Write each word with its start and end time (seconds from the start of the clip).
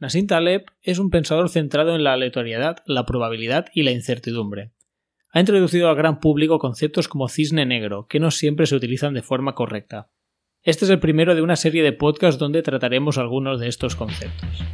Nassim 0.00 0.28
Taleb 0.28 0.66
es 0.80 1.00
un 1.00 1.10
pensador 1.10 1.48
centrado 1.48 1.96
en 1.96 2.04
la 2.04 2.12
aleatoriedad, 2.12 2.76
la 2.86 3.04
probabilidad 3.04 3.66
y 3.74 3.82
la 3.82 3.90
incertidumbre. 3.90 4.70
Ha 5.32 5.40
introducido 5.40 5.88
al 5.88 5.96
gran 5.96 6.20
público 6.20 6.60
conceptos 6.60 7.08
como 7.08 7.28
cisne 7.28 7.66
negro, 7.66 8.06
que 8.08 8.20
no 8.20 8.30
siempre 8.30 8.66
se 8.66 8.76
utilizan 8.76 9.12
de 9.12 9.22
forma 9.22 9.56
correcta. 9.56 10.08
Este 10.62 10.84
es 10.84 10.90
el 10.92 11.00
primero 11.00 11.34
de 11.34 11.42
una 11.42 11.56
serie 11.56 11.82
de 11.82 11.92
podcasts 11.92 12.38
donde 12.38 12.62
trataremos 12.62 13.18
algunos 13.18 13.58
de 13.58 13.68
estos 13.68 13.96
conceptos. 13.96 14.64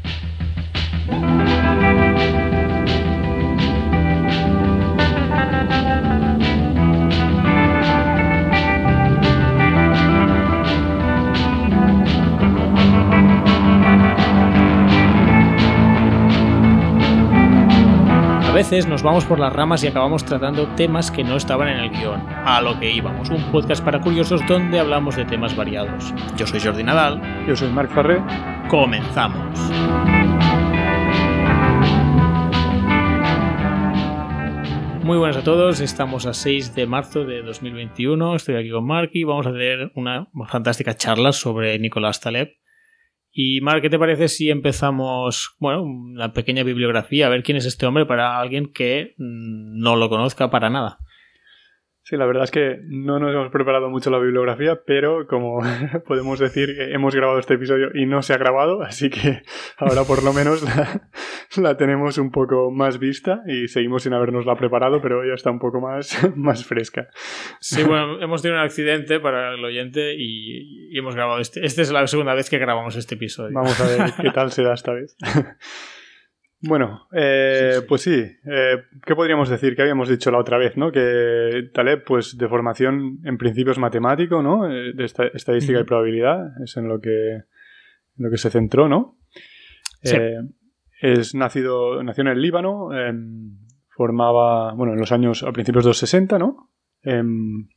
Veces 18.54 18.86
nos 18.86 19.02
vamos 19.02 19.24
por 19.24 19.40
las 19.40 19.52
ramas 19.52 19.82
y 19.82 19.88
acabamos 19.88 20.24
tratando 20.24 20.68
temas 20.76 21.10
que 21.10 21.24
no 21.24 21.36
estaban 21.36 21.66
en 21.66 21.78
el 21.78 21.90
guion. 21.90 22.24
A 22.44 22.60
lo 22.60 22.78
que 22.78 22.88
íbamos, 22.88 23.28
un 23.28 23.42
podcast 23.50 23.84
para 23.84 24.00
curiosos 24.00 24.46
donde 24.46 24.78
hablamos 24.78 25.16
de 25.16 25.24
temas 25.24 25.56
variados. 25.56 26.14
Yo 26.36 26.46
soy 26.46 26.60
Jordi 26.60 26.84
Nadal. 26.84 27.20
Yo 27.48 27.56
soy 27.56 27.68
Marc 27.70 27.90
Farré. 27.90 28.22
Comenzamos. 28.68 29.58
Muy 35.02 35.18
buenas 35.18 35.36
a 35.36 35.42
todos, 35.42 35.80
estamos 35.80 36.24
a 36.24 36.32
6 36.32 36.76
de 36.76 36.86
marzo 36.86 37.24
de 37.24 37.42
2021, 37.42 38.36
estoy 38.36 38.54
aquí 38.54 38.70
con 38.70 38.86
Mark 38.86 39.10
y 39.12 39.24
vamos 39.24 39.46
a 39.46 39.52
tener 39.52 39.92
una 39.96 40.28
fantástica 40.48 40.94
charla 40.94 41.32
sobre 41.32 41.78
Nicolás 41.78 42.20
Taleb. 42.20 42.63
Y 43.36 43.60
Mark, 43.62 43.82
¿qué 43.82 43.90
te 43.90 43.98
parece 43.98 44.28
si 44.28 44.48
empezamos, 44.48 45.56
bueno, 45.58 45.82
una 45.82 46.32
pequeña 46.32 46.62
bibliografía, 46.62 47.26
a 47.26 47.30
ver 47.30 47.42
quién 47.42 47.56
es 47.56 47.66
este 47.66 47.84
hombre 47.84 48.06
para 48.06 48.38
alguien 48.38 48.72
que 48.72 49.14
mm, 49.18 49.76
no 49.80 49.96
lo 49.96 50.08
conozca 50.08 50.50
para 50.50 50.70
nada? 50.70 50.98
Sí, 52.06 52.18
la 52.18 52.26
verdad 52.26 52.44
es 52.44 52.50
que 52.50 52.80
no 52.84 53.18
nos 53.18 53.32
hemos 53.32 53.50
preparado 53.50 53.88
mucho 53.88 54.10
la 54.10 54.18
bibliografía, 54.18 54.78
pero 54.86 55.26
como 55.26 55.60
podemos 56.06 56.38
decir, 56.38 56.68
hemos 56.78 57.14
grabado 57.14 57.38
este 57.38 57.54
episodio 57.54 57.88
y 57.94 58.04
no 58.04 58.20
se 58.20 58.34
ha 58.34 58.36
grabado, 58.36 58.82
así 58.82 59.08
que 59.08 59.40
ahora 59.78 60.04
por 60.04 60.22
lo 60.22 60.34
menos 60.34 60.62
la, 61.56 61.76
tenemos 61.78 62.18
un 62.18 62.30
poco 62.30 62.70
más 62.70 62.98
vista 62.98 63.40
y 63.46 63.68
seguimos 63.68 64.02
sin 64.02 64.12
habernosla 64.12 64.54
preparado, 64.54 65.00
pero 65.00 65.24
ya 65.24 65.32
está 65.32 65.50
un 65.50 65.58
poco 65.58 65.80
más, 65.80 66.18
más 66.36 66.66
fresca. 66.66 67.08
Sí, 67.60 67.82
bueno, 67.84 68.20
hemos 68.20 68.42
tenido 68.42 68.60
un 68.60 68.66
accidente 68.66 69.18
para 69.18 69.54
el 69.54 69.64
oyente 69.64 70.12
y, 70.14 70.90
y 70.94 70.98
hemos 70.98 71.14
grabado 71.14 71.40
este. 71.40 71.64
Esta 71.64 71.80
es 71.80 71.90
la 71.90 72.06
segunda 72.06 72.34
vez 72.34 72.50
que 72.50 72.58
grabamos 72.58 72.96
este 72.96 73.14
episodio. 73.14 73.54
Vamos 73.54 73.80
a 73.80 73.86
ver 73.86 74.12
qué 74.20 74.30
tal 74.30 74.52
se 74.52 74.62
da 74.62 74.74
esta 74.74 74.92
vez. 74.92 75.16
Bueno, 76.66 77.08
eh, 77.12 77.80
pues 77.86 78.02
sí. 78.02 78.14
Eh, 78.14 78.82
¿Qué 79.04 79.14
podríamos 79.14 79.50
decir? 79.50 79.76
Que 79.76 79.82
habíamos 79.82 80.08
dicho 80.08 80.30
la 80.30 80.38
otra 80.38 80.56
vez, 80.56 80.76
¿no? 80.76 80.90
Que 80.90 81.68
Taleb, 81.74 82.04
pues 82.04 82.38
de 82.38 82.48
formación 82.48 83.18
en 83.24 83.36
principio 83.36 83.72
es 83.72 83.78
matemático, 83.78 84.42
¿no? 84.42 84.70
Eh, 84.70 84.92
de 84.94 85.04
esta, 85.04 85.26
estadística 85.26 85.80
y 85.80 85.84
probabilidad, 85.84 86.62
es 86.62 86.76
en 86.78 86.88
lo 86.88 87.00
que, 87.00 87.32
en 87.34 87.44
lo 88.16 88.30
que 88.30 88.38
se 88.38 88.50
centró, 88.50 88.88
¿no? 88.88 89.18
es 91.00 91.34
nacido, 91.34 92.02
nació 92.02 92.22
en 92.22 92.28
el 92.28 92.40
Líbano, 92.40 92.92
em, 92.92 93.58
formaba, 93.88 94.74
bueno, 94.74 94.92
en 94.92 94.98
los 94.98 95.12
años, 95.12 95.42
a 95.42 95.52
principios 95.52 95.84
de 95.84 95.90
los 95.90 95.98
60, 95.98 96.38
¿no? 96.38 96.70
Em, 97.02 97.68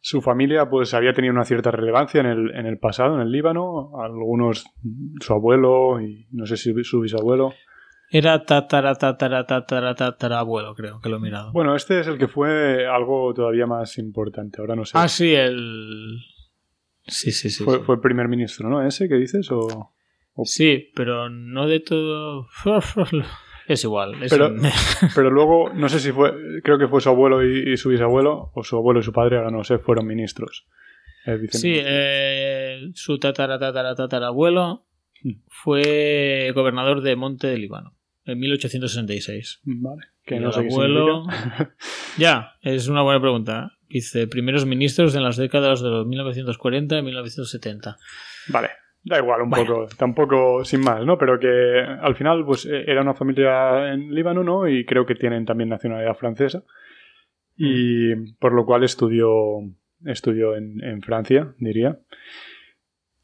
su 0.00 0.20
familia, 0.20 0.68
pues 0.68 0.94
había 0.94 1.12
tenido 1.12 1.32
una 1.32 1.44
cierta 1.44 1.70
relevancia 1.70 2.20
en 2.20 2.26
el, 2.26 2.54
en 2.54 2.66
el 2.66 2.78
pasado, 2.78 3.14
en 3.16 3.22
el 3.22 3.32
Líbano, 3.32 3.92
algunos, 4.00 4.66
su 5.20 5.32
abuelo 5.32 6.00
y 6.00 6.26
no 6.30 6.46
sé 6.46 6.56
si 6.56 6.72
su 6.84 7.00
bisabuelo. 7.00 7.52
Era 8.10 8.44
tatara, 8.44 8.94
tatara, 8.94 9.44
tatara, 9.46 9.94
tatara 9.94 10.38
abuelo, 10.38 10.74
creo 10.74 11.00
que 11.00 11.08
lo 11.08 11.16
he 11.16 11.20
mirado. 11.20 11.52
Bueno, 11.52 11.74
este 11.74 12.00
es 12.00 12.06
el 12.06 12.18
que 12.18 12.28
fue 12.28 12.86
algo 12.86 13.34
todavía 13.34 13.66
más 13.66 13.98
importante, 13.98 14.60
ahora 14.60 14.76
no 14.76 14.84
sé. 14.84 14.92
Ah, 14.94 15.08
sí, 15.08 15.34
el... 15.34 16.20
Sí, 17.06 17.32
sí, 17.32 17.50
sí. 17.50 17.64
Fue, 17.64 17.78
sí. 17.78 17.82
fue 17.84 17.96
el 17.96 18.00
primer 18.00 18.28
ministro, 18.28 18.68
¿no? 18.68 18.86
¿Ese 18.86 19.08
que 19.08 19.16
dices? 19.16 19.50
O... 19.50 19.92
o... 20.34 20.44
Sí, 20.44 20.90
pero 20.94 21.28
no 21.28 21.66
de 21.66 21.80
todo... 21.80 22.46
Es 23.66 23.82
igual. 23.82 24.22
Es 24.22 24.30
pero, 24.30 24.48
un... 24.48 24.60
pero 25.14 25.30
luego, 25.30 25.72
no 25.72 25.88
sé 25.88 25.98
si 25.98 26.12
fue... 26.12 26.60
Creo 26.62 26.78
que 26.78 26.86
fue 26.86 27.00
su 27.00 27.08
abuelo 27.08 27.42
y, 27.42 27.72
y, 27.72 27.76
su 27.78 27.88
bisabuelo, 27.88 28.52
o 28.54 28.62
su 28.62 28.76
abuelo 28.76 29.00
y 29.00 29.02
su 29.02 29.12
padre, 29.12 29.38
ahora 29.38 29.50
no 29.50 29.64
sé, 29.64 29.78
fueron 29.78 30.06
ministros. 30.06 30.66
Sí, 31.50 31.74
eh, 31.76 32.90
su 32.94 33.18
tatara, 33.18 33.58
tatara, 33.58 33.94
tatara 33.94 34.26
abuelo 34.26 34.84
fue 35.48 36.52
gobernador 36.54 37.00
de 37.02 37.16
Monte 37.16 37.46
de 37.46 37.58
Líbano 37.58 37.94
en 38.24 38.38
1866. 38.38 39.60
Vale. 39.64 40.02
Que 40.24 40.40
no 40.40 40.52
sé 40.52 40.60
abuelo. 40.60 41.24
ya, 42.18 42.52
es 42.62 42.88
una 42.88 43.02
buena 43.02 43.20
pregunta. 43.20 43.72
Dice 43.88 44.26
primeros 44.26 44.66
ministros 44.66 45.14
en 45.14 45.22
las 45.22 45.36
décadas 45.36 45.82
de 45.82 45.90
los 45.90 46.06
1940 46.06 46.98
y 46.98 47.02
1970. 47.02 47.96
Vale. 48.48 48.70
Da 49.06 49.18
igual, 49.18 49.42
un 49.42 49.50
Bueno. 49.50 49.66
poco, 49.66 49.86
tampoco 49.98 50.64
sin 50.64 50.80
más, 50.80 51.04
¿no? 51.04 51.18
Pero 51.18 51.38
que 51.38 51.48
al 52.00 52.16
final, 52.16 52.42
pues 52.46 52.64
eh, 52.64 52.84
era 52.86 53.02
una 53.02 53.12
familia 53.12 53.92
en 53.92 54.14
Líbano, 54.14 54.42
¿no? 54.42 54.66
Y 54.66 54.86
creo 54.86 55.04
que 55.04 55.14
tienen 55.14 55.44
también 55.44 55.68
nacionalidad 55.68 56.14
francesa. 56.14 56.64
Y 57.56 58.14
por 58.38 58.54
lo 58.54 58.64
cual 58.64 58.82
estudió, 58.82 59.28
estudió 60.06 60.56
en, 60.56 60.82
en 60.82 61.02
Francia, 61.02 61.54
diría. 61.58 61.98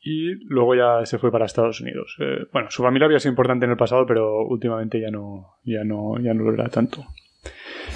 Y 0.02 0.34
luego 0.46 0.74
ya 0.74 1.04
se 1.04 1.18
fue 1.18 1.30
para 1.30 1.44
Estados 1.44 1.80
Unidos. 1.80 2.16
Eh, 2.20 2.46
bueno, 2.52 2.70
su 2.70 2.82
familia 2.82 3.06
había 3.06 3.18
sido 3.18 3.32
importante 3.32 3.66
en 3.66 3.72
el 3.72 3.76
pasado, 3.76 4.06
pero 4.06 4.46
últimamente 4.46 5.00
ya 5.00 5.10
no, 5.10 5.58
ya 5.64 5.84
no, 5.84 6.18
ya 6.20 6.32
no 6.32 6.44
lo 6.44 6.54
era 6.54 6.68
tanto. 6.68 7.04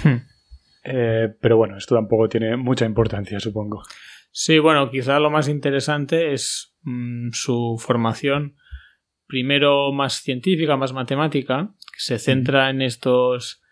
Hmm. 0.03 0.17
Eh, 0.83 1.29
pero 1.41 1.57
bueno, 1.57 1.77
esto 1.77 1.95
tampoco 1.95 2.29
tiene 2.29 2.55
mucha 2.57 2.85
importancia, 2.85 3.39
supongo. 3.39 3.81
Sí, 4.31 4.59
bueno, 4.59 4.91
quizá 4.91 5.19
lo 5.19 5.31
más 5.31 5.47
interesante 5.47 6.33
es 6.33 6.75
mmm, 6.83 7.29
su 7.31 7.77
formación, 7.79 8.55
primero 9.25 9.91
más 9.91 10.21
científica, 10.21 10.77
más 10.77 10.93
matemática, 10.93 11.71
que 11.91 11.99
se 11.99 12.19
centra 12.19 12.69
en 12.69 12.83
estos 12.83 13.63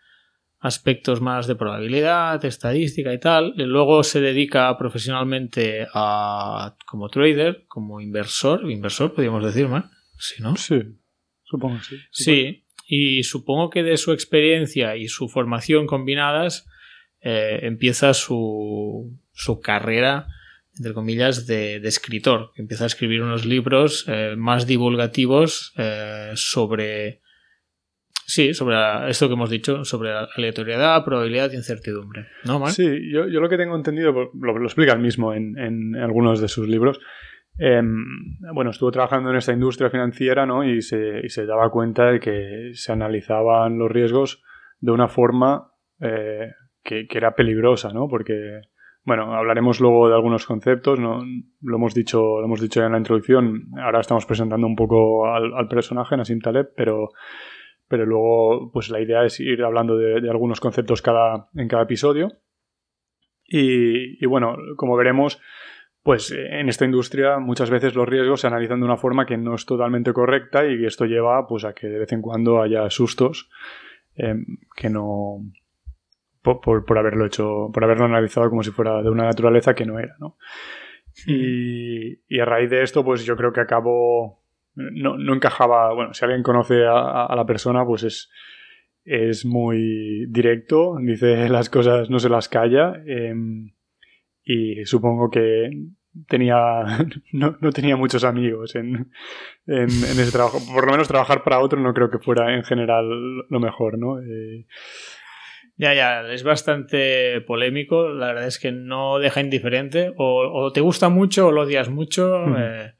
aspectos 0.64 1.20
más 1.20 1.46
de 1.46 1.56
probabilidad, 1.56 2.42
estadística 2.42 3.12
y 3.12 3.20
tal. 3.20 3.52
Y 3.58 3.64
luego 3.64 4.02
se 4.02 4.22
dedica 4.22 4.76
profesionalmente 4.78 5.86
a 5.92 6.74
como 6.86 7.10
trader, 7.10 7.66
como 7.68 8.00
inversor, 8.00 8.70
inversor 8.70 9.12
podríamos 9.12 9.44
decir 9.44 9.68
más, 9.68 9.84
¿sí, 10.18 10.42
no? 10.42 10.56
Sí, 10.56 10.80
supongo 11.42 11.76
que 11.76 11.84
sí. 11.84 11.96
Sí, 12.10 12.64
y 12.86 13.22
supongo 13.24 13.68
que 13.68 13.82
de 13.82 13.98
su 13.98 14.12
experiencia 14.12 14.96
y 14.96 15.08
su 15.08 15.28
formación 15.28 15.86
combinadas 15.86 16.66
eh, 17.20 17.60
empieza 17.62 18.14
su, 18.14 19.14
su 19.34 19.60
carrera 19.60 20.28
entre 20.76 20.92
comillas, 20.92 21.46
de, 21.46 21.78
de, 21.78 21.88
escritor. 21.88 22.50
Empieza 22.56 22.82
a 22.82 22.88
escribir 22.88 23.22
unos 23.22 23.44
libros 23.44 24.06
eh, 24.08 24.34
más 24.36 24.66
divulgativos 24.66 25.72
eh, 25.76 26.32
sobre. 26.34 27.20
Sí, 28.26 28.54
sobre 28.54 28.76
esto 29.08 29.28
que 29.28 29.34
hemos 29.34 29.50
dicho, 29.50 29.84
sobre 29.84 30.10
aleatoriedad, 30.12 31.04
probabilidad 31.04 31.52
y 31.52 31.56
incertidumbre. 31.56 32.26
¿No? 32.44 32.66
Sí, 32.68 33.10
yo, 33.12 33.28
yo, 33.28 33.40
lo 33.40 33.48
que 33.48 33.56
tengo 33.56 33.76
entendido, 33.76 34.12
lo, 34.12 34.58
lo 34.58 34.64
explica 34.64 34.92
él 34.92 35.00
mismo 35.00 35.34
en, 35.34 35.58
en, 35.58 35.96
algunos 35.96 36.40
de 36.40 36.48
sus 36.48 36.66
libros. 36.66 37.00
Eh, 37.58 37.82
bueno, 38.52 38.70
estuvo 38.70 38.90
trabajando 38.90 39.30
en 39.30 39.36
esta 39.36 39.52
industria 39.52 39.90
financiera, 39.90 40.46
¿no? 40.46 40.64
Y 40.64 40.82
se, 40.82 41.20
y 41.22 41.28
se 41.28 41.46
daba 41.46 41.70
cuenta 41.70 42.06
de 42.10 42.20
que 42.20 42.70
se 42.72 42.92
analizaban 42.92 43.78
los 43.78 43.90
riesgos 43.90 44.42
de 44.80 44.90
una 44.90 45.08
forma 45.08 45.70
eh, 46.00 46.50
que, 46.82 47.06
que, 47.06 47.18
era 47.18 47.34
peligrosa, 47.34 47.92
¿no? 47.92 48.08
Porque 48.08 48.62
bueno, 49.04 49.34
hablaremos 49.34 49.80
luego 49.80 50.08
de 50.08 50.14
algunos 50.14 50.46
conceptos, 50.46 50.98
¿no? 50.98 51.22
lo 51.60 51.76
hemos 51.76 51.92
dicho, 51.92 52.40
lo 52.40 52.46
hemos 52.46 52.60
dicho 52.60 52.80
ya 52.80 52.86
en 52.86 52.92
la 52.92 52.98
introducción. 52.98 53.66
Ahora 53.78 54.00
estamos 54.00 54.24
presentando 54.24 54.66
un 54.66 54.76
poco 54.76 55.26
al, 55.26 55.52
al 55.54 55.68
personaje, 55.68 56.16
Nassim 56.16 56.40
Taleb, 56.40 56.70
pero, 56.74 57.10
pero 57.94 58.06
luego, 58.06 58.72
pues 58.72 58.90
la 58.90 59.00
idea 59.00 59.24
es 59.24 59.38
ir 59.38 59.62
hablando 59.62 59.96
de, 59.96 60.20
de 60.20 60.28
algunos 60.28 60.58
conceptos 60.58 61.00
cada, 61.00 61.48
en 61.54 61.68
cada 61.68 61.84
episodio. 61.84 62.32
Y, 63.46 64.20
y, 64.20 64.26
bueno, 64.26 64.56
como 64.76 64.96
veremos, 64.96 65.40
pues 66.02 66.32
en 66.32 66.68
esta 66.68 66.86
industria 66.86 67.38
muchas 67.38 67.70
veces 67.70 67.94
los 67.94 68.08
riesgos 68.08 68.40
se 68.40 68.48
analizan 68.48 68.80
de 68.80 68.86
una 68.86 68.96
forma 68.96 69.26
que 69.26 69.36
no 69.36 69.54
es 69.54 69.64
totalmente 69.64 70.12
correcta 70.12 70.66
y 70.66 70.84
esto 70.84 71.04
lleva, 71.04 71.46
pues, 71.46 71.64
a 71.64 71.72
que 71.72 71.86
de 71.86 72.00
vez 72.00 72.10
en 72.10 72.20
cuando 72.20 72.60
haya 72.60 72.90
sustos 72.90 73.48
eh, 74.16 74.34
que 74.74 74.90
no 74.90 75.44
por, 76.42 76.60
por, 76.60 76.84
por, 76.84 76.98
haberlo 76.98 77.26
hecho, 77.26 77.70
por 77.72 77.84
haberlo 77.84 78.06
analizado 78.06 78.50
como 78.50 78.64
si 78.64 78.72
fuera 78.72 79.04
de 79.04 79.08
una 79.08 79.22
naturaleza 79.22 79.76
que 79.76 79.86
no 79.86 80.00
era, 80.00 80.16
¿no? 80.18 80.36
Y, 81.28 82.18
y 82.26 82.40
a 82.40 82.44
raíz 82.44 82.70
de 82.70 82.82
esto, 82.82 83.04
pues 83.04 83.24
yo 83.24 83.36
creo 83.36 83.52
que 83.52 83.60
acabó, 83.60 84.42
no, 84.74 85.16
no 85.16 85.34
encajaba, 85.34 85.92
bueno, 85.94 86.14
si 86.14 86.24
alguien 86.24 86.42
conoce 86.42 86.84
a, 86.84 87.26
a, 87.26 87.36
la 87.36 87.46
persona, 87.46 87.84
pues 87.84 88.02
es, 88.02 88.30
es 89.04 89.44
muy 89.44 90.26
directo, 90.28 90.96
dice 91.00 91.48
las 91.50 91.70
cosas, 91.70 92.10
no 92.10 92.18
se 92.18 92.28
las 92.28 92.48
calla, 92.48 93.02
eh, 93.06 93.34
y 94.44 94.84
supongo 94.84 95.30
que 95.30 95.70
tenía 96.28 96.84
no, 97.32 97.56
no 97.60 97.72
tenía 97.72 97.96
muchos 97.96 98.24
amigos 98.24 98.74
en, 98.74 99.10
en, 99.66 99.88
ese 99.88 100.32
trabajo. 100.32 100.58
Por 100.72 100.86
lo 100.86 100.92
menos 100.92 101.08
trabajar 101.08 101.42
para 101.42 101.60
otro 101.60 101.80
no 101.80 101.94
creo 101.94 102.10
que 102.10 102.18
fuera 102.18 102.54
en 102.54 102.64
general 102.64 103.06
lo 103.48 103.60
mejor, 103.60 103.98
¿no? 103.98 104.20
Eh, 104.20 104.66
ya, 105.76 105.92
ya, 105.92 106.20
es 106.32 106.44
bastante 106.44 107.40
polémico. 107.40 108.08
La 108.08 108.28
verdad 108.28 108.46
es 108.46 108.60
que 108.60 108.70
no 108.70 109.18
deja 109.18 109.40
indiferente. 109.40 110.12
O, 110.16 110.70
te 110.72 110.80
gusta 110.80 111.08
mucho 111.08 111.48
o 111.48 111.52
lo 111.52 111.62
odias 111.62 111.88
mucho. 111.88 112.44
Eh, 112.56 112.94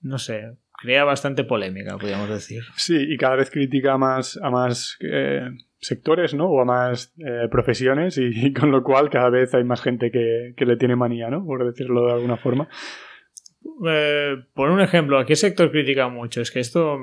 no 0.00 0.18
sé, 0.18 0.56
crea 0.80 1.04
bastante 1.04 1.44
polémica, 1.44 1.96
podríamos 1.98 2.28
decir. 2.28 2.62
Sí, 2.76 2.96
y 2.96 3.16
cada 3.16 3.36
vez 3.36 3.50
critica 3.50 3.96
más, 3.98 4.38
a 4.42 4.50
más 4.50 4.96
eh, 5.00 5.48
sectores, 5.78 6.34
¿no? 6.34 6.48
O 6.48 6.60
a 6.60 6.64
más 6.64 7.14
eh, 7.18 7.48
profesiones, 7.50 8.18
y, 8.18 8.52
con 8.52 8.70
lo 8.70 8.82
cual 8.82 9.10
cada 9.10 9.30
vez 9.30 9.54
hay 9.54 9.64
más 9.64 9.82
gente 9.82 10.10
que, 10.10 10.54
que, 10.56 10.66
le 10.66 10.76
tiene 10.76 10.96
manía, 10.96 11.28
¿no? 11.30 11.44
Por 11.44 11.64
decirlo 11.64 12.06
de 12.06 12.12
alguna 12.12 12.36
forma. 12.36 12.68
por 14.54 14.70
un 14.70 14.80
ejemplo, 14.80 15.18
¿a 15.18 15.26
qué 15.26 15.36
sector 15.36 15.70
critica 15.70 16.08
mucho? 16.08 16.40
Es 16.40 16.50
que 16.50 16.60
esto 16.60 16.98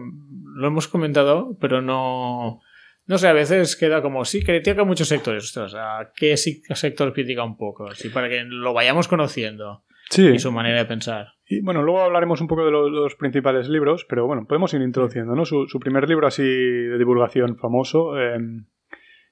lo 0.56 0.68
hemos 0.68 0.88
comentado, 0.88 1.58
pero 1.60 1.82
no 1.82 2.62
no 3.08 3.18
sé, 3.18 3.30
a 3.30 3.34
veces 3.34 3.78
queda 3.78 4.02
como, 4.02 4.26
sí, 4.26 4.44
critica 4.44 4.84
muchos 4.84 5.08
sectores. 5.08 5.46
Ostras, 5.46 5.74
¿a 5.76 6.12
qué 6.14 6.36
sector 6.36 7.14
critica 7.14 7.42
un 7.44 7.56
poco? 7.56 7.90
Así 7.90 8.10
para 8.10 8.28
que 8.28 8.44
lo 8.44 8.74
vayamos 8.74 9.08
conociendo. 9.08 9.86
Sí. 10.10 10.28
Y 10.28 10.40
su 10.40 10.52
manera 10.52 10.80
de 10.80 10.86
pensar. 10.86 11.37
Y 11.50 11.62
bueno, 11.62 11.82
luego 11.82 12.02
hablaremos 12.02 12.42
un 12.42 12.48
poco 12.48 12.66
de 12.66 12.72
los, 12.72 13.16
principales 13.16 13.70
libros, 13.70 14.06
pero 14.10 14.28
bueno, 14.28 14.46
podemos 14.46 14.74
ir 14.74 14.82
introduciendo, 14.82 15.34
¿no? 15.34 15.46
Su, 15.46 15.80
primer 15.80 16.08
libro 16.10 16.28
así 16.28 16.44
de 16.44 16.98
divulgación 16.98 17.58
famoso 17.58 18.20
em, 18.20 18.66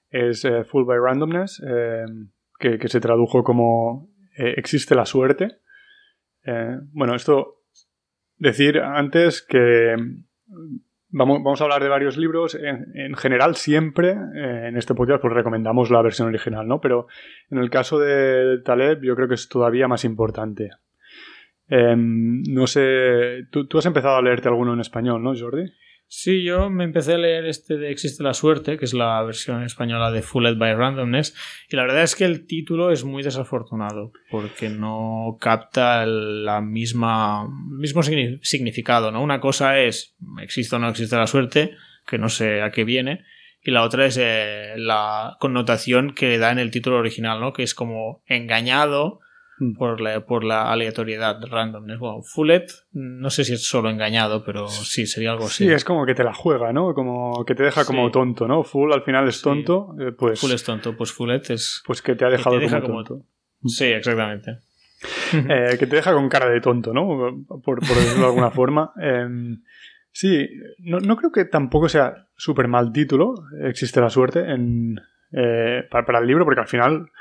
es 0.10 0.46
eh, 0.46 0.64
Full 0.64 0.86
by 0.86 0.98
Randomness, 0.98 1.62
em, 1.62 2.32
que, 2.58 2.88
se 2.88 3.02
tradujo 3.02 3.44
como 3.44 4.10
eh, 4.38 4.54
Existe 4.58 4.96
la 4.96 5.06
suerte. 5.06 5.58
Eh, 6.46 6.78
bueno, 6.94 7.16
esto 7.16 7.64
decir 8.38 8.80
antes 8.80 9.42
que 9.42 9.96
Vamos, 11.18 11.62
a 11.62 11.64
hablar 11.64 11.82
de 11.82 11.88
varios 11.88 12.18
libros. 12.18 12.56
En, 12.56 13.16
general, 13.16 13.56
siempre 13.56 14.10
eh, 14.10 14.68
en 14.68 14.76
este 14.76 14.94
podcast 14.94 15.22
pues 15.22 15.34
recomendamos 15.34 15.90
la 15.90 16.02
versión 16.02 16.28
original, 16.28 16.68
¿no? 16.68 16.82
Pero 16.82 17.08
en 17.50 17.60
el 17.60 17.70
caso 17.70 18.00
de 18.00 18.60
Taleb, 18.66 19.02
yo 19.02 19.16
creo 19.16 19.30
que 19.30 19.36
es 19.36 19.48
todavía 19.48 19.88
más 19.88 20.04
importante. 20.04 20.72
Em, 21.68 22.44
no 22.44 22.68
sé, 22.68 23.46
¿tú, 23.52 23.68
tú 23.68 23.78
has 23.78 23.86
empezado 23.86 24.16
a 24.18 24.22
leerte 24.22 24.48
alguno 24.48 24.74
en 24.74 24.80
español, 24.80 25.24
¿no, 25.24 25.34
Jordi? 25.36 25.72
Sí, 26.08 26.44
yo 26.44 26.70
me 26.70 26.84
empecé 26.84 27.14
a 27.14 27.18
leer 27.18 27.46
este 27.46 27.78
de 27.78 27.90
Existe 27.90 28.22
la 28.22 28.36
suerte, 28.36 28.78
que 28.78 28.86
es 28.86 28.94
la 28.94 29.24
versión 29.24 29.64
española 29.64 30.12
de 30.12 30.22
Fooled 30.22 30.58
by 30.58 30.76
Randomness, 30.76 31.36
y 31.68 31.76
la 31.76 31.82
verdad 31.82 32.04
es 32.04 32.16
que 32.16 32.26
el 32.26 32.46
título 32.46 32.92
es 32.92 33.04
muy 33.04 33.24
desafortunado, 33.24 34.12
porque 34.30 34.70
no 34.70 35.38
capta 35.42 36.06
la 36.06 36.62
misma 36.62 37.50
mismo 37.72 38.04
significado, 38.04 39.12
¿no? 39.12 39.24
Una 39.24 39.40
cosa 39.40 39.80
es 39.80 40.16
existe 40.42 40.76
o 40.76 40.80
no 40.80 40.90
existe 40.90 41.16
la 41.16 41.28
suerte, 41.28 41.72
que 42.06 42.20
no 42.20 42.30
sé 42.30 42.62
a 42.62 42.70
qué 42.70 42.84
viene, 42.84 43.26
y 43.64 43.72
la 43.72 43.82
otra 43.82 44.06
es 44.06 44.18
eh, 44.22 44.76
la 44.78 45.38
connotación 45.40 46.14
que 46.14 46.38
da 46.38 46.52
en 46.52 46.60
el 46.60 46.70
título 46.70 46.98
original, 46.98 47.40
¿no? 47.40 47.52
Que 47.52 47.64
es 47.64 47.74
como 47.74 48.24
engañado. 48.28 49.22
Por 49.78 50.02
la, 50.02 50.26
por 50.26 50.44
la 50.44 50.72
aleatoriedad 50.72 51.42
randomness. 51.50 52.00
Bueno, 52.00 52.22
Fullet, 52.22 52.68
no 52.92 53.30
sé 53.30 53.46
si 53.46 53.54
es 53.54 53.66
solo 53.66 53.90
engañado, 53.90 54.44
pero 54.44 54.68
sí, 54.68 55.06
sería 55.06 55.32
algo 55.32 55.46
así. 55.46 55.66
Sí, 55.66 55.72
es 55.72 55.86
como 55.86 56.06
que 56.06 56.14
te 56.14 56.24
la 56.24 56.34
juega, 56.34 56.74
¿no? 56.74 56.94
Como 56.94 57.46
que 57.46 57.56
te 57.56 57.64
deja 57.64 57.86
como 57.86 58.12
tonto, 58.12 58.48
¿no? 58.48 58.64
Full 58.64 58.92
al 58.92 59.04
final 59.04 59.28
es 59.28 59.42
tonto, 59.42 59.96
eh, 60.00 60.12
pues... 60.12 60.40
Full 60.40 60.52
es 60.52 60.64
tonto, 60.64 60.96
pues 60.98 61.12
Fullet 61.12 61.50
es... 61.50 61.82
Pues 61.86 62.02
que 62.02 62.16
te 62.16 62.26
ha 62.26 62.30
dejado 62.30 62.60
como, 62.60 63.04
tonto. 63.04 63.26
Sí, 63.66 63.86
exactamente. 63.86 64.60
Eh, 65.34 65.76
que 65.78 65.86
te 65.86 65.98
deja 65.98 66.14
con 66.14 66.30
cara 66.30 66.50
de 66.50 66.62
tonto, 66.62 66.92
¿no? 66.92 67.46
Por, 67.64 67.80
decirlo 67.82 68.22
de 68.22 68.26
alguna 68.26 68.50
forma. 68.50 68.92
Em, 69.00 69.62
sí, 70.12 70.50
no, 70.80 71.00
no, 71.00 71.16
creo 71.16 71.32
que 71.32 71.46
tampoco 71.46 71.90
sea 71.90 72.28
súper 72.36 72.68
mal 72.68 72.92
título, 72.92 73.36
existe 73.62 74.02
la 74.02 74.10
suerte, 74.10 74.40
en, 74.40 75.00
eh, 75.32 75.84
para, 75.92 76.06
para, 76.06 76.20
el 76.20 76.28
libro, 76.28 76.46
porque 76.46 76.62
al 76.62 76.68
final 76.68 77.12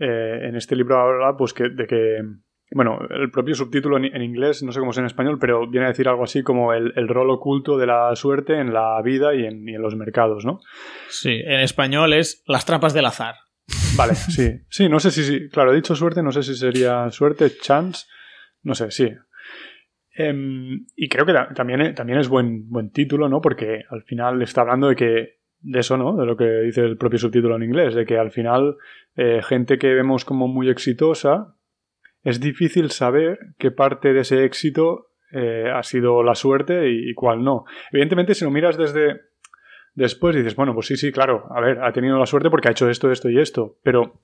eh, 0.00 0.48
en 0.48 0.56
este 0.56 0.74
libro 0.74 0.98
habla 0.98 1.36
pues 1.36 1.52
que, 1.52 1.68
de 1.68 1.86
que, 1.86 2.22
bueno, 2.70 2.98
el 3.10 3.30
propio 3.30 3.54
subtítulo 3.54 3.98
en, 3.98 4.22
inglés, 4.22 4.62
no 4.62 4.72
sé 4.72 4.80
cómo 4.80 4.92
es 4.92 4.98
en 4.98 5.04
español, 5.04 5.38
pero 5.38 5.68
viene 5.68 5.84
a 5.86 5.90
decir 5.90 6.08
algo 6.08 6.24
así 6.24 6.42
como 6.42 6.72
el, 6.72 7.06
rol 7.06 7.28
oculto 7.28 7.76
de 7.76 7.86
la 7.86 8.16
suerte 8.16 8.58
en 8.58 8.72
la 8.72 9.00
vida 9.02 9.34
y 9.34 9.44
en, 9.44 9.66
los 9.80 9.96
mercados, 9.96 10.46
¿no? 10.46 10.60
Sí, 11.08 11.42
en 11.44 11.60
español 11.60 12.14
es 12.14 12.42
las 12.46 12.64
trampas 12.64 12.94
del 12.94 13.04
azar. 13.04 13.34
Vale, 13.94 14.14
sí. 14.14 14.60
Sí, 14.70 14.88
no 14.88 15.00
sé 15.00 15.10
si, 15.10 15.22
sí, 15.22 15.50
claro, 15.50 15.72
he 15.72 15.76
dicho 15.76 15.94
suerte, 15.94 16.22
no 16.22 16.32
sé 16.32 16.42
si 16.42 16.54
sería 16.54 17.10
suerte, 17.10 17.58
chance, 17.60 18.06
no 18.62 18.74
sé, 18.74 18.90
sí. 18.90 19.12
Em, 20.14 20.86
y 20.96 21.08
creo 21.10 21.26
que 21.26 21.34
también, 21.54 21.94
también 21.94 22.18
es 22.18 22.28
buen, 22.28 22.70
buen 22.70 22.90
título, 22.90 23.28
¿no? 23.28 23.42
Porque 23.42 23.84
al 23.90 24.02
final 24.04 24.40
está 24.40 24.62
hablando 24.62 24.88
de 24.88 24.96
que 24.96 25.39
de 25.60 25.80
eso, 25.80 25.96
¿no? 25.96 26.16
De 26.16 26.26
lo 26.26 26.36
que 26.36 26.44
dice 26.44 26.82
el 26.82 26.96
propio 26.96 27.18
subtítulo 27.18 27.56
en 27.56 27.62
inglés, 27.62 27.94
de 27.94 28.06
que 28.06 28.18
al 28.18 28.30
final 28.30 28.76
eh, 29.16 29.40
gente 29.42 29.78
que 29.78 29.94
vemos 29.94 30.24
como 30.24 30.48
muy 30.48 30.68
exitosa, 30.68 31.54
es 32.22 32.40
difícil 32.40 32.90
saber 32.90 33.38
qué 33.58 33.70
parte 33.70 34.12
de 34.12 34.20
ese 34.20 34.44
éxito 34.44 35.08
eh, 35.32 35.70
ha 35.72 35.82
sido 35.82 36.22
la 36.22 36.34
suerte 36.34 36.90
y, 36.90 37.14
cuál 37.14 37.42
no. 37.42 37.64
Evidentemente, 37.92 38.34
si 38.34 38.44
lo 38.44 38.50
miras 38.50 38.76
desde 38.76 39.20
después, 39.94 40.36
dices, 40.36 40.56
bueno, 40.56 40.74
pues 40.74 40.86
sí, 40.86 40.96
sí, 40.96 41.12
claro, 41.12 41.46
a 41.50 41.60
ver, 41.60 41.82
ha 41.82 41.92
tenido 41.92 42.18
la 42.18 42.26
suerte 42.26 42.50
porque 42.50 42.68
ha 42.68 42.72
hecho 42.72 42.88
esto, 42.88 43.10
esto 43.10 43.28
y 43.30 43.38
esto, 43.38 43.76
pero, 43.82 44.20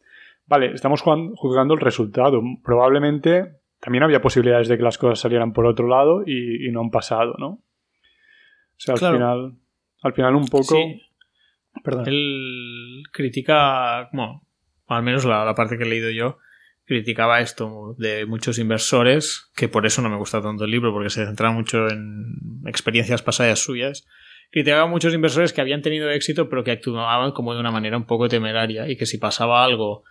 vale, 0.46 0.72
estamos 0.72 1.02
juzgando 1.02 1.74
el 1.74 1.80
resultado. 1.80 2.40
Probablemente 2.62 3.60
también 3.80 4.04
había 4.04 4.20
posibilidades 4.20 4.68
de 4.68 4.76
que 4.76 4.82
las 4.82 4.98
cosas 4.98 5.20
salieran 5.20 5.52
por 5.52 5.66
otro 5.66 5.86
lado 5.86 6.22
y, 6.26 6.70
no 6.70 6.80
han 6.80 6.90
pasado, 6.90 7.34
¿no? 7.38 7.48
O 7.48 8.78
sea, 8.78 8.94
al 8.94 9.00
final, 9.00 9.56
al 10.02 10.12
final 10.12 10.34
un 10.34 10.46
poco... 10.46 10.76
Perdón. 11.82 12.08
Él 12.08 13.02
critica, 13.12 14.08
bueno, 14.12 14.46
al 14.86 15.02
menos 15.02 15.24
la, 15.24 15.54
parte 15.54 15.76
que 15.76 15.84
he 15.84 15.88
leído 15.88 16.10
yo, 16.10 16.38
criticaba 16.84 17.40
esto 17.40 17.94
de 17.98 18.26
muchos 18.26 18.58
inversores, 18.58 19.50
que 19.56 19.68
por 19.68 19.86
eso 19.86 20.02
no 20.02 20.08
me 20.08 20.16
gusta 20.16 20.40
tanto 20.40 20.64
el 20.64 20.70
libro, 20.70 20.92
porque 20.92 21.10
se 21.10 21.24
centra 21.24 21.50
mucho 21.50 21.88
en 21.88 22.62
experiencias 22.66 23.22
pasadas 23.22 23.58
suyas. 23.58 24.06
Criticaba 24.50 24.82
a 24.82 24.86
muchos 24.86 25.12
inversores 25.12 25.52
que 25.52 25.60
habían 25.60 25.82
tenido 25.82 26.10
éxito, 26.10 26.48
pero 26.48 26.62
que 26.62 26.70
actuaban 26.70 27.32
como 27.32 27.54
de 27.54 27.60
una 27.60 27.72
manera 27.72 27.96
un 27.96 28.06
poco 28.06 28.28
temeraria 28.28 28.88
y 28.88 28.96
que 28.96 29.06
si 29.06 29.18
pasaba 29.18 29.64
algo 29.64 30.04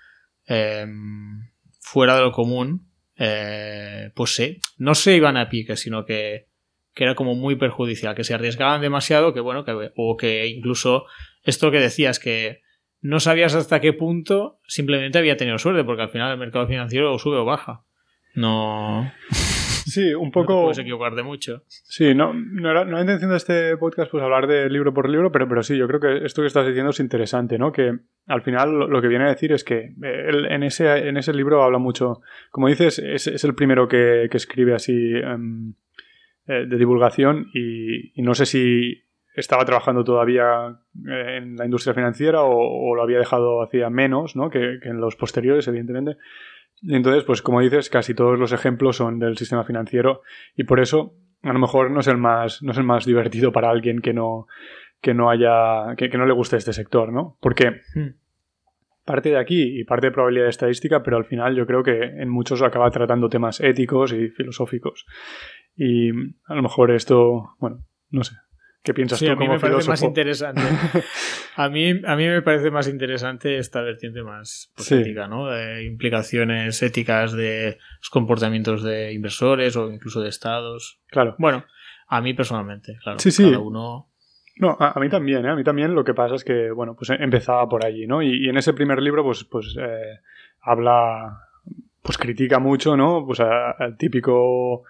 em, 0.46 1.50
fuera 1.80 2.18
de 2.18 2.22
lo 2.22 2.34
común, 2.34 2.92
eh, 3.18 4.12
pues 4.14 4.42
no 4.78 4.96
se 4.96 5.16
iban 5.16 5.38
a 5.38 5.48
pique, 5.48 5.78
sino 5.78 6.06
que, 6.06 6.48
que, 6.94 7.06
era 7.06 7.16
como 7.16 7.36
muy 7.36 7.56
perjudicial, 7.56 8.14
que 8.14 8.26
se 8.26 8.34
arriesgaban 8.34 8.82
demasiado, 8.82 9.34
que 9.34 9.40
bueno, 9.40 9.64
o 9.96 10.18
que 10.18 10.48
incluso 10.48 11.06
esto 11.46 11.72
que 11.72 11.80
decías, 11.80 12.20
que 12.20 12.62
no 13.02 13.20
sabías 13.20 13.56
hasta 13.56 13.80
qué 13.80 13.94
punto 13.94 14.60
simplemente 14.68 15.18
había 15.18 15.38
tenido 15.38 15.58
suerte, 15.58 15.84
porque 15.84 16.02
al 16.02 16.10
final 16.10 16.32
el 16.32 16.40
mercado 16.40 16.68
financiero 16.68 17.18
sube 17.20 17.38
o 17.38 17.46
baja. 17.46 17.84
No. 18.34 19.12
Sí, 19.86 20.16
un 20.16 20.32
poco. 20.32 20.54
No 20.54 20.62
puedes 20.64 20.80
equivocarte 20.80 21.22
mucho. 21.22 21.62
Sí, 21.68 22.16
no, 22.16 22.34
no, 22.34 22.72
era, 22.72 22.86
no 22.86 23.00
intención 23.00 23.30
de 23.30 23.38
este 23.38 23.78
podcast 23.78 24.10
pues 24.10 24.24
hablar 24.24 24.48
de 24.48 24.68
libro 24.68 24.96
por 24.96 25.08
libro, 25.08 25.32
pero, 25.32 25.48
pero 25.48 25.62
sí, 25.62 25.78
yo 25.78 25.88
creo 25.88 26.00
que 26.00 26.26
esto 26.26 26.42
que 26.42 26.48
estás 26.48 26.66
diciendo 26.66 26.90
es 26.90 27.00
interesante, 27.00 27.60
¿no? 27.60 27.72
Que 27.72 27.96
al 28.26 28.42
final 28.42 28.90
lo, 28.90 29.02
que 29.02 29.08
viene 29.08 29.26
a 29.26 29.30
decir 29.30 29.52
es 29.52 29.64
que 29.64 29.94
en, 30.02 30.64
ese, 30.64 31.08
en 31.08 31.18
ese 31.18 31.34
libro 31.34 31.62
habla 31.62 31.78
mucho. 31.78 32.22
Como 32.50 32.68
dices, 32.68 32.98
es, 32.98 33.28
es 33.28 33.44
el 33.44 33.54
primero 33.54 33.88
que, 33.88 34.28
que 34.32 34.38
escribe 34.38 34.74
así 34.74 34.94
em, 34.94 35.76
eh, 36.48 36.66
de 36.68 36.78
divulgación 36.78 37.52
y, 37.54 38.20
y 38.20 38.24
no 38.24 38.34
sé 38.34 38.48
si 38.48 39.05
estaba 39.36 39.66
trabajando 39.66 40.04
todavía 40.04 40.80
eh, 41.08 41.38
en 41.38 41.56
la 41.58 41.66
industria 41.66 41.94
financiera 41.94 42.44
o, 42.44 42.96
lo 42.96 43.02
había 43.02 43.20
dejado 43.20 43.62
hacía 43.62 43.90
menos 43.90 44.36
¿no? 44.36 44.50
que, 44.50 44.80
en 44.82 45.00
los 45.00 45.16
posteriores, 45.16 45.68
evidentemente. 45.68 46.18
Y 46.82 46.96
entonces, 46.96 47.24
pues 47.24 47.42
como 47.42 47.62
dices, 47.62 47.90
casi 47.90 48.14
todos 48.14 48.40
los 48.40 48.52
ejemplos 48.52 48.98
son 48.98 49.20
del 49.20 49.38
sistema 49.38 49.64
financiero 49.64 50.22
y 50.56 50.64
por 50.64 50.80
eso 50.80 51.14
a 51.44 51.54
lo 51.54 51.60
mejor 51.60 51.92
no 51.92 52.00
es 52.00 52.08
el 52.08 52.18
más, 52.18 52.64
no 52.64 52.72
es 52.72 52.78
el 52.78 52.84
más 52.84 53.06
divertido 53.06 53.52
para 53.52 53.70
alguien 53.70 54.02
que 54.02 54.14
no, 54.14 54.48
que 55.02 55.14
no 55.14 55.30
haya, 55.30 55.96
que, 55.96 56.10
no 56.10 56.26
le 56.26 56.34
guste 56.34 56.58
este 56.58 56.74
sector, 56.74 57.14
¿no? 57.14 57.38
Porque 57.40 57.82
hmm. 57.94 58.16
parte 59.06 59.30
de 59.30 59.38
aquí 59.38 59.80
y 59.80 59.84
parte 59.84 60.08
de 60.08 60.12
probabilidad 60.12 60.48
estadística, 60.48 61.04
pero 61.04 61.18
al 61.18 61.26
final 61.26 61.56
yo 61.56 61.68
creo 61.68 61.84
que 61.84 62.02
en 62.04 62.30
muchos 62.30 62.62
acaba 62.62 62.90
tratando 62.90 63.30
temas 63.30 63.60
éticos 63.60 64.14
y 64.14 64.30
filosóficos. 64.30 65.06
Y 65.76 66.10
a 66.46 66.56
lo 66.56 66.64
mejor 66.64 66.92
esto, 66.92 67.56
bueno, 67.60 67.84
no 68.10 68.24
sé, 68.24 68.36
¿Qué 68.86 68.94
piensas 68.94 69.20
tú 69.20 69.28
a 69.28 69.36
mí 69.36 69.48
me 69.48 69.60
parece 69.60 69.90
más 69.90 70.04
interesante. 70.04 70.62
a, 71.56 71.70
mí, 71.70 71.90
a 72.06 72.16
mí 72.16 72.28
me 72.28 72.44
parece 72.44 72.70
más 72.70 72.88
interesante 72.88 73.58
esta 73.58 73.82
vertiente 73.82 74.22
más 74.22 74.72
política, 74.78 75.28
¿no? 75.28 75.48
De 75.48 75.84
implicaciones 75.86 76.84
éticas 76.84 77.34
de 77.34 77.80
los 78.00 78.10
comportamientos 78.12 78.84
de 78.84 79.12
inversores 79.12 79.76
o 79.76 79.92
incluso 79.92 80.22
de 80.22 80.30
estados. 80.30 81.00
Claro. 81.08 81.36
Bueno, 81.40 81.66
a 82.08 82.22
mí 82.22 82.36
personalmente, 82.36 82.96
claro. 83.02 83.18
Sí, 83.18 83.32
sí. 83.32 83.46
Cada 83.46 83.58
uno. 83.58 84.12
No, 84.58 84.78
a, 84.80 85.00
mí 85.00 85.10
también, 85.10 85.46
¿eh? 85.48 85.50
A 85.50 85.56
mí 85.56 85.64
también 85.64 85.96
lo 85.96 86.04
que 86.04 86.14
pasa 86.14 86.36
es 86.36 86.44
que, 86.44 86.70
bueno, 86.70 86.96
pues 86.96 87.10
empezaba 87.20 87.68
por 87.68 87.84
allí, 87.84 88.06
¿no? 88.06 88.22
Y, 88.22 88.48
en 88.48 88.58
ese 88.58 88.74
primer 88.74 89.02
libro, 89.02 89.24
pues, 89.24 89.44
pues 89.46 89.76
eh, 89.80 90.20
habla 90.62 91.40
pues 92.04 92.20
critica 92.20 92.60
mucho, 92.60 92.96
¿no? 92.96 93.26
Pues 93.26 93.40
al 93.40 93.98
típico 93.98 94.84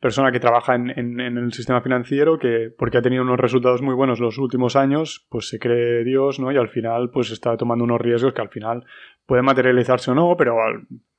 persona 0.00 0.32
que 0.32 0.40
trabaja 0.40 0.74
en, 0.74 0.90
en, 0.98 1.20
el 1.20 1.52
sistema 1.52 1.82
financiero 1.82 2.38
que 2.38 2.72
porque 2.76 2.96
ha 2.96 3.02
tenido 3.02 3.22
unos 3.22 3.38
resultados 3.38 3.82
muy 3.82 3.94
buenos 3.94 4.18
los 4.18 4.38
últimos 4.38 4.74
años 4.74 5.26
pues 5.28 5.48
se 5.48 5.58
cree 5.58 6.04
Dios 6.04 6.40
no 6.40 6.50
y 6.50 6.56
al 6.56 6.70
final 6.70 7.10
pues 7.10 7.30
está 7.30 7.56
tomando 7.58 7.84
unos 7.84 8.00
riesgos 8.00 8.32
que 8.32 8.40
al 8.40 8.48
final 8.48 8.84
pueden 9.26 9.44
materializarse 9.44 10.10
o 10.10 10.14
no 10.14 10.34
pero 10.38 10.56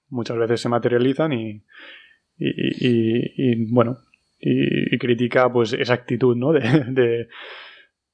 muchas 0.10 0.38
veces 0.38 0.62
se 0.62 0.70
materializan 0.70 1.32
y, 1.32 1.64
y, 2.38 3.72
bueno 3.72 4.00
y, 4.40 4.98
critica 4.98 5.52
pues 5.54 5.74
esa 5.74 5.94
actitud 5.94 6.36
no 6.36 6.52
de, 6.54 7.28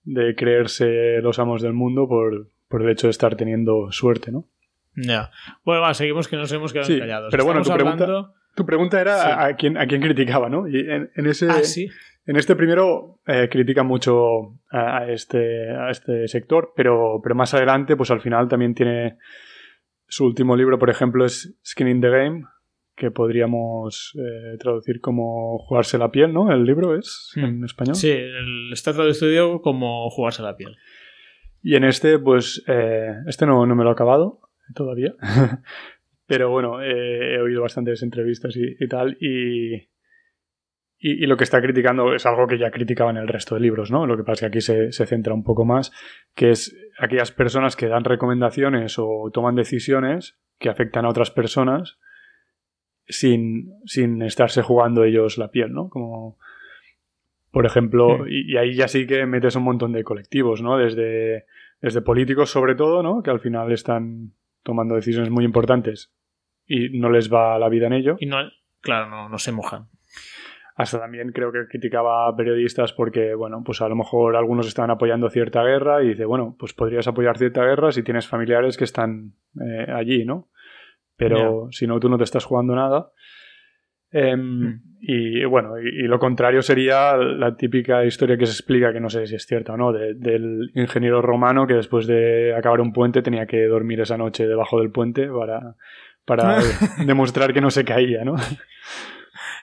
de, 0.03 0.36
creerse 0.36 1.21
los 1.21 1.39
amos 1.39 1.62
del 1.62 1.74
mundo 1.74 2.09
por, 2.09 2.50
por 2.67 2.81
el 2.83 2.89
hecho 2.89 3.07
de 3.07 3.12
estar 3.12 3.38
teniendo 3.38 3.89
suerte 3.91 4.33
no 4.33 4.45
ya. 4.97 5.31
Bueno 5.63 5.79
va, 5.81 5.93
seguimos 5.93 6.27
que 6.27 6.36
nos 6.36 6.51
hemos 6.51 6.74
quedado 6.74 6.89
callados 7.00 7.31
pero 7.31 7.45
bueno 7.45 7.62
tu 7.62 7.71
pregunta 7.71 8.33
tu 8.57 8.65
pregunta 8.65 8.99
era 8.99 9.45
a, 9.45 9.55
quién, 9.55 9.77
a 9.77 9.85
quién 9.85 10.01
criticaba, 10.01 10.49
¿no? 10.49 10.67
Y 10.67 10.79
en, 10.79 11.27
ese, 11.27 11.47
ah, 11.47 11.61
en 12.25 12.35
este 12.37 12.55
primero 12.55 13.19
eh, 13.27 13.47
critica 13.51 13.83
mucho 13.83 14.57
a, 14.71 15.05
este, 15.07 15.69
a 15.69 15.91
este 15.91 16.27
sector, 16.27 16.73
pero, 16.75 17.21
pero 17.21 17.35
más 17.35 17.53
adelante, 17.53 17.95
pues 17.95 18.09
al 18.09 18.19
final 18.19 18.47
también 18.47 18.73
tiene 18.73 19.19
su 20.07 20.25
último 20.25 20.55
libro, 20.55 20.79
por 20.79 20.89
ejemplo, 20.89 21.23
es 21.23 21.55
Skin 21.63 21.87
in 21.87 22.01
the 22.01 22.09
Game, 22.09 22.45
que 22.95 23.11
podríamos 23.11 24.17
eh, 24.17 24.57
traducir 24.57 25.01
como 25.01 25.59
jugarse 25.59 25.99
la 25.99 26.09
piel, 26.09 26.33
¿no? 26.33 26.51
El 26.51 26.65
libro 26.65 26.97
es 26.97 27.33
hmm. 27.35 27.43
en 27.45 27.63
español. 27.63 27.95
Sí, 27.95 28.11
está 28.71 28.91
traducido 28.91 29.61
como 29.61 30.09
jugarse 30.09 30.41
la 30.41 30.57
piel. 30.57 30.75
Y 31.61 31.75
en 31.75 31.83
este, 31.83 32.17
pues, 32.17 32.63
eh, 32.67 33.13
este 33.27 33.45
no, 33.45 33.67
no 33.67 33.75
me 33.75 33.83
lo 33.83 33.91
he 33.91 33.93
acabado 33.93 34.39
todavía. 34.73 35.13
Pero 36.27 36.50
bueno, 36.50 36.81
eh, 36.81 37.36
he 37.36 37.39
oído 37.39 37.62
bastantes 37.62 38.03
entrevistas 38.03 38.53
y, 38.57 38.88
tal, 38.89 39.17
y, 39.22 39.89
y, 41.00 41.25
lo 41.25 41.38
que 41.38 41.46
está 41.46 41.62
criticando 41.62 42.13
es 42.13 42.25
algo 42.25 42.48
que 42.48 42.57
ya 42.57 42.69
criticaba 42.69 43.12
en 43.12 43.17
el 43.17 43.29
resto 43.29 43.55
de 43.55 43.62
libros, 43.62 43.91
¿no? 43.91 44.05
Lo 44.05 44.17
que 44.17 44.24
pasa 44.24 44.34
es 44.34 44.39
que 44.41 44.46
aquí 44.46 44.62
se, 44.62 44.91
se, 44.91 45.05
centra 45.05 45.34
un 45.34 45.46
poco 45.46 45.63
más, 45.63 45.93
que 46.36 46.51
es 46.51 46.77
aquellas 47.00 47.31
personas 47.31 47.77
que 47.77 47.88
dan 47.88 48.03
recomendaciones 48.03 49.00
o 49.00 49.31
toman 49.34 49.55
decisiones 49.55 50.38
que 50.60 50.69
afectan 50.69 51.05
a 51.05 51.10
otras 51.10 51.31
personas 51.31 51.98
sin, 53.07 53.72
sin 53.86 54.22
estarse 54.22 54.62
jugando 54.62 55.05
ellos 55.05 55.38
la 55.38 55.50
piel, 55.50 55.72
¿no? 55.72 55.88
Como, 55.88 56.38
por 57.51 57.65
ejemplo, 57.65 58.27
y, 58.27 58.51
y, 58.51 58.57
ahí 58.57 58.75
ya 58.75 58.89
sí 58.89 59.07
que 59.07 59.25
metes 59.25 59.55
un 59.55 59.63
montón 59.63 59.93
de 59.93 60.03
colectivos, 60.03 60.62
¿no? 60.62 60.77
Desde, 60.77 61.46
desde 61.79 62.01
políticos 62.01 62.50
sobre 62.50 62.75
todo, 62.75 63.01
¿no? 63.01 63.24
Que 63.24 63.29
al 63.29 63.39
final 63.39 63.72
están 63.72 64.34
tomando 64.62 64.96
decisiones 64.96 65.29
muy 65.29 65.46
importantes 65.46 66.12
y 66.67 66.97
no 67.00 67.09
les 67.09 67.31
va 67.31 67.57
la 67.57 67.69
vida 67.69 67.88
en 67.88 67.93
ello. 67.93 68.17
Y 68.19 68.25
no, 68.25 68.38
claro, 68.81 69.09
no, 69.09 69.29
no 69.29 69.38
se 69.38 69.51
mojan. 69.51 69.88
Hasta 70.75 71.00
también 71.00 71.31
creo 71.31 71.51
que 71.51 71.67
criticaba 71.67 72.27
a 72.27 72.36
periodistas 72.36 72.93
porque, 72.93 73.33
bueno, 73.33 73.63
pues 73.65 73.81
a 73.81 73.89
lo 73.89 73.95
mejor 73.95 74.36
algunos 74.36 74.67
estaban 74.67 74.91
apoyando 74.91 75.27
cierta 75.29 75.63
guerra 75.63 76.03
y 76.03 76.09
dice, 76.09 76.25
bueno, 76.25 76.55
pues 76.59 76.74
podrías 76.74 77.07
apoyar 77.07 77.38
cierta 77.39 77.63
guerra 77.63 77.91
si 77.91 78.03
tienes 78.03 78.27
familiares 78.27 78.77
que 78.77 78.83
están 78.83 79.33
eh, 79.59 79.91
allí, 79.91 80.24
¿no? 80.24 80.50
Pero 81.15 81.69
si 81.71 81.88
no, 81.88 82.00
tú 82.00 82.09
no 82.09 82.17
te 82.19 82.25
estás 82.25 82.45
jugando 82.45 82.75
nada. 82.75 83.09
Em, 84.12 84.39
hmm. 84.39 84.81
Y 85.00 85.45
bueno, 85.45 85.79
y, 85.79 86.03
lo 86.03 86.19
contrario 86.19 86.62
sería 86.62 87.17
la 87.17 87.55
típica 87.55 88.05
historia 88.05 88.38
que 88.38 88.45
se 88.45 88.53
explica, 88.53 88.93
que 88.93 89.00
no 89.00 89.09
sé 89.09 89.25
si 89.25 89.36
es 89.36 89.45
cierta 89.45 89.74
o 89.74 89.77
no, 89.77 89.91
del 89.93 90.71
ingeniero 90.75 91.21
romano 91.21 91.67
que 91.67 91.75
después 91.75 92.07
de 92.07 92.55
acabar 92.55 92.81
un 92.81 92.93
puente 92.93 93.21
tenía 93.21 93.45
que 93.45 93.65
dormir 93.65 94.01
esa 94.01 94.17
noche 94.17 94.47
debajo 94.47 94.79
del 94.79 94.91
puente 94.91 95.27
para 95.27 95.75
para 96.27 96.60
demostrar 97.05 97.53
que 97.53 97.62
no 97.62 97.72
se 97.72 97.86
caía, 97.86 98.24
¿no? 98.25 98.36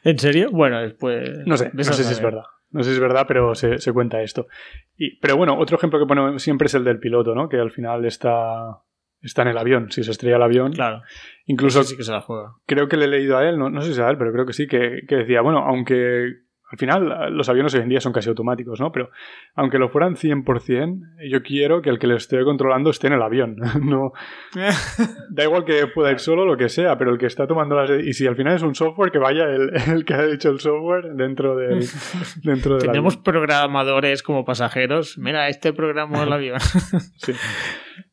¿En 0.02 0.18
serio? 0.18 0.48
Bueno, 0.50 0.80
después... 0.80 1.46
No 1.46 1.56
sé, 1.56 1.70
no 1.72 1.84
sé 1.84 2.02
si 2.02 2.12
es 2.12 2.22
verdad. 2.22 2.44
No 2.70 2.82
sé 2.82 2.90
si 2.90 2.94
es 2.94 3.00
verdad, 3.00 3.26
pero 3.28 3.54
se, 3.54 3.92
cuenta 3.92 4.22
esto. 4.22 4.48
Y, 4.96 5.18
pero 5.20 5.36
bueno, 5.36 5.56
otro 5.58 5.76
ejemplo 5.76 6.00
que 6.00 6.06
pone 6.06 6.38
siempre 6.38 6.66
es 6.66 6.74
el 6.74 6.82
del 6.82 6.98
piloto, 6.98 7.34
¿no? 7.34 7.48
Que 7.48 7.58
al 7.58 7.70
final 7.70 8.04
está, 8.04 8.80
está 9.20 9.42
en 9.42 9.48
el 9.48 9.58
avión. 9.58 9.92
Si 9.92 10.02
se 10.02 10.10
estrella 10.10 10.36
el 10.36 10.42
avión. 10.42 10.72
Claro. 10.72 11.02
Incluso. 11.46 11.84
Sí 11.84 11.96
que 11.96 12.02
se 12.02 12.10
la 12.10 12.20
juega. 12.20 12.54
Creo 12.66 12.88
que 12.88 12.96
le 12.96 13.04
he 13.04 13.08
leído 13.08 13.36
a 13.36 13.48
él, 13.48 13.58
no, 13.58 13.70
no 13.70 13.82
sé 13.82 13.94
si 13.94 14.00
a 14.00 14.08
él, 14.08 14.18
pero 14.18 14.32
creo 14.32 14.46
que 14.46 14.54
sí, 14.54 14.66
que, 14.66 15.02
que 15.06 15.16
decía, 15.16 15.42
bueno, 15.42 15.58
aunque 15.58 16.32
al 16.74 16.78
final, 16.78 17.36
los 17.36 17.48
aviones 17.48 17.72
hoy 17.74 17.82
en 17.82 17.88
día 17.88 18.00
son 18.00 18.12
casi 18.12 18.28
automáticos, 18.28 18.80
¿no? 18.80 18.90
Pero 18.90 19.10
aunque 19.54 19.78
lo 19.78 19.88
fueran 19.88 20.16
100%, 20.16 21.30
yo 21.30 21.42
quiero 21.44 21.82
que 21.82 21.88
el 21.88 22.00
que 22.00 22.08
lo 22.08 22.16
esté 22.16 22.42
controlando 22.42 22.90
esté 22.90 23.06
en 23.06 23.12
el 23.12 23.22
avión. 23.22 23.56
no, 23.80 24.12
da 25.30 25.44
igual 25.44 25.64
que 25.64 25.86
pueda 25.86 26.10
ir 26.10 26.18
solo, 26.18 26.44
lo 26.44 26.56
que 26.56 26.68
sea, 26.68 26.98
pero 26.98 27.12
el 27.12 27.18
que 27.18 27.26
está 27.26 27.46
tomando 27.46 27.76
las... 27.76 27.90
Y 28.04 28.12
si 28.12 28.26
al 28.26 28.34
final 28.34 28.56
es 28.56 28.62
un 28.62 28.74
software, 28.74 29.12
que 29.12 29.18
vaya 29.18 29.44
el, 29.44 30.04
que 30.04 30.14
ha 30.14 30.24
hecho 30.24 30.50
el 30.50 30.58
software 30.58 31.14
dentro 31.14 31.54
del, 31.54 31.86
dentro 32.42 32.78
Tenemos 32.78 33.16
programadores 33.16 34.24
como 34.24 34.44
pasajeros. 34.44 35.16
Mira, 35.16 35.48
este 35.48 35.72
programa 35.72 36.24
el 36.24 36.32
avión. 36.32 36.58
sí. 37.18 37.34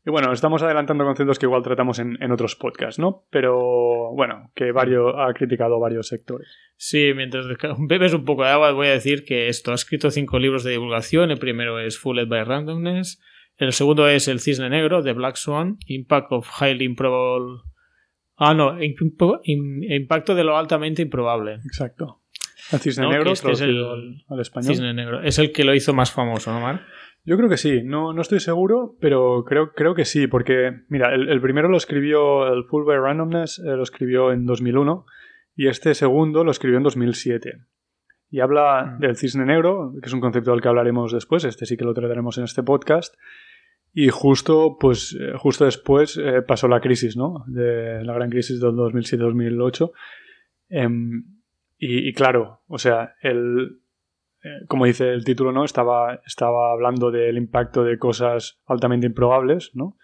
Y 0.06 0.10
bueno, 0.10 0.32
estamos 0.32 0.62
adelantando 0.64 1.04
conceptos 1.04 1.40
que 1.40 1.46
igual 1.46 1.64
tratamos 1.64 2.00
en, 2.00 2.32
otros 2.32 2.56
podcasts, 2.56 3.00
¿no? 3.00 3.26
Pero 3.30 4.12
bueno, 4.14 4.52
que 4.56 4.72
varios, 4.72 5.14
ha 5.18 5.34
criticado 5.34 5.80
varios 5.80 6.08
sectores. 6.08 6.48
Sí, 6.76 7.14
mientras 7.16 7.46
bebes 7.80 8.14
un 8.14 8.26
poco 8.26 8.44
de 8.44 8.50
agua, 8.50 8.72
voy 8.72 8.88
a 8.88 8.92
decir 8.92 9.24
que 9.24 9.48
esto 9.48 9.72
ha 9.72 9.76
escrito 9.76 10.12
cinco 10.12 10.40
libros 10.40 10.64
de 10.64 10.72
divulgación. 10.72 11.32
El 11.32 11.40
primero 11.40 11.80
es 11.80 11.98
Fooled 11.98 12.28
by 12.28 12.44
Randomness. 12.44 13.22
El 13.58 13.74
segundo 13.74 14.08
es 14.08 14.28
El 14.28 14.40
Cisne 14.40 14.70
Negro, 14.70 15.04
de 15.04 15.14
Black 15.14 15.36
Swan. 15.36 15.78
Impact 15.86 16.32
of 16.32 16.50
Highly 16.60 16.86
Improbable. 16.86 17.62
Ah, 18.38 18.56
no, 18.56 18.76
Impacto 18.82 20.34
de 20.34 20.44
lo 20.44 20.58
altamente 20.58 21.04
improbable. 21.04 21.60
Exacto. 21.66 22.22
El 22.72 22.80
Cisne 22.80 23.08
Negro, 23.08 23.32
este 23.32 23.52
es 23.52 23.62
el, 23.62 24.24
al 24.28 24.40
español. 24.40 24.74
Cisne 24.74 24.94
Negro. 24.94 25.22
Es 25.22 25.38
el 25.38 25.52
que 25.52 25.64
lo 25.64 25.76
hizo 25.76 25.94
más 25.94 26.12
famoso, 26.12 26.52
¿no, 26.52 26.60
Mar? 26.60 26.82
Yo 27.24 27.38
creo 27.38 27.50
que 27.50 27.58
sí, 27.58 27.84
no, 27.84 28.14
no 28.14 28.22
estoy 28.22 28.40
seguro, 28.40 28.96
pero 29.00 29.44
creo, 29.46 29.74
creo 29.74 29.94
que 29.94 30.06
sí, 30.06 30.26
porque, 30.26 30.82
mira, 30.90 31.14
el, 31.14 31.40
primero 31.40 31.70
lo 31.70 31.78
escribió, 31.78 32.52
el 32.52 32.64
Full 32.66 32.84
by 32.84 32.98
Randomness, 32.98 33.60
eh, 33.60 33.76
lo 33.76 33.84
escribió 33.84 34.32
en 34.32 34.48
2001 34.48 35.06
y 35.56 35.68
este 35.68 35.94
segundo 35.94 36.44
lo 36.44 36.50
escribió 36.50 36.78
en 36.78 36.84
2007. 36.84 37.60
Y 38.32 38.40
habla 38.40 38.96
mm. 38.98 39.00
del 39.02 39.18
cisne 39.18 39.46
negro, 39.46 39.94
que 40.02 40.08
es 40.08 40.14
un 40.14 40.22
concepto 40.22 40.52
del 40.52 40.62
que 40.62 40.70
hablaremos 40.70 41.12
después, 41.12 41.44
este 41.44 41.68
sí 41.68 41.78
que 41.78 41.86
lo 41.86 41.94
trataremos 41.94 42.40
en 42.40 42.46
este 42.46 42.64
podcast. 42.64 43.14
Y 43.94 44.10
justo, 44.10 44.78
pues, 44.80 45.16
eh, 45.20 45.34
justo 45.38 45.66
después 45.66 46.18
eh, 46.18 46.42
pasó 46.42 46.68
la 46.68 46.80
crisis, 46.80 47.18
¿no? 47.18 47.44
De 47.46 48.04
la 48.04 48.14
gran 48.14 48.30
crisis 48.30 48.60
del 48.60 48.72
2007-2008. 48.72 49.92
Em, 50.70 51.26
y, 51.78 52.08
y, 52.08 52.14
claro, 52.14 52.62
o 52.68 52.80
sea, 52.80 53.16
el, 53.22 53.81
eh, 54.44 54.66
como 54.68 54.86
dice 54.86 55.10
el 55.10 55.24
título, 55.24 55.52
¿no? 55.52 55.64
Estaba, 55.64 56.22
estaba 56.26 56.72
hablando 56.72 57.12
del 57.12 57.38
impacto 57.38 57.84
de 57.84 57.98
cosas 58.00 58.60
altamente 58.66 59.08
improbables, 59.08 59.72
¿no? 59.74 59.98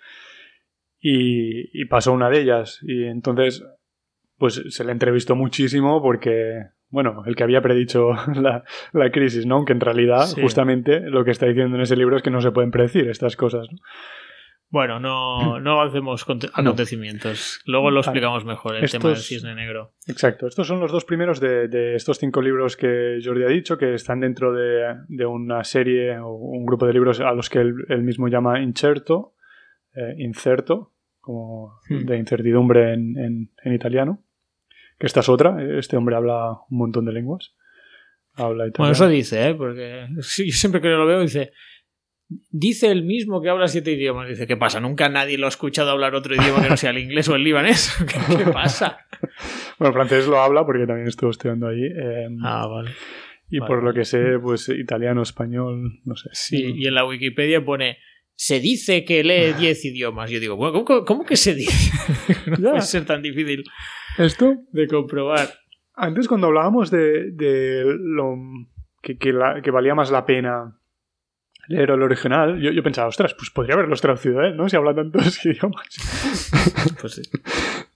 Y, 1.00 1.86
pasó 1.86 2.12
una 2.12 2.30
de 2.30 2.42
ellas. 2.42 2.80
Y 2.84 3.06
entonces, 3.06 3.66
pues 4.38 4.62
se 4.70 4.84
le 4.84 4.92
entrevistó 4.92 5.36
muchísimo 5.36 6.02
porque, 6.02 6.64
bueno, 6.90 7.24
el 7.26 7.36
que 7.36 7.44
había 7.44 7.62
predicho 7.62 8.12
la, 8.36 9.12
crisis, 9.12 9.46
¿no? 9.46 9.56
Aunque 9.56 9.74
en 9.74 9.80
realidad, 9.80 10.28
justamente, 10.42 11.00
lo 11.02 11.24
que 11.24 11.32
está 11.32 11.46
diciendo 11.46 11.76
en 11.76 11.82
ese 11.82 11.96
libro 11.96 12.18
es 12.18 12.24
que 12.24 12.32
no 12.32 12.42
se 12.42 12.52
pueden 12.52 12.72
predecir 12.72 13.10
estas 13.10 13.36
cosas, 13.36 13.68
¿no? 13.72 13.78
Bueno, 14.70 15.00
no, 15.00 15.62
no 15.62 15.82
hacemos 15.82 16.26
acontecimientos. 16.54 17.62
Luego 17.66 17.90
lo 17.90 18.02
explicamos 18.02 18.44
mejor, 18.44 18.76
el 18.76 18.90
tema 18.92 19.10
del 19.10 19.18
cisne 19.18 19.56
negro. 19.56 19.94
Exacto. 20.08 20.46
Estos 20.46 20.68
son 20.68 20.82
los 20.82 20.92
dos 20.92 21.06
primeros 21.06 21.40
de, 21.40 21.96
estos 21.96 22.18
cinco 22.18 22.42
libros 22.42 22.76
que 22.76 23.20
Jordi 23.24 23.44
ha 23.44 23.48
dicho, 23.48 23.78
que 23.78 23.94
están 23.94 24.20
dentro 24.20 24.52
de, 24.54 25.26
una 25.26 25.64
serie 25.64 26.20
o 26.20 26.32
un 26.34 26.66
grupo 26.66 26.86
de 26.86 26.94
libros 26.94 27.22
a 27.22 27.32
los 27.32 27.50
que 27.50 27.60
él, 27.60 28.04
mismo 28.04 28.28
llama 28.28 28.62
incerto, 28.62 29.36
eh, 29.96 30.16
incerto, 30.18 30.94
como 31.22 31.80
hmm. 31.90 32.06
de 32.06 32.18
incertidumbre 32.18 32.94
en, 32.94 33.50
italiano. 33.64 34.22
Que 35.00 35.06
esta 35.06 35.22
es 35.22 35.30
otra. 35.30 35.64
Este 35.78 35.96
hombre 35.96 36.16
habla 36.18 36.52
un 36.70 36.78
montón 36.78 37.06
de 37.06 37.14
lenguas. 37.14 37.56
Habla 38.34 38.68
italiano. 38.68 38.74
Bueno, 38.80 38.92
eso 38.92 39.08
dice, 39.08 39.50
¿eh? 39.50 39.56
Porque 39.56 40.08
yo 40.16 40.24
siempre 40.24 40.82
que 40.82 40.90
lo 40.90 41.06
veo 41.06 41.22
dice 41.22 41.54
Dice 42.30 42.92
el 42.92 43.04
mismo 43.04 43.42
que 43.42 43.50
habla 43.50 43.68
siete 43.70 43.92
idiomas. 43.92 44.28
Dice, 44.28 44.48
¿qué 44.48 44.58
pasa? 44.58 44.82
Nunca 44.82 45.08
nadie 45.08 45.38
lo 45.38 45.46
ha 45.46 45.50
escuchado 45.50 45.92
hablar 45.92 46.14
otro 46.14 46.36
idioma 46.36 46.62
que 46.62 46.70
no 46.70 46.78
sea 46.78 46.90
el 46.90 46.98
inglés 46.98 47.30
o 47.30 47.36
el 47.36 47.44
libanés. 47.44 47.96
¿Qué, 48.38 48.52
pasa? 48.52 48.98
bueno, 49.80 49.94
francés 49.94 50.28
lo 50.28 50.40
habla 50.40 50.66
porque 50.66 50.86
también 50.86 51.08
estuvo 51.08 51.30
estudiando 51.30 51.68
allí. 51.68 51.86
Em, 51.86 52.38
ah, 52.44 52.68
vale. 52.68 52.92
Y 53.50 53.62
por 53.62 53.82
lo 53.82 53.94
que 53.94 54.04
sé, 54.04 54.40
pues 54.42 54.68
italiano, 54.68 55.22
español, 55.22 56.02
no 56.04 56.16
sé. 56.18 56.30
Sí, 56.34 56.74
y 56.76 56.88
en 56.88 56.96
la 56.96 57.06
Wikipedia 57.06 57.64
pone 57.64 57.98
se 58.36 58.60
dice 58.60 59.06
que 59.06 59.24
lee 59.24 59.54
10 59.60 59.86
idiomas. 59.86 60.30
Yo 60.30 60.40
digo, 60.40 60.58
bueno, 60.58 60.84
¿cómo, 60.84 61.26
que 61.26 61.38
se 61.38 61.56
dice? 61.56 61.92
no 62.60 62.72
puede 62.72 62.82
ser 62.82 63.06
tan 63.06 63.22
difícil 63.22 63.64
esto 64.18 64.56
de 64.72 64.88
comprobar. 64.88 65.48
Antes 65.94 66.28
cuando 66.28 66.48
hablábamos 66.48 66.92
de, 66.92 67.84
lo 68.00 68.36
que, 69.02 69.18
que 69.18 69.72
valía 69.72 69.96
más 69.96 70.12
la 70.12 70.26
pena 70.26 70.77
leer 71.68 71.92
el 71.92 72.02
original, 72.02 72.60
yo, 72.60 72.72
yo 72.72 72.84
pensaba, 72.84 73.08
ostras, 73.08 73.34
pues 73.34 73.50
podría 73.50 73.76
haberlos 73.76 74.02
traducido 74.02 74.42
él, 74.42 74.56
¿no? 74.56 74.70
Si 74.70 74.76
habla 74.76 74.96
tantos 74.96 75.46
idiomas. 75.46 75.88
pues 77.02 77.14
sí. 77.14 77.22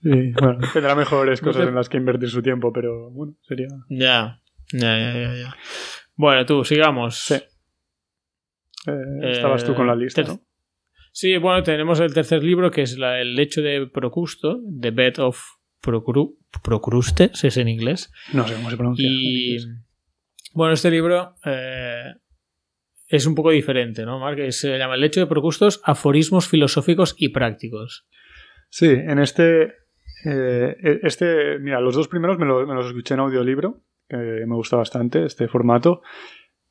Sí, 0.02 0.32
bueno, 0.32 0.58
tendrá 0.72 0.94
mejores 0.94 1.40
cosas 1.40 1.68
en 1.68 1.74
las 1.74 1.88
que 1.88 1.96
invertir 1.96 2.28
su 2.28 2.42
tiempo, 2.42 2.72
pero 2.72 3.10
bueno, 3.10 3.34
sería. 3.42 3.68
Ya, 3.88 4.40
ya, 4.72 4.98
ya, 4.98 5.12
ya. 5.12 5.34
ya. 5.34 5.56
Bueno, 6.16 6.44
tú, 6.44 6.64
sigamos. 6.64 7.16
Sí. 7.16 7.34
Eh, 8.86 9.30
estabas 9.30 9.64
tú 9.64 9.74
con 9.74 9.86
la 9.86 9.94
lista, 9.94 10.22
¿no? 10.22 10.40
Sí, 11.12 11.36
bueno, 11.36 11.62
tenemos 11.62 12.00
el 12.00 12.14
tercer 12.14 12.42
libro 12.42 12.70
que 12.70 12.82
es 12.82 12.96
la, 12.96 13.20
El 13.20 13.34
lecho 13.34 13.60
de 13.60 13.86
Procusto, 13.86 14.60
The 14.80 14.90
Bed 14.90 15.18
of 15.18 15.38
Procru 15.80 16.38
Procrustes, 16.62 17.44
es 17.44 17.56
en 17.58 17.68
inglés. 17.68 18.10
No 18.32 18.46
sé 18.46 18.54
cómo 18.54 18.70
se 18.70 18.76
pronuncia. 18.76 19.06
Y 19.08 19.58
bueno, 20.54 20.74
este 20.74 20.90
libro 20.90 21.34
eh, 21.44 22.14
es 23.12 23.26
un 23.26 23.34
poco 23.34 23.50
diferente, 23.50 24.06
¿no, 24.06 24.18
Mark? 24.18 24.40
Se 24.52 24.78
llama 24.78 24.94
El 24.94 25.02
lecho 25.02 25.20
de 25.20 25.26
Procustos, 25.26 25.82
aforismos 25.84 26.48
filosóficos 26.48 27.14
y 27.18 27.28
prácticos. 27.28 28.08
Sí, 28.70 28.88
en 28.88 29.18
este. 29.18 29.74
Eh, 30.24 31.00
este, 31.02 31.58
mira, 31.58 31.78
los 31.82 31.94
dos 31.94 32.08
primeros 32.08 32.38
me, 32.38 32.46
me, 32.46 32.74
los 32.74 32.86
escuché 32.86 33.12
en 33.12 33.20
audiolibro, 33.20 33.82
que 34.08 34.16
me 34.16 34.54
gusta 34.54 34.76
bastante 34.76 35.26
este 35.26 35.46
formato. 35.46 36.00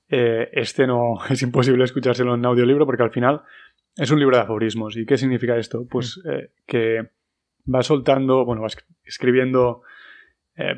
Eh, 0.10 0.50
este 0.54 0.88
no 0.88 1.20
es 1.30 1.44
imposible 1.44 1.84
escuchárselo 1.84 2.34
en 2.34 2.44
audiolibro 2.44 2.88
porque 2.88 3.04
al 3.04 3.12
final 3.12 3.44
es 3.96 4.10
un 4.10 4.18
libro 4.18 4.36
de 4.36 4.42
aforismos. 4.42 4.98
¿Y 4.98 5.06
qué 5.06 5.20
significa 5.20 5.58
esto? 5.58 5.86
Pues 5.88 6.20
eh, 6.26 6.50
que 6.66 7.12
va 7.72 7.84
soltando, 7.84 8.46
bueno, 8.46 8.64
va 8.64 8.70
escribiendo 9.04 9.84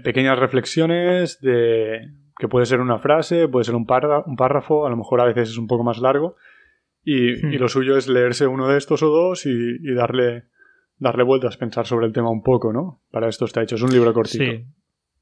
pequeñas 0.03 0.39
reflexiones 0.39 1.41
de 1.41 2.09
que 2.37 2.47
puede 2.47 2.65
ser 2.65 2.79
una 2.79 2.99
frase, 2.99 3.47
puede 3.47 3.65
ser 3.65 3.75
un, 3.75 3.85
un 4.25 4.35
párrafo, 4.35 4.85
a 4.85 4.89
lo 4.89 4.97
mejor 4.97 5.21
a 5.21 5.25
veces 5.25 5.49
es 5.49 5.57
un 5.57 5.67
poco 5.67 5.83
más 5.83 5.99
largo. 5.99 6.35
Y, 7.05 7.31
y 7.53 7.57
lo 7.57 7.67
suyo 7.67 7.97
es 7.97 8.07
leerse 8.07 8.47
uno 8.47 8.69
de 8.69 8.77
estos 8.77 9.03
o 9.03 9.09
dos 9.09 9.45
y, 9.45 9.49
y, 9.49 9.93
darle, 9.93 10.45
darle 10.99 11.23
vueltas, 11.23 11.57
pensar 11.57 11.85
sobre 11.85 12.05
el 12.05 12.13
tema 12.13 12.29
un 12.29 12.43
poco, 12.43 12.71
¿no? 12.71 13.01
Para 13.11 13.27
esto 13.27 13.43
está 13.45 13.61
hecho. 13.61 13.75
Es 13.75 13.81
un 13.81 13.91
libro 13.91 14.13
cortito. 14.13 14.43
Sí. 14.45 14.63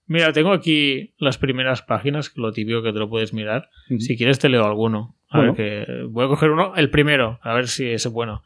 Mira, 0.06 0.32
tengo 0.32 0.52
aquí 0.52 1.14
las 1.18 1.38
primeras 1.38 1.82
páginas, 1.82 2.34
lo 2.36 2.52
típico 2.52 2.84
que 2.84 2.94
te 2.94 3.00
lo 3.00 3.10
puedes 3.10 3.34
mirar. 3.34 3.70
Uh 3.90 3.94
-huh. 3.96 4.00
Si 4.00 4.16
quieres 4.18 4.40
te 4.40 4.50
leo 4.50 4.66
alguno. 4.66 5.16
A 5.30 5.38
bueno. 5.38 5.54
ver 5.54 5.86
que 5.86 6.04
voy 6.10 6.26
a 6.26 6.28
coger 6.28 6.52
uno, 6.52 6.76
el 6.76 6.90
primero, 6.90 7.40
a 7.42 7.54
ver 7.56 7.68
si 7.68 7.88
es 7.90 8.06
bueno, 8.12 8.44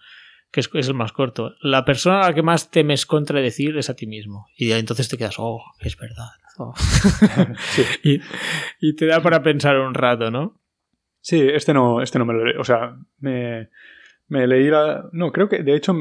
que 0.55 0.61
es, 0.61 0.69
es, 0.73 0.87
el 0.87 0.93
más 0.93 1.11
corto. 1.11 1.53
La 1.59 1.83
persona 1.83 2.21
a 2.21 2.29
la 2.29 2.33
que 2.33 2.41
más 2.41 2.71
temes 2.71 3.05
contradecir 3.05 3.77
es 3.77 3.89
a 3.89 3.95
ti 3.95 4.07
mismo. 4.07 4.47
Y 4.55 4.71
entonces 4.71 5.09
te 5.09 5.17
quedas, 5.17 5.35
oh, 5.37 5.61
es 5.81 5.97
verdad. 5.97 6.29
Oh. 6.57 6.73
sí. 6.77 7.83
y, 8.01 8.21
y, 8.79 8.95
te 8.95 9.07
da 9.07 9.21
para 9.21 9.43
pensar 9.43 9.77
un 9.77 9.93
rato, 9.93 10.31
¿no? 10.31 10.61
Sí, 11.19 11.45
este 11.45 11.73
no, 11.73 12.01
este 12.01 12.17
no 12.17 12.23
me 12.23 12.31
lo 12.31 12.45
leí. 12.45 12.55
O 12.57 12.63
sea, 12.63 12.95
me, 13.17 13.67
me 14.29 14.47
leí 14.47 14.69
la. 14.69 15.09
No, 15.11 15.33
creo 15.33 15.49
que 15.49 15.63
de 15.63 15.75
hecho 15.75 15.93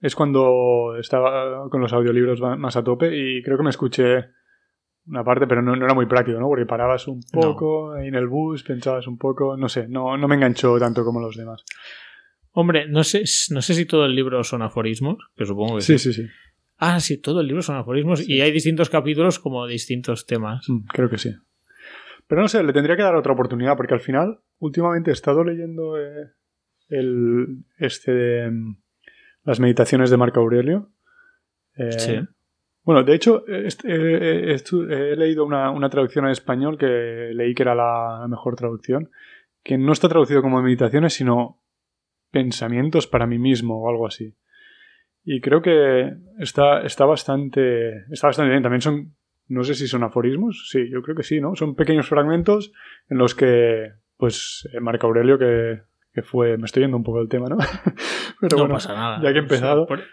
es 0.00 0.16
cuando 0.16 0.96
estaba 0.98 1.70
con 1.70 1.80
los 1.80 1.92
audiolibros 1.92 2.40
más 2.40 2.76
a 2.76 2.82
tope 2.82 3.16
y 3.16 3.40
creo 3.44 3.56
que 3.56 3.62
me 3.62 3.70
escuché 3.70 4.30
una 5.06 5.22
parte, 5.22 5.46
pero 5.46 5.62
no, 5.62 5.76
no, 5.76 5.84
era 5.84 5.94
muy 5.94 6.06
práctico, 6.06 6.40
¿no? 6.40 6.48
Porque 6.48 6.66
parabas 6.66 7.06
un 7.06 7.20
poco 7.32 7.92
no. 7.94 8.02
en 8.02 8.16
el 8.16 8.26
bus, 8.26 8.64
pensabas 8.64 9.06
un 9.06 9.16
poco, 9.16 9.56
no 9.56 9.68
sé, 9.68 9.86
no, 9.86 10.16
no 10.16 10.26
me 10.26 10.34
enganchó 10.34 10.76
tanto 10.80 11.04
como 11.04 11.20
los 11.20 11.36
demás. 11.36 11.64
Hombre, 12.52 12.88
no 12.88 13.04
sé, 13.04 13.22
no 13.50 13.62
sé 13.62 13.74
si 13.74 13.86
todo 13.86 14.06
el 14.06 14.14
libro 14.14 14.42
son 14.42 14.62
aforismos, 14.62 15.18
que 15.36 15.46
supongo 15.46 15.76
que 15.76 15.82
sí. 15.82 15.98
Sí, 15.98 16.12
sí, 16.12 16.22
sí. 16.22 16.28
Ah, 16.78 16.98
sí, 16.98 17.18
todo 17.18 17.40
el 17.40 17.46
libro 17.46 17.62
son 17.62 17.76
aforismos 17.76 18.20
sí. 18.20 18.32
y 18.32 18.40
hay 18.40 18.50
distintos 18.50 18.90
capítulos 18.90 19.38
como 19.38 19.66
distintos 19.66 20.26
temas. 20.26 20.68
Mm, 20.68 20.86
creo 20.86 21.08
que 21.08 21.18
sí. 21.18 21.34
Pero 22.26 22.42
no 22.42 22.48
sé, 22.48 22.62
le 22.62 22.72
tendría 22.72 22.96
que 22.96 23.02
dar 23.02 23.14
otra 23.14 23.32
oportunidad 23.32 23.76
porque 23.76 23.94
al 23.94 24.00
final, 24.00 24.40
últimamente 24.58 25.10
he 25.10 25.12
estado 25.12 25.44
leyendo 25.44 25.98
eh, 25.98 26.30
el, 26.88 27.64
este 27.78 28.12
de, 28.12 28.50
mm, 28.50 28.76
las 29.44 29.60
meditaciones 29.60 30.10
de 30.10 30.16
Marco 30.16 30.40
Aurelio. 30.40 30.90
Eh, 31.76 31.92
sí. 31.92 32.20
Bueno, 32.82 33.04
de 33.04 33.14
hecho, 33.14 33.46
este, 33.46 33.92
he, 33.92 35.16
leído 35.16 35.44
una, 35.44 35.70
una, 35.70 35.90
traducción 35.90 36.24
en 36.24 36.30
español 36.30 36.78
que 36.78 37.30
leí 37.34 37.54
que 37.54 37.62
era 37.62 37.74
la 37.74 38.26
mejor 38.28 38.56
traducción, 38.56 39.10
que 39.62 39.76
no 39.76 39.92
está 39.92 40.08
traducido 40.08 40.40
como 40.40 40.62
meditaciones, 40.62 41.12
sino 41.12 41.60
pensamientos 42.30 43.06
para 43.06 43.26
mí 43.26 43.38
mismo 43.38 43.82
o 43.82 43.88
algo 43.88 44.06
así. 44.06 44.34
Y 45.24 45.40
creo 45.40 45.62
que 45.62 46.12
está, 46.38 46.82
está, 46.82 47.04
bastante, 47.04 48.04
está 48.10 48.28
bastante 48.28 48.50
bien. 48.50 48.62
También 48.62 48.80
son, 48.80 49.14
no 49.48 49.64
sé 49.64 49.74
si 49.74 49.86
son 49.86 50.02
aforismos, 50.02 50.68
sí, 50.70 50.88
yo 50.90 51.02
creo 51.02 51.16
que 51.16 51.22
sí, 51.22 51.40
¿no? 51.40 51.54
Son 51.54 51.74
pequeños 51.74 52.08
fragmentos 52.08 52.72
en 53.08 53.18
los 53.18 53.34
que, 53.34 53.92
pues, 54.16 54.68
Marco 54.80 55.06
Aurelio, 55.06 55.38
que, 55.38 55.82
que 56.12 56.22
fue, 56.22 56.56
me 56.56 56.64
estoy 56.64 56.82
yendo 56.82 56.96
un 56.96 57.04
poco 57.04 57.18
del 57.18 57.28
tema, 57.28 57.48
¿no? 57.48 57.58
Pero 58.40 58.56
no 58.56 58.62
bueno, 58.62 58.74
pasa 58.74 58.94
nada. 58.94 59.20
Ya 59.22 59.32
que 59.32 59.38
he 59.38 59.42
empezado... 59.42 59.82
O 59.82 59.86
sea, 59.86 59.96
por... 59.96 60.04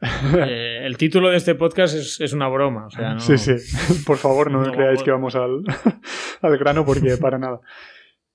Eh, 0.00 0.86
el 0.86 0.96
título 0.96 1.30
de 1.30 1.36
este 1.36 1.54
podcast 1.54 1.94
es, 1.94 2.20
es 2.20 2.32
una 2.32 2.48
broma. 2.48 2.86
O 2.86 2.90
sea, 2.90 3.14
no, 3.14 3.20
sí, 3.20 3.36
sí. 3.36 3.54
Por 4.06 4.16
favor, 4.16 4.50
no, 4.50 4.62
no 4.62 4.72
creáis 4.72 5.02
que 5.02 5.10
vamos 5.10 5.34
al, 5.34 5.62
al, 6.42 6.58
grano 6.58 6.84
porque 6.84 7.16
para 7.16 7.38
nada. 7.38 7.60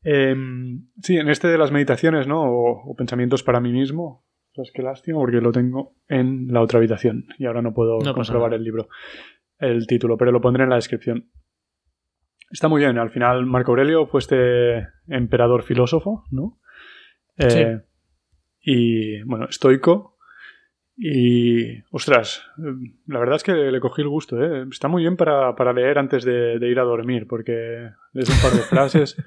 Eh, 0.04 0.36
sí, 1.02 1.18
en 1.18 1.30
este 1.30 1.48
de 1.48 1.58
las 1.58 1.72
meditaciones, 1.72 2.28
¿no? 2.28 2.42
O, 2.44 2.92
o 2.92 2.96
pensamientos 2.96 3.44
para 3.44 3.60
mí 3.60 3.72
mismo. 3.72 4.26
Es 4.56 4.72
que 4.72 4.84
lástima 4.84 5.18
porque 5.18 5.42
lo 5.42 5.52
tengo 5.52 5.96
en 6.08 6.48
la 6.52 6.62
otra 6.62 6.78
habitación 6.78 7.26
y 7.40 7.46
ahora 7.46 7.64
no 7.64 7.74
puedo 7.74 8.00
no 8.00 8.14
comprobar 8.14 8.54
el 8.54 8.64
libro, 8.64 8.88
el 9.58 9.88
título, 9.88 10.16
pero 10.16 10.32
lo 10.32 10.42
pondré 10.42 10.64
en 10.64 10.70
la 10.70 10.76
descripción. 10.76 11.32
Está 12.52 12.68
muy 12.68 12.82
bien. 12.82 13.00
Al 13.00 13.10
final, 13.10 13.48
Marco 13.48 13.72
Aurelio 13.72 14.06
fue 14.06 14.20
este 14.20 14.88
emperador 15.08 15.64
filósofo, 15.64 16.26
¿no? 16.30 16.60
Eh, 17.38 17.50
sí. 17.50 17.64
Y, 18.66 19.24
bueno, 19.24 19.46
estoico, 19.50 20.18
y, 20.96 21.82
ostras, 21.92 22.46
la 23.08 23.20
verdad 23.20 23.38
es 23.38 23.44
que 23.44 23.54
le 23.54 23.80
cogí 23.80 24.04
el 24.04 24.08
gusto, 24.08 24.42
¿eh? 24.42 24.68
Está 24.72 24.88
muy 24.88 25.02
bien 25.02 25.18
para, 25.18 25.56
para 25.56 25.74
leer 25.74 25.98
antes 25.98 26.24
de, 26.24 26.60
de, 26.60 26.70
ir 26.70 26.80
a 26.80 26.84
dormir, 26.84 27.26
porque 27.28 27.90
lees 28.14 28.30
un 28.30 28.42
par 28.42 28.52
de 28.52 28.62
frases 28.70 29.18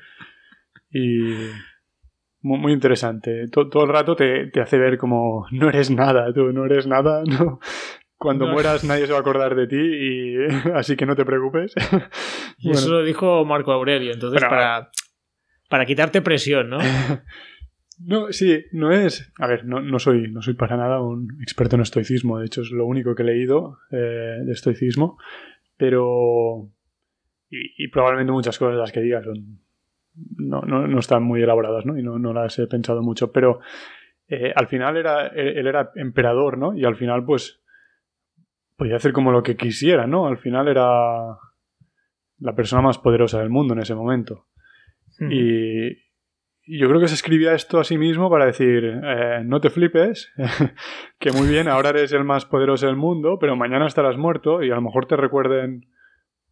y 0.90 1.51
muy, 2.40 2.59
muy 2.59 2.72
interesante. 2.72 3.49
Todo, 3.49 3.68
todo, 3.68 3.85
el 3.85 3.90
rato 3.90 4.14
te, 4.14 4.46
te, 4.46 4.61
hace 4.61 4.79
ver 4.79 4.99
como 4.99 5.46
no 5.51 5.68
eres 5.68 5.90
nada, 5.90 6.33
tú 6.33 6.53
no 6.53 6.64
eres 6.64 6.87
nada, 6.87 7.22
no. 7.27 7.61
Cuando 8.18 8.46
no. 8.46 8.53
mueras 8.53 8.83
nadie 8.83 9.07
se 9.07 9.12
va 9.12 9.18
a 9.18 9.20
acordar 9.20 9.55
de 9.55 9.66
ti 9.66 9.77
y 9.77 10.37
así 10.75 10.96
que 10.96 11.07
no 11.07 11.16
te 11.16 11.25
preocupes. 11.25 11.75
Y 12.59 12.68
bueno. 12.68 12.81
eso 12.81 12.90
lo 12.90 13.05
dijo 13.05 13.44
Marco 13.44 13.70
Aurelio, 13.70 14.14
entonces 14.14 14.40
Pero, 14.40 14.49
para, 14.49 14.90
para 15.68 15.85
quitarte 15.85 16.22
presión, 16.22 16.70
¿no? 16.70 16.79
No, 17.99 18.33
sí, 18.33 18.64
no 18.72 18.92
es. 18.92 19.31
A 19.38 19.46
ver, 19.46 19.66
no, 19.66 19.81
no, 19.81 19.99
soy, 19.99 20.31
no 20.31 20.40
soy 20.40 20.55
para 20.55 20.79
nada 20.79 21.03
un 21.03 21.29
experto 21.42 21.77
en 21.77 21.83
estoicismo. 21.83 22.38
De 22.38 22.46
hecho, 22.46 22.62
es 22.62 22.70
lo 22.70 22.87
único 22.87 23.14
que 23.14 23.22
he 23.22 23.27
leído 23.27 23.79
eh, 23.90 24.40
de 24.44 24.53
estoicismo. 24.53 25.18
Pero. 25.77 26.70
Y, 27.51 27.85
y, 27.85 27.88
probablemente 27.88 28.33
muchas 28.33 28.59
cosas 28.59 28.77
las 28.77 28.92
que 28.92 29.01
diga 29.01 29.22
son. 29.22 29.61
No, 30.37 30.62
no, 30.62 30.87
no 30.87 30.98
están 30.98 31.22
muy 31.22 31.42
elaboradas, 31.42 31.87
¿no? 31.87 31.98
Y 31.98 32.02
no, 32.02 32.18
no 32.18 32.33
las 32.33 32.59
he 32.59 32.66
pensado 32.66 33.02
mucho. 33.02 33.33
Pero 33.33 33.61
eh, 34.29 34.52
al 34.55 34.66
final 34.66 34.96
era, 34.96 35.29
él 35.29 35.66
era 35.66 35.90
emperador, 35.94 36.59
¿no? 36.59 36.76
Y 36.76 36.85
al 36.85 36.96
final, 36.96 37.24
pues. 37.24 37.62
Podía 38.76 38.96
hacer 38.96 39.12
como 39.12 39.33
lo 39.33 39.42
que 39.42 39.57
quisiera, 39.57 40.07
¿no? 40.07 40.26
Al 40.26 40.38
final 40.38 40.68
era. 40.68 41.38
La 42.38 42.55
persona 42.55 42.83
más 42.83 42.98
poderosa 42.98 43.38
del 43.38 43.48
mundo 43.48 43.72
en 43.74 43.81
ese 43.81 43.94
momento. 43.94 44.46
Hmm. 45.18 45.31
Y, 45.33 46.07
yo 46.66 46.88
creo 46.88 47.00
que 47.00 47.09
se 47.09 47.14
escribía 47.14 47.55
esto 47.55 47.79
a 47.79 47.85
sí 47.85 47.96
mismo 47.96 48.29
para 48.29 48.46
decir, 48.46 48.85
eh, 48.85 49.42
no 49.44 49.61
te 49.61 49.70
flipes, 49.70 50.33
que 51.20 51.31
muy 51.31 51.48
bien, 51.48 51.68
ahora 51.68 51.90
eres 51.90 52.12
el 52.12 52.24
más 52.24 52.44
poderoso 52.44 52.87
del 52.87 52.96
mundo, 52.96 53.38
pero 53.38 53.55
mañana 53.55 53.87
estarás 53.87 54.16
muerto 54.16 54.62
y 54.62 54.70
a 54.70 54.74
lo 54.74 54.83
mejor 54.83 55.07
te 55.07 55.16
recuerden 55.16 55.87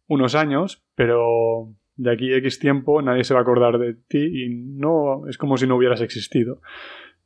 unos 0.07 0.35
años, 0.35 0.85
pero 0.95 1.75
de 1.95 2.11
aquí 2.11 2.33
a 2.33 2.37
X 2.37 2.59
tiempo 2.59 3.01
nadie 3.01 3.23
se 3.23 3.33
va 3.33 3.41
a 3.41 3.43
acordar 3.43 3.77
de 3.77 3.93
ti 3.93 4.45
y 4.45 4.49
no 4.49 5.27
es 5.27 5.37
como 5.37 5.57
si 5.57 5.67
no 5.67 5.75
hubieras 5.75 6.01
existido. 6.01 6.61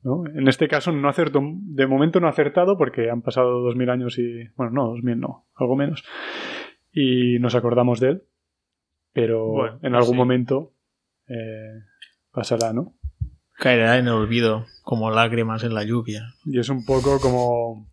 ¿no? 0.02 0.24
En 0.28 0.48
este 0.48 0.68
caso 0.68 0.92
no 0.92 1.10
acertó, 1.10 1.42
de 1.44 1.88
momento 1.88 2.20
no 2.20 2.28
ha 2.28 2.32
acertado 2.32 2.78
porque 2.78 3.10
han 3.10 3.22
pasado 3.22 3.60
dos 3.60 3.76
mil 3.76 3.90
años 3.90 4.18
y, 4.18 4.48
bueno, 4.56 4.72
no, 4.72 4.88
dos 4.90 5.04
mil 5.04 5.20
no, 5.20 5.48
algo 5.56 5.76
menos, 5.76 6.06
y 6.92 7.38
nos 7.40 7.56
acordamos 7.56 8.00
de 8.00 8.10
él, 8.10 8.24
pero 9.14 9.46
bueno, 9.48 9.80
en 9.82 9.96
algún 9.96 10.14
sí. 10.14 10.18
momento... 10.18 10.74
Eh, 11.28 11.84
pasará, 12.32 12.74
¿no? 12.74 12.96
Caerá 13.58 13.98
en 13.98 14.08
el 14.08 14.14
olvido, 14.14 14.66
como 14.84 15.12
lágrimas 15.12 15.64
en 15.64 15.74
la 15.74 15.84
lluvia. 15.84 16.34
Y 16.46 16.60
es 16.60 16.70
un 16.70 16.86
poco 16.86 17.20
como... 17.20 17.89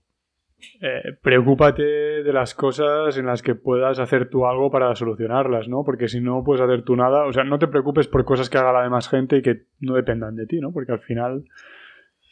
Eh, 0.81 1.16
preocúpate 1.22 1.83
de 1.83 2.33
las 2.33 2.55
cosas 2.55 3.16
en 3.16 3.26
las 3.26 3.42
que 3.42 3.55
puedas 3.55 3.98
hacer 3.98 4.29
tú 4.29 4.46
algo 4.46 4.70
para 4.70 4.94
solucionarlas, 4.94 5.68
¿no? 5.68 5.85
Porque 5.85 6.09
si 6.09 6.20
no 6.20 6.42
puedes 6.44 6.62
hacer 6.62 6.83
tú 6.83 6.96
nada, 6.96 7.24
o 7.24 7.33
sea, 7.33 7.44
no 7.44 7.59
te 7.59 7.68
preocupes 7.68 8.09
por 8.09 8.24
cosas 8.24 8.50
que 8.50 8.59
haga 8.59 8.72
la 8.72 8.83
demás 8.83 9.09
gente 9.09 9.38
y 9.38 9.42
que 9.42 9.64
no 9.81 9.94
dependan 9.94 10.37
de 10.37 10.46
ti, 10.46 10.61
¿no? 10.61 10.72
Porque 10.72 10.92
al 10.92 11.00
final... 11.00 11.44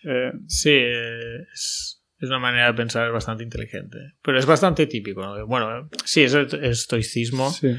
Eh... 0.04 0.32
Sí, 0.46 0.74
es, 0.74 2.04
es, 2.18 2.28
una 2.28 2.38
manera 2.38 2.66
de 2.66 2.74
pensar 2.74 3.10
bastante 3.12 3.44
inteligente. 3.44 3.98
Pero 4.22 4.38
es 4.38 4.46
bastante 4.46 4.86
típico, 4.86 5.22
¿no? 5.22 5.46
Bueno, 5.46 5.88
sí, 6.04 6.22
es 6.22 6.34
estoicismo. 6.34 7.50
Sí 7.50 7.76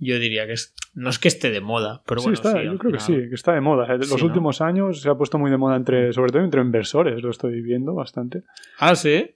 yo 0.00 0.18
diría 0.18 0.46
que 0.46 0.54
es, 0.54 0.74
no 0.94 1.10
es 1.10 1.18
que 1.18 1.28
esté 1.28 1.50
de 1.50 1.60
moda, 1.60 2.02
pero 2.06 2.22
bueno, 2.22 2.36
sí, 2.36 2.42
está, 2.42 2.58
sí, 2.58 2.64
yo 2.64 2.78
creo 2.78 2.90
final... 2.90 2.92
que 2.92 3.00
sí, 3.00 3.28
que 3.28 3.34
está 3.34 3.52
de 3.52 3.60
moda. 3.60 3.92
En 3.92 4.00
los 4.00 4.08
sí, 4.08 4.24
últimos 4.24 4.60
¿no? 4.60 4.66
años 4.66 5.02
se 5.02 5.10
ha 5.10 5.14
puesto 5.14 5.38
muy 5.38 5.50
de 5.50 5.58
moda 5.58 5.76
entre, 5.76 6.12
sobre 6.12 6.32
todo 6.32 6.42
entre 6.42 6.62
inversores, 6.62 7.22
lo 7.22 7.30
estoy 7.30 7.60
viendo 7.60 7.94
bastante. 7.94 8.42
Ah, 8.78 8.96
sí. 8.96 9.30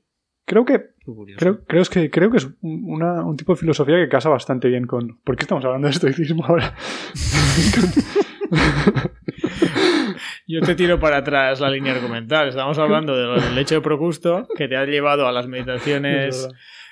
Creo 0.46 0.64
que 0.64 0.94
creo, 1.38 1.64
creo, 1.66 1.84
que, 1.84 2.10
creo 2.10 2.30
que 2.30 2.36
es 2.38 2.48
un 2.60 3.36
tipo 3.36 3.52
de 3.54 3.58
filosofía 3.58 3.96
que 3.96 4.08
casa 4.08 4.28
bastante 4.28 4.68
bien 4.68 4.86
con... 4.86 5.18
¿Por 5.24 5.36
qué 5.36 5.44
estamos 5.44 5.64
hablando 5.64 5.86
de 5.86 5.92
estoicismo 5.92 6.44
ahora? 6.44 6.74
Yo 10.46 10.60
te 10.60 10.74
tiro 10.74 11.00
para 11.00 11.18
atrás 11.18 11.60
la 11.60 11.70
línea 11.70 11.94
argumental. 11.94 12.48
Estamos 12.48 12.78
hablando 12.78 13.16
del 13.16 13.56
hecho 13.56 13.76
de 13.76 13.80
Procusto 13.80 14.46
que 14.56 14.68
te 14.68 14.76
ha 14.76 14.84
llevado 14.84 15.26
a 15.26 15.32
las 15.32 15.48
meditaciones 15.48 16.48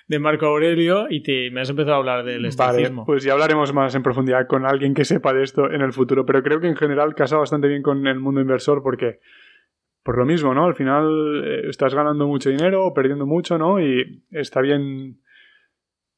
de 0.08 0.18
Marco 0.18 0.46
Aurelio 0.46 1.06
y 1.10 1.22
te, 1.22 1.50
me 1.50 1.60
has 1.60 1.70
empezado 1.70 1.94
a 1.94 1.98
hablar 1.98 2.24
del 2.24 2.44
estoicismo. 2.46 3.02
Vale, 3.02 3.06
pues 3.06 3.24
ya 3.24 3.32
hablaremos 3.32 3.72
más 3.72 3.94
en 3.94 4.02
profundidad 4.02 4.46
con 4.46 4.64
alguien 4.66 4.94
que 4.94 5.04
sepa 5.04 5.32
de 5.32 5.42
esto 5.42 5.70
en 5.70 5.82
el 5.82 5.92
futuro, 5.92 6.24
pero 6.26 6.42
creo 6.42 6.60
que 6.60 6.68
en 6.68 6.76
general 6.76 7.14
casa 7.14 7.36
bastante 7.36 7.68
bien 7.68 7.82
con 7.82 8.06
el 8.06 8.18
mundo 8.18 8.40
inversor 8.40 8.82
porque 8.82 9.20
por 10.02 10.18
lo 10.18 10.24
mismo, 10.24 10.54
¿no? 10.54 10.64
Al 10.64 10.74
final 10.74 11.42
eh, 11.44 11.68
estás 11.68 11.94
ganando 11.94 12.26
mucho 12.26 12.50
dinero 12.50 12.86
o 12.86 12.94
perdiendo 12.94 13.26
mucho, 13.26 13.58
¿no? 13.58 13.80
Y 13.80 14.24
está 14.30 14.60
bien 14.60 15.20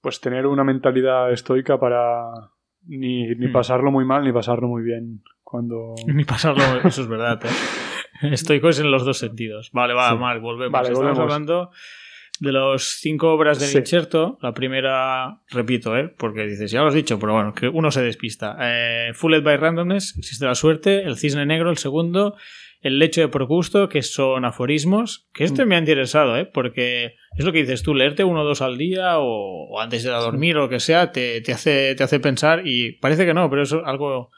pues 0.00 0.20
tener 0.20 0.46
una 0.46 0.64
mentalidad 0.64 1.32
estoica 1.32 1.78
para 1.78 2.24
ni, 2.86 3.34
ni 3.34 3.48
hmm. 3.48 3.52
pasarlo 3.52 3.90
muy 3.90 4.04
mal 4.04 4.22
ni 4.22 4.32
pasarlo 4.32 4.68
muy 4.68 4.82
bien 4.82 5.22
cuando... 5.42 5.94
Ni 6.06 6.24
pasarlo, 6.24 6.62
eso 6.84 7.02
es 7.02 7.08
verdad, 7.08 7.40
¿eh? 7.44 7.48
Estoico 8.32 8.68
es 8.68 8.80
en 8.80 8.90
los 8.90 9.04
dos 9.04 9.18
sentidos. 9.18 9.70
Vale, 9.72 9.94
va, 9.94 10.14
Marc, 10.14 10.40
volvemos. 10.40 10.72
Vale, 10.72 10.88
Estamos 10.88 11.18
hablando 11.18 11.70
de 12.40 12.52
los 12.52 12.98
cinco 13.00 13.32
obras 13.32 13.60
de 13.60 13.66
sí. 13.66 13.98
La 14.40 14.52
primera, 14.52 15.40
repito, 15.50 15.96
¿eh? 15.96 16.12
porque 16.16 16.46
dices, 16.46 16.70
ya 16.70 16.80
lo 16.80 16.88
has 16.88 16.94
dicho, 16.94 17.18
pero 17.18 17.34
bueno, 17.34 17.54
que 17.54 17.68
uno 17.68 17.90
se 17.90 18.02
despista. 18.02 18.56
Eh, 18.60 19.12
Fulled 19.14 19.42
by 19.42 19.56
Randomness, 19.56 20.16
existe 20.18 20.44
la 20.44 20.54
suerte. 20.54 21.02
El 21.02 21.16
cisne 21.16 21.46
negro, 21.46 21.70
el 21.70 21.78
segundo 21.78 22.36
el 22.84 22.98
lecho 22.98 23.22
de 23.22 23.28
Procusto, 23.28 23.88
que 23.88 24.02
son 24.02 24.44
aforismos, 24.44 25.26
que 25.32 25.44
este 25.44 25.64
mm. 25.64 25.68
me 25.68 25.76
ha 25.76 25.78
interesado, 25.78 26.36
¿eh? 26.36 26.44
porque 26.44 27.14
es 27.34 27.44
lo 27.44 27.50
que 27.50 27.60
dices 27.60 27.82
tú, 27.82 27.94
leerte 27.94 28.24
uno 28.24 28.42
o 28.42 28.44
dos 28.44 28.60
al 28.60 28.76
día 28.76 29.14
o, 29.16 29.80
antes 29.80 30.04
de 30.04 30.10
dormir 30.10 30.58
o 30.58 30.60
lo 30.60 30.68
que 30.68 30.80
sea, 30.80 31.10
te, 31.10 31.42
hace, 31.50 31.94
te 31.94 32.04
hace 32.04 32.20
pensar 32.20 32.66
y 32.66 32.92
parece 32.98 33.24
que 33.24 33.32
no, 33.32 33.48
pero 33.48 33.62
es 33.62 33.72
algo, 33.72 34.30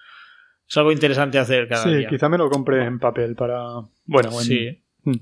es 0.64 0.76
algo 0.76 0.92
interesante 0.92 1.40
hacer 1.40 1.66
cada 1.66 1.90
día. 1.90 2.08
Sí, 2.08 2.14
quizá 2.14 2.28
me 2.28 2.38
lo 2.38 2.48
compre 2.48 2.84
en 2.84 3.00
papel 3.00 3.34
para... 3.34 3.64
Bueno, 4.04 4.30
bueno. 4.30 4.40
Sí. 4.40 4.80
Mm. 5.02 5.16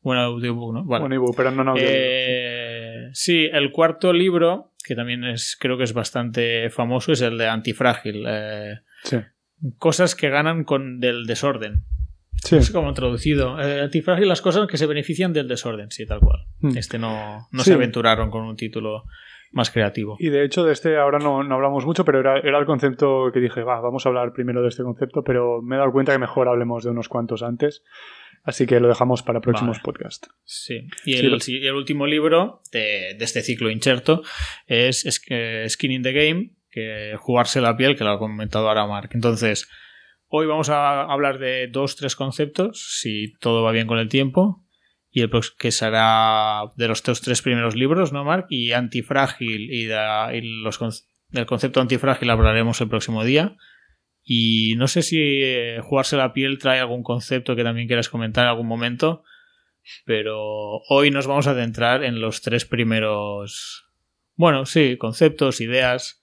Bueno, 0.00 0.22
audiobook, 0.22 0.74
¿no? 0.74 0.84
Bueno, 0.84 1.14
ebook, 1.14 1.36
pero 1.36 1.52
no 1.52 1.62
en 1.62 1.68
audio. 1.68 1.84
Eh, 1.86 3.10
sí, 3.12 3.48
el 3.52 3.70
cuarto 3.70 4.12
libro, 4.12 4.72
que 4.84 4.96
también 4.96 5.22
es 5.22 5.56
creo 5.60 5.78
que 5.78 5.84
es 5.84 5.92
bastante 5.92 6.68
famoso, 6.70 7.12
es 7.12 7.20
el 7.20 7.38
de 7.38 7.46
Antifrágil. 7.46 8.24
Eh, 8.26 8.80
sí. 9.04 9.18
Cosas 9.78 10.16
que 10.16 10.30
ganan 10.30 10.64
con 10.64 10.98
del 10.98 11.26
desorden. 11.26 11.84
Sí. 12.42 12.56
Es 12.56 12.70
como 12.70 12.92
traducido. 12.94 13.58
Eh, 13.60 13.88
las 14.20 14.40
cosas 14.40 14.66
que 14.66 14.76
se 14.76 14.86
benefician 14.86 15.32
del 15.32 15.48
desorden, 15.48 15.90
sí, 15.90 16.06
tal 16.06 16.20
cual. 16.20 16.46
Hmm. 16.60 16.76
Este 16.76 16.98
no, 16.98 17.48
no 17.50 17.62
se 17.62 17.74
aventuraron 17.74 18.30
con 18.30 18.44
un 18.44 18.56
título 18.56 19.04
más 19.52 19.70
creativo. 19.70 20.16
Y 20.18 20.28
de 20.28 20.44
hecho, 20.44 20.64
de 20.64 20.72
este 20.72 20.96
ahora 20.96 21.18
no, 21.18 21.42
no 21.42 21.54
hablamos 21.56 21.84
mucho, 21.84 22.04
pero 22.04 22.20
era, 22.20 22.38
era, 22.38 22.58
el 22.58 22.66
concepto 22.66 23.30
que 23.32 23.40
dije, 23.40 23.62
va, 23.62 23.80
vamos 23.80 24.06
a 24.06 24.08
hablar 24.08 24.32
primero 24.32 24.62
de 24.62 24.68
este 24.68 24.82
concepto, 24.82 25.22
pero 25.24 25.60
me 25.60 25.76
he 25.76 25.78
dado 25.78 25.92
cuenta 25.92 26.12
que 26.12 26.18
mejor 26.18 26.48
hablemos 26.48 26.84
de 26.84 26.90
unos 26.90 27.08
cuantos 27.08 27.42
antes. 27.42 27.82
Así 28.42 28.66
que 28.66 28.80
lo 28.80 28.88
dejamos 28.88 29.22
para 29.22 29.40
próximos 29.40 29.80
podcasts. 29.80 30.30
Sí. 30.44 30.88
Y 31.04 31.14
el, 31.16 31.26
el, 31.26 31.74
último 31.74 32.06
libro 32.06 32.62
de, 32.72 33.14
de, 33.18 33.24
este 33.24 33.42
ciclo 33.42 33.70
incherto 33.70 34.22
es, 34.66 35.04
es 35.04 35.72
Skin 35.72 35.92
in 35.92 36.02
the 36.02 36.12
Game, 36.12 36.52
que 36.70 37.16
jugarse 37.18 37.60
la 37.60 37.76
piel, 37.76 37.96
que 37.96 38.04
lo 38.04 38.10
ha 38.10 38.18
comentado 38.18 38.68
ahora 38.68 38.86
Mark. 38.86 39.10
Entonces, 39.12 39.68
Hoy 40.32 40.46
vamos 40.46 40.68
a 40.68 41.02
hablar 41.02 41.40
de 41.40 41.66
dos, 41.66 41.96
tres 41.96 42.14
conceptos, 42.14 43.00
si 43.00 43.32
todo 43.40 43.64
va 43.64 43.72
bien 43.72 43.88
con 43.88 43.98
el 43.98 44.08
tiempo, 44.08 44.64
y 45.10 45.22
el 45.22 45.30
que 45.58 45.72
será 45.72 46.70
de 46.76 46.86
los 46.86 47.02
tres 47.02 47.42
primeros 47.42 47.74
libros, 47.74 48.12
¿no, 48.12 48.22
Mark? 48.24 48.46
Y 48.48 48.70
antifrágil 48.70 49.72
y, 49.72 49.88
los, 50.62 50.78
del 51.30 51.46
concepto 51.46 51.80
antifrágil 51.80 52.30
hablaremos 52.30 52.80
el 52.80 52.88
próximo 52.88 53.24
día. 53.24 53.56
Y 54.22 54.76
no 54.76 54.86
sé 54.86 55.02
si 55.02 55.18
eh, 55.18 55.80
jugarse 55.82 56.16
la 56.16 56.32
piel 56.32 56.58
trae 56.58 56.78
algún 56.78 57.02
concepto 57.02 57.56
que 57.56 57.64
también 57.64 57.88
quieras 57.88 58.08
comentar 58.08 58.44
en 58.44 58.50
algún 58.50 58.68
momento, 58.68 59.24
pero 60.04 60.38
hoy 60.88 61.10
nos 61.10 61.26
vamos 61.26 61.48
a 61.48 61.56
centrar 61.56 62.04
en 62.04 62.20
los 62.20 62.40
tres 62.40 62.64
primeros, 62.64 63.84
bueno, 64.36 64.64
sí, 64.64 64.96
conceptos, 64.96 65.60
ideas 65.60 66.22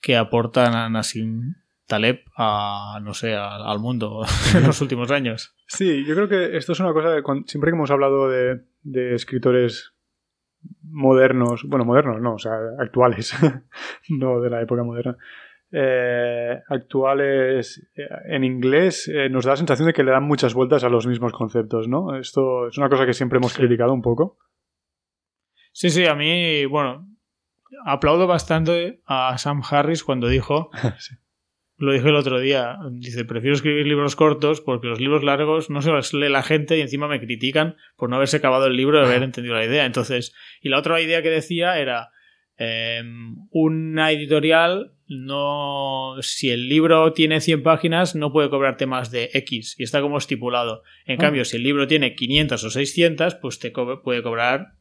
que 0.00 0.16
aportan 0.16 0.76
a 0.76 0.88
Nassim 0.88 1.56
Taleb 1.90 2.22
a, 2.36 3.00
no 3.02 3.12
sé, 3.12 3.34
al 3.34 3.80
mundo 3.80 4.22
en 4.54 4.66
los 4.66 4.80
últimos 4.80 5.10
años. 5.10 5.54
Sí, 5.66 6.04
yo 6.06 6.14
creo 6.14 6.28
que 6.28 6.56
esto 6.56 6.72
es 6.72 6.80
una 6.80 6.94
cosa 6.94 7.16
que 7.16 7.22
siempre 7.46 7.70
que 7.70 7.76
hemos 7.76 7.90
hablado 7.90 8.30
de, 8.30 8.62
escritores 9.14 9.92
modernos, 10.82 11.64
bueno, 11.66 11.84
modernos 11.84 12.20
no, 12.20 12.34
o 12.34 12.38
sea, 12.38 12.52
actuales, 12.78 13.34
no 14.08 14.40
de 14.40 14.50
la 14.50 14.62
época 14.62 14.84
moderna, 14.84 15.16
eh, 15.72 16.60
actuales 16.68 17.88
eh, 17.94 18.02
en 18.26 18.44
inglés 18.44 19.08
eh, 19.08 19.28
nos 19.28 19.44
da 19.44 19.52
la 19.52 19.56
sensación 19.56 19.86
de 19.86 19.92
que 19.92 20.02
le 20.02 20.10
dan 20.10 20.24
muchas 20.24 20.54
vueltas 20.54 20.84
a 20.84 20.88
los 20.88 21.06
mismos 21.06 21.32
conceptos, 21.32 21.88
¿no? 21.88 22.16
Esto 22.16 22.68
es 22.68 22.78
una 22.78 22.88
cosa 22.88 23.06
que 23.06 23.14
siempre 23.14 23.38
hemos 23.38 23.54
criticado 23.54 23.92
un 23.92 24.02
poco. 24.02 24.38
Sí, 25.72 25.90
sí, 25.90 26.06
a 26.06 26.14
mí, 26.14 26.66
bueno, 26.66 27.06
aplaudo 27.84 28.26
bastante 28.26 29.00
a 29.06 29.36
Sam 29.38 29.62
Harris 29.68 30.04
cuando 30.04 30.28
dijo 30.28 30.70
lo 31.80 31.92
dije 31.92 32.08
el 32.08 32.14
otro 32.14 32.38
día, 32.38 32.76
dice, 32.92 33.24
prefiero 33.24 33.56
escribir 33.56 33.86
libros 33.86 34.14
cortos 34.14 34.60
porque 34.60 34.86
los 34.86 35.00
libros 35.00 35.24
largos 35.24 35.70
no 35.70 35.80
se 35.80 35.90
los 35.90 36.12
lee 36.12 36.28
la 36.28 36.42
gente 36.42 36.76
y 36.76 36.82
encima 36.82 37.08
me 37.08 37.20
critican 37.20 37.76
por 37.96 38.10
no 38.10 38.16
haberse 38.16 38.36
acabado 38.36 38.66
el 38.66 38.76
libro 38.76 39.00
y 39.00 39.06
haber 39.06 39.22
entendido 39.22 39.54
la 39.54 39.64
idea. 39.64 39.86
Entonces, 39.86 40.34
y 40.60 40.68
la 40.68 40.78
otra 40.78 41.00
idea 41.00 41.22
que 41.22 41.30
decía 41.30 41.78
era, 41.78 42.10
em, 42.58 43.36
una 43.50 44.12
editorial 44.12 44.92
no, 45.08 46.16
si 46.20 46.50
el 46.50 46.68
libro 46.68 47.14
tiene 47.14 47.40
100 47.40 47.62
páginas 47.62 48.14
no 48.14 48.30
puede 48.30 48.50
cobrarte 48.50 48.84
más 48.84 49.10
de 49.10 49.30
X 49.32 49.74
y 49.78 49.82
está 49.82 50.02
como 50.02 50.18
estipulado. 50.18 50.82
En 51.06 51.18
ah. 51.18 51.22
cambio, 51.22 51.46
si 51.46 51.56
el 51.56 51.62
libro 51.62 51.86
tiene 51.86 52.14
500 52.14 52.62
o 52.62 52.70
600, 52.70 53.36
pues 53.36 53.58
te 53.58 53.70
puede 53.70 54.22
cobrar 54.22 54.74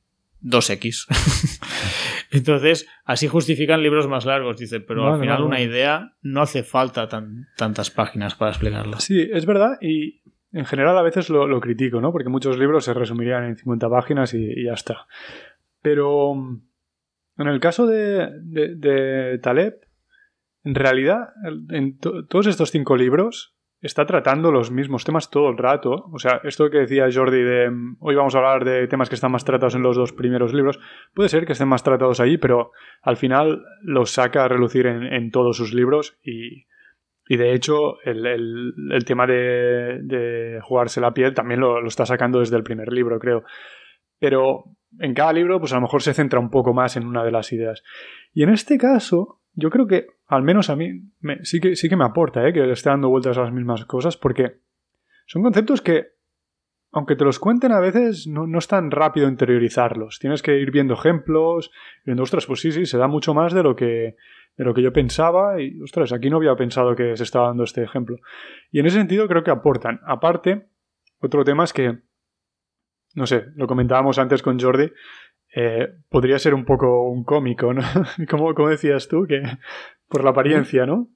2X. 0.44 1.06
Entonces, 2.32 2.88
así 3.06 3.28
justifican 3.28 3.82
libros 3.82 4.08
más 4.08 4.26
largos, 4.26 4.58
dice, 4.58 4.80
pero 4.80 5.13
al 5.13 5.20
final 5.20 5.44
una 5.44 5.62
idea 5.62 6.13
no 6.22 6.42
hace 6.42 6.63
falta 6.63 7.08
tantas 7.58 7.89
páginas 7.89 8.36
para 8.36 8.52
explicarla. 8.52 9.00
Sí, 9.00 9.28
es 9.32 9.46
verdad, 9.46 9.78
y 9.82 10.22
en 10.52 10.65
general 10.65 10.98
a 10.98 11.02
veces 11.02 11.30
lo, 11.30 11.60
critico, 11.60 12.02
¿no? 12.02 12.12
Porque 12.12 12.30
muchos 12.30 12.58
libros 12.58 12.86
se 12.86 12.94
resumirían 12.94 13.46
en 13.46 13.58
50 13.58 13.89
páginas 13.89 14.34
y, 14.34 14.63
ya 14.63 14.74
está. 14.74 15.08
Pero 15.82 16.34
en 16.34 17.48
el 17.48 17.60
caso 17.60 17.88
de, 17.88 18.30
de 18.44 19.39
Taleb, 19.42 19.80
en 20.63 20.76
realidad, 20.76 21.30
en 21.70 21.98
todos 21.98 22.48
estos 22.48 22.70
cinco 22.70 22.96
libros, 22.96 23.56
está 23.82 24.06
tratando 24.06 24.52
los 24.52 24.72
mismos 24.72 25.06
temas 25.06 25.30
todo 25.30 25.50
el 25.50 25.58
rato. 25.58 26.10
O 26.12 26.20
sea, 26.20 26.42
esto 26.44 26.70
que 26.70 26.80
decía 26.80 27.08
Jordi 27.12 27.42
de 27.42 27.70
mm, 27.70 27.98
hoy 28.00 28.15
vamos 28.15 28.36
a 28.36 28.39
hablar 28.39 28.65
de 28.65 28.88
temas 28.88 29.10
que 29.10 29.15
están 29.15 29.32
más 29.32 29.46
tratados 29.46 29.76
en 29.76 29.84
los 29.84 29.96
dos 29.96 30.13
primeros 30.13 30.54
libros, 30.54 30.80
puede 31.13 31.30
ser 31.30 31.46
que 31.46 31.54
estén 31.54 31.68
más 31.68 31.84
tratados 31.84 32.20
ahí, 32.20 32.38
pero 32.38 32.72
al 33.02 33.18
final 33.18 33.63
los 33.82 34.12
saca 34.12 34.46
a 34.46 34.48
relucir 34.48 34.86
en, 34.88 35.32
todos 35.32 35.58
sus 35.58 35.74
libros 35.74 36.18
y, 36.24 36.65
y 37.28 37.38
de 37.38 37.54
hecho 37.54 38.02
el, 38.04 38.26
el, 38.26 39.06
tema 39.06 39.28
de, 39.28 40.00
de, 40.02 40.60
jugarse 40.62 41.02
la 41.02 41.13
piel 41.13 41.34
también 41.34 41.60
lo, 41.60 41.80
lo 41.82 41.88
está 41.88 42.06
sacando 42.06 42.39
desde 42.39 42.58
el 42.58 42.63
primer 42.63 42.92
libro, 42.92 43.20
creo. 43.20 43.44
Pero 44.20 44.65
en 45.00 45.13
cada 45.13 45.32
libro, 45.32 45.60
pues 45.60 45.72
a 45.72 45.76
lo 45.76 45.84
mejor 45.84 46.02
se 46.02 46.13
centra 46.13 46.39
un 46.39 46.50
poco 46.50 46.74
más 46.74 46.98
en 46.98 47.06
una 47.06 47.24
de 47.24 47.32
las 47.32 47.54
ideas. 47.54 47.84
Y 48.34 48.44
en 48.44 48.50
este 48.50 48.78
caso, 48.78 49.38
yo 49.54 49.70
creo 49.70 49.88
que, 49.88 50.08
al 50.28 50.44
menos 50.44 50.70
a 50.70 50.76
mí, 50.76 51.02
sí, 51.44 51.60
que, 51.60 51.76
sí 51.76 51.90
que 51.90 51.96
me 51.96 52.06
aporta 52.06 52.48
¿eh? 52.48 52.54
que 52.54 52.62
le 52.62 52.74
esté 52.74 52.90
dando 52.90 53.10
vueltas 53.10 53.38
a 53.38 53.44
las 53.44 53.54
mismas 53.54 53.86
cosas, 53.86 54.18
porque 54.18 54.62
son 55.26 55.44
conceptos 55.44 55.82
que, 55.82 56.08
aunque 56.92 57.16
te 57.16 57.24
los 57.24 57.40
cuenten 57.40 57.72
a 57.72 57.80
veces, 57.80 58.28
no, 58.28 58.48
no 58.48 58.60
es 58.60 58.68
tan 58.68 58.92
rápido 58.92 59.28
interiorizarlos. 59.28 60.20
Tienes 60.20 60.42
que 60.42 60.58
ir 60.58 60.72
viendo 60.72 60.94
ejemplos, 60.94 61.72
viendo, 62.06 62.24
ostras, 62.24 62.46
pues 62.46 62.62
sí, 62.62 62.72
sí, 62.72 62.86
se 62.86 62.98
da 62.98 63.08
mucho 63.08 63.34
más 63.34 63.54
de 63.54 63.64
lo 63.64 63.76
que, 63.76 64.16
de 64.58 64.66
lo 64.66 64.74
que 64.74 64.82
yo 64.82 64.92
pensaba, 64.92 65.62
y, 65.62 65.80
ostras, 65.82 66.12
aquí 66.12 66.30
no 66.30 66.38
había 66.38 66.56
pensado 66.56 66.96
que 66.96 67.16
se 67.16 67.24
estaba 67.24 67.48
dando 67.48 67.64
este 67.64 67.84
ejemplo. 67.84 68.18
Y 68.72 68.80
en 68.80 68.88
ese 68.88 68.98
sentido 68.98 69.28
creo 69.28 69.44
que 69.44 69.52
aportan. 69.52 70.00
Aparte, 70.06 70.68
otro 71.20 71.44
tema 71.44 71.64
es 71.64 71.74
que, 71.74 72.00
no 73.16 73.26
sé, 73.26 73.46
lo 73.56 73.68
comentábamos 73.68 74.20
antes 74.20 74.42
con 74.42 74.60
Jordi, 74.60 74.92
eh, 75.56 75.88
podría 76.10 76.40
ser 76.40 76.54
un 76.54 76.66
poco 76.66 77.10
un 77.10 77.24
cómico, 77.24 77.74
¿no? 77.74 77.82
como, 78.30 78.54
como 78.54 78.70
decías 78.70 79.08
tú, 79.08 79.26
que 79.28 79.42
por 80.08 80.24
la 80.24 80.32
apariencia, 80.32 80.86
¿no? 80.86 81.10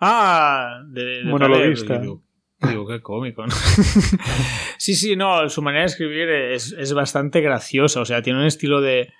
ah, 0.00 0.82
de, 0.88 1.04
de 1.04 1.24
monologuista. 1.24 2.00
Digo, 2.68 2.86
qué 2.86 3.00
cómico, 3.00 3.46
¿no? 3.46 3.54
sí, 4.76 4.94
sí, 4.94 5.16
no, 5.16 5.48
su 5.48 5.62
manera 5.62 5.82
de 5.82 5.86
escribir 5.86 6.28
es, 6.28 6.72
es 6.72 6.92
bastante 6.92 7.40
graciosa, 7.40 8.00
o 8.00 8.04
sea, 8.04 8.20
tiene 8.20 8.40
un 8.40 8.46
estilo 8.46 8.82
de, 8.82 9.12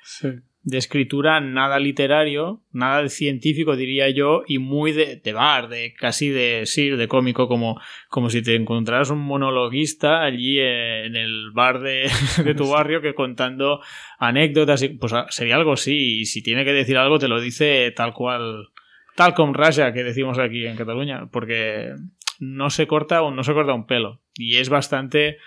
de 0.63 0.77
escritura 0.77 1.41
nada 1.41 1.79
literario, 1.79 2.61
nada 2.71 3.09
científico, 3.09 3.77
diría 3.77 4.11
yo, 4.11 4.43
y 4.47 4.59
muy 4.59 4.93
de, 4.93 5.17
de 5.17 5.33
bar, 5.33 5.69
de 5.69 5.95
casi 5.95 6.29
de 6.29 6.67
sí, 6.67 6.91
de 6.91 7.09
cómico, 7.09 7.49
como, 7.49 7.81
como 8.11 8.29
si 8.29 8.43
te 8.43 8.57
encontraras 8.57 9.11
un 9.11 9.21
monologuista 9.21 10.23
allí 10.23 10.59
en 10.59 11.17
el 11.17 11.51
bar 11.53 11.81
de, 11.81 12.11
de 12.45 12.55
tu 12.55 12.69
barrio 12.69 13.01
que 13.01 13.15
contando 13.15 13.81
anécdotas, 14.19 14.83
y, 14.83 14.91
pues 14.91 15.15
sería 15.31 15.57
algo 15.57 15.73
así, 15.73 16.21
y 16.21 16.25
si 16.27 16.43
tiene 16.43 16.65
que 16.65 16.73
decir 16.73 16.99
algo 16.99 17.19
te 17.19 17.29
lo 17.29 17.41
dice 17.41 17.91
tal 17.97 18.13
cual, 18.13 18.69
tal 19.17 19.33
como 19.33 19.55
Raya 19.55 19.95
que 19.95 20.05
decimos 20.05 20.39
aquí 20.39 20.67
en 20.67 20.77
Cataluña, 20.77 21.27
porque 21.33 21.95
no 22.41 22.71
se 22.71 22.89
corta 22.89 23.23
o 23.23 23.31
no 23.31 23.45
se 23.45 23.55
corta 23.55 23.75
un 23.75 23.87
pelo, 23.87 24.21
y 24.35 24.57
es 24.57 24.69
bastante 24.69 25.39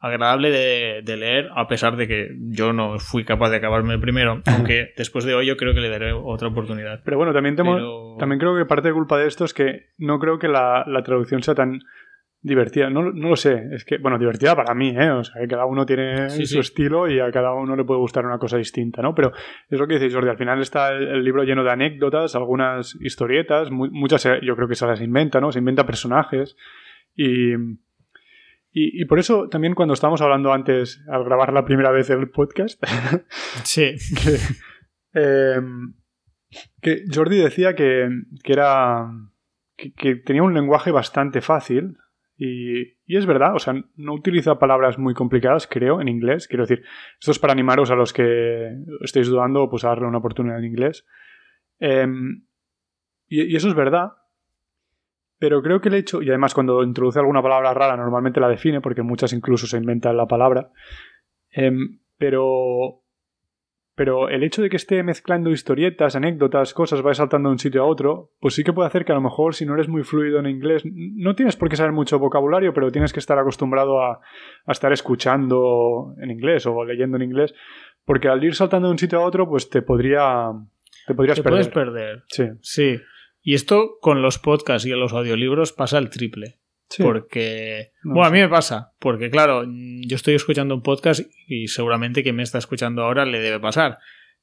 agradable 0.00 0.50
de, 0.50 1.16
leer, 1.16 1.50
a 1.54 1.68
pesar 1.68 1.96
de 1.96 2.08
que 2.08 2.30
yo 2.38 2.72
no 2.72 2.98
fui 2.98 3.24
capaz 3.24 3.50
de 3.50 3.58
acabarme 3.58 3.94
el 3.94 4.00
primero, 4.00 4.42
aunque 4.46 4.92
después 4.96 5.24
de 5.24 5.34
hoy 5.34 5.46
yo 5.46 5.56
creo 5.56 5.74
que 5.74 5.80
le 5.80 5.90
daré 5.90 6.12
otra 6.12 6.48
oportunidad. 6.48 7.02
Pero 7.04 7.18
bueno, 7.18 7.32
también, 7.32 7.54
también 7.56 8.38
creo 8.38 8.56
que 8.56 8.64
parte 8.64 8.88
de 8.88 8.94
culpa 8.94 9.18
de 9.18 9.28
esto 9.28 9.44
es 9.44 9.54
que 9.54 9.90
no 9.98 10.18
creo 10.18 10.38
que 10.38 10.48
la, 10.48 10.84
traducción 11.04 11.42
sea 11.42 11.54
tan 11.54 11.80
divertida. 12.42 12.90
No, 12.90 13.02
lo 13.10 13.36
sé, 13.36 13.68
es 13.72 13.84
que, 13.84 13.98
bueno, 13.98 14.18
divertida 14.18 14.54
para 14.56 14.74
mí, 14.74 14.90
¿eh? 14.90 15.10
O 15.10 15.24
sea, 15.24 15.40
que 15.40 15.48
cada 15.48 15.66
uno 15.66 15.84
tiene 15.84 16.30
su 16.30 16.60
estilo 16.60 17.08
y 17.08 17.20
a 17.20 17.30
cada 17.30 17.52
uno 17.54 17.76
le 17.76 17.84
puede 17.84 18.00
gustar 18.00 18.24
una 18.24 18.38
cosa 18.38 18.56
distinta, 18.56 19.02
¿no? 19.02 19.14
Pero 19.14 19.32
es 19.68 19.78
lo 19.78 19.86
que 19.86 19.98
dice 19.98 20.14
Jordi, 20.14 20.28
al 20.28 20.38
final 20.38 20.60
está 20.60 20.90
el, 20.92 21.22
libro 21.24 21.44
lleno 21.44 21.64
de 21.64 21.70
anécdotas, 21.70 22.34
algunas 22.34 22.96
historietas, 23.00 23.70
muchas 23.70 24.24
yo 24.42 24.56
creo 24.56 24.68
que 24.68 24.74
se 24.74 24.86
las 24.86 25.00
inventa, 25.00 25.40
¿no? 25.40 25.52
Se 25.52 25.58
inventa 25.58 25.86
personajes 25.86 26.56
y 27.14 27.54
y, 28.72 29.04
por 29.06 29.18
eso 29.18 29.48
también 29.48 29.74
cuando 29.74 29.94
estábamos 29.94 30.20
hablando 30.20 30.52
antes, 30.52 31.02
al 31.08 31.24
grabar 31.24 31.52
la 31.52 31.64
primera 31.64 31.90
vez 31.90 32.08
el 32.10 32.30
podcast, 32.30 32.80
sí. 33.64 33.94
Em, 35.12 35.94
que, 36.80 37.02
Jordi 37.12 37.38
decía 37.38 37.74
que, 37.74 38.08
era 38.44 39.10
que, 39.76 40.14
tenía 40.14 40.44
un 40.44 40.54
lenguaje 40.54 40.92
bastante 40.92 41.40
fácil 41.40 41.96
y, 42.42 42.96
es 43.06 43.26
verdad, 43.26 43.54
o 43.54 43.58
sea, 43.58 43.74
no 43.96 44.14
utiliza 44.14 44.58
palabras 44.58 44.98
muy 44.98 45.12
complicadas, 45.12 45.66
creo, 45.66 46.00
en 46.00 46.08
inglés. 46.08 46.48
Quiero 46.48 46.64
decir, 46.64 46.82
esto 47.18 47.32
es 47.32 47.38
para 47.38 47.52
animaros 47.52 47.90
a 47.90 47.94
los 47.96 48.14
que 48.14 48.78
estéis 49.02 49.28
dudando, 49.28 49.68
pues 49.68 49.84
a 49.84 49.88
darle 49.88 50.06
una 50.06 50.18
oportunidad 50.18 50.58
en 50.58 50.64
inglés. 50.64 51.04
Em, 51.80 52.46
y, 53.28 53.42
y, 53.42 53.56
eso 53.56 53.68
es 53.68 53.74
verdad, 53.74 54.12
pero 55.38 55.62
creo 55.62 55.82
que 55.82 55.90
el 55.90 55.96
hecho, 55.96 56.22
y 56.22 56.30
además 56.30 56.54
cuando 56.54 56.82
introduce 56.82 57.18
alguna 57.18 57.42
palabra 57.42 57.74
rara 57.74 57.94
normalmente 57.98 58.40
la 58.40 58.48
define, 58.48 58.80
porque 58.80 59.02
muchas 59.02 59.34
incluso 59.34 59.66
se 59.66 59.76
inventan 59.76 60.16
la 60.16 60.26
palabra, 60.26 60.70
em, 61.50 61.98
pero, 62.16 63.02
pero 64.00 64.30
el 64.30 64.42
hecho 64.44 64.62
de 64.62 64.70
que 64.70 64.78
esté 64.78 65.02
mezclando 65.02 65.50
historietas, 65.50 66.16
anécdotas, 66.16 66.72
cosas, 66.72 67.02
vaya 67.02 67.16
saltando 67.16 67.50
de 67.50 67.52
un 67.52 67.58
sitio 67.58 67.82
a 67.82 67.86
otro, 67.86 68.32
pues 68.40 68.54
sí 68.54 68.64
que 68.64 68.72
puede 68.72 68.86
hacer 68.86 69.04
que 69.04 69.12
a 69.12 69.14
lo 69.14 69.20
mejor 69.20 69.54
si 69.54 69.66
no 69.66 69.74
eres 69.74 69.88
muy 69.88 70.04
fluido 70.04 70.38
en 70.38 70.46
inglés, 70.46 70.84
no 70.86 71.34
tienes 71.34 71.54
por 71.54 71.68
qué 71.68 71.76
saber 71.76 71.92
mucho 71.92 72.18
vocabulario, 72.18 72.72
pero 72.72 72.90
tienes 72.90 73.12
que 73.12 73.20
estar 73.20 73.38
acostumbrado 73.38 74.02
a, 74.02 74.22
a 74.64 74.72
estar 74.72 74.90
escuchando 74.94 76.14
en 76.18 76.30
inglés 76.30 76.64
o 76.64 76.82
leyendo 76.82 77.18
en 77.18 77.24
inglés, 77.24 77.54
porque 78.06 78.28
al 78.28 78.42
ir 78.42 78.54
saltando 78.54 78.88
de 78.88 78.92
un 78.92 78.98
sitio 78.98 79.20
a 79.20 79.26
otro, 79.26 79.46
pues 79.46 79.68
te 79.68 79.82
podría... 79.82 80.50
Te 81.06 81.14
podrías 81.14 81.36
te 81.36 81.42
perder. 81.42 81.58
puedes 81.58 81.68
perder. 81.68 82.22
Sí. 82.28 82.44
Sí. 82.62 83.00
Y 83.42 83.52
esto 83.52 83.98
con 84.00 84.22
los 84.22 84.38
podcasts 84.38 84.86
y 84.86 84.92
los 84.92 85.12
audiolibros 85.12 85.74
pasa 85.74 85.98
el 85.98 86.08
triple. 86.08 86.59
Porque. 86.98 87.92
bueno, 88.02 88.24
a 88.24 88.30
mí 88.30 88.38
me 88.38 88.48
pasa. 88.48 88.92
Porque, 88.98 89.30
claro, 89.30 89.64
yo 89.64 90.16
estoy 90.16 90.34
escuchando 90.34 90.74
un 90.74 90.82
podcast 90.82 91.20
y 91.46 91.68
seguramente 91.68 92.22
quien 92.22 92.36
me 92.36 92.42
está 92.42 92.58
escuchando 92.58 93.02
ahora 93.02 93.24
le 93.24 93.40
debe 93.40 93.60
pasar. 93.60 93.98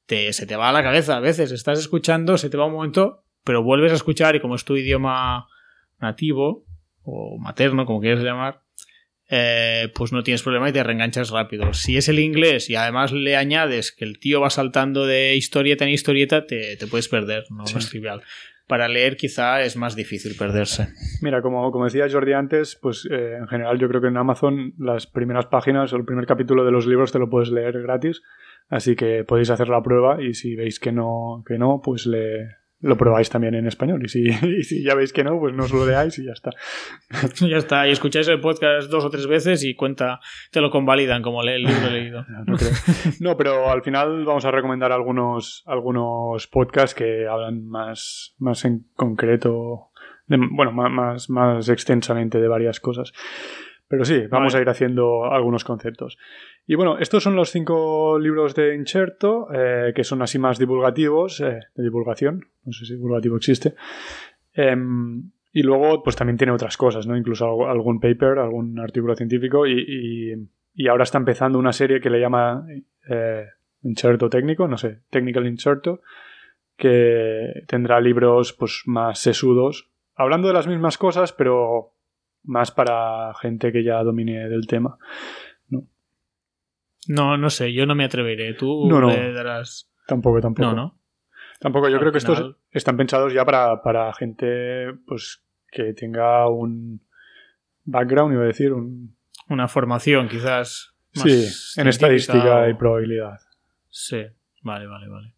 Te, 0.05 0.31
se 0.33 0.45
te 0.45 0.55
va 0.55 0.69
a 0.69 0.73
la 0.73 0.83
cabeza 0.83 1.17
a 1.17 1.19
veces. 1.19 1.51
Estás 1.51 1.79
escuchando, 1.79 2.37
se 2.37 2.49
te 2.49 2.57
va 2.57 2.65
un 2.65 2.73
momento, 2.73 3.23
pero 3.43 3.63
vuelves 3.63 3.91
a 3.91 3.95
escuchar 3.95 4.35
y 4.35 4.39
como 4.39 4.55
es 4.55 4.63
tu 4.63 4.77
idioma 4.77 5.47
nativo 5.99 6.65
o 7.03 7.37
materno, 7.39 7.85
como 7.85 8.01
quieras 8.01 8.23
llamar, 8.23 8.61
eh, 9.29 9.91
pues 9.95 10.11
no 10.11 10.23
tienes 10.23 10.43
problema 10.43 10.69
y 10.69 10.73
te 10.73 10.83
reenganchas 10.83 11.29
rápido. 11.29 11.73
Si 11.73 11.97
es 11.97 12.07
el 12.07 12.19
inglés 12.19 12.69
y 12.69 12.75
además 12.75 13.11
le 13.11 13.35
añades 13.35 13.91
que 13.91 14.05
el 14.05 14.19
tío 14.19 14.39
va 14.39 14.49
saltando 14.49 15.05
de 15.05 15.35
historieta 15.35 15.85
en 15.85 15.91
historieta, 15.91 16.45
te, 16.45 16.77
te 16.77 16.87
puedes 16.87 17.07
perder, 17.09 17.45
no 17.49 17.65
es 17.65 17.89
trivial 17.89 18.21
para 18.67 18.87
leer 18.89 19.15
quizá 19.15 19.61
es 19.61 19.77
más 19.77 19.95
difícil 19.95 20.35
perderse. 20.37 20.89
Mira, 21.21 21.41
como, 21.41 21.71
como 21.71 21.85
decía 21.85 22.07
Jordi 22.11 22.33
antes, 22.33 22.77
pues 22.81 23.07
eh, 23.09 23.37
en 23.37 23.47
general 23.47 23.79
yo 23.79 23.87
creo 23.87 24.01
que 24.01 24.07
en 24.07 24.17
Amazon 24.17 24.73
las 24.77 25.07
primeras 25.07 25.45
páginas 25.45 25.93
o 25.93 25.95
el 25.95 26.05
primer 26.05 26.25
capítulo 26.25 26.65
de 26.65 26.71
los 26.71 26.85
libros 26.85 27.11
te 27.11 27.19
lo 27.19 27.29
puedes 27.29 27.49
leer 27.49 27.81
gratis, 27.81 28.21
así 28.69 28.95
que 28.95 29.23
podéis 29.23 29.49
hacer 29.49 29.69
la 29.69 29.81
prueba 29.81 30.21
y 30.21 30.33
si 30.33 30.55
veis 30.55 30.79
que 30.79 30.91
no, 30.91 31.43
que 31.47 31.57
no 31.57 31.81
pues 31.83 32.05
le, 32.05 32.57
lo 32.79 32.95
probáis 32.95 33.29
también 33.29 33.55
en 33.55 33.67
español. 33.67 34.03
Y 34.03 34.09
si, 34.09 34.31
si, 34.63 34.83
ya 34.83 34.95
veis 34.95 35.13
que 35.13 35.23
no, 35.23 35.39
pues 35.39 35.53
no 35.53 35.63
os 35.63 35.71
lo 35.71 35.85
leáis 35.85 36.17
y 36.19 36.25
ya 36.25 36.33
está. 36.33 36.51
ya 37.47 37.57
está. 37.57 37.87
Y 37.87 37.91
escucháis 37.91 38.27
el 38.27 38.39
podcast 38.39 38.89
dos 38.89 39.05
o 39.05 39.09
tres 39.09 39.27
veces 39.27 39.63
y 39.63 39.75
cuenta, 39.75 40.19
te 40.51 40.61
lo 40.61 40.69
convalidan 40.69 41.21
como 41.21 41.41
el 41.43 41.63
libro 41.63 41.89
leído. 41.89 42.25
No, 43.19 43.37
pero 43.37 43.69
al 43.69 43.81
final 43.83 44.25
vamos 44.25 44.45
a 44.45 44.51
recomendar 44.51 44.91
algunos, 44.91 45.63
algunos 45.65 46.47
podcasts 46.47 46.93
que 46.93 47.27
hablan 47.27 47.67
más, 47.67 48.35
más 48.37 48.65
en 48.65 48.85
concreto, 48.95 49.91
bueno, 50.27 50.71
más, 50.71 51.29
más 51.29 51.69
extensamente 51.69 52.39
de 52.39 52.47
varias 52.47 52.79
cosas. 52.79 53.13
Pero 53.87 54.03
sí, 54.03 54.27
vamos 54.27 54.53
a 54.53 54.61
ir 54.61 54.67
haciendo 54.67 55.31
algunos 55.31 55.63
conceptos. 55.63 56.17
Y 56.65 56.75
bueno, 56.75 56.97
estos 56.97 57.23
son 57.23 57.35
los 57.35 57.51
cinco 57.51 58.19
libros 58.19 58.53
de 58.53 58.75
Incherto, 58.75 59.47
eh, 59.53 59.93
que 59.95 60.03
son 60.03 60.21
así 60.21 60.37
más 60.39 60.59
divulgativos, 60.59 61.39
eh, 61.39 61.59
de 61.73 61.83
divulgación, 61.83 62.47
no 62.65 62.73
sé 62.73 62.85
si 62.85 62.95
divulgativo 62.95 63.37
existe. 63.37 63.75
Em, 64.53 65.31
y 65.53 65.63
luego, 65.63 66.03
pues 66.03 66.17
también 66.17 66.37
tiene 66.37 66.51
otras 66.51 66.75
cosas, 66.75 67.07
¿no? 67.07 67.15
Incluso 67.15 67.67
algún 67.67 68.01
paper, 68.01 68.39
algún 68.39 68.77
artículo 68.79 69.15
científico. 69.15 69.65
Y, 69.65 70.49
y, 70.75 70.87
ahora 70.87 71.03
está 71.03 71.17
empezando 71.17 71.57
una 71.57 71.71
serie 71.71 72.01
que 72.01 72.09
le 72.09 72.19
llama 72.19 72.67
eh, 73.09 73.45
Incherto 73.83 74.29
técnico, 74.29 74.67
no 74.67 74.77
sé, 74.77 74.99
Technical 75.09 75.47
Incherto, 75.47 76.01
que 76.75 77.63
tendrá 77.67 78.01
libros 78.01 78.53
pues 78.53 78.83
más 78.85 79.19
sesudos, 79.19 79.89
hablando 80.15 80.47
de 80.47 80.53
las 80.53 80.67
mismas 80.67 80.97
cosas, 80.97 81.31
pero 81.31 81.93
más 82.47 82.71
para 82.71 83.33
gente 83.35 83.71
que 83.71 83.83
ya 83.83 84.01
domine 84.03 84.49
del 84.49 84.65
tema. 84.65 84.97
¿no? 85.69 85.85
No, 87.07 87.37
no 87.37 87.49
sé, 87.49 87.73
yo 87.73 87.85
no 87.85 87.93
me 87.93 88.05
atreveré. 88.05 88.53
Tú 88.53 88.87
no, 88.87 89.01
le 89.01 89.31
darás. 89.33 89.91
Tampoco, 90.07 90.41
tampoco. 90.41 90.67
No, 90.67 90.75
no. 90.75 90.99
Tampoco, 91.59 91.89
yo 91.89 91.99
creo 91.99 92.11
que 92.11 92.19
estos 92.19 92.55
están 92.71 92.97
pensados 92.97 93.33
ya 93.33 93.43
para, 93.43 93.81
para, 93.81 94.13
gente 94.13 94.93
pues 95.07 95.43
que 95.71 95.93
tenga 95.93 96.47
un 96.49 97.01
background, 97.83 98.33
iba 98.33 98.43
a 98.43 98.47
decir, 98.47 98.73
un... 98.73 99.15
una 99.49 99.67
formación 99.67 100.29
quizás. 100.29 100.95
sí, 101.13 101.47
en 101.79 101.87
estadística 101.87 102.69
y 102.69 102.75
probabilidad. 102.75 103.39
Sí, 103.89 104.23
vale, 104.61 104.85
vale, 104.85 105.07
vale. 105.07 105.36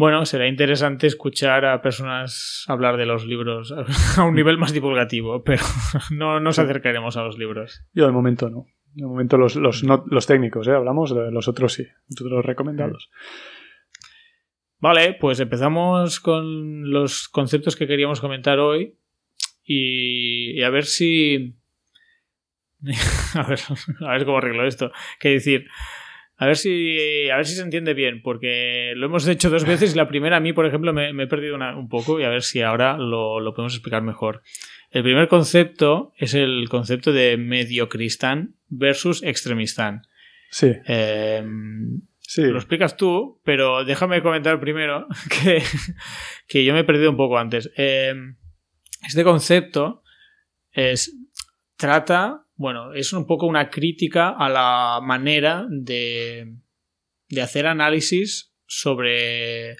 Bueno, 0.00 0.24
será 0.24 0.48
interesante 0.48 1.06
escuchar 1.06 1.66
a 1.66 1.82
personas 1.82 2.64
hablar 2.68 2.96
de 2.96 3.04
los 3.04 3.26
libros 3.26 3.74
a 4.16 4.24
un 4.24 4.34
nivel 4.34 4.56
más 4.56 4.72
divulgativo, 4.72 5.44
pero 5.44 5.62
no 6.10 6.40
nos 6.40 6.58
acercaremos 6.58 7.18
a 7.18 7.22
los 7.22 7.36
libros. 7.36 7.84
Yo 7.92 8.06
de 8.06 8.12
momento 8.12 8.48
no. 8.48 8.64
De 8.94 9.04
momento 9.04 9.36
los, 9.36 9.56
los, 9.56 9.82
los 9.82 10.26
técnicos, 10.26 10.66
¿eh? 10.68 10.72
hablamos, 10.72 11.10
los 11.10 11.48
otros 11.48 11.74
sí, 11.74 11.86
los 12.18 12.42
recomendados. 12.42 13.10
Vale, 14.78 15.18
pues 15.20 15.38
empezamos 15.38 16.18
con 16.18 16.90
los 16.90 17.28
conceptos 17.28 17.76
que 17.76 17.86
queríamos 17.86 18.22
comentar 18.22 18.58
hoy 18.58 18.96
y, 19.62 20.62
a 20.62 20.70
ver 20.70 20.86
si... 20.86 21.58
a, 23.34 23.42
ver, 23.42 23.60
a 24.00 24.12
ver 24.12 24.24
cómo 24.24 24.38
arreglo 24.38 24.66
esto. 24.66 24.92
¿Qué 25.18 25.28
decir? 25.28 25.66
A 26.40 26.46
ver 26.46 26.56
si, 26.56 27.28
a 27.28 27.36
ver 27.36 27.44
si 27.44 27.54
se 27.54 27.60
entiende 27.60 27.92
bien, 27.92 28.22
porque 28.22 28.94
lo 28.96 29.04
hemos 29.04 29.28
hecho 29.28 29.50
dos 29.50 29.66
veces 29.66 29.92
y 29.92 29.96
la 29.98 30.08
primera 30.08 30.38
a 30.38 30.40
mí, 30.40 30.54
por 30.54 30.64
ejemplo, 30.64 30.94
me, 30.94 31.10
he 31.10 31.26
perdido 31.26 31.56
un 31.56 31.90
poco 31.90 32.18
y 32.18 32.24
a 32.24 32.30
ver 32.30 32.40
si 32.40 32.62
ahora 32.62 32.96
lo, 32.96 33.40
lo, 33.40 33.52
podemos 33.52 33.74
explicar 33.74 34.00
mejor. 34.00 34.40
El 34.90 35.02
primer 35.02 35.28
concepto 35.28 36.14
es 36.16 36.32
el 36.32 36.66
concepto 36.70 37.12
de 37.12 37.36
mediocristán 37.36 38.54
versus 38.70 39.22
extremistán. 39.22 40.06
Sí. 40.50 40.72
Em, 40.86 42.00
sí. 42.20 42.44
Lo 42.44 42.56
explicas 42.56 42.96
tú, 42.96 43.42
pero 43.44 43.84
déjame 43.84 44.22
comentar 44.22 44.58
primero 44.60 45.08
que, 45.28 45.62
que 46.48 46.64
yo 46.64 46.72
me 46.72 46.80
he 46.80 46.84
perdido 46.84 47.10
un 47.10 47.18
poco 47.18 47.36
antes. 47.36 47.70
Em, 47.76 48.36
este 49.06 49.24
concepto 49.24 50.02
es, 50.72 51.14
trata 51.76 52.46
bueno, 52.60 52.92
es 52.92 53.14
un 53.14 53.26
poco 53.26 53.46
una 53.46 53.70
crítica 53.70 54.28
a 54.28 54.50
la 54.50 55.00
manera 55.02 55.64
de, 55.70 56.56
de 57.30 57.40
hacer 57.40 57.66
análisis 57.66 58.54
sobre 58.66 59.78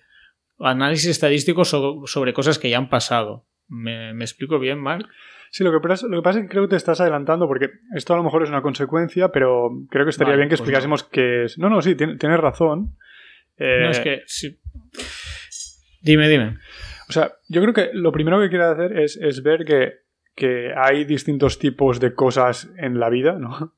análisis 0.58 1.10
estadístico 1.10 1.66
sobre, 1.66 2.32
cosas 2.32 2.58
que 2.58 2.70
ya 2.70 2.78
han 2.78 2.88
pasado. 2.88 3.46
¿Me, 3.68 4.12
explico 4.22 4.58
bien, 4.58 4.78
Mark? 4.78 5.06
Sí, 5.50 5.62
lo 5.62 5.72
que, 5.72 5.86
pasa, 5.86 6.06
lo 6.06 6.16
que 6.16 6.22
pasa 6.22 6.38
es 6.38 6.46
que 6.46 6.50
creo 6.52 6.62
que 6.62 6.70
te 6.70 6.76
estás 6.76 7.02
adelantando 7.02 7.46
porque 7.46 7.68
esto 7.94 8.14
a 8.14 8.16
lo 8.16 8.22
mejor 8.24 8.44
es 8.44 8.48
una 8.48 8.62
consecuencia, 8.62 9.28
pero 9.28 9.68
creo 9.90 10.06
que 10.06 10.10
estaría 10.10 10.32
Vale, 10.32 10.38
bien 10.38 10.48
que 10.48 10.54
pues 10.54 10.60
explicásemos 10.60 11.04
qué 11.04 11.44
es. 11.44 11.58
No, 11.58 11.68
no, 11.68 11.82
sí, 11.82 11.94
tien- 11.96 12.18
tienes 12.18 12.40
razón. 12.40 12.96
Eh, 13.58 13.80
No, 13.82 13.90
es 13.90 14.00
que. 14.00 14.22
sí. 14.24 14.58
Dime, 16.00 16.30
dime. 16.30 16.56
O 17.10 17.12
sea, 17.12 17.34
yo 17.48 17.60
creo 17.60 17.74
que 17.74 17.90
lo 17.92 18.10
primero 18.10 18.40
que 18.40 18.48
quiero 18.48 18.70
hacer 18.70 18.98
es, 18.98 19.18
es 19.18 19.42
ver 19.42 19.66
que, 19.66 19.92
que 20.34 20.72
hay 20.76 21.04
distintos 21.04 21.58
tipos 21.58 22.00
de 22.00 22.14
cosas 22.14 22.72
en 22.78 22.98
la 23.00 23.08
vida, 23.10 23.38
¿no? 23.38 23.74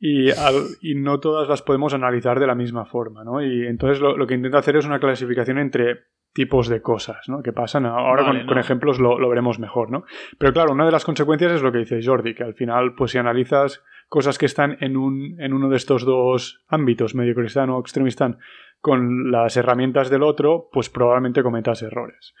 Y, 0.00 0.30
al- 0.30 0.68
y 0.80 0.94
no 0.94 1.18
todas 1.18 1.48
las 1.48 1.62
podemos 1.62 1.92
analizar 1.92 2.38
de 2.38 2.46
la 2.46 2.54
misma 2.54 2.84
forma, 2.84 3.24
¿no? 3.24 3.42
Y 3.42 3.66
entonces 3.66 4.00
lo, 4.00 4.16
lo 4.16 4.26
que 4.28 4.34
intento 4.34 4.56
hacer 4.58 4.76
es 4.76 4.86
una 4.86 5.00
clasificación 5.00 5.58
entre 5.58 6.04
tipos 6.32 6.68
de 6.68 6.80
cosas, 6.82 7.28
¿no? 7.28 7.42
Que 7.42 7.52
pasan. 7.52 7.84
Ahora 7.84 8.22
Vale, 8.22 8.46
con, 8.46 8.58
ejemplos 8.58 9.00
lo, 9.00 9.18
lo 9.18 9.28
veremos 9.28 9.58
mejor, 9.58 9.90
¿no? 9.90 10.04
Pero 10.38 10.52
claro, 10.52 10.72
una 10.72 10.84
de 10.86 10.92
las 10.92 11.04
consecuencias 11.04 11.50
es 11.50 11.62
lo 11.62 11.72
que 11.72 11.78
dice 11.78 12.00
Jordi, 12.00 12.34
que 12.34 12.44
al 12.44 12.54
final, 12.54 12.94
pues 12.94 13.10
si 13.10 13.18
analizas 13.18 13.82
cosas 14.08 14.38
que 14.38 14.46
están 14.46 14.76
en, 14.80 14.96
un, 14.96 15.34
en 15.40 15.52
uno 15.52 15.68
de 15.68 15.76
estos 15.76 16.04
dos 16.04 16.64
ámbitos, 16.68 17.14
medio 17.16 17.34
cristiano 17.34 17.76
o 17.76 17.80
extremistán, 17.80 18.38
con 18.80 19.32
las 19.32 19.56
herramientas 19.56 20.10
del 20.10 20.22
otro, 20.22 20.68
pues 20.72 20.88
probablemente 20.90 21.42
cometas 21.42 21.82
errores, 21.82 22.34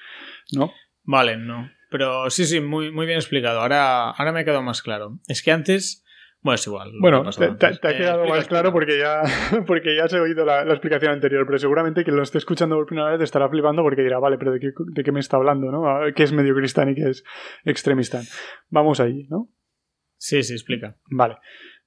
¿no? 0.56 0.70
Vale, 1.02 1.36
no. 1.36 1.68
Pero 1.90 2.28
sí, 2.30 2.44
sí, 2.44 2.60
muy, 2.60 2.90
muy 2.90 3.06
bien 3.06 3.18
explicado. 3.18 3.60
Ahora, 3.60 4.10
ahora 4.10 4.32
me 4.32 4.40
ha 4.40 4.44
quedado 4.44 4.62
más 4.62 4.82
claro. 4.82 5.18
Es 5.26 5.42
que 5.42 5.52
antes. 5.52 6.04
Bueno, 6.40 6.54
es 6.54 6.66
igual. 6.66 6.92
Bueno, 7.00 7.24
te, 7.30 7.50
te- 7.52 7.66
ha 7.66 7.70
Eh, 7.90 7.96
quedado 7.96 8.24
más 8.26 8.46
claro 8.46 8.72
porque 8.72 8.96
ya, 8.98 9.22
porque 9.66 9.96
ya 9.96 10.04
has 10.04 10.12
oído 10.12 10.44
la, 10.44 10.64
la 10.64 10.72
explicación 10.74 11.12
anterior, 11.12 11.44
pero 11.46 11.58
seguramente 11.58 12.04
quien 12.04 12.14
lo 12.16 12.22
esté 12.22 12.38
escuchando 12.38 12.76
por 12.76 12.86
primera 12.86 13.10
vez 13.10 13.20
estará 13.22 13.48
flipando 13.48 13.82
porque 13.82 14.02
dirá, 14.02 14.18
vale, 14.20 14.38
pero 14.38 14.52
¿de 14.52 14.60
qué, 14.60 14.70
de 14.76 15.02
qué 15.02 15.10
me 15.12 15.18
está 15.20 15.36
hablando? 15.36 15.72
¿no? 15.72 15.88
Ah, 15.88 16.12
¿Qué 16.14 16.22
es 16.22 16.32
medio 16.32 16.54
cristán 16.54 16.90
y 16.90 16.94
qué 16.94 17.08
es 17.10 17.24
extremistán? 17.64 18.22
Vamos 18.70 19.00
ahí, 19.00 19.26
¿no? 19.28 19.48
Sí, 20.16 20.42
sí, 20.44 20.52
explica. 20.52 20.94
Vale. 21.10 21.38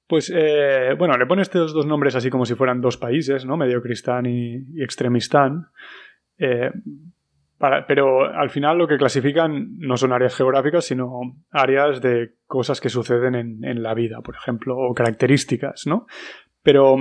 Pues, 0.08 0.30
eh, 0.36 0.96
bueno, 0.98 1.18
le 1.18 1.26
pone 1.26 1.42
estos 1.44 1.74
dos 1.74 1.86
nombres 1.86 2.16
así 2.16 2.30
como 2.30 2.46
si 2.46 2.56
fueran 2.56 2.82
dos 2.82 2.98
países, 2.98 3.46
¿no? 3.46 3.56
Medio 3.56 3.82
cristán 3.82 4.26
y, 4.26 4.56
y 4.74 4.84
extremistán. 4.84 5.68
Eh, 6.38 6.72
para- 7.62 7.86
pero 7.88 8.26
al 8.26 8.50
final 8.50 8.78
lo 8.78 8.88
que 8.88 8.98
clasifican 8.98 9.78
no 9.78 9.96
son 9.96 10.12
áreas 10.12 10.36
geográficas, 10.36 10.84
sino 10.84 11.10
áreas 11.52 12.02
de 12.02 12.34
cosas 12.48 12.82
que 12.82 12.90
suceden 12.90 13.36
en, 13.36 13.64
en 13.64 13.82
la 13.84 13.94
vida, 13.94 14.20
por 14.22 14.36
ejemplo, 14.36 14.76
o 14.78 14.94
características, 14.94 15.88
¿no? 15.88 16.06
Pero, 16.64 16.96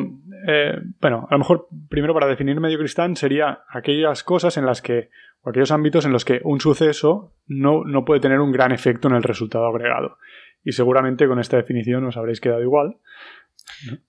eh, 0.46 0.78
bueno, 1.00 1.26
a 1.28 1.34
lo 1.34 1.38
mejor 1.40 1.66
primero 1.88 2.14
para 2.14 2.26
definir 2.28 2.58
medio 2.60 2.78
cristán 2.78 3.16
sería 3.16 3.60
aquellas 3.68 4.22
cosas 4.22 4.56
en 4.56 4.64
las 4.64 4.80
que, 4.80 5.10
o 5.42 5.50
aquellos 5.50 5.70
ámbitos 5.72 6.06
en 6.06 6.12
los 6.12 6.24
que 6.24 6.40
un 6.44 6.60
suceso 6.60 7.34
no, 7.46 7.84
no 7.84 8.04
puede 8.04 8.20
tener 8.20 8.40
un 8.40 8.52
gran 8.52 8.72
efecto 8.72 9.08
en 9.08 9.14
el 9.16 9.22
resultado 9.22 9.66
agregado. 9.66 10.16
Y 10.64 10.72
seguramente 10.72 11.26
con 11.26 11.38
esta 11.40 11.56
definición 11.58 12.04
os 12.06 12.16
habréis 12.16 12.40
quedado 12.40 12.62
igual. 12.62 12.96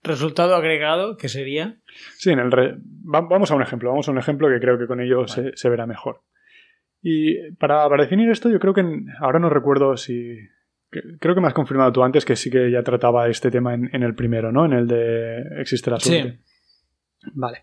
Resultado 0.03 0.55
agregado, 0.55 1.17
que 1.17 1.29
sería. 1.29 1.77
Sí, 2.17 2.31
en 2.31 2.39
el 2.39 2.51
re- 2.51 2.75
va- 3.13 3.21
vamos 3.21 3.51
a 3.51 3.55
un 3.55 3.61
ejemplo, 3.61 3.89
vamos 3.89 4.07
a 4.07 4.11
un 4.11 4.17
ejemplo 4.17 4.47
que 4.49 4.59
creo 4.59 4.77
que 4.77 4.87
con 4.87 4.99
ello 5.01 5.27
se, 5.27 5.51
se 5.55 5.69
verá 5.69 5.85
mejor. 5.85 6.21
Y 7.01 7.51
para, 7.53 7.87
para 7.89 8.03
definir 8.03 8.29
esto, 8.29 8.49
yo 8.49 8.59
creo 8.59 8.73
que 8.73 8.81
en- 8.81 9.07
ahora 9.19 9.39
no 9.39 9.49
recuerdo 9.49 9.97
si. 9.97 10.37
Creo 11.19 11.33
que 11.33 11.41
me 11.41 11.47
has 11.47 11.53
confirmado 11.53 11.91
tú 11.93 12.03
antes 12.03 12.25
que 12.25 12.35
sí 12.35 12.49
que 12.51 12.69
ya 12.69 12.83
trataba 12.83 13.29
este 13.29 13.49
tema 13.49 13.73
en, 13.73 13.89
en 13.93 14.03
el 14.03 14.13
primero, 14.13 14.51
¿no? 14.51 14.65
En 14.65 14.73
el 14.73 14.87
de 14.87 15.41
existe 15.61 15.89
la 15.89 15.97
suerte. 15.99 16.39
Vale. 17.33 17.59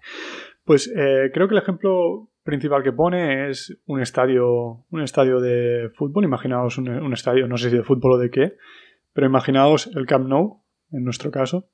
Pues 0.65 0.91
eh, 0.97 1.31
creo 1.33 1.47
que 1.47 1.55
el 1.55 1.61
ejemplo 1.61 2.31
principal 2.43 2.83
que 2.83 2.93
pone 2.93 3.51
es 3.51 3.79
un 3.87 4.01
estadio, 4.01 4.87
un 4.91 5.03
estadio 5.03 5.41
de 5.41 5.91
fútbol. 5.95 6.25
Imaginaos 6.25 6.79
un, 6.79 6.89
un 6.89 7.13
estadio, 7.13 7.47
no 7.49 7.59
sé 7.59 7.69
si 7.71 7.77
de 7.77 7.83
fútbol 7.83 8.13
o 8.13 8.19
de 8.19 8.31
qué, 8.31 8.55
pero 9.13 9.27
imaginaos 9.27 9.89
el 9.95 10.07
Camp 10.07 10.27
Nou, 10.27 10.63
en 10.91 11.05
nuestro 11.05 11.31
caso. 11.31 11.69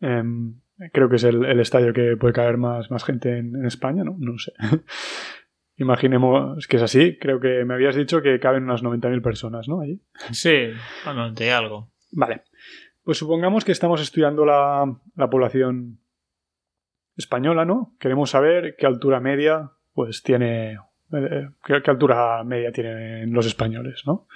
Em, 0.00 0.60
creo 0.92 1.08
que 1.08 1.16
es 1.16 1.24
el, 1.24 1.44
el 1.44 1.58
estadio 1.58 1.92
que 1.92 2.16
puede 2.16 2.32
caer 2.32 2.56
más, 2.58 2.90
más 2.92 3.02
gente 3.04 3.36
en, 3.38 3.56
en 3.56 3.66
España, 3.66 4.04
¿no? 4.04 4.14
No 4.18 4.38
sé. 4.38 4.52
Imaginemos 5.80 6.66
que 6.68 6.76
es 6.76 6.82
así. 6.82 7.16
Creo 7.18 7.40
que 7.40 7.64
me 7.64 7.72
habías 7.74 7.96
dicho 7.96 8.20
que 8.20 8.38
caben 8.38 8.64
unas 8.64 8.82
90.000 8.82 9.22
personas, 9.22 9.66
¿no? 9.66 9.80
Allí. 9.80 9.98
Sí, 10.30 10.68
bueno, 11.06 11.32
de 11.32 11.52
algo. 11.52 11.90
Vale. 12.12 12.42
Pues 13.02 13.16
supongamos 13.16 13.64
que 13.64 13.72
estamos 13.72 14.00
estudiando 14.02 14.44
la, 14.44 14.94
la 15.16 15.30
población 15.30 15.98
española, 17.16 17.64
¿no? 17.64 17.94
Queremos 17.98 18.28
saber 18.30 18.76
qué 18.78 18.86
altura 18.86 19.20
media, 19.20 19.70
pues 19.94 20.22
tiene. 20.22 20.78
eh, 21.12 21.48
qué, 21.64 21.80
qué 21.82 21.90
altura 21.90 22.44
media 22.44 22.72
tienen 22.72 23.32
los 23.32 23.46
españoles, 23.46 24.02
¿no? 24.06 24.28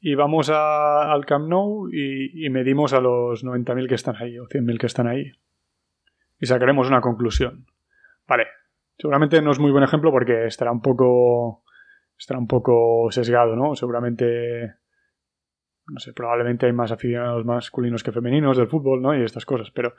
Y 0.00 0.14
vamos 0.16 0.50
a- 0.50 1.10
al 1.12 1.24
Camp 1.24 1.48
Nou 1.48 1.88
y, 1.90 2.44
y 2.44 2.50
medimos 2.50 2.92
a 2.92 3.00
los 3.00 3.42
90.000 3.42 3.88
que 3.88 3.94
están 3.94 4.16
ahí, 4.16 4.38
o 4.38 4.46
100.000 4.48 4.78
que 4.78 4.86
están 4.86 5.06
ahí. 5.06 5.32
Y 6.40 6.46
sacaremos 6.46 6.88
una 6.88 7.00
conclusión. 7.00 7.64
Vale. 8.28 8.46
Seguramente 8.98 9.42
no 9.42 9.50
es 9.50 9.58
muy 9.58 9.70
buen 9.70 9.84
ejemplo 9.84 10.10
porque 10.10 10.46
estará 10.46 10.72
un 10.72 10.80
poco. 10.80 11.64
estará 12.16 12.38
un 12.38 12.46
poco 12.46 13.08
sesgado, 13.10 13.56
¿no? 13.56 13.74
Seguramente 13.74 14.74
no 15.86 15.98
sé, 15.98 16.12
probablemente 16.12 16.66
hay 16.66 16.72
más 16.72 16.92
aficionados 16.92 17.44
masculinos 17.44 18.02
que 18.02 18.12
femeninos 18.12 18.56
del 18.56 18.68
fútbol, 18.68 19.02
¿no? 19.02 19.16
Y 19.16 19.22
estas 19.22 19.44
cosas, 19.44 19.70
pero 19.70 19.94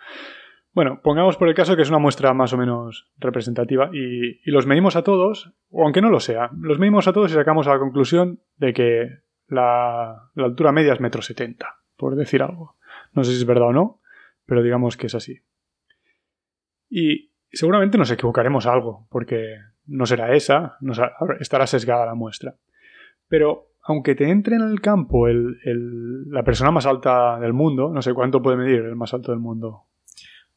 bueno, 0.71 1.01
pongamos 1.03 1.37
por 1.37 1.49
el 1.49 1.53
caso 1.53 1.75
que 1.75 1.83
es 1.83 1.89
una 1.89 1.99
muestra 1.99 2.33
más 2.33 2.53
o 2.53 2.57
menos 2.57 3.11
representativa 3.17 3.89
y, 3.93 4.39
los 4.49 4.65
medimos 4.65 4.95
a 4.95 5.03
todos, 5.03 5.53
o 5.69 5.83
aunque 5.83 6.01
no 6.01 6.09
lo 6.09 6.19
sea, 6.19 6.49
los 6.59 6.79
medimos 6.79 7.07
a 7.07 7.13
todos 7.13 7.31
y 7.31 7.35
sacamos 7.35 7.67
a 7.67 7.73
la 7.73 7.79
conclusión 7.79 8.39
de 8.57 8.73
que 8.73 9.09
la, 9.47 10.31
la 10.33 10.45
altura 10.45 10.71
media 10.71 10.93
es 10.93 10.99
metro 10.99 11.21
setenta, 11.21 11.77
por 11.95 12.15
decir 12.15 12.41
algo. 12.41 12.75
No 13.11 13.23
sé 13.23 13.31
si 13.31 13.37
es 13.37 13.45
verdad 13.45 13.67
o 13.67 13.73
no, 13.73 14.01
pero 14.45 14.63
digamos 14.63 14.97
que 14.97 15.07
es 15.07 15.15
así. 15.15 15.41
Y 16.89 17.32
seguramente 17.53 17.97
nos 17.97 18.11
equivocaremos 18.11 18.65
algo, 18.65 19.07
porque 19.09 19.57
no 19.85 20.05
será 20.05 20.33
esa, 20.35 20.77
no 20.81 20.93
será- 20.93 21.13
estará 21.39 21.67
sesgada 21.67 22.05
la 22.05 22.15
muestra. 22.15 22.55
Pero 23.27 23.69
aunque 23.83 24.15
te 24.15 24.29
entre 24.29 24.55
en 24.55 24.61
el 24.61 24.79
campo 24.81 25.27
el- 25.27 25.57
el- 25.65 26.29
la 26.29 26.43
persona 26.43 26.71
más 26.71 26.85
alta 26.85 27.39
del 27.39 27.53
mundo, 27.53 27.89
no 27.93 28.01
sé 28.01 28.13
cuánto 28.13 28.41
puede 28.41 28.57
medir 28.57 28.79
el 28.81 28.95
más 28.95 29.13
alto 29.13 29.31
del 29.31 29.39
mundo. 29.39 29.83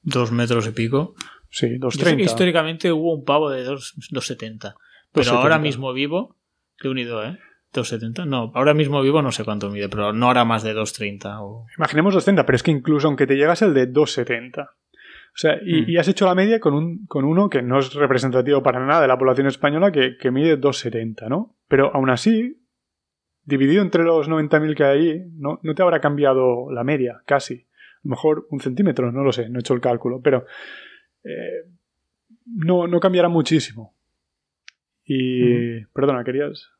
Dos 0.02 0.30
metros 0.32 0.66
y 0.68 0.70
pico. 0.70 1.14
Sí, 1.50 1.68
que 1.68 1.78
230. 1.78 2.22
históricamente 2.22 2.92
hubo 2.92 3.14
un 3.14 3.24
pavo 3.24 3.50
de 3.50 3.64
dos- 3.64 3.94
2,70. 4.11 4.74
Pero 5.12 5.24
2,70. 5.24 5.42
ahora 5.42 5.59
mismo 5.59 5.92
vivo, 5.92 6.37
que 6.78 6.88
unido, 6.88 7.24
¿eh? 7.24 7.38
2,70. 7.72 8.24
No, 8.26 8.52
ahora 8.54 8.74
mismo 8.74 9.02
vivo 9.02 9.22
no 9.22 9.32
sé 9.32 9.44
cuánto 9.44 9.70
mide, 9.70 9.88
pero 9.88 10.12
no 10.12 10.30
hará 10.30 10.44
más 10.44 10.62
de 10.62 10.72
2,30. 10.74 11.40
O... 11.42 11.66
Imaginemos 11.76 12.14
230, 12.14 12.46
pero 12.46 12.56
es 12.56 12.62
que 12.62 12.70
incluso 12.70 13.09
aunque 13.09 13.26
te 13.26 13.35
llegas 13.37 13.62
el 13.62 13.74
de 13.74 13.87
270. 13.87 14.70
O 15.37 15.38
sea, 15.38 15.59
y, 15.62 15.83
Mm. 15.83 15.90
y 15.90 15.96
has 15.99 16.09
hecho 16.09 16.25
la 16.25 16.35
media 16.35 16.61
con, 16.61 16.72
un, 16.72 17.07
con 17.07 17.27
uno 17.27 17.51
que 17.51 17.61
no 17.61 17.79
es 17.79 17.92
representativo 17.92 18.62
para 18.62 18.85
nada 18.85 19.03
de 19.03 19.09
la 19.09 19.18
población 19.18 19.46
española 19.46 19.92
que, 19.92 20.16
que 20.16 20.31
mide 20.31 20.57
270, 20.57 21.29
¿no? 21.29 21.55
Pero 21.68 21.94
aún 21.94 22.09
así, 22.09 22.62
dividido 23.44 23.83
entre 23.83 24.03
los 24.03 24.31
90.000 24.31 24.75
que 24.75 24.85
hay 24.85 24.99
ahí, 25.11 25.22
no, 25.35 25.61
no 25.62 25.75
te 25.75 25.83
habrá 25.83 26.01
cambiado 26.01 26.70
la 26.72 26.85
media, 26.85 27.20
casi. 27.27 27.55
A 27.96 28.01
lo 28.05 28.11
mejor 28.11 28.46
un 28.51 28.61
centímetro, 28.61 29.12
no 29.12 29.22
lo 29.22 29.31
sé, 29.33 29.51
no 29.51 29.59
he 29.59 29.61
hecho 29.61 29.75
el 29.75 29.83
cálculo, 29.83 30.22
pero 30.22 30.46
eh, 31.22 31.68
no, 32.46 32.87
no 32.87 32.99
cambiará 32.99 33.29
muchísimo. 33.29 33.94
Y, 35.05 35.85
perdona, 35.87 36.25
querías... 36.25 36.70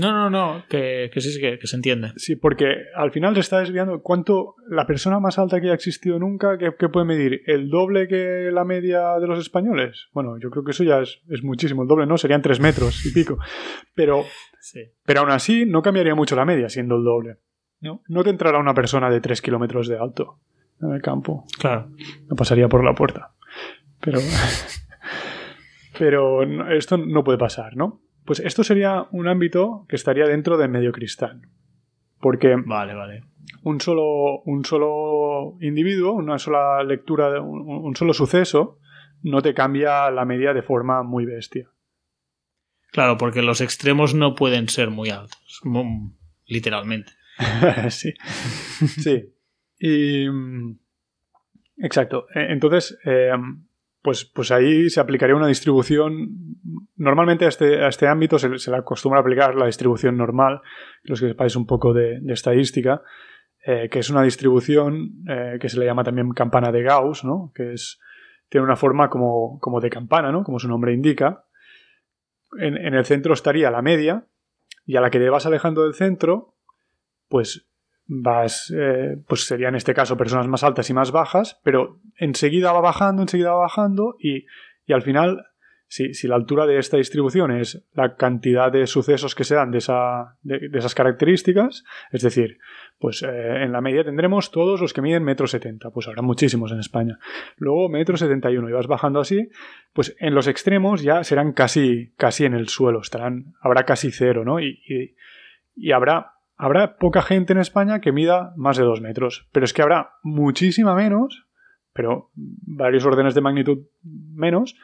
No, 0.00 0.12
no, 0.12 0.30
no, 0.30 0.64
que, 0.68 1.10
que 1.12 1.20
sí, 1.20 1.40
que, 1.40 1.58
que 1.58 1.66
se 1.66 1.76
entiende. 1.76 2.12
Sí, 2.16 2.36
porque 2.36 2.66
al 2.94 3.10
final 3.12 3.34
se 3.34 3.40
está 3.40 3.60
desviando 3.60 4.02
cuánto 4.02 4.54
la 4.68 4.86
persona 4.86 5.20
más 5.20 5.38
alta 5.38 5.60
que 5.60 5.66
haya 5.66 5.74
existido 5.74 6.18
nunca, 6.18 6.58
que, 6.58 6.74
que 6.78 6.88
puede 6.88 7.06
medir 7.06 7.42
el 7.46 7.70
doble 7.70 8.08
que 8.08 8.50
la 8.52 8.64
media 8.64 9.18
de 9.20 9.26
los 9.26 9.38
españoles. 9.38 10.08
Bueno, 10.12 10.36
yo 10.38 10.50
creo 10.50 10.64
que 10.64 10.72
eso 10.72 10.84
ya 10.84 11.00
es, 11.00 11.20
es 11.28 11.42
muchísimo, 11.42 11.82
el 11.82 11.88
doble 11.88 12.06
no, 12.06 12.18
serían 12.18 12.42
tres 12.42 12.60
metros 12.60 13.04
y 13.06 13.12
pico. 13.12 13.38
Pero, 13.94 14.24
Sí. 14.60 14.80
pero 15.04 15.20
aún 15.20 15.30
así 15.30 15.64
no 15.66 15.82
cambiaría 15.82 16.14
mucho 16.14 16.36
la 16.36 16.44
media 16.44 16.68
siendo 16.68 16.96
el 16.96 17.04
doble. 17.04 17.36
No, 17.80 18.02
no 18.08 18.24
te 18.24 18.30
entrará 18.30 18.58
una 18.58 18.74
persona 18.74 19.08
de 19.08 19.20
tres 19.20 19.40
kilómetros 19.40 19.86
de 19.88 19.98
alto 19.98 20.40
en 20.82 20.90
el 20.92 21.00
campo. 21.02 21.44
Claro. 21.58 21.90
No 22.28 22.36
pasaría 22.36 22.68
por 22.68 22.84
la 22.84 22.94
puerta. 22.94 23.32
Pero, 24.00 24.18
pero 25.98 26.42
esto 26.72 26.96
no 26.98 27.24
puede 27.24 27.38
pasar, 27.38 27.76
¿no? 27.76 28.00
Pues 28.28 28.40
esto 28.40 28.62
sería 28.62 29.06
un 29.10 29.26
ámbito 29.26 29.86
que 29.88 29.96
estaría 29.96 30.26
dentro 30.26 30.58
de 30.58 30.68
medio 30.68 30.92
cristán. 30.92 31.48
Porque 32.20 32.56
Vale, 32.64 32.92
vale. 32.94 33.22
un 33.62 33.80
solo, 33.80 34.42
un 34.44 34.66
solo 34.66 35.56
individuo, 35.62 36.12
una 36.12 36.38
sola 36.38 36.84
lectura, 36.84 37.40
un, 37.40 37.62
un 37.66 37.96
solo 37.96 38.12
suceso, 38.12 38.80
no 39.22 39.40
te 39.40 39.54
cambia 39.54 40.10
la 40.10 40.26
media 40.26 40.52
de 40.52 40.60
forma 40.60 41.02
muy 41.02 41.24
bestia. 41.24 41.70
Claro, 42.92 43.16
porque 43.16 43.40
los 43.40 43.62
extremos 43.62 44.14
no 44.14 44.34
pueden 44.34 44.68
ser 44.68 44.90
muy 44.90 45.08
altos. 45.08 45.62
Literalmente. 46.44 47.12
sí. 47.88 48.12
Sí. 48.86 49.24
Y. 49.78 50.28
mm, 50.28 50.78
Exacto. 51.78 52.26
Eh, 52.34 52.48
Entonces, 52.50 52.98
eh, 53.06 53.30
pues, 54.08 54.24
pues 54.24 54.50
ahí 54.52 54.88
se 54.88 55.00
aplicaría 55.00 55.36
una 55.36 55.48
distribución. 55.48 56.30
Normalmente 56.96 57.44
a 57.44 57.48
este, 57.48 57.84
a 57.84 57.88
este 57.88 58.06
ámbito 58.06 58.38
se, 58.38 58.48
le 58.48 58.76
acostumbra 58.78 59.20
aplicar 59.20 59.54
la 59.54 59.66
distribución 59.66 60.16
normal, 60.16 60.62
los 61.02 61.20
que 61.20 61.28
sepáis 61.28 61.56
un 61.56 61.66
poco 61.66 61.92
de, 61.92 62.18
estadística, 62.28 63.02
eh, 63.66 63.90
que 63.90 63.98
es 63.98 64.08
una 64.08 64.22
distribución 64.22 65.24
eh, 65.28 65.58
que 65.60 65.68
se 65.68 65.78
le 65.78 65.84
llama 65.84 66.04
también 66.04 66.30
campana 66.30 66.72
de 66.72 66.82
Gauss, 66.84 67.22
¿no? 67.22 67.52
que 67.54 67.74
es, 67.74 68.00
tiene 68.48 68.64
una 68.64 68.76
forma 68.76 69.10
como, 69.10 69.58
como 69.60 69.78
de 69.78 69.90
campana, 69.90 70.32
¿no? 70.32 70.42
como 70.42 70.58
su 70.58 70.68
nombre 70.68 70.94
indica. 70.94 71.44
En, 72.58 72.78
en 72.78 72.94
el 72.94 73.04
centro 73.04 73.34
estaría 73.34 73.70
la 73.70 73.82
media, 73.82 74.24
y 74.86 74.96
a 74.96 75.02
la 75.02 75.10
que 75.10 75.18
te 75.18 75.28
vas 75.28 75.44
alejando 75.44 75.84
del 75.84 75.92
centro, 75.92 76.54
pues 77.28 77.67
vas, 78.08 78.72
eh, 78.74 79.16
pues 79.28 79.46
sería 79.46 79.68
en 79.68 79.76
este 79.76 79.94
caso 79.94 80.16
personas 80.16 80.48
más 80.48 80.64
altas 80.64 80.88
y 80.90 80.94
más 80.94 81.12
bajas, 81.12 81.60
pero 81.62 82.00
enseguida 82.16 82.72
va 82.72 82.80
bajando, 82.80 83.22
enseguida 83.22 83.52
va 83.52 83.60
bajando 83.60 84.16
y, 84.18 84.46
al 84.92 85.02
final, 85.02 85.44
si, 85.88 86.14
si, 86.14 86.26
la 86.26 86.36
altura 86.36 86.66
de 86.66 86.78
esta 86.78 86.96
distribución 86.96 87.50
es 87.50 87.84
la 87.92 88.16
cantidad 88.16 88.72
de 88.72 88.86
sucesos 88.86 89.34
que 89.34 89.44
se 89.44 89.54
dan 89.54 89.70
de, 89.70 89.78
esa, 89.78 90.38
de, 90.40 90.70
esas 90.72 90.94
características, 90.94 91.84
es 92.10 92.22
decir, 92.22 92.58
pues 92.98 93.22
eh, 93.22 93.62
en 93.62 93.72
la 93.72 93.82
media 93.82 94.02
tendremos 94.04 94.50
todos 94.50 94.80
los 94.80 94.94
que 94.94 95.02
miden 95.02 95.22
metro 95.22 95.46
setenta, 95.46 95.90
pues 95.90 96.08
habrá 96.08 96.22
muchísimos 96.22 96.72
en 96.72 96.80
España. 96.80 97.18
Luego 97.56 97.90
metro 97.90 98.16
setenta 98.16 98.50
y 98.50 98.56
uno 98.56 98.70
y 98.70 98.72
vas 98.72 98.86
bajando 98.86 99.20
así, 99.20 99.50
pues 99.92 100.16
en 100.18 100.34
los 100.34 100.46
extremos 100.46 101.02
ya 101.02 101.22
serán 101.24 101.52
casi, 101.52 102.14
casi 102.16 102.46
en 102.46 102.54
el 102.54 102.68
suelo, 102.68 103.02
estarán, 103.02 103.52
habrá 103.60 103.84
casi 103.84 104.10
cero, 104.10 104.46
¿no? 104.46 104.60
y, 104.60 104.80
y 105.76 105.92
habrá 105.92 106.37
habrá 106.58 106.96
poca 106.98 107.22
gente 107.22 107.52
en 107.52 107.60
España 107.60 108.00
que 108.00 108.12
mida 108.12 108.52
más 108.56 108.76
de 108.76 108.84
dos 108.84 109.00
metros, 109.00 109.48
pero 109.52 109.64
es 109.64 109.72
que 109.72 109.80
habrá 109.80 110.10
muchísima 110.22 110.94
menos, 110.94 111.46
pero 111.92 112.30
varios 112.34 113.06
órdenes 113.06 113.34
de 113.34 113.40
magnitud 113.40 113.86
menos, 114.02 114.76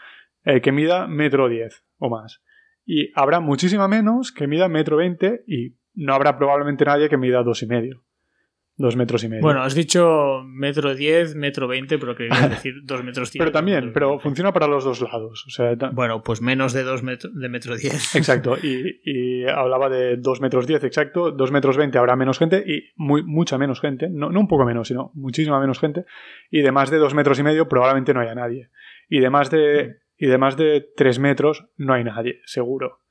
eh, 0.45 0.61
que 0.61 0.73
mida 0.73 1.09
metro 1.09 1.49
diez 1.49 1.85
o 1.99 2.09
más. 2.09 2.43
Y 2.87 3.11
habrá 3.15 3.41
muchísima 3.41 3.89
menos 3.89 4.31
que 4.31 4.47
mida 4.47 4.69
metro 4.69 4.97
veinte 4.97 5.43
y 5.47 5.77
no 5.95 6.15
habrá 6.15 6.39
probablemente 6.39 6.85
nadie 6.85 7.09
que 7.09 7.17
mida 7.17 7.43
dos 7.43 7.63
y 7.63 7.67
medio. 7.67 8.05
Dos 8.77 8.97
metros 8.97 9.23
y 9.23 9.29
medio. 9.29 9.43
Bueno, 9.43 9.63
has 9.63 9.77
dicho 9.77 10.43
metro 10.45 10.97
diez, 10.97 11.37
metro 11.37 11.69
veinte, 11.69 11.97
pero 11.97 12.17
querías 12.17 12.51
decir 12.51 12.75
dos 12.83 13.05
metros 13.05 13.31
diez. 13.31 13.41
pero 13.41 13.53
también, 13.53 13.93
pero 13.93 14.19
funciona 14.19 14.53
para 14.53 14.67
los 14.67 14.83
dos 14.83 15.01
lados. 15.01 15.45
O 15.47 15.51
sea, 15.51 15.77
bueno, 15.93 16.25
pues 16.25 16.43
menos 16.43 16.73
de 16.73 16.83
dos 16.83 17.05
metros 17.05 17.33
de 17.35 17.49
metro 17.49 17.77
diez. 17.77 18.15
Exacto, 18.17 18.57
y, 18.61 19.45
hablaba 19.45 19.89
de 19.89 20.17
dos 20.17 20.41
metros 20.41 20.67
diez, 20.67 20.83
exacto. 20.83 21.31
Dos 21.31 21.53
metros 21.53 21.77
veinte 21.77 21.99
habrá 21.99 22.17
menos 22.17 22.39
gente 22.39 22.65
y 22.67 22.91
muy, 22.97 23.23
mucha 23.23 23.59
menos 23.59 23.81
gente. 23.81 24.09
No, 24.11 24.31
no 24.31 24.41
un 24.41 24.49
poco 24.49 24.65
menos, 24.65 24.89
sino 24.89 25.13
muchísima 25.15 25.61
menos 25.61 25.79
gente. 25.79 26.05
Y 26.51 26.63
de 26.63 26.73
más 26.73 26.91
de 26.91 26.99
dos 26.99 27.15
metros 27.15 27.39
y 27.39 27.45
medio 27.45 27.69
probablemente 27.69 28.13
no 28.13 28.21
haya 28.21 28.35
nadie. 28.35 28.71
Y 29.09 29.21
de 29.21 29.31
más 29.31 29.51
de, 29.51 29.99
y 30.17 30.27
de, 30.27 30.39
más 30.39 30.57
de 30.57 30.85
tres 30.97 31.21
metros 31.21 31.67
no 31.77 31.95
hay 31.95 32.03
nadie, 32.03 32.41
seguro. 32.45 33.03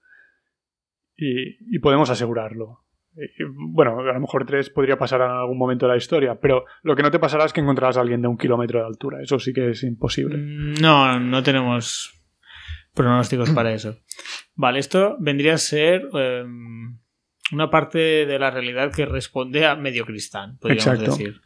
y 1.16 1.80
podemos 1.80 2.10
asegurarlo. 2.10 2.83
Eh, 3.16 3.44
bueno, 3.48 4.00
a 4.00 4.14
lo 4.14 4.20
mejor 4.20 4.46
tres 4.46 4.70
podría 4.70 4.98
pasar 4.98 5.22
en 5.22 5.30
algún 5.30 5.58
momento 5.58 5.86
de 5.86 5.92
la 5.92 5.98
historia, 5.98 6.36
pero 6.40 6.66
lo 6.82 6.96
que 6.96 7.04
no 7.04 7.12
te 7.12 7.20
pasará 7.20 7.46
es 7.46 7.54
que 7.54 7.62
encontrarás 7.62 7.98
a 7.98 8.02
alguien 8.02 8.22
de 8.22 8.28
un 8.28 8.38
kilómetro 8.38 8.80
de 8.80 8.86
altura. 8.86 9.22
Eso 9.22 9.40
sí 9.40 9.54
que 9.54 9.72
es 9.72 9.84
imposible. 9.84 10.38
Mm, 10.38 10.82
no, 10.82 11.20
no 11.20 11.44
tenemos 11.44 12.14
pronósticos 12.94 13.50
para 13.52 13.74
eso. 13.74 13.98
Vale, 14.56 14.80
esto 14.80 15.18
vendría 15.20 15.56
a 15.56 15.58
ser 15.58 16.08
em, 16.14 16.98
una 17.52 17.70
parte 17.70 18.26
de 18.26 18.40
la 18.40 18.52
realidad 18.52 18.92
que 18.94 19.06
responde 19.06 19.66
a 19.66 19.76
medio 19.76 20.06
cristal, 20.06 20.58
podríamos 20.60 21.00
decir. 21.00 21.42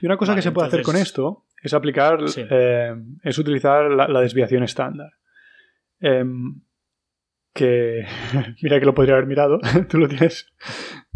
Y 0.00 0.06
una 0.06 0.16
cosa 0.16 0.34
que 0.34 0.42
se 0.42 0.52
puede 0.52 0.68
hacer 0.68 0.82
con 0.82 0.96
esto 0.96 1.44
es 1.62 1.72
aplicar, 1.72 2.18
eh, 2.36 2.94
es 3.22 3.38
utilizar 3.38 3.90
la, 3.90 4.20
desviación 4.20 4.62
estándar. 4.62 5.12
Em, 6.00 6.60
que 7.54 8.04
mira 8.62 8.78
que 8.78 8.86
lo 8.86 8.94
podría 8.94 9.14
haber 9.14 9.26
mirado, 9.26 9.58
tú 9.88 9.98
lo 9.98 10.08
tienes. 10.08 10.52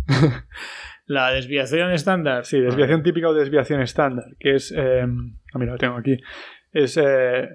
La 1.07 1.30
desviación 1.30 1.91
estándar. 1.91 2.45
Sí, 2.45 2.61
desviación 2.61 3.03
típica 3.03 3.30
o 3.30 3.34
desviación 3.34 3.80
estándar, 3.80 4.26
que 4.39 4.57
es... 4.57 4.74
Eh, 4.76 5.07
mira, 5.55 5.72
lo 5.72 5.78
tengo 5.78 5.97
aquí. 5.97 6.18
Es 6.70 6.99
eh, 6.99 7.49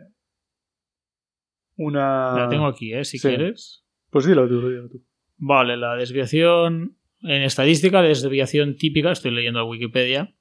una... 1.76 2.36
La 2.36 2.50
tengo 2.50 2.66
aquí, 2.66 2.94
¿eh? 2.94 3.06
Si 3.06 3.20
quieres. 3.20 3.86
Pues 4.10 4.26
dilo 4.26 4.48
tú, 4.48 4.68
dilo 4.68 4.90
tú. 4.90 5.06
Vale, 5.38 5.78
la 5.78 5.96
desviación 5.96 6.98
en 7.22 7.44
estadística, 7.44 8.02
desviación 8.02 8.76
típica, 8.76 9.12
estoy 9.12 9.32
leyendo 9.32 9.60
a 9.60 9.66
Wikipedia, 9.66 10.34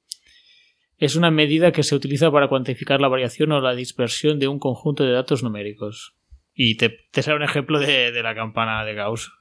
es 0.97 1.17
una 1.17 1.31
medida 1.31 1.73
que 1.73 1.83
se 1.83 1.95
utiliza 1.95 2.31
para 2.31 2.49
cuantificar 2.49 3.01
la 3.01 3.09
variación 3.09 3.53
o 3.53 3.61
la 3.61 3.75
dispersión 3.75 4.39
de 4.39 4.49
un 4.49 4.59
conjunto 4.59 5.05
de 5.05 5.13
datos 5.13 5.43
numéricos. 5.43 6.17
Y 6.55 6.77
te, 6.77 6.91
te 7.11 7.23
sale 7.23 7.37
un 7.37 7.43
ejemplo 7.43 7.79
de, 7.79 8.13
la 8.23 8.35
campana 8.35 8.85
de 8.85 8.95
Gauss. 8.95 9.33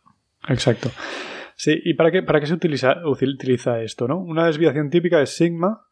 Exacto. 0.47 0.89
Sí, 1.55 1.80
¿y 1.84 1.93
para 1.93 2.12
qué, 2.12 2.24
para 2.24 2.39
qué 2.39 2.47
se 2.47 2.53
utiliza, 2.53 3.05
utiliza 3.05 3.82
esto? 3.82 4.07
¿no? 4.07 4.18
Una 4.18 4.45
desviación 4.45 4.89
típica 4.89 5.22
es 5.22 5.36
sigma. 5.36 5.86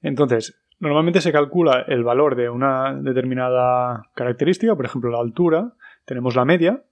Entonces, 0.00 0.62
normalmente 0.78 1.20
se 1.20 1.32
calcula 1.32 1.84
el 1.88 2.04
valor 2.04 2.36
de 2.36 2.48
una 2.48 2.94
determinada 2.94 4.10
característica, 4.14 4.76
por 4.76 4.84
ejemplo, 4.84 5.10
la 5.10 5.18
altura, 5.18 5.72
tenemos 6.04 6.36
la 6.36 6.44
media, 6.44 6.84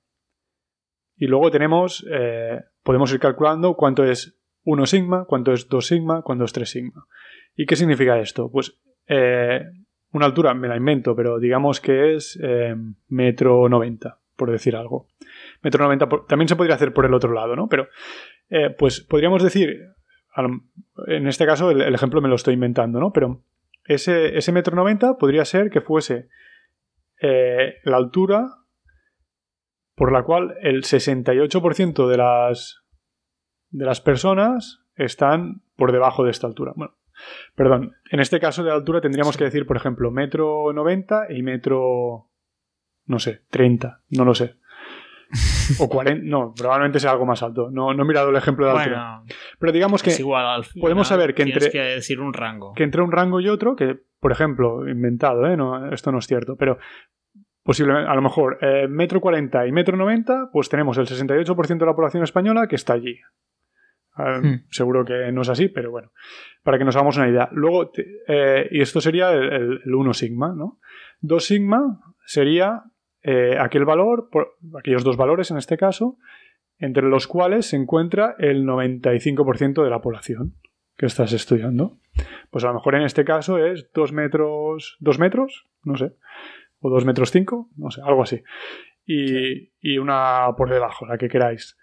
y 1.17 1.27
luego 1.27 1.51
tenemos, 1.51 2.07
eh, 2.11 2.61
podemos 2.83 3.13
ir 3.13 3.21
calculando 3.21 3.75
cuánto 3.75 4.05
es 4.05 4.39
1 4.65 4.87
sigma, 4.87 5.25
cuánto 5.25 5.53
es 5.53 5.69
2 5.69 5.87
sigma, 5.87 6.23
cuánto 6.23 6.45
es 6.45 6.53
3 6.53 6.69
sigma. 6.69 7.07
¿Y 7.55 7.67
qué 7.67 7.77
significa 7.77 8.19
esto? 8.19 8.51
Pues 8.51 8.79
eh, 9.07 9.63
una 10.17 10.27
altura, 10.27 10.55
me 10.55 10.69
la 10.69 10.77
invento, 10.77 11.15
pero 11.15 11.39
digamos 11.39 11.81
que 11.81 12.15
es 12.15 12.39
eh, 12.43 12.75
metro 13.09 13.69
noventa, 13.69 14.19
por 14.37 14.51
decir 14.51 14.77
algo. 14.77 15.09
Metro 15.63 15.85
noventa, 15.85 16.09
también 16.29 16.49
se 16.49 16.57
podría 16.57 16.75
hacer 16.75 16.93
por 16.93 17.07
el 17.07 17.15
otro 17.15 17.33
lado, 17.33 17.57
¿no? 17.57 17.69
Pero, 17.69 17.89
eh, 18.51 18.71
pues 18.71 19.01
podríamos 19.01 19.43
decir, 19.43 19.95
en 21.07 21.27
este 21.27 21.47
caso 21.47 21.71
el, 21.71 21.95
ejemplo 21.95 22.21
me 22.21 22.29
lo 22.29 22.37
estoy 22.37 22.55
inventando, 22.55 23.01
¿no? 23.01 23.13
Pero 23.13 23.43
ese, 23.85 24.37
ese 24.37 24.53
metro 24.53 24.77
noventa 24.77 25.17
podría 25.19 25.45
ser 25.45 25.71
que 25.71 25.81
fuese 25.81 26.29
eh, 27.21 27.77
la 27.85 27.97
altura 27.97 28.47
por 29.95 30.13
la 30.13 30.23
cual 30.25 30.57
el 30.61 30.83
68% 30.83 32.07
de 32.07 32.17
las, 32.19 32.83
de 33.71 33.85
las 33.87 34.01
personas 34.01 34.83
están 34.95 35.63
por 35.75 35.93
debajo 35.93 36.25
de 36.25 36.31
esta 36.31 36.47
altura. 36.47 36.73
Bueno, 36.77 36.95
Perdón, 37.55 37.97
en 38.11 38.21
este 38.21 38.41
caso 38.41 38.63
de 38.63 38.71
altura 38.71 39.01
tendríamos 39.01 39.37
que 39.37 39.45
decir, 39.45 39.67
por 39.67 39.77
ejemplo, 39.77 40.11
metro 40.11 40.73
90 40.73 41.33
y 41.33 41.43
metro, 41.43 42.29
no 43.07 43.19
sé, 43.19 43.43
30, 43.51 44.03
no 44.11 44.25
lo 44.25 44.35
sé. 44.35 44.57
o 45.79 45.89
40, 45.89 46.23
no, 46.25 46.55
probablemente 46.57 47.01
sea 47.01 47.13
algo 47.13 47.27
más 47.27 47.43
alto. 47.43 47.71
No, 47.71 47.95
no 47.95 48.03
he 48.03 48.07
mirado 48.07 48.31
el 48.31 48.37
ejemplo 48.37 48.67
de 48.67 48.73
altura. 48.73 49.23
Pero 49.59 49.73
digamos 49.73 50.03
que 50.03 50.15
igual, 50.19 50.65
podemos 50.81 51.09
saber 51.09 51.35
que 51.35 51.43
entre, 51.43 51.71
que 51.71 51.81
decir 51.81 52.21
un 52.21 52.33
rango. 52.33 52.73
que 52.75 52.85
entre 52.85 53.03
un 53.03 53.13
rango 53.13 53.41
y 53.41 53.49
otro, 53.49 53.77
que 53.77 53.99
por 54.21 54.33
ejemplo, 54.33 54.89
inventado, 54.89 55.47
¿eh? 55.47 55.57
no, 55.57 55.93
esto 55.93 56.11
no 56.11 56.19
es 56.19 56.27
cierto, 56.27 56.57
pero 56.57 56.79
posiblemente, 57.63 58.11
a 58.11 58.15
lo 58.15 58.23
mejor, 58.23 58.59
eh, 58.61 58.89
metro 58.89 59.21
40 59.21 59.67
y 59.67 59.73
metro 59.73 59.97
90, 59.97 60.51
pues 60.53 60.69
tenemos 60.69 60.97
el 60.99 61.07
68% 61.07 61.79
de 61.79 61.87
la 61.87 61.95
población 61.95 62.23
española 62.25 62.67
que 62.67 62.77
está 62.77 62.95
allí. 62.95 63.21
Ah, 64.17 64.41
hmm. 64.43 64.65
Seguro 64.71 65.05
que 65.05 65.31
no 65.31 65.43
es 65.43 65.49
así, 65.51 65.69
pero 65.69 65.91
bueno, 65.91 66.11
para 66.63 66.79
que 66.79 66.85
nos 66.85 66.97
hagamos 66.97 67.19
una 67.19 67.29
idea. 67.29 67.49
Luego, 67.53 67.93
eh, 68.27 68.67
y 68.71 68.81
esto 68.81 69.01
sería 69.01 69.31
el, 69.33 69.83
1 69.85 70.15
sigma, 70.15 70.55
¿no? 70.57 70.81
2 71.21 71.45
sigma 71.45 72.01
sería 72.25 72.85
eh, 73.23 73.59
aquel 73.61 73.85
valor, 73.85 74.31
por, 74.31 74.57
aquellos 74.79 75.05
dos 75.05 75.19
valores 75.19 75.51
en 75.51 75.59
este 75.59 75.77
caso, 75.77 76.17
entre 76.79 77.07
los 77.07 77.27
cuales 77.27 77.67
se 77.67 77.77
encuentra 77.77 78.37
el 78.39 78.65
95% 78.65 79.85
de 79.85 79.91
la 79.91 80.01
población 80.01 80.55
que 80.97 81.07
estás 81.07 81.35
estudiando. 81.35 81.99
Pues 82.51 82.65
a 82.65 82.69
lo 82.69 82.75
mejor 82.75 82.95
en 82.95 83.03
este 83.03 83.25
caso 83.25 83.59
es 83.59 83.91
2 83.93 84.13
metros, 84.13 84.97
2 85.01 85.19
metros, 85.19 85.67
no 85.83 85.97
sé, 85.97 86.13
o 86.81 86.89
2 86.89 87.05
metros 87.05 87.31
5, 87.33 87.69
no 87.77 87.91
sé, 87.91 88.01
algo 88.03 88.23
así. 88.23 88.43
Y, 89.05 89.73
y 89.79 89.99
una 89.99 90.49
por 90.57 90.71
debajo, 90.71 91.05
la 91.05 91.19
que 91.19 91.29
queráis. 91.29 91.77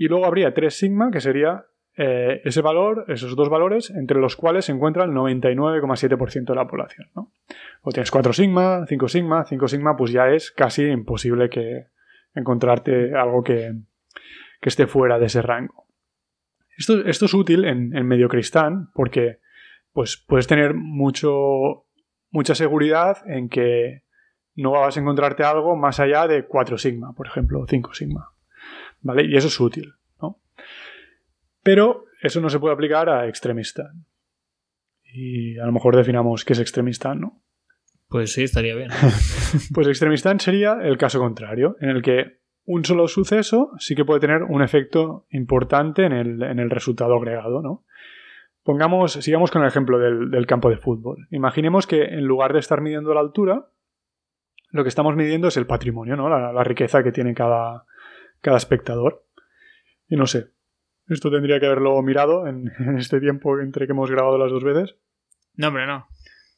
Y 0.00 0.06
luego 0.06 0.26
habría 0.26 0.54
3 0.54 0.72
sigma, 0.72 1.10
que 1.10 1.20
sería 1.20 1.66
eh, 1.96 2.40
ese 2.44 2.62
valor, 2.62 3.04
esos 3.08 3.34
dos 3.34 3.48
valores, 3.48 3.90
entre 3.90 4.20
los 4.20 4.36
cuales 4.36 4.66
se 4.66 4.72
encuentra 4.72 5.02
el 5.02 5.10
99,7% 5.10 6.44
de 6.44 6.54
la 6.54 6.68
población. 6.68 7.08
¿no? 7.16 7.32
O 7.82 7.90
tienes 7.90 8.12
4 8.12 8.32
sigma, 8.32 8.86
5 8.86 9.08
sigma, 9.08 9.44
5 9.44 9.66
sigma, 9.66 9.96
pues 9.96 10.12
ya 10.12 10.28
es 10.28 10.52
casi 10.52 10.84
imposible 10.84 11.50
que 11.50 11.86
encontrarte 12.32 13.16
algo 13.16 13.42
que, 13.42 13.74
esté 14.62 14.86
fuera 14.86 15.18
de 15.18 15.26
ese 15.26 15.42
rango. 15.42 15.86
Esto, 16.76 17.04
esto 17.04 17.24
es 17.24 17.34
útil 17.34 17.64
en, 17.64 17.90
medio 18.06 18.28
cristán 18.28 18.90
porque 18.94 19.40
pues, 19.92 20.22
puedes 20.28 20.46
tener 20.46 20.74
mucho, 20.74 21.86
mucha 22.30 22.54
seguridad 22.54 23.18
en 23.26 23.48
que 23.48 24.04
no 24.54 24.70
vas 24.70 24.96
a 24.96 25.00
encontrarte 25.00 25.42
algo 25.42 25.74
más 25.74 25.98
allá 25.98 26.28
de 26.28 26.46
4 26.46 26.78
sigma, 26.78 27.14
por 27.14 27.26
ejemplo, 27.26 27.60
o 27.60 27.66
5 27.66 27.94
sigma. 27.94 28.37
¿Vale? 29.08 29.26
Y 29.26 29.36
eso 29.36 29.48
es 29.48 29.58
útil, 29.58 29.94
¿no? 30.20 30.40
Pero 31.62 32.04
eso 32.22 32.40
no 32.40 32.50
se 32.50 32.58
puede 32.58 32.74
aplicar 32.74 33.08
a 33.08 33.26
extremista. 33.26 33.90
Y 35.02 35.58
a 35.58 35.64
lo 35.66 35.72
mejor 35.72 35.96
definamos 35.96 36.44
qué 36.44 36.52
es 36.52 36.60
extremista, 36.60 37.14
¿no? 37.14 37.42
Pues 38.08 38.32
sí, 38.32 38.44
estaría 38.44 38.74
bien. 38.74 38.90
pues 39.74 39.86
Extremistán 39.86 40.40
sería 40.40 40.78
el 40.82 40.96
caso 40.96 41.18
contrario, 41.18 41.76
en 41.80 41.90
el 41.90 42.02
que 42.02 42.38
un 42.64 42.84
solo 42.84 43.08
suceso 43.08 43.72
sí 43.78 43.94
que 43.94 44.04
puede 44.04 44.20
tener 44.20 44.42
un 44.42 44.62
efecto 44.62 45.26
importante 45.30 46.04
en 46.04 46.12
el, 46.12 46.42
en 46.42 46.58
el 46.58 46.70
resultado 46.70 47.14
agregado, 47.14 47.62
¿no? 47.62 47.84
Pongamos, 48.62 49.12
sigamos 49.12 49.50
con 49.50 49.62
el 49.62 49.68
ejemplo 49.68 49.98
del, 49.98 50.46
campo 50.46 50.68
de 50.68 50.76
fútbol. 50.76 51.26
Imaginemos 51.30 51.86
que 51.86 52.02
en 52.02 52.24
lugar 52.24 52.52
de 52.52 52.58
estar 52.58 52.82
midiendo 52.82 53.14
la 53.14 53.20
altura, 53.20 53.70
lo 54.70 54.82
que 54.82 54.90
estamos 54.90 55.16
midiendo 55.16 55.48
es 55.48 55.56
el 55.56 55.66
patrimonio, 55.66 56.16
¿no? 56.16 56.28
La, 56.28 56.64
riqueza 56.64 57.02
que 57.02 57.10
tiene 57.10 57.32
cada, 57.32 57.86
cada 58.40 58.56
espectador. 58.56 59.24
Y 60.08 60.16
no 60.16 60.26
sé, 60.26 60.48
esto 61.08 61.30
tendría 61.30 61.60
que 61.60 61.66
haberlo 61.66 62.00
mirado 62.02 62.46
en, 62.48 62.70
este 62.98 63.20
tiempo 63.20 63.58
entre 63.60 63.86
que 63.86 63.92
hemos 63.92 64.10
grabado 64.10 64.38
las 64.38 64.50
dos 64.50 64.64
veces. 64.64 64.96
No, 65.54 65.68
hombre, 65.68 65.86
no. 65.86 66.06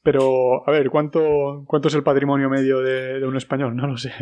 Pero, 0.02 0.66
a 0.66 0.72
ver, 0.72 0.88
¿cuánto, 0.88 1.64
cuánto 1.66 1.88
es 1.88 1.94
el 1.94 2.02
patrimonio 2.02 2.48
medio 2.48 2.80
de, 2.80 3.26
un 3.26 3.36
español? 3.36 3.76
No 3.76 3.86
lo 3.86 3.98
sé. 3.98 4.12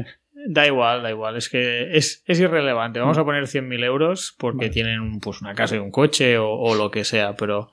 Da 0.49 0.67
igual, 0.67 1.03
da 1.03 1.11
igual. 1.11 1.37
Es 1.37 1.49
que 1.49 1.97
es, 1.97 2.25
irrelevante. 2.27 2.99
Vamos 2.99 3.19
a 3.19 3.25
poner 3.25 3.45
100.000 3.45 3.85
euros 3.85 4.35
porque 4.39 4.71
tienen 4.71 5.21
pues, 5.21 5.41
una 5.41 5.55
casa 5.55 5.77
y 5.77 5.79
un 5.79 5.93
coche 5.93 6.37
o 6.39 6.75
lo 6.75 6.91
que 6.91 7.05
sea, 7.05 7.37
pero 7.37 7.71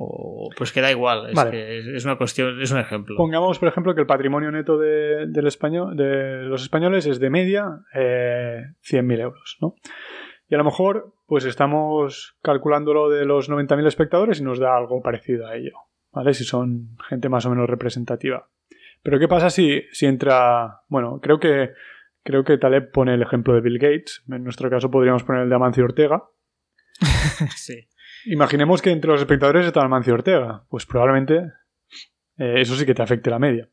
o, 0.00 0.48
pues 0.56 0.72
que 0.72 0.80
da 0.80 0.92
igual, 0.92 1.30
es, 1.52 2.04
una 2.04 2.16
cuestión, 2.16 2.62
es 2.62 2.70
un 2.70 2.78
ejemplo. 2.78 3.16
Pongamos, 3.16 3.58
por 3.58 3.68
ejemplo, 3.68 3.94
que 3.96 4.00
el 4.00 4.06
patrimonio 4.06 4.52
neto 4.52 4.78
de, 4.78 5.26
del 5.26 5.48
español, 5.48 5.96
de 5.96 6.44
los 6.44 6.62
españoles 6.62 7.06
es 7.06 7.18
de 7.18 7.30
media 7.30 7.80
eh, 7.92 8.62
100.000 8.88 9.20
euros, 9.20 9.58
¿no? 9.60 9.74
Y 10.48 10.54
a 10.54 10.58
lo 10.58 10.64
mejor, 10.64 11.14
pues 11.26 11.44
estamos 11.44 12.36
calculándolo 12.42 13.10
de 13.10 13.24
los 13.24 13.50
90.000 13.50 13.88
espectadores 13.88 14.40
y 14.40 14.44
nos 14.44 14.60
da 14.60 14.76
algo 14.76 15.02
parecido 15.02 15.48
a 15.48 15.56
ello, 15.56 15.72
¿vale? 16.12 16.32
Si 16.32 16.44
son 16.44 16.96
gente 17.08 17.28
más 17.28 17.44
o 17.46 17.50
menos 17.50 17.68
representativa. 17.68 18.48
Pero 19.02 19.18
¿qué 19.18 19.26
pasa 19.26 19.50
si, 19.50 19.82
si 19.90 20.06
entra... 20.06 20.82
Bueno, 20.88 21.18
creo 21.20 21.40
que, 21.40 21.72
creo 22.22 22.44
que 22.44 22.56
Taleb 22.56 22.92
pone 22.92 23.14
el 23.14 23.22
ejemplo 23.22 23.52
de 23.52 23.60
Bill 23.60 23.78
Gates. 23.78 24.22
En 24.30 24.44
nuestro 24.44 24.70
caso 24.70 24.90
podríamos 24.90 25.24
poner 25.24 25.42
el 25.42 25.48
de 25.48 25.54
Amancio 25.56 25.84
Ortega. 25.84 26.22
sí. 27.56 27.88
Imaginemos 28.26 28.82
que 28.82 28.90
entre 28.90 29.10
los 29.10 29.20
espectadores 29.20 29.66
está 29.66 29.80
Almancio 29.80 30.14
Ortega. 30.14 30.64
Pues 30.68 30.86
probablemente 30.86 31.52
eh, 32.38 32.54
eso 32.56 32.76
sí 32.76 32.86
que 32.86 32.94
te 32.94 33.02
afecte 33.02 33.30
la 33.30 33.38
media. 33.38 33.68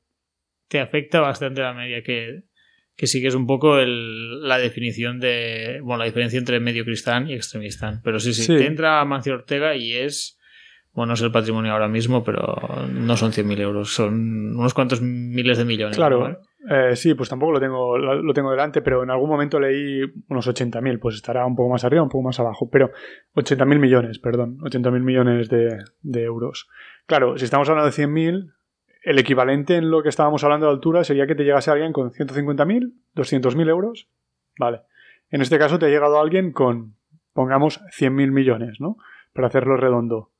Te 0.67 0.79
afecta 0.79 1.19
bastante 1.19 1.61
la 1.61 1.73
media, 1.73 2.01
que, 2.01 2.43
que 2.95 3.07
sí 3.07 3.21
que 3.21 3.27
es 3.27 3.35
un 3.35 3.45
poco 3.45 3.77
la 3.77 4.57
definición 4.57 5.19
de. 5.19 5.79
Bueno, 5.83 5.99
la 5.99 6.05
diferencia 6.05 6.39
entre 6.39 6.59
medio 6.59 6.83
cristán 6.83 7.29
y 7.29 7.33
extremistán. 7.33 8.01
Pero 8.03 8.19
sí, 8.19 8.33
sí, 8.33 8.47
te 8.47 8.65
entra 8.65 8.99
Almancio 9.01 9.33
Ortega 9.33 9.75
y 9.75 9.93
es. 9.93 10.39
Bueno, 10.93 11.13
es 11.13 11.21
el 11.21 11.31
patrimonio 11.31 11.73
ahora 11.73 11.89
mismo, 11.89 12.23
pero 12.23 12.87
no 12.89 13.17
son 13.17 13.33
100.000 13.33 13.59
euros, 13.59 13.93
son 13.93 14.55
unos 14.55 14.73
cuantos 14.73 15.01
miles 15.01 15.57
de 15.57 15.65
millones. 15.65 15.97
Claro, 15.97 16.39
eh, 16.67 16.95
sí, 16.95 17.13
pues 17.13 17.29
tampoco 17.29 17.51
lo 17.51 17.59
tengo, 17.59 17.97
lo, 17.97 18.33
tengo 18.33 18.49
delante, 18.49 18.81
pero 18.81 19.03
en 19.03 19.11
algún 19.11 19.29
momento 19.29 19.59
leí 19.59 20.01
unos 20.29 20.47
80.000, 20.47 20.99
pues 20.99 21.15
estará 21.15 21.45
un 21.45 21.55
poco 21.55 21.69
más 21.69 21.83
arriba, 21.83 22.01
un 22.01 22.09
poco 22.09 22.23
más 22.23 22.39
abajo, 22.39 22.69
pero 22.71 22.91
80.000 23.35 23.79
millones, 23.79 24.19
perdón, 24.19 24.57
80.000 24.59 24.99
millones 25.01 25.49
de, 25.49 26.23
euros. 26.23 26.67
Claro, 27.05 27.37
si 27.37 27.45
estamos 27.45 27.69
hablando 27.69 27.91
de 27.91 27.95
100.000, 27.95 28.53
el 29.03 29.19
equivalente 29.19 29.75
en 29.75 29.91
lo 29.91 30.01
que 30.01 30.09
estábamos 30.09 30.43
hablando 30.43 30.65
de 30.65 30.73
altura 30.73 31.03
sería 31.03 31.27
que 31.27 31.35
te 31.35 31.43
llegase 31.43 31.69
alguien 31.69 31.93
con 31.93 32.11
150.000, 32.11 32.93
200.000 33.15 33.69
euros. 33.69 34.09
Vale. 34.57 34.81
En 35.29 35.41
este 35.41 35.59
caso 35.59 35.77
te 35.77 35.85
ha 35.85 35.89
llegado 35.89 36.19
alguien 36.19 36.51
con, 36.51 36.95
pongamos, 37.33 37.81
100.000 37.85 38.31
millones, 38.31 38.79
¿no? 38.79 38.97
Para 39.33 39.47
hacerlo 39.47 39.77
redondo. 39.77 40.31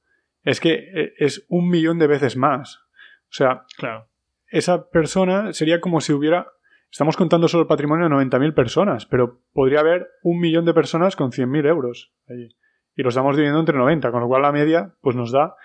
Es 0.43 0.59
que 0.59 0.73
eh, 0.73 1.13
es 1.17 1.45
un 1.49 1.69
millón 1.69 1.99
de 1.99 2.07
veces 2.07 2.35
más. 2.35 2.77
O 3.25 3.33
sea, 3.33 3.65
claro 3.77 4.07
esa 4.47 4.89
persona 4.89 5.53
sería 5.53 5.81
como 5.81 6.01
si 6.01 6.13
hubiera... 6.13 6.47
Estamos 6.91 7.17
contando 7.17 7.47
solo 7.47 7.63
el 7.63 7.67
patrimonio 7.67 8.07
de 8.07 8.15
90.000 8.15 8.53
personas, 8.53 9.05
pero 9.05 9.41
podría 9.53 9.81
haber 9.81 10.07
un 10.23 10.39
millón 10.39 10.65
de 10.65 10.73
personas 10.73 11.15
con 11.15 11.31
100.000 11.31 11.67
euros 11.67 12.13
allí. 12.29 12.55
Y 12.95 13.03
lo 13.03 13.09
estamos 13.09 13.35
dividiendo 13.35 13.59
entre 13.59 13.77
90, 13.77 14.11
con 14.11 14.21
lo 14.21 14.27
cual 14.27 14.43
la 14.43 14.53
media 14.53 14.93
pues 15.01 15.15
nos 15.15 15.31
da 15.31 15.55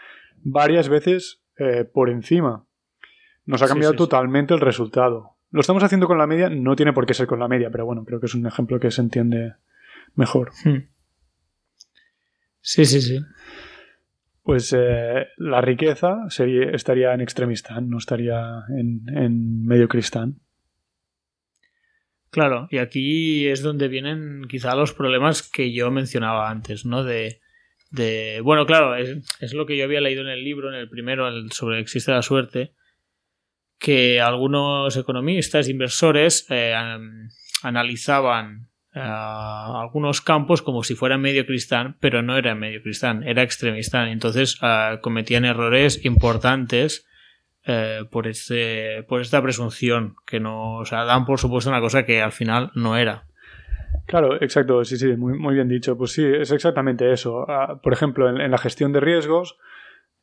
varias 0.42 0.88
veces 0.88 1.42
eh, 1.56 1.84
por 1.84 2.10
encima. 2.10 2.64
Nos 3.44 3.62
ha 3.62 3.68
cambiado 3.68 3.94
totalmente 3.94 4.54
el 4.54 4.60
resultado. 4.60 5.36
Lo 5.50 5.60
estamos 5.60 5.82
haciendo 5.84 6.08
con 6.08 6.18
la 6.18 6.26
media, 6.26 6.48
no 6.48 6.74
tiene 6.74 6.92
por 6.92 7.06
qué 7.06 7.14
ser 7.14 7.26
con 7.28 7.38
la 7.38 7.48
media, 7.48 7.70
pero 7.70 7.84
bueno, 7.84 8.04
creo 8.04 8.18
que 8.18 8.26
es 8.26 8.34
un 8.34 8.46
ejemplo 8.46 8.80
que 8.80 8.90
se 8.90 9.00
entiende 9.00 9.54
mejor. 10.14 10.50
Hmm. 10.64 10.88
Sí, 12.60 12.84
sí, 12.84 13.00
sí 13.00 13.20
pues 14.42 14.74
eh, 14.76 15.26
la 15.36 15.60
riqueza 15.60 16.28
sería, 16.28 16.70
estaría 16.70 17.12
en 17.12 17.20
extremistán, 17.20 17.88
no 17.88 17.98
estaría 17.98 18.64
en, 18.68 19.64
medio 19.64 19.88
cristán. 19.88 20.40
Claro, 22.30 22.68
y 22.70 22.78
aquí 22.78 23.48
es 23.48 23.62
donde 23.62 23.88
vienen 23.88 24.42
quizá 24.48 24.74
los 24.76 24.94
problemas 24.94 25.42
que 25.42 25.72
yo 25.72 25.90
mencionaba 25.90 26.48
antes, 26.48 26.86
¿no? 26.86 27.02
De, 27.02 27.40
de 27.90 28.40
bueno, 28.42 28.66
claro, 28.66 28.94
es, 28.94 29.52
lo 29.52 29.66
que 29.66 29.76
yo 29.76 29.84
había 29.84 30.00
leído 30.00 30.22
en 30.22 30.28
el 30.28 30.44
libro, 30.44 30.68
en 30.68 30.76
el 30.76 30.88
primero, 30.88 31.26
el, 31.26 31.50
sobre 31.50 31.80
Existe 31.80 32.12
la 32.12 32.22
suerte, 32.22 32.72
que 33.78 34.20
algunos 34.20 34.96
economistas, 34.96 35.68
inversores, 35.68 36.46
eh, 36.50 36.74
analizaban 37.62 38.69
algunos 38.92 40.20
campos 40.20 40.62
como 40.62 40.82
si 40.82 40.94
fuera 40.94 41.16
medio 41.16 41.46
cristán, 41.46 41.96
pero 42.00 42.22
no 42.22 42.36
era 42.36 42.54
medio 42.54 42.82
cristán, 42.82 43.22
era 43.22 43.42
extremistán. 43.42 44.08
Entonces 44.08 44.58
cometían 45.00 45.44
errores 45.44 46.04
importantes 46.04 47.06
eh, 47.66 48.04
por, 48.10 48.26
este, 48.26 49.02
por 49.02 49.20
esta 49.20 49.42
presunción, 49.42 50.16
que 50.26 50.40
no, 50.40 50.78
o 50.78 50.84
sea, 50.86 51.04
dan 51.04 51.26
por 51.26 51.38
supuesto 51.38 51.68
una 51.68 51.80
cosa 51.80 52.04
que 52.04 52.22
al 52.22 52.32
final 52.32 52.72
no 52.74 52.96
era. 52.96 53.26
Claro, 54.06 54.42
exacto, 54.42 54.82
sí, 54.84 54.96
sí, 54.96 55.14
muy, 55.16 55.38
muy 55.38 55.54
bien 55.54 55.68
dicho. 55.68 55.96
Pues 55.96 56.12
sí, 56.12 56.24
es 56.24 56.50
exactamente 56.52 57.12
eso. 57.12 57.44
Ah, 57.48 57.78
por 57.82 57.92
ejemplo, 57.92 58.28
en, 58.30 58.50
la 58.50 58.58
gestión 58.58 58.92
de 58.92 59.00
riesgos, 59.00 59.58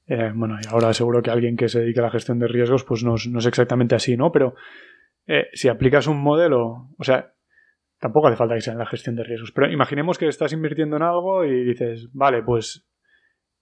eh, 0.07 0.31
bueno, 0.33 0.57
y 0.61 0.67
ahora 0.67 0.93
seguro 0.93 1.21
que 1.21 1.29
alguien 1.29 1.57
que 1.57 1.69
se 1.69 1.81
dedique 1.81 1.99
a 1.99 2.03
la 2.03 2.11
gestión 2.11 2.39
de 2.39 2.47
riesgos, 2.47 2.83
pues 2.83 3.03
no, 3.03 3.15
no 3.29 3.39
es 3.39 3.45
exactamente 3.45 3.93
así, 3.93 4.17
¿no? 4.17 4.31
Pero 4.31 4.55
eh, 5.27 5.47
si 5.53 5.69
aplicas 5.69 6.07
un 6.07 6.19
modelo, 6.19 6.89
o 6.97 7.03
sea, 7.03 7.33
Tampoco 7.99 8.27
hace 8.27 8.37
falta 8.37 8.55
que 8.55 8.61
sea 8.61 8.73
en 8.73 8.79
la 8.79 8.85
gestión 8.85 9.15
de 9.15 9.23
riesgos. 9.23 9.51
Pero 9.51 9.71
imaginemos 9.71 10.17
que 10.17 10.27
estás 10.27 10.53
invirtiendo 10.53 10.97
en 10.97 11.03
algo 11.03 11.45
y 11.45 11.63
dices, 11.63 12.09
vale, 12.13 12.43
pues 12.43 12.87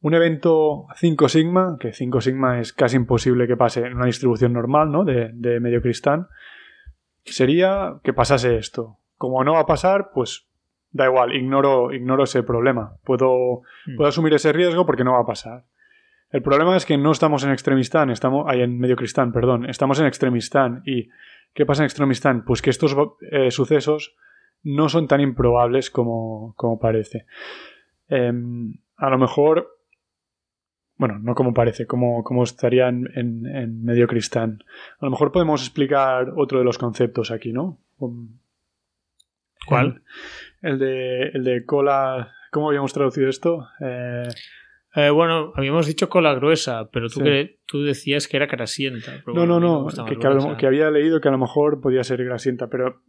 un 0.02 0.14
evento 0.14 0.88
5 0.98 1.30
sigma, 1.30 1.78
que 1.80 1.94
5 1.94 2.22
sigma 2.22 2.60
es 2.60 2.74
casi 2.74 2.98
imposible 2.98 3.48
que 3.48 3.58
pase 3.58 3.82
en 3.82 3.96
una 3.96 4.06
distribución 4.06 4.54
normal, 4.54 4.92
¿no? 4.92 5.04
De, 5.06 5.60
medio 5.60 5.82
cristal, 5.82 6.28
sería 7.24 7.96
que 8.04 8.14
pasase 8.14 8.58
esto. 8.58 9.00
Como 9.18 9.44
no 9.44 9.54
va 9.54 9.62
a 9.62 9.66
pasar, 9.66 10.12
pues 10.14 10.48
da 10.92 11.06
igual, 11.06 11.34
ignoro, 11.34 11.94
ignoro 11.94 12.26
ese 12.26 12.44
problema. 12.44 12.98
Puedo, 13.04 13.62
hmm. 13.88 13.96
puedo 13.96 14.10
asumir 14.10 14.34
ese 14.34 14.54
riesgo 14.54 14.86
porque 14.86 15.04
no 15.04 15.14
va 15.14 15.22
a 15.22 15.26
pasar. 15.26 15.64
El 16.30 16.42
problema 16.42 16.76
es 16.76 16.86
que 16.86 16.98
no 16.98 17.12
estamos 17.12 17.44
en 17.44 17.52
extremistán, 17.52 18.10
estamos 18.10 18.46
ahí 18.48 18.62
en 18.62 18.78
medio 18.78 18.98
cristán, 18.98 19.32
perdón, 19.32 19.70
estamos 19.70 20.00
en 20.00 20.06
extremistán. 20.06 20.82
¿Y 20.86 21.08
qué 21.54 21.66
pasa 21.66 21.84
en 21.84 21.86
extremistán? 21.86 22.44
Pues 22.44 22.62
que 22.62 22.70
estos 22.70 22.96
eh, 23.32 23.52
sucesos 23.52 24.16
no 24.66 24.89
son 24.89 25.07
tan 25.07 25.22
improbables 25.22 25.89
como, 25.91 26.55
parece. 26.82 27.26
Em, 28.09 28.74
a 28.97 29.09
lo 29.11 29.18
mejor, 29.20 29.78
bueno, 30.97 31.20
no 31.20 31.36
como 31.36 31.53
parece, 31.53 31.86
como, 31.86 32.24
como 32.24 32.43
estarían 32.43 33.07
en, 33.13 33.84
medio 33.84 34.07
cristán. 34.07 34.63
A 34.99 35.05
lo 35.05 35.11
mejor 35.11 35.32
podemos 35.32 35.61
explicar 35.61 36.34
otro 36.36 36.57
de 36.57 36.66
los 36.66 36.80
conceptos 36.80 37.30
aquí, 37.30 37.53
¿no? 37.53 37.78
¿Cuál? 39.68 40.01
El, 40.61 40.80
de, 40.80 41.30
el 41.30 41.43
de 41.43 41.63
cola. 41.63 42.34
¿Cómo 42.51 42.70
habíamos 42.70 42.91
traducido 42.91 43.30
esto? 43.30 43.68
Eh, 43.80 44.28
eh, 44.95 45.09
bueno, 45.11 45.53
habíamos 45.55 45.86
dicho 45.86 46.09
cola 46.09 46.34
gruesa, 46.34 46.89
pero 46.91 47.07
tú, 47.09 47.22
que, 47.22 47.59
tú 47.68 47.84
decías 47.84 48.28
que 48.28 48.38
era 48.38 48.47
grasienta. 48.47 49.22
No, 49.28 49.45
no, 49.45 49.59
no, 49.59 49.88
que, 50.07 50.18
que, 50.18 50.66
había 50.66 50.89
leído 50.89 51.22
que 51.22 51.28
a 51.28 51.32
lo 51.32 51.38
mejor 51.38 51.82
podía 51.82 52.03
ser 52.03 52.24
grasienta, 52.24 52.68
pero 52.68 53.01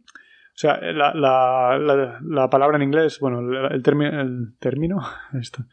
sea, 0.59 0.79
la, 0.81 1.13
la, 1.13 2.19
la, 2.21 2.49
palabra 2.49 2.77
en 2.77 2.83
inglés, 2.83 3.19
bueno, 3.19 3.39
el, 3.39 3.73
el 3.75 3.83
término 4.59 5.01
esto, 5.39 5.63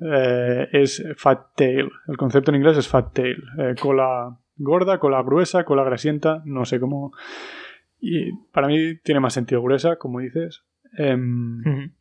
eh, 0.00 0.68
es 0.72 1.04
fat 1.16 1.54
tail. 1.56 1.90
El 2.08 2.16
concepto 2.16 2.50
en 2.50 2.56
inglés 2.56 2.78
es 2.78 2.88
fat 2.88 3.12
tail. 3.12 3.42
Eh, 3.58 3.74
cola 3.80 4.38
gorda, 4.56 4.98
cola 4.98 5.22
gruesa, 5.22 5.64
cola 5.64 5.84
grasienta, 5.84 6.42
no 6.44 6.64
sé 6.64 6.80
cómo. 6.80 7.12
Y 7.98 8.32
para 8.52 8.66
mí 8.66 8.96
tiene 9.02 9.20
más 9.20 9.34
sentido 9.34 9.62
gruesa, 9.62 9.96
como 9.96 10.20
dices. 10.20 10.64
Em, 10.96 11.92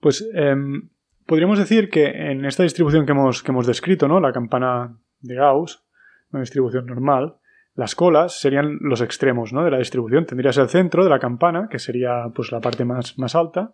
pues 0.00 0.28
em, 0.34 0.88
podríamos 1.26 1.58
decir 1.58 1.88
que 1.88 2.06
en 2.06 2.44
esta 2.44 2.62
distribución 2.62 3.06
que 3.06 3.12
hemos, 3.12 3.42
que 3.42 3.52
hemos 3.52 3.66
descrito, 3.66 4.08
¿no? 4.08 4.18
La 4.20 4.32
campana 4.32 4.98
de 5.20 5.34
Gauss, 5.34 5.84
una 6.32 6.40
distribución 6.40 6.86
normal, 6.86 7.36
las 7.78 7.94
colas 7.94 8.40
serían 8.40 8.78
los 8.80 9.00
extremos 9.02 9.52
¿no? 9.52 9.62
de 9.62 9.70
la 9.70 9.78
distribución. 9.78 10.26
Tendrías 10.26 10.58
el 10.58 10.68
centro 10.68 11.04
de 11.04 11.10
la 11.10 11.20
campana, 11.20 11.68
que 11.70 11.78
sería 11.78 12.24
pues, 12.34 12.50
la 12.50 12.60
parte 12.60 12.84
más, 12.84 13.16
más 13.20 13.36
alta, 13.36 13.70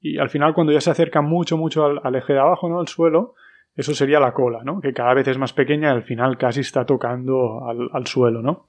y 0.00 0.18
al 0.18 0.30
final 0.30 0.52
cuando 0.52 0.72
ya 0.72 0.80
se 0.80 0.90
acerca 0.90 1.22
mucho, 1.22 1.56
mucho 1.56 1.86
al, 1.86 2.14
eje 2.16 2.32
de 2.32 2.40
abajo, 2.40 2.68
¿no? 2.68 2.80
al 2.80 2.88
suelo, 2.88 3.36
Eso 3.76 3.94
sería 3.94 4.18
la 4.18 4.32
cola, 4.32 4.64
¿no? 4.64 4.80
Que 4.80 4.92
cada 4.92 5.14
vez 5.14 5.28
es 5.28 5.38
más 5.38 5.52
pequeña 5.52 5.90
y 5.90 5.92
al 5.92 6.02
final 6.02 6.38
casi 6.38 6.58
está 6.58 6.84
tocando 6.84 7.62
al, 7.92 8.06
suelo, 8.08 8.42
¿no? 8.42 8.66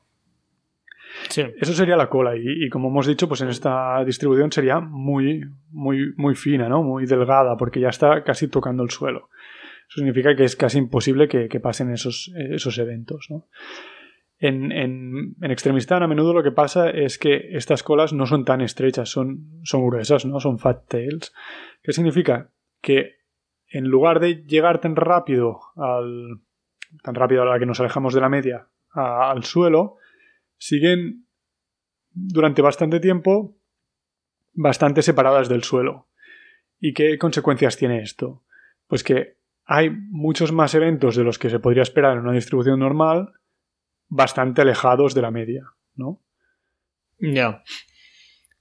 Sí. 1.29 1.43
Eso 1.59 1.73
sería 1.73 1.95
la 1.95 2.07
cola 2.07 2.35
y, 2.35 2.69
como 2.69 2.89
hemos 2.89 3.07
dicho, 3.07 3.27
pues 3.27 3.41
en 3.41 3.49
esta 3.49 4.05
distribución 4.05 4.51
sería 4.51 4.79
muy, 4.79 5.43
muy, 5.71 6.13
muy 6.17 6.35
fina, 6.35 6.69
¿no? 6.69 6.83
Muy 6.83 7.07
delgada 7.07 7.57
porque 7.57 7.79
ya 7.79 7.89
está 7.89 8.23
casi 8.23 8.47
tocando 8.47 8.83
el 8.83 8.91
suelo. 8.91 9.29
Eso 9.89 10.01
significa 10.01 10.35
que 10.35 10.43
es 10.43 10.55
casi 10.55 10.77
imposible 10.77 11.27
que, 11.27 11.59
pasen 11.59 11.91
esos, 11.91 12.31
esos 12.35 12.77
eventos, 12.77 13.25
¿no? 13.31 13.45
En, 14.39 14.71
en, 14.71 15.35
Extremistán 15.41 16.03
a 16.03 16.07
menudo 16.07 16.33
lo 16.33 16.43
que 16.43 16.51
pasa 16.51 16.89
es 16.89 17.17
que 17.17 17.55
estas 17.57 17.81
colas 17.81 18.13
no 18.13 18.27
son 18.27 18.45
tan 18.45 18.61
estrechas, 18.61 19.09
son, 19.09 19.61
son 19.63 19.87
gruesas, 19.87 20.25
¿no? 20.25 20.39
Son 20.39 20.59
fat 20.59 20.87
tails. 20.87 21.33
¿Qué 21.81 21.91
significa? 21.91 22.51
Que 22.81 23.15
en 23.69 23.85
lugar 23.85 24.19
de 24.19 24.43
llegar 24.43 24.79
tan 24.79 24.95
rápido 24.95 25.59
al 25.75 26.41
tan 27.03 27.15
rápido 27.15 27.41
a 27.41 27.45
la 27.45 27.59
que 27.59 27.65
nos 27.65 27.79
alejamos 27.79 28.13
de 28.13 28.21
la 28.21 28.29
media 28.29 28.67
al 28.93 29.43
suelo, 29.43 29.97
siguen 30.57 31.27
durante 32.11 32.61
bastante 32.61 32.99
tiempo 32.99 33.57
bastante 34.53 35.03
separadas 35.03 35.49
del 35.49 35.63
suelo. 35.63 36.07
¿Y 36.79 36.93
qué 36.93 37.17
consecuencias 37.17 37.77
tiene 37.77 38.01
esto? 38.01 38.43
Pues 38.87 39.03
que 39.03 39.37
hay 39.65 39.91
muchos 39.91 40.51
más 40.51 40.73
eventos 40.73 41.15
de 41.15 41.23
los 41.23 41.37
que 41.37 41.49
se 41.49 41.59
podría 41.59 41.83
esperar 41.83 42.13
en 42.13 42.23
una 42.23 42.33
distribución 42.33 42.79
normal 42.79 43.33
bastante 44.07 44.61
alejados 44.61 45.13
de 45.13 45.21
la 45.21 45.31
media, 45.31 45.63
¿no? 45.95 46.21
Ya. 47.19 47.63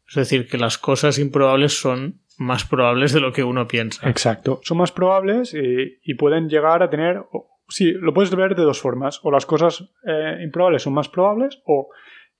Es 0.08 0.14
decir, 0.14 0.48
que 0.48 0.58
las 0.58 0.78
cosas 0.78 1.18
improbables 1.18 1.78
son 1.78 2.22
más 2.38 2.64
probables 2.64 3.12
de 3.12 3.20
lo 3.20 3.32
que 3.32 3.44
uno 3.44 3.66
piensa. 3.66 4.08
Exacto. 4.08 4.60
Son 4.62 4.78
más 4.78 4.92
probables 4.92 5.54
y, 5.54 6.14
pueden 6.14 6.48
llegar 6.48 6.82
a 6.82 6.90
tener. 6.90 7.24
Sí, 7.68 7.92
lo 7.92 8.14
puedes 8.14 8.34
ver 8.34 8.54
de 8.54 8.62
dos 8.62 8.80
formas. 8.80 9.20
O 9.22 9.30
las 9.30 9.46
cosas 9.46 9.84
eh, 10.06 10.38
improbables 10.42 10.82
son 10.82 10.94
más 10.94 11.08
probables, 11.08 11.60
o 11.64 11.88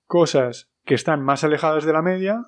cosas 0.07 0.71
que 0.85 0.95
están 0.95 1.23
más 1.23 1.43
alejadas 1.43 1.85
de 1.85 1.93
la 1.93 2.03
media 2.03 2.47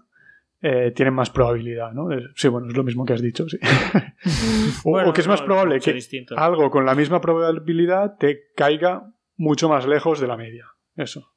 eh, 0.60 0.92
tienen 0.94 1.14
más 1.14 1.30
probabilidad, 1.30 1.92
¿no? 1.92 2.08
Sí, 2.34 2.48
bueno, 2.48 2.66
es 2.68 2.76
lo 2.76 2.82
mismo 2.82 3.04
que 3.04 3.12
has 3.12 3.22
dicho, 3.22 3.48
sí. 3.48 3.58
o, 4.84 5.12
que 5.12 5.20
es 5.20 5.28
más 5.28 5.40
probable 5.40 5.78
que 5.78 5.96
algo 6.36 6.70
con 6.70 6.84
la 6.84 6.96
misma 6.96 7.20
probabilidad 7.20 8.16
te 8.18 8.50
caiga 8.56 9.12
mucho 9.38 9.68
más 9.70 9.86
lejos 9.86 10.20
de 10.20 10.26
la 10.26 10.36
media. 10.36 10.66
Eso. 10.96 11.32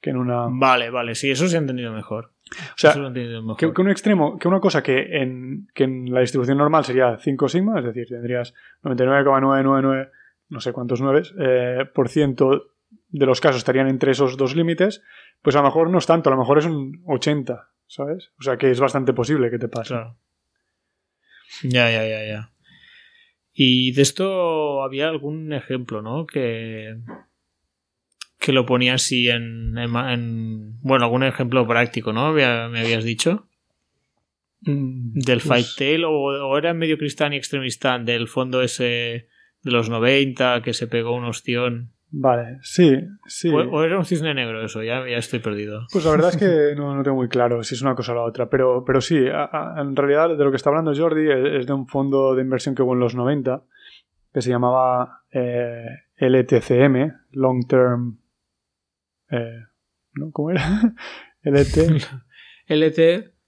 Que 0.00 0.10
en 0.10 0.18
una. 0.18 0.46
Vale, 0.50 0.90
vale, 0.90 1.14
sí, 1.14 1.30
eso 1.30 1.48
se 1.48 1.56
ha 1.56 1.60
entendido 1.60 1.92
mejor. 1.92 2.32
O 2.52 2.76
sea, 2.76 2.92
que, 2.92 3.66
un 3.66 3.90
extremo, 3.90 4.38
que 4.38 4.48
una 4.48 4.60
cosa 4.60 4.82
que 4.82 5.20
en, 5.20 5.68
que 5.74 5.84
en 5.84 6.12
la 6.12 6.20
distribución 6.20 6.58
normal 6.58 6.84
sería 6.84 7.18
5 7.18 7.48
sigma, 7.48 7.78
es 7.78 7.84
decir, 7.84 8.08
tendrías 8.08 8.54
99,999, 8.82 10.10
no 10.48 10.60
sé 10.60 10.72
cuántos 10.72 11.00
9, 11.00 11.22
eh, 11.40 11.84
por 11.92 12.08
ciento 12.08 12.72
de 13.08 13.26
los 13.26 13.40
casos 13.40 13.58
estarían 13.58 13.88
entre 13.88 14.12
esos 14.12 14.36
dos 14.36 14.56
límites, 14.56 15.02
pues 15.42 15.56
a 15.56 15.60
lo 15.60 15.66
mejor 15.66 15.90
no 15.90 15.98
es 15.98 16.06
tanto, 16.06 16.30
a 16.30 16.32
lo 16.32 16.38
mejor 16.38 16.58
es 16.58 16.66
un 16.66 17.02
80, 17.06 17.68
¿sabes? 17.86 18.32
O 18.38 18.42
sea 18.42 18.56
que 18.56 18.70
es 18.70 18.80
bastante 18.80 19.12
posible 19.12 19.50
que 19.50 19.58
te 19.58 19.68
pase. 19.68 19.94
Ya, 21.62 21.90
ya, 21.90 22.06
ya, 22.06 22.26
ya. 22.26 22.52
Y 23.52 23.92
de 23.92 24.02
esto 24.02 24.82
había 24.82 25.08
algún 25.08 25.52
ejemplo, 25.52 26.00
¿no? 26.00 26.26
Que, 26.26 26.96
que 28.38 28.52
lo 28.52 28.64
ponía 28.66 28.94
así 28.94 29.28
en, 29.28 29.74
bueno, 30.82 31.04
algún 31.04 31.24
ejemplo 31.24 31.66
práctico, 31.66 32.12
¿no? 32.12 32.32
Me 32.32 32.44
habías 32.44 33.04
dicho. 33.04 33.46
Mm, 34.62 35.12
del 35.14 35.40
Fight 35.40 35.66
pues 35.66 35.76
Tail 35.76 36.04
o, 36.04 36.58
era 36.58 36.74
medio 36.74 36.98
cristán 36.98 37.32
y 37.32 37.36
extremistán 37.36 38.04
del 38.04 38.26
fondo 38.26 38.62
ese 38.62 39.28
de 39.62 39.70
los 39.70 39.88
90 39.88 40.62
que 40.62 40.72
se 40.72 40.86
pegó 40.86 41.14
un 41.14 41.24
ostión. 41.24 41.92
Vale, 42.10 42.58
sí, 42.62 42.96
sí. 43.26 43.50
O, 43.50 43.84
era 43.84 43.98
un 43.98 44.04
cisne 44.04 44.32
negro 44.32 44.64
eso, 44.64 44.82
ya, 44.82 45.06
ya 45.06 45.18
estoy 45.18 45.40
perdido. 45.40 45.86
Pues 45.92 46.04
la 46.04 46.12
verdad 46.12 46.30
es 46.30 46.36
que 46.36 46.74
no, 46.76 46.94
no, 46.94 47.02
tengo 47.02 47.16
muy 47.16 47.28
claro 47.28 47.62
si 47.62 47.74
es 47.74 47.82
una 47.82 47.94
cosa 47.94 48.12
o 48.12 48.14
la 48.14 48.22
otra, 48.22 48.48
pero, 48.48 48.84
pero 48.84 49.00
sí, 49.00 49.16
en 49.18 49.96
realidad 49.96 50.36
de 50.36 50.44
lo 50.44 50.50
que 50.50 50.56
está 50.56 50.70
hablando 50.70 50.94
Jordi 50.94 51.30
es, 51.30 51.66
de 51.66 51.72
un 51.72 51.86
fondo 51.86 52.34
de 52.34 52.42
inversión 52.42 52.74
que 52.74 52.82
hubo 52.82 52.94
en 52.94 53.00
los 53.00 53.14
90 53.14 53.62
que 54.32 54.42
se 54.42 54.50
llamaba 54.50 55.22
eh, 55.32 55.86
LTCM, 56.16 57.12
Long 57.32 57.66
Term 57.66 58.18
eh, 59.30 59.64
¿no? 60.14 60.30
¿Cómo 60.32 60.50
era? 60.50 60.62
LT. 61.42 61.76
LT. 62.68 63.32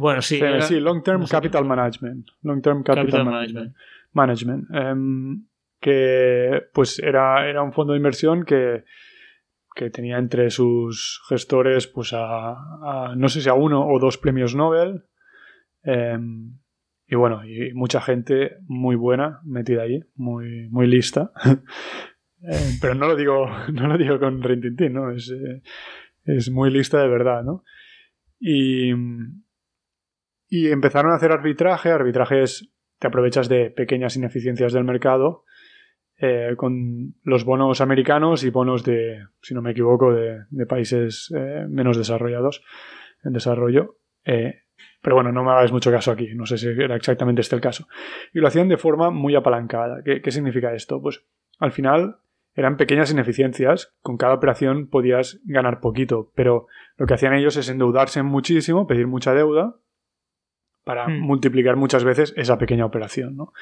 Bueno, 0.00 0.22
sí. 0.22 0.40
sí, 0.62 0.80
Long 0.80 1.04
Term 1.04 1.24
Capital 1.24 1.64
Management. 1.64 2.26
Long 2.42 2.60
Term 2.60 2.82
Capital, 2.82 3.24
Management. 3.24 3.76
Management. 4.12 4.64
Em, 4.74 5.46
que 5.80 6.64
pues 6.72 6.98
era, 6.98 7.48
era 7.48 7.62
un 7.62 7.72
fondo 7.72 7.92
de 7.92 7.98
inversión 7.98 8.44
que, 8.44 8.82
que 9.76 9.90
tenía 9.90 10.18
entre 10.18 10.50
sus 10.50 11.22
gestores 11.28 11.86
pues 11.86 12.12
a, 12.12 13.14
no 13.16 13.28
sé 13.28 13.40
si 13.40 13.48
a 13.48 13.54
uno 13.54 13.86
o 13.86 14.00
dos 14.00 14.18
premios 14.18 14.56
Nobel. 14.56 15.04
Em, 15.84 16.58
y 17.06 17.14
bueno, 17.14 17.44
y 17.44 17.72
mucha 17.72 18.00
gente 18.00 18.56
muy 18.66 18.96
buena 18.96 19.40
metida 19.44 19.82
ahí, 19.82 20.00
muy, 20.16 20.68
muy 20.70 20.88
lista. 20.88 21.30
Eh, 22.48 22.78
pero 22.80 22.94
no 22.94 23.08
lo 23.08 23.16
digo, 23.16 23.46
no 23.72 23.88
lo 23.88 23.98
digo 23.98 24.18
con 24.18 24.42
rintintín, 24.42 24.94
¿no? 24.94 25.10
Es, 25.10 25.30
eh, 25.30 25.62
es 26.24 26.50
muy 26.50 26.70
lista 26.70 27.00
de 27.00 27.08
verdad, 27.08 27.42
¿no? 27.42 27.64
Y, 28.38 28.92
y 30.48 30.68
empezaron 30.68 31.12
a 31.12 31.16
hacer 31.16 31.32
arbitraje. 31.32 31.90
Arbitraje 31.90 32.42
es, 32.42 32.70
te 32.98 33.08
aprovechas 33.08 33.48
de 33.48 33.70
pequeñas 33.70 34.16
ineficiencias 34.16 34.72
del 34.72 34.84
mercado 34.84 35.44
eh, 36.18 36.54
con 36.56 37.14
los 37.24 37.44
bonos 37.44 37.80
americanos 37.80 38.44
y 38.44 38.50
bonos 38.50 38.84
de, 38.84 39.26
si 39.42 39.54
no 39.54 39.62
me 39.62 39.72
equivoco, 39.72 40.12
de, 40.12 40.66
países 40.66 41.32
menos 41.68 41.96
desarrollados 41.96 42.62
en 43.24 43.32
desarrollo. 43.32 43.98
pero 44.24 45.14
bueno, 45.14 45.32
no 45.32 45.44
me 45.44 45.50
hagáis 45.50 45.72
mucho 45.72 45.90
caso 45.90 46.10
aquí, 46.10 46.34
no 46.34 46.46
sé 46.46 46.58
si 46.58 46.68
era 46.68 46.96
exactamente 46.96 47.40
este 47.40 47.56
el 47.56 47.62
caso. 47.62 47.86
Y 48.34 48.40
lo 48.40 48.48
hacían 48.48 48.68
de 48.68 48.76
forma 48.76 49.10
muy 49.10 49.34
apalancada. 49.34 50.02
¿Qué, 50.04 50.20
qué 50.20 50.30
significa 50.30 50.74
esto? 50.74 51.00
Pues 51.00 51.24
al 51.58 51.72
final 51.72 52.18
eran 52.56 52.78
pequeñas 52.78 53.12
ineficiencias, 53.12 53.94
con 54.00 54.16
cada 54.16 54.34
operación 54.34 54.88
podías 54.88 55.40
ganar 55.44 55.80
poquito, 55.80 56.32
pero 56.34 56.66
lo 56.96 57.06
que 57.06 57.14
hacían 57.14 57.34
ellos 57.34 57.56
es 57.58 57.68
endeudarse 57.68 58.22
muchísimo, 58.22 58.86
pedir 58.86 59.06
mucha 59.06 59.34
deuda 59.34 59.76
para 60.82 61.06
hmm. 61.06 61.20
multiplicar 61.20 61.76
muchas 61.76 62.02
veces 62.02 62.32
esa 62.36 62.56
pequeña 62.56 62.86
operación, 62.86 63.36
¿no? 63.36 63.52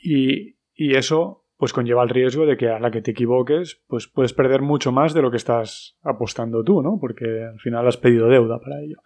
Y, 0.00 0.54
eso 0.78 1.42
pues 1.56 1.72
conlleva 1.72 2.02
el 2.02 2.10
riesgo 2.10 2.44
de 2.44 2.58
que 2.58 2.68
a 2.68 2.78
la 2.78 2.90
que 2.90 3.00
te 3.00 3.12
equivoques, 3.12 3.82
pues 3.88 4.06
puedes 4.06 4.34
perder 4.34 4.60
mucho 4.60 4.92
más 4.92 5.14
de 5.14 5.22
lo 5.22 5.30
que 5.30 5.38
estás 5.38 5.96
apostando 6.02 6.62
tú, 6.62 6.82
¿no? 6.82 6.98
Porque 7.00 7.44
al 7.44 7.58
final 7.60 7.88
has 7.88 7.96
pedido 7.96 8.28
deuda 8.28 8.60
para 8.60 8.82
ello. 8.82 8.98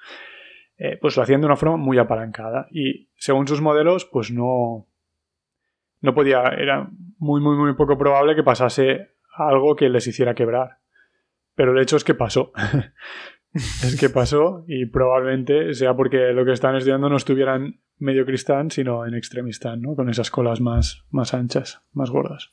Eh, 0.77 0.99
pues 1.01 1.17
lo 1.17 1.23
hacían 1.23 1.41
de 1.41 1.47
una 1.47 1.55
forma 1.55 1.77
muy 1.77 1.97
apalancada 1.99 2.67
y 2.73 3.09
según 3.15 3.47
sus 3.47 3.61
modelos, 3.61 4.05
pues 4.05 4.33
no, 4.33 4.89
no 6.01 6.15
podía, 6.15 6.43
era 6.49 6.89
muy, 7.19 7.41
muy, 7.41 7.57
muy 7.57 7.75
poco 7.75 7.99
probable 7.99 8.35
que 8.35 8.43
pasase 8.43 9.11
algo 9.35 9.77
que 9.77 9.89
les 9.89 10.07
hiciera 10.07 10.35
quebrar. 10.35 10.79
Pero 11.55 11.73
el 11.73 11.83
hecho 11.83 11.97
es 11.97 12.05
que 12.05 12.15
pasó. 12.15 12.53
es 13.53 13.97
que 13.99 14.09
pasó 14.09 14.65
y 14.67 14.87
probablemente 14.87 15.75
sea 15.75 15.95
porque 15.95 16.33
lo 16.33 16.45
que 16.45 16.53
están 16.53 16.77
estudiando 16.77 17.09
no 17.09 17.17
estuviera 17.17 17.57
en 17.57 17.81
medio 17.99 18.25
cristán, 18.25 18.71
sino 18.71 19.07
en 19.07 19.15
extremistán, 19.15 19.83
¿no? 19.83 19.95
Con 19.95 20.09
esas 20.09 20.31
colas 20.31 20.61
más, 20.61 21.05
más 21.11 21.35
anchas, 21.35 21.83
más 21.93 22.11
gordas. 22.11 22.51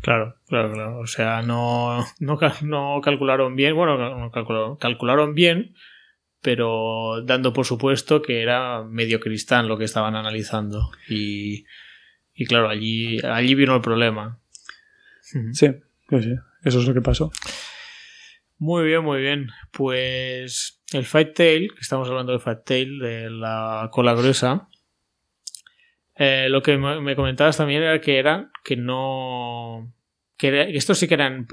Claro, 0.00 0.36
claro, 0.46 0.72
claro. 0.72 0.98
O 1.00 1.06
sea, 1.06 1.42
no, 1.42 2.04
no, 2.20 2.38
no 2.62 3.00
calcularon 3.00 3.56
bien, 3.56 3.74
bueno, 3.74 3.96
no 3.96 4.30
calcularon, 4.30 4.76
calcularon 4.76 5.34
bien, 5.34 5.74
pero 6.42 7.22
dando 7.22 7.52
por 7.52 7.66
supuesto 7.66 8.22
que 8.22 8.42
era 8.42 8.84
medio 8.84 9.20
cristán 9.20 9.68
lo 9.68 9.78
que 9.78 9.84
estaban 9.84 10.14
analizando. 10.14 10.90
Y 11.08 11.64
y 12.36 12.44
claro, 12.44 12.68
allí, 12.68 13.18
allí 13.24 13.54
vino 13.54 13.74
el 13.74 13.80
problema. 13.80 14.38
Sí, 15.22 15.40
sí, 15.52 16.34
eso 16.62 16.78
es 16.78 16.86
lo 16.86 16.94
que 16.94 17.00
pasó. 17.00 17.32
Muy 18.58 18.84
bien, 18.84 19.02
muy 19.02 19.20
bien. 19.20 19.48
Pues 19.72 20.82
el 20.92 21.04
Fight 21.04 21.34
Tail, 21.34 21.72
que 21.72 21.80
estamos 21.80 22.08
hablando 22.08 22.32
de 22.32 22.38
Fight 22.38 22.64
Tail, 22.64 22.98
de 22.98 23.30
la 23.30 23.88
cola 23.90 24.14
gruesa, 24.14 24.68
eh, 26.14 26.48
lo 26.48 26.62
que 26.62 26.78
me 26.78 27.16
comentabas 27.16 27.56
también 27.56 27.82
era 27.82 28.00
que 28.00 28.18
era 28.18 28.50
que 28.64 28.76
no. 28.76 29.92
que 30.38 30.76
estos 30.76 30.98
sí 30.98 31.08
que 31.08 31.14
eran. 31.14 31.46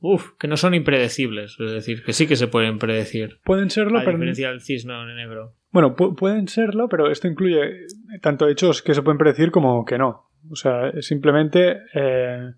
uf, 0.00 0.32
que 0.38 0.48
no 0.48 0.56
son 0.56 0.74
impredecibles. 0.74 1.56
Es 1.58 1.72
decir, 1.72 2.04
que 2.04 2.12
sí 2.12 2.26
que 2.26 2.36
se 2.36 2.46
pueden 2.46 2.78
predecir. 2.78 3.40
Pueden 3.44 3.70
serlo, 3.70 3.98
a 3.98 4.04
pero. 4.04 4.12
diferencia 4.12 4.50
del 4.50 4.60
cisne 4.60 4.94
negro. 5.14 5.54
Bueno, 5.70 5.94
pueden 5.96 6.48
serlo, 6.48 6.88
pero 6.88 7.10
esto 7.10 7.28
incluye 7.28 7.86
tanto 8.22 8.48
hechos 8.48 8.82
que 8.82 8.94
se 8.94 9.02
pueden 9.02 9.18
predecir 9.18 9.50
como 9.50 9.84
que 9.84 9.98
no. 9.98 10.30
O 10.50 10.56
sea, 10.56 10.92
simplemente 11.00 11.78
eh, 11.94 12.52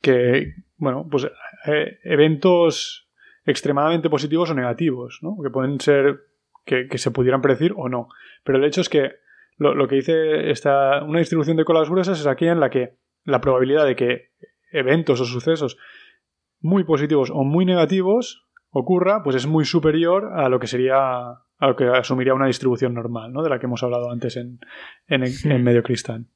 que, 0.00 0.54
bueno, 0.76 1.06
pues 1.10 1.28
eh, 1.66 1.98
eventos 2.04 3.08
extremadamente 3.44 4.10
positivos 4.10 4.50
o 4.50 4.54
negativos, 4.54 5.20
¿no? 5.22 5.36
Que 5.42 5.50
pueden 5.50 5.80
ser 5.80 6.20
que, 6.64 6.98
se 6.98 7.10
pudieran 7.10 7.40
predecir 7.40 7.72
o 7.76 7.88
no. 7.88 8.08
Pero 8.44 8.58
el 8.58 8.64
hecho 8.64 8.80
es 8.80 8.88
que 8.88 9.12
lo, 9.56 9.88
que 9.88 9.96
dice 9.96 10.50
esta, 10.50 11.02
una 11.02 11.18
distribución 11.18 11.56
de 11.56 11.64
colas 11.64 11.88
gruesas 11.88 12.20
es 12.20 12.26
aquí 12.26 12.46
en 12.46 12.60
la 12.60 12.70
que 12.70 12.96
la 13.24 13.40
probabilidad 13.40 13.86
de 13.86 13.96
que 13.96 14.30
eventos 14.70 15.20
o 15.20 15.24
sucesos 15.24 15.78
muy 16.60 16.84
positivos 16.84 17.30
o 17.30 17.44
muy 17.44 17.64
negativos 17.64 18.46
ocurra, 18.70 19.22
pues 19.22 19.36
es 19.36 19.46
muy 19.46 19.64
superior 19.64 20.32
a 20.34 20.48
lo 20.48 20.60
que 20.60 20.66
sería 20.66 21.38
a 21.58 21.66
lo 21.66 21.76
que 21.76 21.84
asumiría 21.84 22.34
una 22.34 22.46
distribución 22.46 22.94
normal, 22.94 23.32
¿no? 23.32 23.42
De 23.42 23.50
la 23.50 23.58
que 23.58 23.66
hemos 23.66 23.82
hablado 23.82 24.10
antes 24.10 24.36
en, 24.36 24.60
en, 25.06 25.24
en 25.24 25.64
medio 25.64 25.82
cristal. 25.82 26.26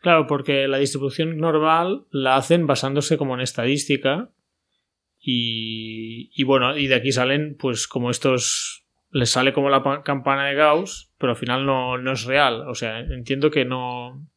Claro, 0.00 0.26
porque 0.26 0.68
la 0.68 0.78
distribución 0.78 1.38
normal 1.38 2.06
la 2.10 2.36
hacen 2.36 2.66
basándose 2.66 3.16
como 3.16 3.34
en 3.34 3.40
estadística 3.40 4.30
y, 5.18 6.30
y 6.34 6.44
bueno, 6.44 6.76
y 6.76 6.86
de 6.86 6.94
aquí 6.94 7.10
salen 7.10 7.56
pues 7.58 7.88
como 7.88 8.10
estos 8.10 8.86
les 9.10 9.30
sale 9.30 9.52
como 9.52 9.70
la 9.70 10.02
campana 10.04 10.46
de 10.46 10.54
Gauss, 10.54 11.12
pero 11.18 11.30
al 11.32 11.38
final 11.38 11.64
no, 11.64 11.96
no 11.98 12.12
es 12.12 12.24
real. 12.24 12.68
O 12.68 12.74
sea, 12.74 12.98
entiendo 13.00 13.50
que 13.50 13.64
no 13.64 14.28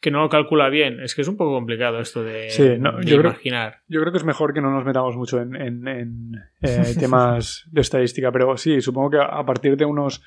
que 0.00 0.10
no 0.10 0.20
lo 0.20 0.28
calcula 0.28 0.68
bien. 0.68 1.00
Es 1.00 1.14
que 1.14 1.22
es 1.22 1.28
un 1.28 1.36
poco 1.36 1.52
complicado 1.52 2.00
esto 2.00 2.22
de, 2.22 2.48
imaginar. 2.76 3.82
yo 3.88 4.00
creo 4.00 4.12
que 4.12 4.18
es 4.18 4.24
mejor 4.24 4.54
que 4.54 4.60
no 4.60 4.70
nos 4.70 4.84
metamos 4.84 5.16
mucho 5.16 5.40
en, 5.40 5.54
en, 5.56 6.32
eh, 6.62 6.94
temas 6.98 7.66
de 7.70 7.80
estadística, 7.80 8.30
pero 8.30 8.56
sí, 8.56 8.80
supongo 8.80 9.10
que 9.10 9.18
a 9.18 9.44
partir 9.44 9.76
de 9.76 9.84
unos 9.84 10.22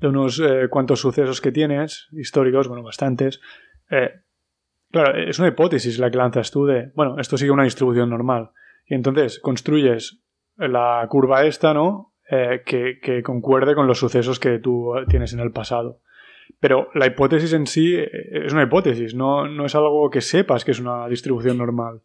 de 0.00 0.08
unos 0.08 0.40
eh, 0.40 0.68
cuantos 0.70 1.00
sucesos 1.00 1.40
que 1.40 1.52
tienes, 1.52 2.08
históricos, 2.12 2.68
bueno, 2.68 2.82
bastantes. 2.82 3.40
Eh, 3.90 4.10
claro, 4.90 5.18
es 5.18 5.38
una 5.38 5.48
hipótesis 5.48 5.98
la 5.98 6.10
que 6.10 6.18
lanzas 6.18 6.50
tú 6.50 6.66
de, 6.66 6.92
bueno, 6.94 7.18
esto 7.18 7.36
sigue 7.36 7.50
una 7.50 7.64
distribución 7.64 8.10
normal. 8.10 8.50
Y 8.86 8.94
entonces 8.94 9.40
construyes 9.40 10.20
la 10.56 11.06
curva 11.08 11.44
esta, 11.44 11.74
¿no? 11.74 12.14
Eh, 12.30 12.62
que, 12.64 12.98
que, 13.00 13.22
concuerde 13.22 13.74
con 13.74 13.86
los 13.86 13.98
sucesos 13.98 14.38
que 14.38 14.58
tú 14.58 14.92
tienes 15.08 15.32
en 15.32 15.40
el 15.40 15.50
pasado. 15.50 16.00
Pero 16.60 16.88
la 16.94 17.06
hipótesis 17.06 17.52
en 17.52 17.66
sí 17.66 17.96
es 17.96 18.52
una 18.52 18.64
hipótesis, 18.64 19.14
no, 19.14 19.46
no 19.46 19.66
es 19.66 19.74
algo 19.74 20.10
que 20.10 20.20
sepas 20.20 20.64
que 20.64 20.72
es 20.72 20.80
una 20.80 21.08
distribución 21.08 21.58
normal. 21.58 22.02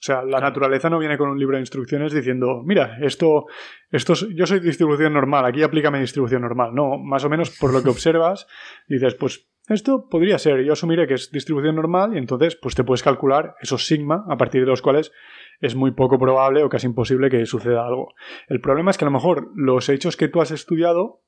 O 0.00 0.02
sea, 0.02 0.22
la 0.22 0.40
naturaleza 0.40 0.88
no 0.88 0.98
viene 0.98 1.18
con 1.18 1.28
un 1.28 1.38
libro 1.38 1.56
de 1.56 1.62
instrucciones 1.62 2.14
diciendo, 2.14 2.62
mira, 2.64 2.96
esto, 3.02 3.46
esto 3.90 4.14
yo 4.34 4.46
soy 4.46 4.60
distribución 4.60 5.12
normal, 5.12 5.44
aquí 5.44 5.62
aplícame 5.62 6.00
distribución 6.00 6.40
normal. 6.40 6.74
No, 6.74 6.96
más 6.96 7.22
o 7.24 7.28
menos 7.28 7.50
por 7.50 7.74
lo 7.74 7.82
que 7.82 7.90
observas, 7.90 8.46
dices, 8.88 9.14
pues 9.14 9.50
esto 9.68 10.08
podría 10.08 10.38
ser, 10.38 10.64
yo 10.64 10.72
asumiré 10.72 11.06
que 11.06 11.14
es 11.14 11.30
distribución 11.30 11.76
normal 11.76 12.14
y 12.14 12.18
entonces 12.18 12.56
pues 12.56 12.74
te 12.74 12.82
puedes 12.82 13.02
calcular 13.02 13.56
esos 13.60 13.86
sigma 13.86 14.24
a 14.28 14.38
partir 14.38 14.62
de 14.62 14.68
los 14.68 14.80
cuales 14.80 15.12
es 15.60 15.74
muy 15.74 15.90
poco 15.90 16.18
probable 16.18 16.62
o 16.62 16.70
casi 16.70 16.86
imposible 16.86 17.28
que 17.28 17.44
suceda 17.44 17.86
algo. 17.86 18.14
El 18.48 18.62
problema 18.62 18.90
es 18.90 18.96
que 18.96 19.04
a 19.04 19.10
lo 19.10 19.12
mejor 19.12 19.50
los 19.54 19.90
hechos 19.90 20.16
que 20.16 20.28
tú 20.28 20.40
has 20.40 20.50
estudiado 20.50 21.20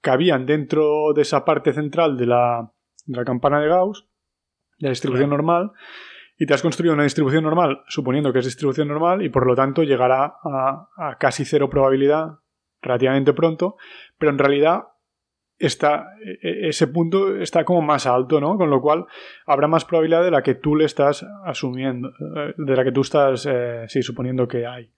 cabían 0.00 0.46
dentro 0.46 1.12
de 1.14 1.22
esa 1.22 1.44
parte 1.44 1.72
central 1.72 2.16
de 2.16 2.26
la, 2.26 2.72
de 3.06 3.16
la 3.16 3.24
campana 3.24 3.60
de 3.60 3.68
Gauss, 3.68 4.06
de 4.78 4.88
la 4.88 4.90
distribución 4.90 5.30
normal, 5.30 5.72
y 6.38 6.46
te 6.46 6.54
has 6.54 6.62
construido 6.62 6.94
una 6.94 7.04
distribución 7.04 7.44
normal, 7.44 7.82
suponiendo 7.86 8.32
que 8.32 8.38
es 8.38 8.46
distribución 8.46 8.88
normal, 8.88 9.22
y 9.22 9.28
por 9.28 9.46
lo 9.46 9.54
tanto 9.54 9.82
llegará 9.82 10.36
a, 10.42 11.16
casi 11.18 11.44
cero 11.44 11.68
probabilidad 11.68 12.38
relativamente 12.80 13.34
pronto, 13.34 13.76
pero 14.16 14.32
en 14.32 14.38
realidad 14.38 14.84
está, 15.58 16.06
e, 16.24 16.48
e, 16.48 16.68
ese 16.68 16.86
punto 16.86 17.36
está 17.36 17.64
como 17.66 17.82
más 17.82 18.06
alto, 18.06 18.40
¿no? 18.40 18.56
Con 18.56 18.70
lo 18.70 18.80
cual 18.80 19.04
habrá 19.44 19.68
más 19.68 19.84
probabilidad 19.84 20.24
de 20.24 20.30
la 20.30 20.42
que 20.42 20.54
tú 20.54 20.76
le 20.76 20.86
estás 20.86 21.26
asumiendo, 21.44 22.08
eh, 22.08 22.54
de 22.56 22.76
la 22.76 22.84
que 22.84 22.92
tú 22.92 23.02
estás, 23.02 23.46
eh, 23.46 23.84
sí, 23.88 24.02
suponiendo 24.02 24.48
que 24.48 24.66
hay. 24.66 24.90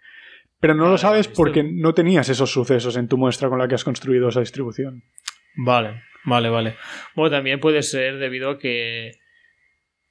Pero 0.63 0.75
no 0.77 0.89
lo 0.89 0.97
sabes 0.97 1.27
porque 1.27 1.65
no 1.65 1.93
tenías 1.93 2.29
esos 2.29 2.53
sucesos 2.53 2.97
en 2.97 3.09
tu 3.09 3.19
muestra 3.19 3.49
con 3.49 3.59
la 3.59 3.67
que 3.67 3.75
has 3.75 3.83
construido 3.83 4.29
esa 4.29 4.39
distribución. 4.39 5.03
Vale, 5.57 6.05
vale, 6.25 6.51
vale. 6.51 6.77
Bueno, 7.17 7.35
también 7.35 7.59
puede 7.59 7.83
ser 7.83 8.19
debido 8.19 8.51
a 8.51 8.59
que 8.61 9.11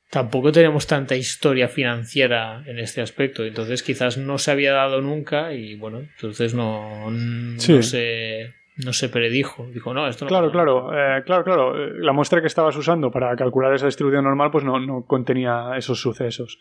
tampoco 0.09 0.51
tenemos 0.51 0.87
tanta 0.87 1.15
historia 1.15 1.69
financiera 1.69 2.65
en 2.67 2.79
este 2.79 2.99
aspecto, 2.99 3.45
entonces 3.45 3.81
quizás 3.81 4.17
no 4.17 4.37
se 4.37 4.51
había 4.51 4.73
dado 4.73 4.99
nunca 4.99 5.53
y 5.53 5.75
bueno, 5.75 5.99
entonces 5.99 6.53
no, 6.53 7.09
no 7.09 7.57
se 7.57 8.53
no 8.75 8.91
se 8.91 9.07
predijo. 9.07 9.67
Dijo, 9.73 9.93
no, 9.93 10.05
esto 10.05 10.25
no 10.25 10.29
Claro, 10.29 10.51
claro, 10.51 10.91
eh, 10.91 11.23
claro, 11.23 11.45
claro. 11.45 11.87
La 11.93 12.11
muestra 12.11 12.41
que 12.41 12.47
estabas 12.47 12.75
usando 12.75 13.09
para 13.09 13.33
calcular 13.37 13.73
esa 13.73 13.85
distribución 13.85 14.25
normal, 14.25 14.51
pues 14.51 14.65
no, 14.65 14.81
no 14.81 15.05
contenía 15.05 15.77
esos 15.77 16.01
sucesos. 16.01 16.59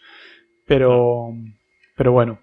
Pero, 0.65 1.33
pero 1.97 2.13
bueno. 2.13 2.39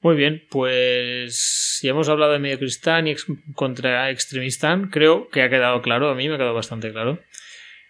Muy 0.00 0.14
bien, 0.14 0.42
pues 0.48 1.80
ya 1.82 1.90
hemos 1.90 2.08
hablado 2.08 2.32
de 2.32 2.38
Mediocristán 2.38 3.08
y 3.08 3.16
contra 3.54 4.10
Extremistán. 4.10 4.90
Creo 4.90 5.28
que 5.28 5.42
ha 5.42 5.50
quedado 5.50 5.82
claro, 5.82 6.08
a 6.08 6.14
mí 6.14 6.28
me 6.28 6.34
ha 6.34 6.38
quedado 6.38 6.54
bastante 6.54 6.92
claro. 6.92 7.18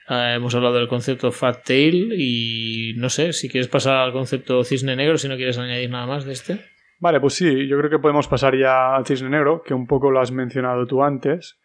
Ah, 0.07 0.35
hemos 0.35 0.55
hablado 0.55 0.77
del 0.77 0.89
concepto 0.89 1.31
Fat 1.33 1.65
Tail 1.67 2.15
y 2.19 2.95
no 2.97 3.11
sé 3.11 3.35
si 3.35 3.51
quieres 3.51 3.69
pasar 3.69 3.97
al 3.97 4.13
concepto 4.13 4.65
cisne 4.65 4.97
negro, 4.97 5.19
si 5.19 5.29
no 5.29 5.37
quieres 5.37 5.59
añadir 5.59 5.91
nada 5.91 6.07
más 6.07 6.25
de 6.25 6.33
este. 6.33 6.61
Vale, 6.99 7.21
pues 7.21 7.35
sí, 7.35 7.69
yo 7.69 7.77
creo 7.77 7.91
que 7.91 7.99
podemos 7.99 8.27
pasar 8.27 8.57
ya 8.57 8.97
al 8.97 9.05
cisne 9.05 9.29
negro, 9.29 9.63
que 9.63 9.75
un 9.75 9.87
poco 9.87 10.11
lo 10.11 10.21
has 10.21 10.33
mencionado 10.33 10.87
tú 10.87 11.03
antes. 11.03 11.61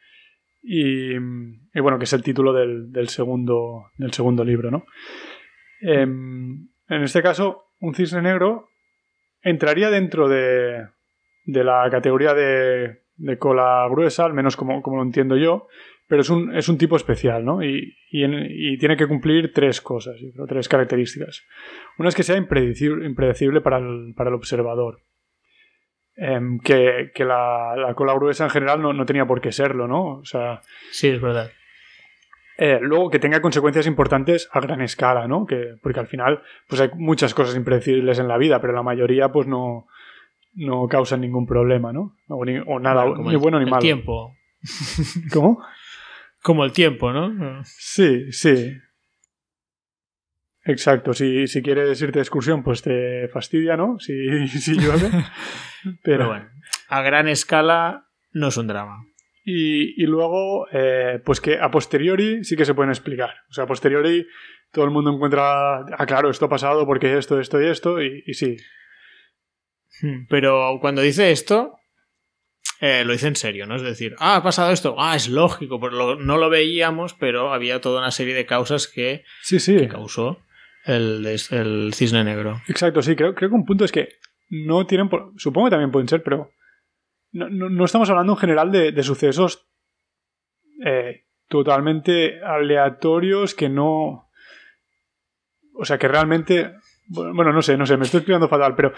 Y, 0.62 1.18
bueno, 1.18 1.98
que 1.98 2.04
es 2.04 2.14
el 2.14 2.22
título 2.22 2.52
del, 2.52 3.08
segundo, 3.08 3.92
del 3.98 4.12
segundo 4.12 4.44
libro, 4.44 4.72
¿no? 4.72 4.86
Em, 5.82 6.68
en 6.88 7.04
este 7.04 7.22
caso, 7.22 7.64
un 7.80 7.96
cisne 7.96 8.22
negro 8.22 8.70
entraría 9.44 9.90
dentro 9.90 10.28
de, 10.28 10.88
de 11.46 11.64
la 11.64 11.88
categoría 11.92 12.34
de, 12.34 13.02
de, 13.18 13.38
cola 13.38 13.88
gruesa, 13.90 14.26
al 14.26 14.34
menos 14.34 14.56
como, 14.56 14.82
como 14.82 14.98
lo 14.98 15.04
entiendo 15.04 15.38
yo, 15.38 15.68
pero 16.08 16.22
es 16.22 16.30
un, 16.30 16.56
es 16.56 16.70
un 16.70 16.78
tipo 16.78 16.96
especial, 16.96 17.46
¿no? 17.46 17.64
Y, 17.64 17.96
y, 18.12 18.78
tiene 18.78 18.98
que 18.98 19.08
cumplir 19.08 19.54
tres 19.54 19.82
cosas, 19.82 20.16
tres 20.48 20.68
características. 20.68 21.44
Una 21.98 22.10
es 22.10 22.16
que 22.16 22.24
sea 22.24 22.38
impredecible, 22.38 23.06
impredecible 23.06 23.62
para, 23.62 23.78
el, 23.78 24.14
para 24.16 24.30
el 24.30 24.36
observador. 24.36 25.02
Em, 26.16 26.60
que, 26.60 27.12
que 27.16 27.26
la, 27.26 27.76
la, 27.76 27.96
cola 27.96 28.14
gruesa 28.14 28.44
en 28.44 28.52
general 28.52 28.80
no, 28.80 28.94
no, 28.94 29.06
tenía 29.06 29.26
por 29.26 29.42
qué 29.42 29.52
serlo, 29.52 29.88
¿no? 29.88 30.20
O 30.20 30.26
sea, 30.26 30.62
sí, 30.92 31.08
es 31.08 31.20
verdad. 31.20 31.50
Eh, 32.58 32.80
luego 32.82 33.10
que 33.10 33.20
tenga 33.20 33.42
consecuencias 33.42 33.88
importantes 33.88 34.48
a 34.52 34.60
gran 34.60 34.82
escala, 34.82 35.28
¿no? 35.28 35.46
Que, 35.46 35.76
porque 35.82 36.00
al 36.00 36.08
final, 36.08 36.44
pues 36.68 36.82
hay 36.82 36.90
muchas 36.96 37.34
cosas 37.34 37.56
impredecibles 37.56 38.20
en 38.20 38.28
la 38.28 38.38
vida, 38.38 38.62
pero 38.62 38.74
la 38.74 38.84
mayoría, 38.84 39.32
pues 39.32 39.48
no, 39.48 39.88
no 40.54 40.88
causan 40.88 41.22
ningún 41.22 41.48
problema, 41.48 41.92
¿no? 41.92 42.16
O, 42.28 42.80
nada, 42.80 43.06
ni 43.06 43.36
bueno 43.36 43.60
ni 43.60 43.66
malo. 43.66 43.82
tiempo. 43.82 44.36
¿Cómo? 45.34 45.64
Como 46.42 46.64
el 46.64 46.74
tiempo, 46.74 47.12
¿no? 47.12 47.62
Sí, 47.64 48.32
sí. 48.32 48.74
Exacto, 50.66 51.14
si, 51.14 51.48
si 51.48 51.62
quieres 51.62 52.02
irte 52.02 52.20
de 52.20 52.24
excursión, 52.24 52.64
pues 52.64 52.82
te 52.82 53.28
fastidia, 53.30 53.76
¿no? 53.76 54.00
Si, 54.00 54.48
si 54.48 54.76
llueve. 54.76 55.10
Pero... 56.04 56.28
bueno, 56.28 56.50
a 56.88 57.02
gran 57.02 57.28
escala 57.28 58.08
no 58.32 58.48
es 58.48 58.58
un 58.58 58.68
drama. 58.68 59.06
Y, 59.46 60.02
y 60.02 60.06
luego, 60.06 60.68
eh, 60.72 61.20
pues 61.26 61.42
que 61.42 61.60
a 61.60 61.70
posteriori 61.70 62.44
sí 62.44 62.56
que 62.56 62.66
se 62.66 62.74
pueden 62.74 62.92
explicar. 62.92 63.32
O 63.50 63.54
sea, 63.54 63.66
a 63.66 63.68
posteriori 63.68 64.26
todo 64.72 64.86
el 64.86 64.92
mundo 64.92 65.12
encuentra, 65.12 65.80
ah, 65.80 66.06
claro, 66.06 66.30
esto 66.30 66.46
ha 66.46 66.50
pasado 66.50 66.86
porque 66.86 67.18
esto, 67.18 67.40
esto 67.40 67.62
y 67.62 67.68
esto, 67.68 68.02
y, 68.02 68.24
y 68.26 68.34
sí. 68.34 68.58
Hmm, 70.02 70.26
pero 70.30 70.80
cuando 70.82 71.02
dice 71.02 71.32
esto, 71.32 71.78
eh, 72.80 73.04
lo 73.06 73.14
hice 73.14 73.28
en 73.28 73.36
serio, 73.36 73.66
¿no? 73.66 73.76
Es 73.76 73.82
decir, 73.82 74.16
ah, 74.20 74.38
ha 74.38 74.44
pasado 74.44 74.72
esto, 74.72 74.96
ah, 74.98 75.16
es 75.16 75.30
lógico, 75.30 75.80
porque 75.80 75.96
no 76.20 76.38
lo 76.38 76.50
veíamos, 76.50 77.14
pero 77.14 77.54
había 77.54 77.80
toda 77.80 78.00
una 78.00 78.12
serie 78.12 78.34
de 78.34 78.46
causas 78.46 78.88
que, 78.88 79.24
sí, 79.42 79.60
sí. 79.60 79.88
causó 79.88 80.40
el, 80.86 81.26
el, 81.26 81.94
cisne 81.94 82.24
negro. 82.24 82.62
Exacto, 82.68 83.02
sí, 83.02 83.16
creo, 83.16 83.36
creo 83.36 83.50
que 83.50 83.56
un 83.56 83.66
punto 83.66 83.86
es 83.86 83.92
que 83.92 84.10
no 84.50 84.86
tienen, 84.86 85.10
supongo 85.38 85.68
que 85.68 85.72
también 85.72 85.92
pueden 85.92 86.10
ser, 86.10 86.24
pero 86.24 86.52
no, 87.34 87.50
no, 87.50 87.86
estamos 87.86 88.10
hablando 88.10 88.34
en 88.34 88.40
general 88.40 88.72
de, 88.72 89.04
sucesos 89.04 89.68
eh, 90.86 91.26
totalmente 91.48 92.42
aleatorios 92.42 93.54
que 93.54 93.70
no... 93.70 94.30
O 95.76 95.86
sea, 95.86 95.98
que 95.98 96.08
realmente 96.08 96.76
bueno, 97.08 97.52
no 97.52 97.62
sé, 97.62 97.78
no 97.78 97.86
sé, 97.86 97.98
me 97.98 98.06
estoy 98.06 98.20
explicando 98.20 98.48
fatal, 98.48 98.76
pero. 98.76 98.94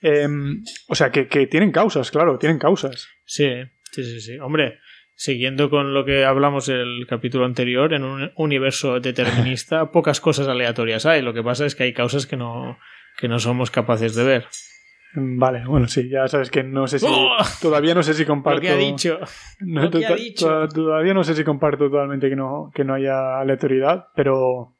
Em, 0.00 0.62
o 0.88 0.94
sea, 0.94 1.10
que, 1.10 1.24
tienen 1.46 1.72
causas, 1.72 2.10
claro, 2.10 2.38
tienen 2.38 2.58
causas. 2.58 3.08
Sí, 3.26 3.48
sí, 3.92 4.02
sí, 4.02 4.20
sí. 4.20 4.38
Hombre, 4.38 4.78
siguiendo 5.14 5.68
con 5.68 5.92
lo 5.92 6.04
que 6.04 6.24
hablamos 6.24 6.68
en 6.68 6.76
el 6.76 7.06
capítulo 7.06 7.44
anterior, 7.44 7.92
en 7.92 8.04
un 8.04 8.32
universo 8.36 9.00
determinista, 9.00 9.90
pocas 9.92 10.20
cosas 10.20 10.48
aleatorias 10.48 11.06
hay. 11.06 11.22
Lo 11.22 11.34
que 11.34 11.42
pasa 11.42 11.66
es 11.66 11.74
que 11.74 11.84
hay 11.84 11.92
causas 11.92 12.26
que 12.26 12.36
no, 12.36 12.78
que 13.18 13.28
no 13.28 13.38
somos 13.38 13.70
capaces 13.70 14.14
de 14.14 14.24
ver. 14.24 14.46
Vale, 15.14 15.64
bueno, 15.66 15.88
sí, 15.88 16.08
ya 16.08 16.28
sabes 16.28 16.50
que 16.50 16.62
no 16.62 16.86
sé 16.86 16.98
si. 17.00 17.06
¡Oh! 17.08 17.36
Todavía 17.60 17.94
no 17.94 18.02
sé 18.02 18.14
si 18.14 18.24
comparto. 18.24 18.56
Lo 18.56 18.62
que 18.62 18.70
ha 18.70 18.76
dicho. 18.76 19.18
ha 19.20 20.14
dicho. 20.14 20.68
Todavía 20.68 21.14
no 21.14 21.24
sé 21.24 21.34
si 21.34 21.42
comparto 21.42 21.90
totalmente 21.90 22.28
que 22.28 22.36
no, 22.36 22.70
que 22.74 22.84
no 22.84 22.94
haya 22.94 23.40
aleatoriedad, 23.40 24.06
pero. 24.14 24.74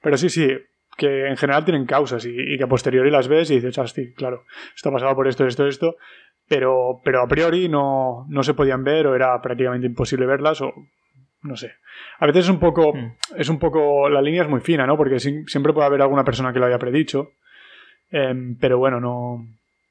Pero 0.00 0.16
sí, 0.16 0.28
sí, 0.30 0.48
que 0.96 1.26
en 1.28 1.36
general 1.36 1.64
tienen 1.64 1.86
causas 1.86 2.24
y, 2.26 2.56
que 2.56 2.64
a 2.64 2.66
posteriori 2.66 3.10
las 3.10 3.26
ves 3.28 3.50
y 3.50 3.56
dices, 3.56 3.78
ah, 3.78 3.86
sí, 3.86 4.12
claro, 4.14 4.44
esto 4.74 4.88
ha 4.88 4.92
pasado 4.92 5.14
por 5.14 5.26
esto, 5.28 5.46
esto, 5.46 5.66
esto, 5.66 5.96
pero, 6.48 7.00
pero 7.04 7.22
a 7.22 7.26
priori 7.28 7.68
no, 7.68 8.26
no 8.28 8.42
se 8.42 8.52
podían 8.54 8.84
ver 8.84 9.06
o 9.06 9.14
era 9.14 9.40
prácticamente 9.40 9.86
imposible 9.86 10.26
verlas 10.26 10.60
o 10.60 10.72
no 11.42 11.56
sé. 11.56 11.72
A 12.20 12.26
veces 12.26 12.44
es 12.44 12.50
un 12.50 12.58
poco, 12.60 12.94
Mm. 12.94 13.16
es 13.36 13.48
un 13.48 13.58
poco, 13.58 14.08
la 14.10 14.20
línea 14.22 14.42
es 14.42 14.48
muy 14.48 14.60
fina, 14.60 14.86
¿no? 14.86 14.96
Porque 14.96 15.18
si- 15.20 15.44
siempre 15.46 15.72
puede 15.72 15.86
haber 15.86 16.02
alguna 16.02 16.24
persona 16.24 16.52
que 16.52 16.58
lo 16.58 16.66
haya 16.66 16.78
predicho, 16.78 17.30
Em, 18.10 18.56
pero 18.60 18.78
bueno, 18.78 19.00
no, 19.00 19.44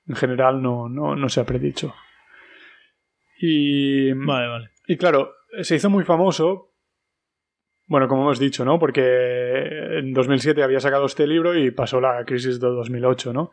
en 0.08 0.16
general 0.16 0.62
no, 0.62 0.90
no, 0.90 1.16
no 1.16 1.30
se 1.30 1.40
ha 1.40 1.46
predicho. 1.46 1.94
Y, 3.40 4.12
Vale, 4.14 4.48
vale. 4.48 4.70
y 4.88 4.98
claro, 4.98 5.34
se 5.62 5.76
hizo 5.76 5.90
muy 5.90 6.04
famoso, 6.06 6.72
bueno, 7.88 8.08
como 8.08 8.22
hemos 8.24 8.40
dicho, 8.40 8.64
¿no? 8.64 8.80
Porque 8.80 9.02
en 10.00 10.14
2007 10.14 10.64
había 10.64 10.80
sacado 10.80 11.06
este 11.06 11.28
libro 11.28 11.58
y 11.58 11.72
pasó 11.72 12.00
la 12.00 12.24
crisis 12.26 12.60
de 12.60 12.68
2008, 12.68 13.34
¿no? 13.34 13.52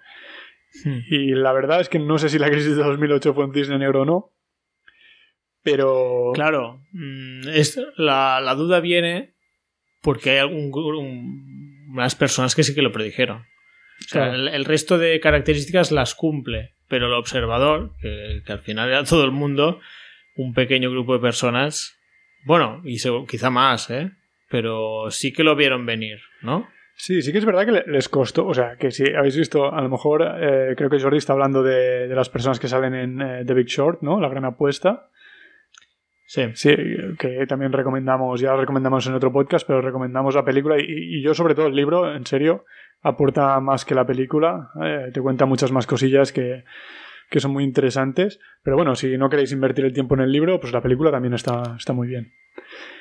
Hmm. 0.84 0.98
Y 1.09 1.32
la 1.34 1.53
verdad 1.53 1.80
es 1.80 1.88
que 1.88 1.98
no 1.98 2.18
sé 2.18 2.28
si 2.28 2.38
la 2.38 2.48
crisis 2.51 2.76
de 2.76 2.84
2008 2.84 3.34
fue 3.34 3.44
un 3.46 3.53
cisne 3.55 3.78
negro 3.78 4.03
o 4.03 4.05
no, 4.05 4.32
pero... 5.62 6.30
Claro, 6.34 6.80
mm, 6.92 7.48
es- 7.48 7.80
la, 7.96 8.40
la 8.40 8.55
duda 8.55 8.80
viene 8.80 9.34
porque 10.03 10.30
hay 10.30 10.38
algún, 10.38 10.70
un- 10.72 11.88
unas 11.92 12.14
personas 12.14 12.55
que 12.55 12.62
sí 12.62 12.74
que 12.74 12.82
lo 12.82 12.92
predijeron. 12.92 13.44
O 14.01 14.09
sea, 14.09 14.22
Claro. 14.24 14.34
el, 14.36 14.48
el 14.48 14.64
resto 14.64 14.98
de 14.98 15.20
características 15.20 15.92
las 15.92 16.14
cumple, 16.14 16.74
pero 16.88 17.07
el 17.07 17.12
observador, 17.12 17.92
que, 18.01 18.42
que 18.44 18.53
al 18.53 18.61
final 18.61 18.88
era 18.88 19.05
todo 19.09 19.24
el 19.24 19.30
mundo, 19.32 19.80
un 20.36 20.55
pequeño 20.55 20.90
grupo 20.90 21.14
de 21.14 21.20
personas, 21.20 21.98
bueno, 22.44 22.80
y 22.84 22.96
quizá 23.28 23.51
más, 23.51 23.90
¿eh? 23.90 24.12
Pero 24.48 25.11
sí 25.11 25.32
que 25.32 25.44
lo 25.44 25.55
vieron 25.55 25.86
venir, 25.86 26.18
¿no? 26.42 26.66
Sí, 26.96 27.22
sí 27.22 27.32
que 27.32 27.38
es 27.38 27.44
verdad 27.46 27.64
que 27.64 27.72
le- 27.72 27.84
les 27.86 28.09
costó, 28.09 28.46
o 28.46 28.53
sea, 28.55 28.76
que 28.76 28.90
si 28.90 29.05
habéis 29.14 29.36
visto, 29.36 29.72
a 29.72 29.80
lo 29.80 29.88
mejor 29.88 30.22
eh, 30.40 30.74
creo 30.76 30.90
que 30.90 31.01
Jordi 31.01 31.16
está 31.18 31.32
hablando 31.32 31.62
de, 31.62 32.09
de 32.09 32.14
las 32.14 32.28
personas 32.28 32.59
que 32.61 32.68
salen 32.68 32.94
en 32.94 33.20
eh, 33.22 33.44
The 33.46 33.55
Big 33.55 33.68
Short, 33.68 34.03
¿no? 34.03 34.20
La 34.20 34.28
gran 34.28 34.44
apuesta. 34.44 35.09
Sí. 36.26 36.42
Sí, 36.55 36.74
que 37.18 37.44
también 37.48 37.72
recomendamos, 37.72 38.40
ya 38.40 38.53
lo 38.53 38.61
recomendamos 38.61 39.07
en 39.07 39.14
otro 39.14 39.32
podcast, 39.32 39.66
pero 39.66 39.80
recomendamos 39.80 40.34
la 40.34 40.44
película 40.44 40.76
y, 40.78 40.84
y 40.86 41.22
yo 41.22 41.34
sobre 41.34 41.55
todo 41.55 41.66
el 41.66 41.74
libro, 41.74 42.14
en 42.14 42.24
serio, 42.26 42.64
aporta 43.03 43.59
más 43.61 43.84
que 43.84 43.94
la 43.94 44.07
película, 44.07 44.70
eh, 44.82 45.11
te 45.12 45.20
cuenta 45.20 45.46
muchas 45.46 45.72
más 45.72 45.86
cosillas 45.86 46.32
que, 46.32 46.64
que 47.30 47.40
son 47.40 47.53
muy 47.53 47.64
interesantes, 47.64 48.40
pero 48.62 48.76
bueno, 48.76 48.94
si 48.94 49.16
no 49.16 49.30
queréis 49.30 49.53
invertir 49.53 49.84
el 49.84 49.92
tiempo 49.92 50.14
en 50.14 50.20
el 50.20 50.32
libro, 50.32 50.61
pues 50.61 50.72
la 50.72 50.82
película 50.82 51.11
también 51.11 51.34
está, 51.34 51.76
está 51.78 51.92
muy 51.92 52.09
bien. 52.09 52.32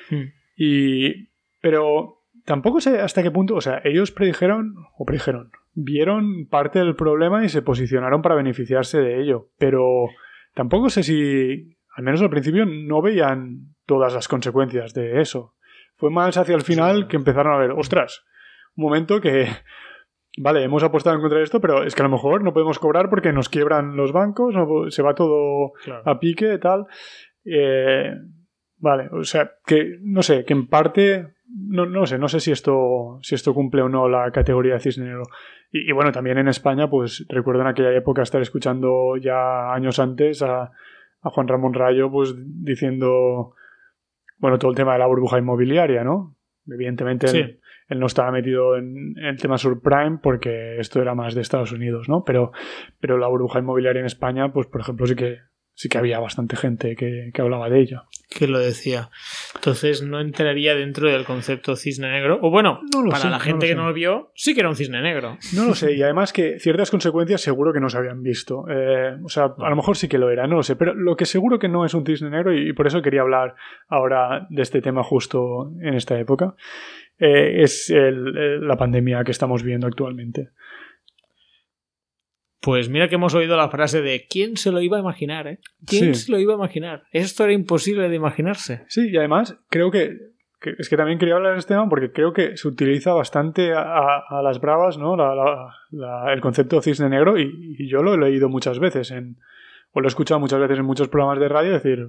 Hmm. 0.08 0.32
Y, 0.56 1.28
pero 1.60 2.22
tampoco 2.44 2.80
sé 2.80 3.00
hasta 3.00 3.22
qué 3.22 3.30
punto, 3.30 3.56
o 3.56 3.60
sea, 3.60 3.82
ellos 3.84 4.12
predijeron, 4.12 4.74
o 4.96 5.04
predijeron, 5.04 5.50
vieron 5.74 6.46
parte 6.48 6.78
del 6.78 6.96
problema 6.96 7.44
y 7.44 7.48
se 7.48 7.62
posicionaron 7.62 8.22
para 8.22 8.34
beneficiarse 8.34 8.98
de 9.00 9.20
ello, 9.20 9.48
pero 9.58 10.08
tampoco 10.54 10.90
sé 10.90 11.02
si, 11.02 11.76
al 11.94 12.04
menos 12.04 12.22
al 12.22 12.30
principio, 12.30 12.66
no 12.66 13.02
veían 13.02 13.74
todas 13.84 14.14
las 14.14 14.28
consecuencias 14.28 14.94
de 14.94 15.20
eso. 15.20 15.54
Fue 15.96 16.10
más 16.10 16.36
hacia 16.36 16.54
el 16.54 16.62
final 16.62 17.08
que 17.08 17.16
empezaron 17.16 17.52
a 17.52 17.58
ver, 17.58 17.72
ostras, 17.72 18.24
un 18.76 18.84
momento 18.84 19.20
que, 19.20 19.48
vale, 20.38 20.62
hemos 20.64 20.82
apostado 20.82 21.16
en 21.16 21.22
contra 21.22 21.38
de 21.38 21.44
esto, 21.44 21.60
pero 21.60 21.82
es 21.84 21.94
que 21.94 22.02
a 22.02 22.06
lo 22.06 22.10
mejor 22.12 22.42
no 22.42 22.52
podemos 22.52 22.78
cobrar 22.78 23.10
porque 23.10 23.32
nos 23.32 23.48
quiebran 23.48 23.96
los 23.96 24.12
bancos, 24.12 24.54
no- 24.54 24.90
se 24.90 25.02
va 25.02 25.14
todo 25.14 25.72
Claro. 25.84 26.02
a 26.04 26.18
pique, 26.20 26.58
tal. 26.58 26.86
Eh, 27.44 28.12
vale, 28.78 29.08
o 29.12 29.24
sea, 29.24 29.50
que 29.66 29.96
no 30.02 30.22
sé, 30.22 30.44
que 30.44 30.52
en 30.52 30.66
parte, 30.68 31.34
no, 31.48 31.86
no 31.86 32.06
sé, 32.06 32.18
no 32.18 32.28
sé 32.28 32.40
si 32.40 32.52
esto, 32.52 33.18
si 33.22 33.34
esto 33.34 33.54
cumple 33.54 33.82
o 33.82 33.88
no 33.88 34.08
la 34.08 34.30
categoría 34.30 34.74
de 34.74 34.80
cisne 34.80 35.06
negro. 35.06 35.24
Y, 35.72 35.88
y 35.88 35.92
bueno, 35.92 36.12
también 36.12 36.38
en 36.38 36.48
España, 36.48 36.88
pues 36.88 37.26
recuerdo 37.28 37.62
en 37.62 37.68
aquella 37.68 37.92
época 37.94 38.22
estar 38.22 38.40
escuchando 38.40 39.16
ya 39.16 39.72
años 39.72 39.98
antes 39.98 40.42
a, 40.42 40.62
a 41.22 41.30
Juan 41.30 41.48
Ramón 41.48 41.74
Rayo, 41.74 42.10
pues 42.10 42.34
diciendo, 42.64 43.54
bueno, 44.38 44.58
todo 44.58 44.70
el 44.70 44.76
tema 44.76 44.94
de 44.94 45.00
la 45.00 45.06
burbuja 45.06 45.38
inmobiliaria, 45.38 46.02
¿no? 46.04 46.36
Evidentemente 46.66 47.26
Sí. 47.28 47.59
Él, 47.90 47.98
no 47.98 48.06
estaba 48.06 48.30
metido 48.32 48.76
en, 48.76 49.14
el 49.18 49.36
tema 49.36 49.58
subprime 49.58 50.18
porque 50.22 50.78
esto 50.78 51.02
era 51.02 51.14
más 51.14 51.34
de 51.34 51.42
Estados 51.42 51.72
Unidos, 51.72 52.08
¿no? 52.08 52.24
Pero, 52.24 52.52
pero 53.00 53.18
la 53.18 53.28
burbuja 53.28 53.58
inmobiliaria 53.58 54.00
en 54.00 54.06
España, 54.06 54.52
pues 54.52 54.66
por 54.66 54.80
ejemplo, 54.80 55.06
sí 55.06 55.14
que, 55.16 55.38
sí 55.74 55.88
que 55.88 55.98
había 55.98 56.18
bastante 56.20 56.56
gente 56.56 56.94
que, 56.96 57.30
que 57.32 57.42
hablaba 57.42 57.68
de 57.70 57.80
ella. 57.80 58.04
que 58.28 58.46
lo 58.46 58.58
decía. 58.58 59.10
Entonces 59.54 60.02
no 60.02 60.20
entraría 60.20 60.74
dentro 60.74 61.10
del 61.10 61.24
concepto 61.24 61.74
cisne 61.74 62.10
negro. 62.10 62.38
O 62.42 62.50
bueno, 62.50 62.80
No 62.94 63.08
para 63.10 63.22
sé, 63.22 63.30
la 63.30 63.40
gente 63.40 63.66
que 63.66 63.72
sé. 63.72 63.76
no 63.76 63.88
lo 63.88 63.92
vio, 63.94 64.30
sí 64.34 64.54
que 64.54 64.60
era 64.60 64.68
un 64.68 64.76
cisne 64.76 65.00
negro. 65.02 65.36
No 65.54 65.64
lo 65.66 65.74
sé, 65.74 65.92
y 65.94 66.02
además 66.02 66.32
que 66.32 66.58
ciertas 66.58 66.90
consecuencias 66.90 67.40
seguro 67.40 67.72
que 67.72 67.80
no 67.80 67.88
se 67.88 67.98
habían 67.98 68.22
visto. 68.22 68.64
Eh, 68.70 69.16
o 69.24 69.28
sea, 69.28 69.54
a 69.58 69.70
lo 69.70 69.76
mejor 69.76 69.96
sí 69.96 70.06
que 70.06 70.18
lo 70.18 70.30
era, 70.30 70.46
no 70.46 70.56
lo 70.56 70.62
sé, 70.62 70.76
pero 70.76 70.94
lo 70.94 71.16
que 71.16 71.24
seguro 71.24 71.58
que 71.58 71.68
no 71.68 71.84
es 71.84 71.94
un 71.94 72.04
cisne 72.06 72.30
negro, 72.30 72.52
y, 72.54 72.68
y 72.70 72.72
por 72.72 72.86
eso 72.86 73.02
quería 73.02 73.22
hablar 73.22 73.54
ahora 73.88 74.46
de 74.50 74.62
este 74.62 74.80
tema 74.82 75.02
justo 75.02 75.72
en 75.82 75.94
esta 75.94 76.18
época, 76.18 76.54
eh, 77.20 77.62
es 77.62 77.90
el- 77.90 78.36
el- 78.36 78.66
la 78.66 78.76
pandemia 78.76 79.22
que 79.24 79.30
estamos 79.30 79.62
viendo 79.62 79.86
actualmente. 79.86 80.48
Pues 82.60 82.90
mira 82.90 83.08
que 83.08 83.14
hemos 83.14 83.34
oído 83.34 83.56
la 83.56 83.70
frase 83.70 84.02
de 84.02 84.26
¿quién 84.28 84.56
se 84.58 84.70
lo 84.70 84.80
iba 84.82 84.98
a 84.98 85.00
imaginar? 85.00 85.46
Eh? 85.46 85.60
¿Quién 85.86 86.14
Sí. 86.14 86.26
se 86.26 86.32
lo 86.32 86.38
iba 86.38 86.52
a 86.52 86.56
imaginar? 86.56 87.04
Esto 87.10 87.44
era 87.44 87.54
imposible 87.54 88.08
de 88.10 88.16
imaginarse. 88.16 88.84
Sí, 88.88 89.08
y 89.10 89.16
además 89.16 89.58
creo 89.70 89.90
que, 89.90 90.14
que- 90.60 90.74
es 90.78 90.90
que 90.90 90.96
también 90.98 91.18
quería 91.18 91.36
hablar 91.36 91.54
de 91.54 91.58
este 91.60 91.72
tema 91.72 91.88
porque 91.88 92.12
creo 92.12 92.34
que 92.34 92.58
se 92.58 92.68
utiliza 92.68 93.14
bastante 93.14 93.72
a, 93.72 93.80
a- 93.80 94.24
a 94.28 94.42
las 94.42 94.60
bravas, 94.60 94.98
¿no? 94.98 95.16
La- 95.16 95.34
la- 95.34 95.74
la- 95.90 96.32
el 96.34 96.42
concepto 96.42 96.76
de 96.76 96.82
cisne 96.82 97.08
negro 97.08 97.38
y, 97.38 97.76
y 97.78 97.88
yo 97.88 98.02
lo 98.02 98.12
he 98.12 98.18
leído 98.18 98.50
muchas 98.50 98.78
veces 98.78 99.10
en, 99.10 99.38
o 99.92 100.00
lo 100.00 100.06
he 100.06 100.08
escuchado 100.08 100.38
muchas 100.38 100.60
veces 100.60 100.78
en 100.78 100.84
muchos 100.84 101.08
programas 101.08 101.40
de 101.40 101.48
radio 101.48 101.72
decir 101.72 102.08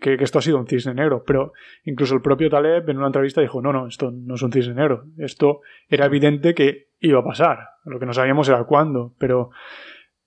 que, 0.00 0.16
que 0.16 0.24
esto 0.24 0.38
ha 0.38 0.42
sido 0.42 0.58
un 0.58 0.66
cisne 0.66 0.94
negro, 0.94 1.24
pero 1.26 1.52
incluso 1.84 2.14
el 2.14 2.22
propio 2.22 2.48
Taleb 2.48 2.88
en 2.88 2.96
una 2.98 3.08
entrevista 3.08 3.40
dijo, 3.40 3.60
no, 3.60 3.72
no, 3.72 3.86
esto 3.86 4.10
no 4.10 4.34
es 4.36 4.42
un 4.42 4.52
cisne 4.52 4.74
negro, 4.74 5.04
esto 5.18 5.60
era 5.88 6.06
evidente 6.06 6.54
que 6.54 6.88
iba 7.00 7.20
a 7.20 7.24
pasar, 7.24 7.58
lo 7.84 7.98
que 7.98 8.06
no 8.06 8.14
sabíamos 8.14 8.48
era 8.48 8.64
cuándo, 8.64 9.14
pero, 9.18 9.50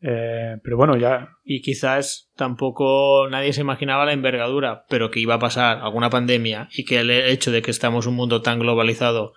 eh, 0.01 0.57
pero 0.63 0.77
bueno, 0.77 0.95
ya, 0.97 1.29
Y 1.43 1.61
quizás 1.61 2.29
tampoco 2.35 3.27
nadie 3.29 3.53
se 3.53 3.61
imaginaba 3.61 4.05
la 4.05 4.13
envergadura, 4.13 4.85
pero 4.89 5.09
que 5.09 5.19
iba 5.19 5.35
a 5.35 5.39
pasar 5.39 5.79
alguna 5.79 6.09
pandemia 6.09 6.67
y 6.71 6.85
que 6.85 6.99
el 6.99 7.09
hecho 7.09 7.51
de 7.51 7.61
que 7.61 7.71
estamos 7.71 8.05
en 8.05 8.11
un 8.11 8.15
mundo 8.17 8.41
tan 8.41 8.59
globalizado 8.59 9.33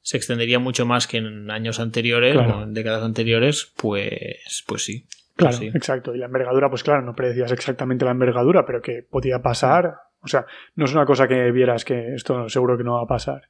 se 0.00 0.16
extendería 0.16 0.58
mucho 0.58 0.86
más 0.86 1.06
que 1.06 1.18
en 1.18 1.50
años 1.50 1.80
anteriores 1.80 2.34
Claro. 2.34 2.60
o 2.60 2.62
en 2.62 2.72
décadas 2.74 3.02
anteriores, 3.02 3.72
pues, 3.76 4.64
pues 4.66 4.84
sí. 4.84 5.04
Claro, 5.38 5.56
Sí. 5.56 5.68
exacto. 5.72 6.14
Y 6.14 6.18
la 6.18 6.26
envergadura, 6.26 6.68
pues 6.68 6.82
claro, 6.82 7.00
no 7.02 7.14
predecías 7.14 7.52
exactamente 7.52 8.04
la 8.04 8.10
envergadura, 8.10 8.66
pero 8.66 8.82
que 8.82 9.02
podía 9.08 9.40
pasar. 9.40 9.94
O 10.20 10.26
sea, 10.28 10.44
no 10.74 10.84
es 10.84 10.92
una 10.92 11.06
cosa 11.06 11.26
que 11.28 11.50
vieras 11.52 11.84
que 11.84 12.14
esto 12.14 12.48
seguro 12.48 12.76
que 12.76 12.84
no 12.84 12.94
va 12.96 13.02
a 13.04 13.06
pasar. 13.06 13.42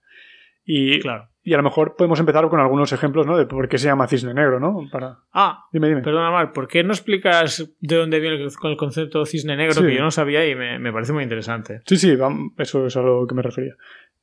Y, 0.70 1.01
Claro. 1.01 1.30
y 1.43 1.55
a 1.55 1.57
lo 1.57 1.62
mejor 1.62 1.97
podemos 1.97 2.20
empezar 2.20 2.47
con 2.51 2.61
algunos 2.61 2.93
ejemplos, 2.93 3.26
¿no? 3.26 3.39
De 3.39 3.47
por 3.47 3.70
qué 3.70 3.78
se 3.78 3.86
llama 3.86 4.07
cisne 4.07 4.34
negro, 4.34 4.61
¿no? 4.61 4.86
Para... 4.93 5.16
Ah, 5.32 5.64
Dime, 5.72 5.89
dime. 5.89 6.03
perdona, 6.03 6.30
Mar, 6.30 6.53
¿por 6.53 6.68
qué 6.68 6.84
no 6.84 6.93
explicas 6.93 7.74
de 7.80 7.97
dónde 7.97 8.20
viene 8.20 8.36
el, 8.36 8.51
el 8.62 8.76
concepto 8.76 9.24
cisne 9.24 9.57
negro 9.57 9.72
Sí. 9.72 9.82
que 9.86 9.95
yo 9.97 10.03
no 10.03 10.11
sabía 10.11 10.47
y 10.47 10.55
me, 10.55 10.78
me 10.78 10.93
parece 10.93 11.14
muy 11.14 11.22
interesante? 11.22 11.80
Sí, 11.86 11.97
sí, 11.97 12.14
eso 12.59 12.86
es 12.86 12.97
a 12.99 13.01
lo 13.01 13.26
que 13.26 13.34
me 13.34 13.41
refería. 13.41 13.76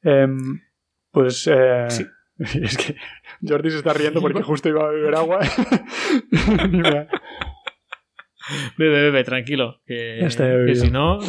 Em, 0.03 0.61
pues 1.09 1.49
eh, 1.51 1.85
Sí. 1.89 2.05
es 2.61 2.77
que 2.77 2.95
Jordi 3.41 3.71
se 3.71 3.77
está 3.77 3.93
riendo 3.93 4.21
porque 4.21 4.43
justo 4.43 4.69
iba 4.69 4.83
a 4.85 4.89
beber 4.91 5.15
agua. 5.15 5.39
Bebe, 8.77 9.01
bebe, 9.03 9.23
tranquilo, 9.23 9.81
que, 9.85 10.27
si 10.75 10.91
no 10.91 11.19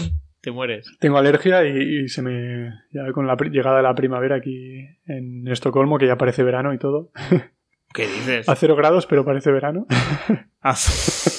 te 0.40 0.50
mueres. 0.50 0.86
Tengo 1.00 1.18
alergia 1.18 1.64
y, 1.66 2.04
y 2.04 2.08
se 2.08 2.22
me. 2.22 2.70
Ya 2.92 3.10
con 3.12 3.26
la 3.26 3.36
llegada 3.36 3.78
de 3.78 3.82
la 3.82 3.94
primavera 3.94 4.36
aquí 4.36 4.84
en 5.06 5.46
Estocolmo, 5.48 5.98
que 5.98 6.06
ya 6.06 6.16
parece 6.16 6.42
verano 6.44 6.72
y 6.72 6.78
todo. 6.78 7.10
¿Qué 7.94 8.02
dices? 8.06 8.48
A 8.48 8.54
cero 8.56 8.76
grados, 8.76 9.06
pero 9.06 9.24
parece 9.24 9.50
verano. 9.50 9.86
Haz- 10.60 11.32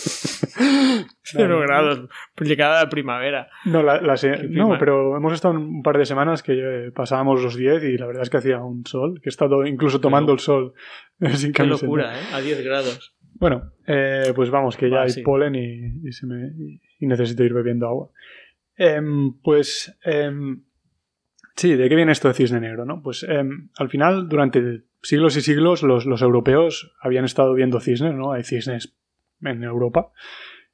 Cero 1.21 1.59
grados, 1.59 2.07
llegada 2.39 2.83
la 2.83 2.89
primavera. 2.89 3.49
No, 3.65 3.83
la- 3.83 4.01
la 4.01 4.17
se- 4.17 4.31
Qué 4.31 4.47
no, 4.47 4.77
pero 4.79 5.15
hemos 5.17 5.33
estado 5.33 5.53
un 5.55 5.83
par 5.83 5.97
de 5.97 6.05
semanas 6.05 6.41
que 6.41 6.53
eh, 6.87 6.91
pasábamos 6.91 7.43
los 7.43 7.55
10 7.55 7.83
y 7.83 7.97
la 7.97 8.07
verdad 8.07 8.23
es 8.23 8.29
que 8.29 8.37
hacía 8.37 8.59
un 8.59 8.85
sol, 8.85 9.19
que 9.21 9.27
he 9.27 9.31
estado 9.31 9.65
incluso 9.65 9.99
tomando 9.99 10.31
el 10.33 10.39
sol 10.39 10.73
sin 11.35 11.51
Qué 11.51 11.57
camiseta. 11.57 11.85
locura, 11.85 12.17
¿eh? 12.17 12.23
A 12.33 12.39
10 12.39 12.63
grados. 12.63 13.15
Bueno, 13.39 13.71
eh, 13.85 14.31
pues 14.35 14.49
vamos, 14.49 14.75
que 14.77 14.89
ya 14.89 15.01
hay 15.03 15.09
sí. 15.11 15.21
polen 15.21 15.55
y, 15.55 16.07
y 16.07 16.11
se 16.11 16.25
me, 16.25 16.47
y- 16.57 16.81
y 16.99 17.05
necesito 17.07 17.43
ir 17.43 17.53
bebiendo 17.53 17.87
agua. 17.87 18.09
Em, 18.75 19.33
pues 19.41 19.95
em, 20.03 20.63
sí, 21.55 21.75
¿de 21.75 21.87
qué 21.89 21.95
viene 21.95 22.11
esto 22.11 22.27
de 22.27 22.33
cisne 22.33 22.59
negro? 22.59 22.85
No? 22.85 23.01
Pues 23.01 23.23
em, 23.23 23.69
al 23.77 23.89
final, 23.89 24.27
durante 24.27 24.83
siglos 25.01 25.37
y 25.37 25.41
siglos, 25.41 25.83
los, 25.83 26.05
los 26.05 26.21
europeos 26.21 26.93
habían 27.01 27.25
estado 27.25 27.53
viendo 27.53 27.79
cisnes, 27.79 28.13
¿no? 28.15 28.31
Hay 28.31 28.43
cisnes 28.43 28.95
en 29.41 29.63
Europa 29.63 30.11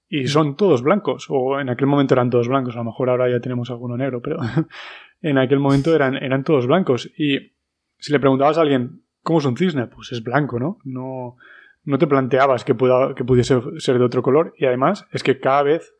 y 0.07 0.27
son 0.27 0.55
todos 0.55 0.83
blancos, 0.83 1.25
o 1.29 1.59
en 1.59 1.69
aquel 1.69 1.87
momento 1.87 2.13
eran 2.13 2.29
todos 2.29 2.47
blancos, 2.47 2.75
a 2.75 2.79
lo 2.79 2.85
mejor 2.85 3.09
ahora 3.09 3.29
ya 3.29 3.39
tenemos 3.39 3.69
alguno 3.71 3.97
negro, 3.97 4.21
pero 4.21 4.37
en 5.21 5.37
aquel 5.37 5.59
momento 5.59 5.93
eran, 5.95 6.15
eran 6.15 6.43
todos 6.43 6.67
blancos. 6.67 7.11
Y 7.17 7.53
si 7.97 8.11
le 8.13 8.19
preguntabas 8.19 8.57
a 8.57 8.61
alguien, 8.61 9.01
¿cómo 9.21 9.39
es 9.39 9.45
un 9.45 9.57
cisne? 9.57 9.87
Pues 9.87 10.11
es 10.11 10.23
blanco, 10.23 10.59
¿no? 10.59 10.77
No, 10.85 11.35
no 11.83 11.97
te 11.97 12.07
planteabas 12.07 12.63
que, 12.63 12.73
que 12.73 13.25
pudiese 13.25 13.59
ser 13.77 13.97
de 13.97 14.05
otro 14.05 14.21
color 14.21 14.53
y 14.57 14.65
además 14.65 15.05
es 15.11 15.23
que 15.23 15.39
cada 15.39 15.63
vez, 15.63 15.93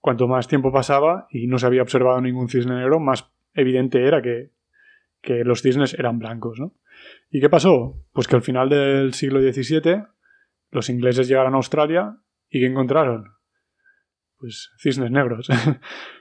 cuanto 0.00 0.28
más 0.28 0.48
tiempo 0.48 0.72
pasaba 0.72 1.26
y 1.30 1.46
no 1.46 1.58
se 1.58 1.66
había 1.66 1.82
observado 1.82 2.20
ningún 2.20 2.48
cisne 2.48 2.74
negro, 2.74 3.00
más 3.00 3.30
evidente 3.54 4.04
era 4.06 4.22
que, 4.22 4.50
que 5.20 5.44
los 5.44 5.62
cisnes 5.62 5.94
eran 5.94 6.18
blancos, 6.18 6.58
¿no? 6.58 6.74
¿Y 7.30 7.40
qué 7.40 7.48
pasó? 7.48 7.96
Pues 8.12 8.26
que 8.28 8.36
al 8.36 8.42
final 8.42 8.68
del 8.68 9.14
siglo 9.14 9.40
XVII 9.40 10.02
los 10.70 10.90
ingleses 10.90 11.28
llegaron 11.28 11.54
a 11.54 11.58
Australia 11.58 12.16
y 12.48 12.60
¿qué 12.60 12.66
encontraron? 12.66 13.32
Pues 14.38 14.72
cisnes 14.78 15.10
negros. 15.10 15.48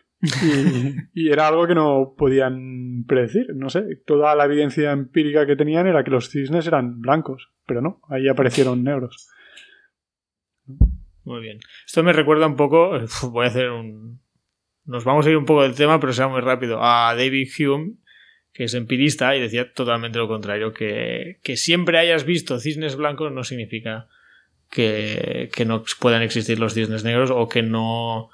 y, 1.14 1.30
era 1.30 1.48
algo 1.48 1.68
que 1.68 1.76
no 1.76 2.16
podían 2.18 3.06
predecir. 3.08 3.48
No 3.56 3.70
sé, 3.70 3.84
toda 4.06 4.36
la 4.36 4.46
evidencia 4.46 4.92
empírica 4.92 5.46
que 5.46 5.56
tenían 5.56 5.88
era 5.88 6.04
que 6.04 6.12
los 6.12 6.30
cisnes 6.30 6.68
eran 6.68 7.02
blancos, 7.02 7.50
pero 7.66 7.82
no, 7.82 8.02
ahí 8.10 8.28
aparecieron 8.28 8.84
negros. 8.84 9.30
Muy 11.24 11.42
bien. 11.42 11.60
Esto 11.86 12.04
me 12.04 12.14
recuerda 12.14 12.48
un 12.48 12.56
poco, 12.56 13.00
voy 13.32 13.46
a 13.46 13.50
hacer 13.50 13.70
un... 13.70 14.22
Nos 14.86 15.04
vamos 15.04 15.26
a 15.26 15.30
ir 15.30 15.38
un 15.38 15.46
poco 15.46 15.62
del 15.62 15.76
tema, 15.76 16.00
pero 16.00 16.14
sea 16.14 16.28
muy 16.28 16.42
rápido. 16.42 16.80
A 16.82 17.14
David 17.16 17.50
Hume, 17.60 17.94
que 18.52 18.64
es 18.64 18.74
empirista 18.74 19.36
y 19.36 19.40
decía 19.40 19.72
totalmente 19.72 20.18
lo 20.18 20.28
contrario, 20.28 20.74
que, 20.74 21.40
que 21.44 21.58
siempre 21.58 22.00
hayas 22.00 22.26
visto 22.26 22.60
cisnes 22.60 22.96
blancos 22.96 23.32
no 23.32 23.44
significa 23.44 24.08
que, 24.72 25.50
que 25.54 25.66
no 25.66 25.84
puedan 26.00 26.24
existir 26.24 26.60
los 26.60 26.74
cisnes 26.74 27.04
negros 27.04 27.30
o 27.32 27.48
que 27.48 27.62
no 27.62 28.32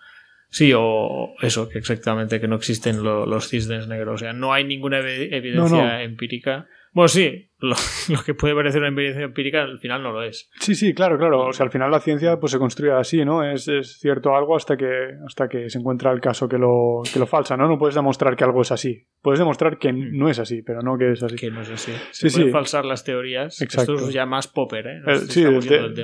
Sí, 0.55 0.71
o 0.73 1.35
eso, 1.41 1.67
que 1.67 1.79
exactamente, 1.79 2.39
que 2.39 2.47
no 2.47 2.55
existen 2.55 3.03
los 3.03 3.49
cisnes 3.49 3.89
negros. 3.89 4.15
O 4.15 4.17
sea, 4.23 4.31
no 4.31 4.53
hay 4.53 4.63
ninguna 4.63 4.99
evidencia 4.99 6.01
empírica. 6.01 6.65
Bueno, 6.93 7.09
sí, 7.09 7.51
lo, 7.59 8.23
que 8.25 8.33
puede 8.33 8.55
parecer 8.55 8.79
una 8.79 8.87
evidencia 8.87 9.25
empírica 9.25 9.63
al 9.63 9.79
final 9.79 10.01
no 10.01 10.13
lo 10.13 10.23
es. 10.23 10.49
Sí, 10.61 10.73
sí, 10.73 10.93
claro, 10.93 11.17
claro. 11.17 11.47
O 11.47 11.51
sea, 11.51 11.65
al 11.65 11.71
final 11.73 11.91
la 11.91 11.99
ciencia 11.99 12.39
pues 12.39 12.53
se 12.53 12.57
construye 12.57 12.93
así, 12.93 13.25
¿no? 13.25 13.43
Es, 13.43 13.65
cierto 13.99 14.33
algo 14.33 14.55
hasta 14.55 14.77
que, 14.77 15.17
hasta 15.27 15.49
que 15.49 15.69
se 15.69 15.77
encuentra 15.77 16.13
el 16.13 16.21
caso 16.21 16.47
que 16.47 16.57
lo, 16.57 17.01
que 17.11 17.19
lo 17.19 17.27
falsa, 17.27 17.57
¿no? 17.57 17.67
No 17.67 17.77
puedes 17.77 17.95
demostrar 17.95 18.37
que 18.37 18.45
algo 18.45 18.61
es 18.61 18.71
así. 18.71 19.05
Puedes 19.21 19.39
demostrar 19.39 19.77
que 19.77 19.91
mm. 19.91 20.17
no 20.17 20.29
es 20.29 20.39
así, 20.39 20.61
pero 20.61 20.81
no 20.81 20.97
que 20.97 21.11
es 21.11 21.21
así. 21.21 21.35
Que 21.35 21.51
no 21.51 21.63
es 21.63 21.69
así. 21.69 21.91
Se 22.11 22.29
sí, 22.29 22.37
pueden 22.37 22.53
falsar 22.53 22.85
las 22.85 23.03
teorías. 23.03 23.61
Exacto. 23.61 23.95
Esto 23.95 24.07
es 24.07 24.13
ya 24.13 24.25
más 24.25 24.47
popper, 24.47 24.87
¿eh? 24.87 25.01
eh 25.05 25.17
sí, 25.27 25.43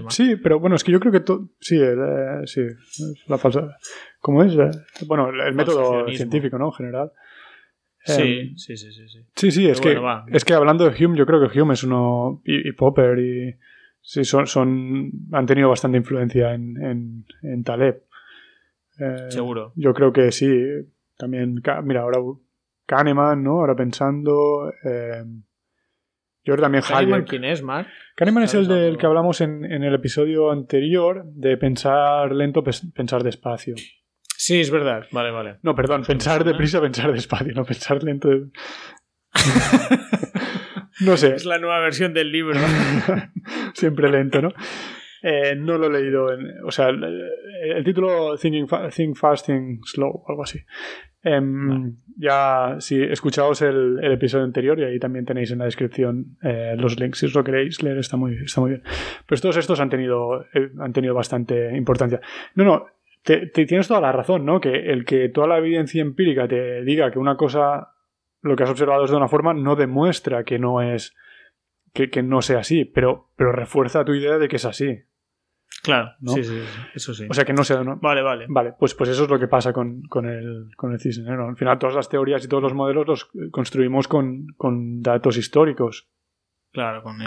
sí, 0.10 0.36
pero 0.36 0.60
bueno, 0.60 0.76
es 0.76 0.84
que 0.84 0.92
yo 0.92 1.00
creo 1.00 1.14
que 1.14 1.24
sí, 1.62 1.80
eh, 1.82 1.96
sí, 2.44 2.64
la 3.28 3.38
falsa 3.38 3.78
¿Cómo 4.22 4.44
es? 4.44 4.56
Bueno, 5.08 5.30
el, 5.30 5.56
método 5.56 6.08
científico, 6.10 6.58
¿no? 6.58 6.68
En 6.68 6.74
general. 6.74 7.12
Sí, 8.04 8.56
sí, 8.56 8.78
sí, 8.78 8.92
sí, 8.92 9.10
sí. 9.10 9.26
Sí, 9.36 9.52
sí, 9.52 9.68
es, 9.68 9.82
que, 9.82 10.00
es 10.32 10.46
que 10.46 10.54
hablando 10.54 10.88
de 10.88 11.06
Hume, 11.06 11.18
yo 11.18 11.26
creo 11.26 11.48
que 11.48 11.60
Hume 11.60 11.74
es 11.74 11.84
uno. 11.84 12.42
y, 12.46 12.72
Popper 12.72 13.20
y. 13.20 13.56
Sí, 14.00 14.24
son, 14.24 14.48
son, 14.48 15.12
han 15.32 15.46
tenido 15.46 15.70
bastante 15.70 15.98
influencia 15.98 16.54
en, 16.54 17.26
en, 17.44 17.64
Taleb. 17.64 18.04
Eh, 19.00 19.30
Seguro. 19.30 19.74
Yo 19.76 19.94
creo 19.94 20.14
que 20.14 20.32
sí. 20.32 20.50
También, 21.18 21.62
mira, 21.84 22.02
ahora 22.02 22.20
Kahneman, 22.86 23.44
¿no? 23.44 23.60
Ahora 23.60 23.76
pensando. 23.76 24.72
Eh, 24.84 25.24
yo 26.44 26.58
también 26.58 26.84
Kahneman, 26.84 27.24
¿quién 27.24 27.44
es, 27.44 27.62
Mark? 27.62 27.88
Kahneman 28.16 28.44
es 28.44 28.54
el 28.56 28.68
del 28.68 28.98
que 28.98 29.06
hablamos 29.06 29.42
en, 29.42 29.64
en, 29.66 29.84
el 29.84 29.94
episodio 29.94 30.52
anterior 30.52 31.24
de 31.26 31.58
pensar 31.58 32.32
lento, 32.32 32.64
pensar 32.64 33.24
despacio. 33.24 33.76
Sí, 34.44 34.60
es 34.60 34.72
verdad. 34.72 35.06
Vale, 35.12 35.30
vale. 35.30 35.58
No, 35.62 35.76
perdón, 35.76 36.02
pensar 36.02 36.44
deprisa, 36.44 36.82
pensar 36.82 37.14
despacio, 37.14 37.54
no 37.54 37.64
pensar 37.64 38.04
lento. 38.04 38.28
no 41.02 41.16
sé. 41.16 41.36
Es 41.36 41.46
la 41.46 41.60
nueva 41.60 41.80
versión 41.80 42.12
del 42.12 42.32
libro. 42.32 42.60
Siempre 43.76 44.10
lento, 44.10 44.42
¿no? 44.42 44.52
Eh, 45.22 45.56
no 45.56 45.78
lo 45.78 45.86
he 45.86 46.02
leído. 46.02 46.34
En, 46.34 46.56
o 46.66 46.72
sea, 46.72 46.90
el, 46.90 47.84
título 47.86 48.36
Thinking 48.36 48.66
Think 48.90 49.16
Fast, 49.16 49.46
Think 49.46 49.86
Slow, 49.86 50.24
algo 50.28 50.42
así. 50.42 50.60
Em, 51.22 51.98
ya, 52.18 52.78
si 52.80 53.00
escuchaos 53.00 53.62
el, 53.62 54.00
el, 54.02 54.12
episodio 54.12 54.44
anterior 54.44 54.80
y 54.80 54.86
ahí 54.86 54.98
también 54.98 55.24
tenéis 55.24 55.52
en 55.52 55.60
la 55.60 55.66
descripción 55.66 56.40
eh, 56.42 56.74
los 56.80 57.00
links. 57.00 57.20
Si 57.20 57.28
os 57.28 57.36
lo 57.36 57.44
queréis 57.44 57.84
leer, 57.84 58.00
está 58.00 58.18
muy, 58.18 58.40
está 58.44 58.60
muy 58.60 58.72
bien. 58.72 58.84
Pues 59.28 59.40
todos 59.40 59.58
estos 59.58 59.80
han 59.80 59.92
tenido, 59.92 60.42
eh, 60.56 60.72
han 60.80 60.94
tenido 60.94 61.14
bastante 61.14 61.78
importancia. 61.78 62.20
No, 62.56 62.64
no, 62.64 62.88
te, 63.24 63.48
tienes 63.48 63.88
toda 63.88 64.02
la 64.02 64.12
razón, 64.12 64.46
¿no? 64.46 64.60
Que 64.60 64.92
el 64.92 65.06
que 65.06 65.30
toda 65.30 65.48
la 65.48 65.58
evidencia 65.58 66.02
empírica 66.02 66.48
te 66.48 66.84
diga 66.84 67.12
que 67.12 67.20
una 67.20 67.38
cosa, 67.38 67.94
lo 68.42 68.56
que 68.56 68.64
has 68.64 68.70
observado 68.70 69.06
es 69.06 69.12
de 69.12 69.18
una 69.18 69.28
forma, 69.28 69.54
no 69.54 69.76
demuestra 69.76 70.44
que 70.44 70.60
no 70.60 70.82
es, 70.82 71.16
que, 71.94 72.24
no 72.24 72.42
sea 72.42 72.60
así, 72.60 72.86
pero, 72.86 73.30
pero 73.36 73.52
refuerza 73.52 74.06
tu 74.06 74.14
idea 74.14 74.38
de 74.38 74.48
que 74.48 74.56
es 74.56 74.66
así. 74.66 75.04
Claro, 75.84 76.12
¿no? 76.20 76.34
sí, 76.34 76.44
sí, 76.44 76.62
eso 76.94 77.14
sí. 77.14 77.28
O 77.30 77.34
sea 77.34 77.46
que 77.46 77.54
no 77.54 77.64
sea, 77.64 77.84
¿no? 77.84 77.98
Vale, 77.98 78.22
vale. 78.22 78.46
Vale, 78.50 78.74
pues, 78.78 78.94
pues 78.94 79.10
eso 79.10 79.24
es 79.24 79.30
lo 79.30 79.40
que 79.40 79.48
pasa 79.48 79.72
con, 79.72 80.04
el, 80.26 80.70
con 80.76 80.92
el 80.92 81.00
cisne, 81.00 81.36
¿no? 81.36 81.48
Al 81.48 81.56
final 81.56 81.80
todas 81.80 81.96
las 81.96 82.10
teorías 82.10 82.44
y 82.44 82.48
todos 82.48 82.62
los 82.62 82.74
modelos 82.74 83.08
los 83.08 83.32
construimos 83.52 84.08
con, 84.08 84.48
con 84.58 85.02
datos 85.02 85.38
históricos. 85.38 86.10
Claro, 86.72 87.04
con 87.04 87.18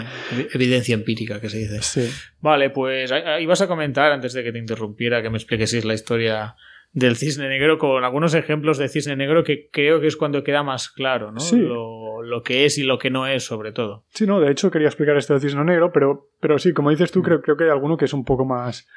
evidencia 0.53 0.95
empírica 0.95 1.39
que 1.39 1.49
se 1.49 1.59
dice. 1.59 1.81
Sí. 1.81 2.31
Vale, 2.41 2.71
pues 2.71 3.13
ibas 3.39 3.61
a 3.61 3.67
comentar 3.67 4.11
antes 4.11 4.33
de 4.33 4.43
que 4.43 4.51
te 4.51 4.57
interrumpiera 4.57 5.21
que 5.21 5.29
me 5.29 5.37
expliques 5.37 5.85
la 5.85 5.93
historia 5.93 6.55
del 6.93 7.17
cisne 7.17 7.49
negro 7.49 7.77
con 7.77 8.03
algunos 8.03 8.33
ejemplos 8.33 8.77
de 8.77 8.87
cisne 8.87 9.17
negro 9.17 9.43
que 9.43 9.69
creo 9.69 9.99
que 9.99 10.07
es 10.07 10.15
cuando 10.15 10.43
queda 10.43 10.63
más 10.63 10.89
claro, 10.89 11.31
¿no? 11.31 11.41
Sí. 11.41 11.59
Lo, 11.59 12.41
que 12.41 12.65
es 12.65 12.77
y 12.77 12.83
lo 12.83 12.97
que 12.97 13.11
no 13.11 13.27
es, 13.27 13.43
sobre 13.43 13.71
todo. 13.71 14.05
Sí, 14.09 14.25
no, 14.25 14.39
de 14.39 14.49
hecho 14.49 14.71
quería 14.71 14.87
explicar 14.87 15.15
esto 15.17 15.33
del 15.33 15.41
cisne 15.41 15.63
negro, 15.63 15.91
pero, 15.91 16.29
pero 16.39 16.57
sí, 16.57 16.73
como 16.73 16.89
dices 16.89 17.11
tú, 17.11 17.19
mm. 17.19 17.23
creo, 17.23 17.41
creo 17.41 17.57
que 17.57 17.65
hay 17.65 17.69
alguno 17.69 17.97
que 17.97 18.05
es 18.05 18.13
un 18.13 18.23
poco 18.23 18.45
más 18.45 18.87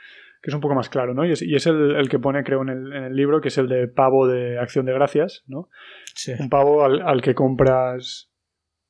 que 0.41 0.51
es 0.51 0.55
un 0.55 0.61
poco 0.61 0.77
más 0.77 0.89
claro, 0.89 1.15
¿no? 1.15 1.27
Y 1.27 1.33
es, 1.33 1.43
y 1.43 1.57
es 1.57 1.67
el, 1.67 1.97
el, 1.97 2.09
que 2.09 2.21
pone, 2.21 2.45
creo, 2.45 2.63
en 2.63 2.69
el, 2.69 2.93
en 2.93 3.05
el, 3.05 3.17
libro, 3.17 3.41
que 3.41 3.49
es 3.49 3.59
el 3.59 3.69
de 3.69 3.89
pavo 3.89 4.29
de 4.29 4.57
acción 4.59 4.87
de 4.87 4.93
gracias, 4.93 5.43
¿no? 5.49 5.69
Sí. 6.15 6.33
Un 6.39 6.49
pavo 6.49 6.85
al, 6.85 7.03
al 7.03 7.23
que 7.23 7.35
compras 7.35 8.28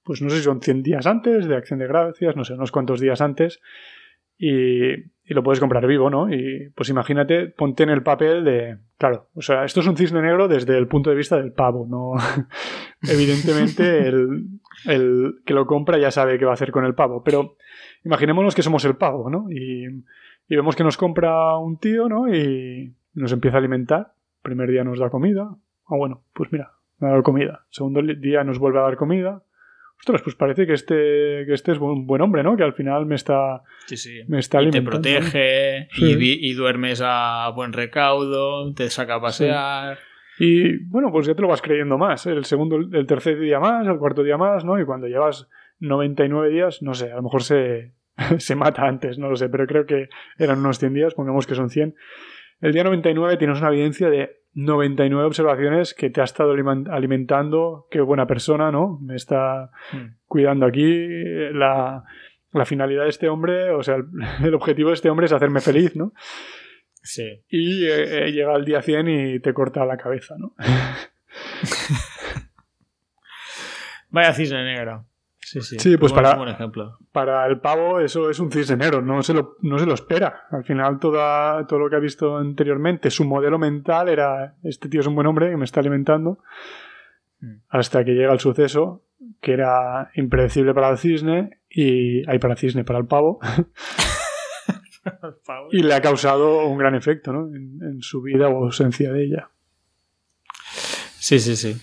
pues 0.08 0.22
no 0.22 0.30
sé 0.30 0.38
si 0.38 0.44
son 0.44 0.62
100 0.62 0.82
días 0.82 1.06
antes 1.06 1.46
de 1.46 1.54
Acción 1.54 1.80
de 1.80 1.86
Gracias, 1.86 2.34
no 2.34 2.42
sé, 2.42 2.54
unos 2.54 2.72
cuantos 2.72 2.98
días 2.98 3.20
antes, 3.20 3.60
y, 4.38 4.96
lo 5.26 5.42
puedes 5.42 5.60
comprar 5.60 5.86
vivo, 5.86 6.08
¿no? 6.08 6.32
Y 6.32 6.70
pues 6.74 6.88
imagínate, 6.88 7.48
ponte 7.48 7.82
en 7.82 7.90
el 7.90 8.02
papel 8.02 8.42
de, 8.42 8.78
claro, 8.96 9.28
o 9.34 9.42
sea, 9.42 9.66
esto 9.66 9.80
es 9.80 9.86
un 9.86 9.98
cisne 9.98 10.22
negro 10.22 10.48
desde 10.48 10.78
el 10.78 10.88
punto 10.88 11.10
de 11.10 11.16
vista 11.16 11.36
del 11.36 11.52
pavo, 11.52 11.86
¿no? 11.86 12.14
Evidentemente 13.06 14.08
el, 14.08 14.48
el, 14.86 15.34
que 15.44 15.52
lo 15.52 15.66
compra 15.66 15.98
ya 15.98 16.10
sabe 16.10 16.38
qué 16.38 16.46
va 16.46 16.52
a 16.52 16.54
hacer 16.54 16.70
con 16.70 16.86
el 16.86 16.94
pavo, 16.94 17.22
pero 17.22 17.56
imaginémonos 18.02 18.54
que 18.54 18.62
somos 18.62 18.82
el 18.86 18.96
pavo, 18.96 19.28
¿no? 19.28 19.52
Y, 19.52 19.84
y 20.48 20.56
vemos 20.56 20.74
que 20.74 20.84
nos 20.84 20.96
compra 20.96 21.58
un 21.58 21.76
tío, 21.76 22.08
¿no? 22.08 22.34
Y 22.34 22.94
nos 23.12 23.32
empieza 23.32 23.58
a 23.58 23.60
alimentar. 23.60 24.14
primer 24.40 24.70
día 24.70 24.84
nos 24.84 24.98
da 24.98 25.10
comida. 25.10 25.54
Ah, 25.86 25.96
bueno, 25.96 26.22
pues 26.32 26.50
mira, 26.50 26.72
me 26.98 27.08
ha 27.08 27.10
dado 27.10 27.22
comida. 27.22 27.66
segundo 27.68 28.00
día 28.00 28.42
nos 28.42 28.58
vuelve 28.58 28.78
a 28.78 28.84
dar 28.84 28.96
comida 28.96 29.42
ostras, 30.00 30.22
pues 30.22 30.36
parece 30.36 30.66
que 30.66 30.72
este, 30.72 30.94
que 31.46 31.52
este 31.52 31.72
es 31.72 31.78
un 31.78 32.06
buen 32.06 32.22
hombre, 32.22 32.42
¿no? 32.42 32.56
Que 32.56 32.62
al 32.62 32.74
final 32.74 33.06
me 33.06 33.14
está, 33.14 33.62
Me 34.26 34.38
está 34.38 34.62
y 34.62 34.70
te 34.70 34.82
protege 34.82 35.88
y, 35.96 36.52
duermes 36.54 37.02
a 37.04 37.50
buen 37.54 37.72
recaudo, 37.72 38.72
te 38.74 38.90
saca 38.90 39.16
a 39.16 39.20
pasear. 39.20 39.98
Y 40.38 40.84
bueno, 40.84 41.10
pues 41.10 41.26
ya 41.26 41.34
te 41.34 41.42
lo 41.42 41.48
vas 41.48 41.62
creyendo 41.62 41.98
más. 41.98 42.26
El 42.26 42.44
segundo, 42.44 42.76
el 42.76 43.06
tercer 43.06 43.40
día 43.40 43.58
más, 43.58 43.86
el 43.86 43.98
cuarto 43.98 44.22
día 44.22 44.36
más, 44.36 44.64
¿no? 44.64 44.80
Y 44.80 44.84
cuando 44.84 45.08
llevas 45.08 45.48
99 45.80 46.48
días, 46.50 46.82
no 46.82 46.94
sé, 46.94 47.10
a 47.10 47.16
lo 47.16 47.22
mejor 47.22 47.42
se, 47.42 47.92
se 48.38 48.54
mata 48.54 48.86
antes, 48.86 49.18
no 49.18 49.28
lo 49.28 49.36
sé, 49.36 49.48
pero 49.48 49.66
creo 49.66 49.86
que 49.86 50.08
eran 50.38 50.60
unos 50.60 50.78
100 50.78 50.94
días, 50.94 51.14
pongamos 51.14 51.46
que 51.46 51.54
son 51.54 51.70
100. 51.70 51.94
El 52.60 52.72
día 52.72 52.84
99 52.84 53.36
tienes 53.36 53.58
una 53.58 53.68
evidencia 53.68 54.10
de 54.10 54.38
99 54.58 55.24
observaciones 55.24 55.94
que 55.94 56.10
te 56.10 56.20
ha 56.20 56.24
estado 56.24 56.52
alimentando, 56.52 57.86
qué 57.92 58.00
buena 58.00 58.26
persona, 58.26 58.72
¿no? 58.72 58.98
Me 59.00 59.14
está 59.14 59.70
hmm. 59.92 60.16
cuidando 60.26 60.66
aquí. 60.66 61.06
La, 61.52 62.02
finalidad 62.64 63.04
de 63.04 63.10
este 63.10 63.28
hombre, 63.28 63.70
o 63.70 63.84
sea, 63.84 63.98
el, 64.42 64.54
objetivo 64.54 64.88
de 64.88 64.96
este 64.96 65.10
hombre 65.10 65.26
es 65.26 65.32
hacerme 65.32 65.60
feliz, 65.60 65.94
¿no? 65.94 66.12
Sí. 67.04 67.44
Y 67.48 67.86
eh, 67.86 68.26
eh, 68.26 68.32
llega 68.32 68.56
el 68.56 68.64
día 68.64 68.82
100 68.82 69.08
y 69.08 69.38
te 69.38 69.54
corta 69.54 69.86
la 69.86 69.96
cabeza, 69.96 70.34
¿no? 70.36 70.56
Vaya 74.10 74.32
cisne 74.32 74.64
negro. 74.64 75.06
Sí, 75.50 75.78
sí. 75.78 75.96
pues 75.96 76.12
para, 76.12 76.50
ejemplo. 76.50 76.98
para 77.10 77.46
el 77.46 77.58
pavo 77.60 78.00
eso 78.00 78.28
es 78.28 78.38
un 78.38 78.52
cisnero, 78.52 79.00
no 79.00 79.22
se 79.22 79.32
lo, 79.32 79.56
no 79.62 79.78
se 79.78 79.86
lo 79.86 79.94
espera. 79.94 80.42
Al 80.50 80.62
final 80.64 80.98
toda, 80.98 81.66
todo 81.66 81.78
lo 81.78 81.88
que 81.88 81.96
ha 81.96 82.00
visto 82.00 82.36
anteriormente, 82.36 83.10
su 83.10 83.24
modelo 83.24 83.58
mental 83.58 84.10
era, 84.10 84.56
este 84.62 84.90
tío 84.90 85.00
es 85.00 85.06
un 85.06 85.14
buen 85.14 85.26
hombre 85.26 85.50
que 85.50 85.56
me 85.56 85.64
está 85.64 85.80
alimentando, 85.80 86.40
hmm. 87.40 87.54
hasta 87.70 88.04
que 88.04 88.12
llega 88.12 88.32
el 88.32 88.40
suceso 88.40 89.04
que 89.40 89.52
era 89.52 90.10
impredecible 90.14 90.74
para 90.74 90.90
el 90.90 90.98
cisne 90.98 91.60
y 91.70 92.28
hay 92.28 92.38
para 92.38 92.52
el 92.52 92.58
cisne, 92.58 92.84
para 92.84 92.98
el 92.98 93.06
pavo. 93.06 93.40
y 95.72 95.82
le 95.82 95.94
ha 95.94 96.02
causado 96.02 96.66
un 96.66 96.76
gran 96.76 96.94
efecto 96.94 97.32
¿no? 97.32 97.48
en, 97.48 97.78
en 97.82 98.02
su 98.02 98.20
vida 98.20 98.48
o 98.48 98.64
ausencia 98.64 99.10
de 99.12 99.24
ella. 99.24 99.50
Sí, 101.18 101.38
sí, 101.38 101.56
sí. 101.56 101.80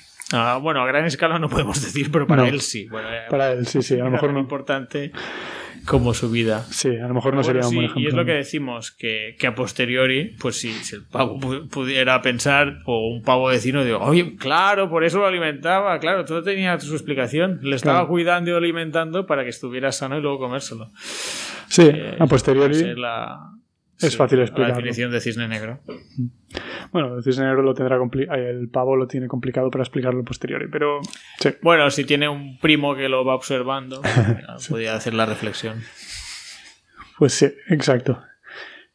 Bueno, 0.61 0.81
a 0.81 0.87
gran 0.87 1.05
escala 1.05 1.39
no 1.39 1.49
podemos 1.49 1.81
decir, 1.83 2.11
pero 2.11 2.27
para 2.27 2.47
él 2.47 2.61
sí. 2.61 2.87
para 3.29 3.51
él 3.51 3.67
sí, 3.67 3.81
sí. 3.81 3.99
A 3.99 4.05
lo 4.05 4.11
mejor 4.11 4.33
no. 4.33 4.39
importante. 4.39 5.11
como 5.85 6.13
su 6.13 6.31
vida. 6.31 6.65
Sí, 6.71 6.89
a 6.97 7.07
lo 7.07 7.13
mejor 7.13 7.35
no 7.35 7.43
sería 7.43 7.67
un 7.67 7.75
buen 7.75 7.85
ejemplo. 7.85 8.01
Y 8.01 8.07
es 8.07 8.13
lo 8.13 8.25
que 8.25 8.33
decimos, 8.33 8.91
que, 8.91 9.35
que 9.37 9.47
a 9.47 9.53
posteriori, 9.53 10.35
pues 10.39 10.59
si, 10.59 10.71
si, 10.73 10.95
el 10.95 11.03
pavo 11.03 11.39
pudiera 11.69 12.21
pensar, 12.21 12.79
o 12.85 13.07
un 13.09 13.21
pavo 13.21 13.47
vecino, 13.47 13.83
digo, 13.83 13.99
oye, 13.99 14.35
claro, 14.35 14.89
por 14.89 15.03
eso 15.03 15.19
lo 15.19 15.27
alimentaba, 15.27 15.99
claro, 15.99 16.25
todo 16.25 16.41
tenía 16.41 16.79
su 16.79 16.93
explicación. 16.93 17.59
Le 17.61 17.75
estaba 17.75 18.07
cuidando 18.07 18.51
y 18.51 18.53
alimentando 18.55 19.25
para 19.27 19.43
que 19.43 19.49
estuviera 19.49 19.91
sano 19.91 20.17
y 20.17 20.21
luego 20.21 20.39
comérselo. 20.39 20.89
Sí, 21.67 21.83
eh, 21.83 22.15
a 22.19 22.25
posteriori. 22.25 22.95
La, 22.95 23.54
es 24.01 24.17
fácil 24.17 24.39
explicar. 24.39 24.69
La 24.69 24.75
definición 24.75 25.11
de 25.11 25.21
cisne 25.21 25.47
negro. 25.47 25.79
Bueno, 26.91 27.17
el 27.17 27.23
cisne 27.23 27.45
negro 27.45 27.61
lo 27.61 27.73
tendrá 27.73 27.97
el 28.35 28.69
pavo 28.69 28.95
lo 28.95 29.07
tiene 29.07 29.27
complicado 29.27 29.69
para 29.71 29.83
explicarlo 29.83 30.23
posteriori, 30.23 30.67
pero 30.71 30.99
sí. 31.39 31.49
Bueno, 31.61 31.89
si 31.89 32.03
tiene 32.03 32.27
un 32.27 32.59
primo 32.59 32.95
que 32.95 33.09
lo 33.09 33.23
va 33.25 33.35
observando, 33.35 34.01
sí. 34.57 34.69
podría 34.69 34.95
hacer 34.95 35.13
la 35.13 35.25
reflexión. 35.25 35.81
Pues 37.17 37.33
sí, 37.33 37.47
exacto. 37.69 38.21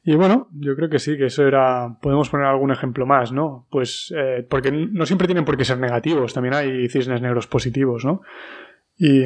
Y 0.02 0.14
bueno, 0.14 0.48
yo 0.52 0.76
creo 0.76 0.88
que 0.88 0.98
sí, 0.98 1.16
que 1.16 1.26
eso 1.26 1.46
era. 1.46 1.98
Podemos 2.00 2.28
poner 2.28 2.46
algún 2.46 2.70
ejemplo 2.70 3.06
más, 3.06 3.32
¿no? 3.32 3.66
Pues 3.70 4.12
eh, 4.16 4.46
porque 4.48 4.70
no 4.72 5.06
siempre 5.06 5.26
tienen 5.26 5.44
por 5.44 5.56
qué 5.56 5.64
ser 5.64 5.78
negativos, 5.78 6.34
también 6.34 6.54
hay 6.54 6.88
cisnes 6.88 7.20
negros 7.20 7.46
positivos, 7.46 8.04
¿no? 8.04 8.22
Y. 8.96 9.24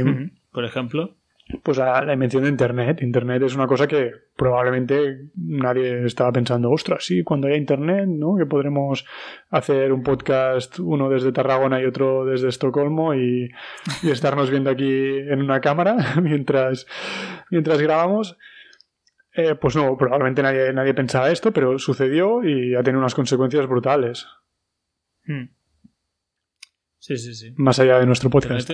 Por 0.52 0.64
ejemplo 0.64 1.16
pues 1.62 1.78
a 1.78 2.02
la 2.04 2.14
invención 2.14 2.42
de 2.42 2.48
Internet. 2.48 3.02
Internet 3.02 3.42
es 3.42 3.54
una 3.54 3.66
cosa 3.66 3.86
que 3.86 4.12
probablemente 4.36 5.28
nadie 5.36 6.04
estaba 6.06 6.32
pensando, 6.32 6.70
ostras, 6.70 7.04
sí, 7.04 7.22
cuando 7.22 7.48
haya 7.48 7.56
Internet, 7.56 8.06
¿no? 8.08 8.36
Que 8.36 8.46
podremos 8.46 9.04
hacer 9.50 9.92
un 9.92 10.02
podcast, 10.02 10.78
uno 10.78 11.08
desde 11.08 11.32
Tarragona 11.32 11.80
y 11.80 11.84
otro 11.84 12.24
desde 12.24 12.48
Estocolmo 12.48 13.14
y, 13.14 13.50
y 14.02 14.10
estarnos 14.10 14.50
viendo 14.50 14.70
aquí 14.70 14.88
en 14.88 15.42
una 15.42 15.60
cámara 15.60 15.96
mientras, 16.22 16.86
mientras 17.50 17.80
grabamos. 17.80 18.38
Eh, 19.36 19.56
pues 19.56 19.74
no, 19.74 19.96
probablemente 19.96 20.42
nadie, 20.42 20.72
nadie 20.72 20.94
pensaba 20.94 21.30
esto, 21.30 21.52
pero 21.52 21.78
sucedió 21.78 22.44
y 22.44 22.74
ha 22.74 22.82
tenido 22.82 23.00
unas 23.00 23.16
consecuencias 23.16 23.66
brutales. 23.66 24.28
Hmm. 25.26 25.48
Sí, 27.04 27.18
sí, 27.18 27.34
sí. 27.34 27.52
Más 27.56 27.78
allá 27.78 27.98
de 27.98 28.06
nuestro 28.06 28.30
podcast. 28.30 28.70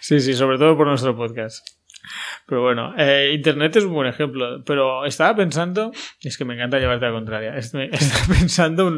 sí, 0.00 0.20
sí, 0.20 0.34
sobre 0.34 0.58
todo 0.58 0.76
por 0.76 0.86
nuestro 0.86 1.16
podcast. 1.16 1.66
Pero 2.46 2.62
bueno, 2.62 2.94
eh, 2.96 3.32
Internet 3.34 3.74
es 3.74 3.82
un 3.82 3.94
buen 3.94 4.06
ejemplo. 4.06 4.62
Pero 4.64 5.04
estaba 5.06 5.34
pensando, 5.34 5.90
es 6.20 6.38
que 6.38 6.44
me 6.44 6.54
encanta 6.54 6.78
llevarte 6.78 7.06
a 7.06 7.08
la 7.08 7.14
contraria. 7.16 7.56
Estaba 7.58 7.88
pensando 8.28 8.88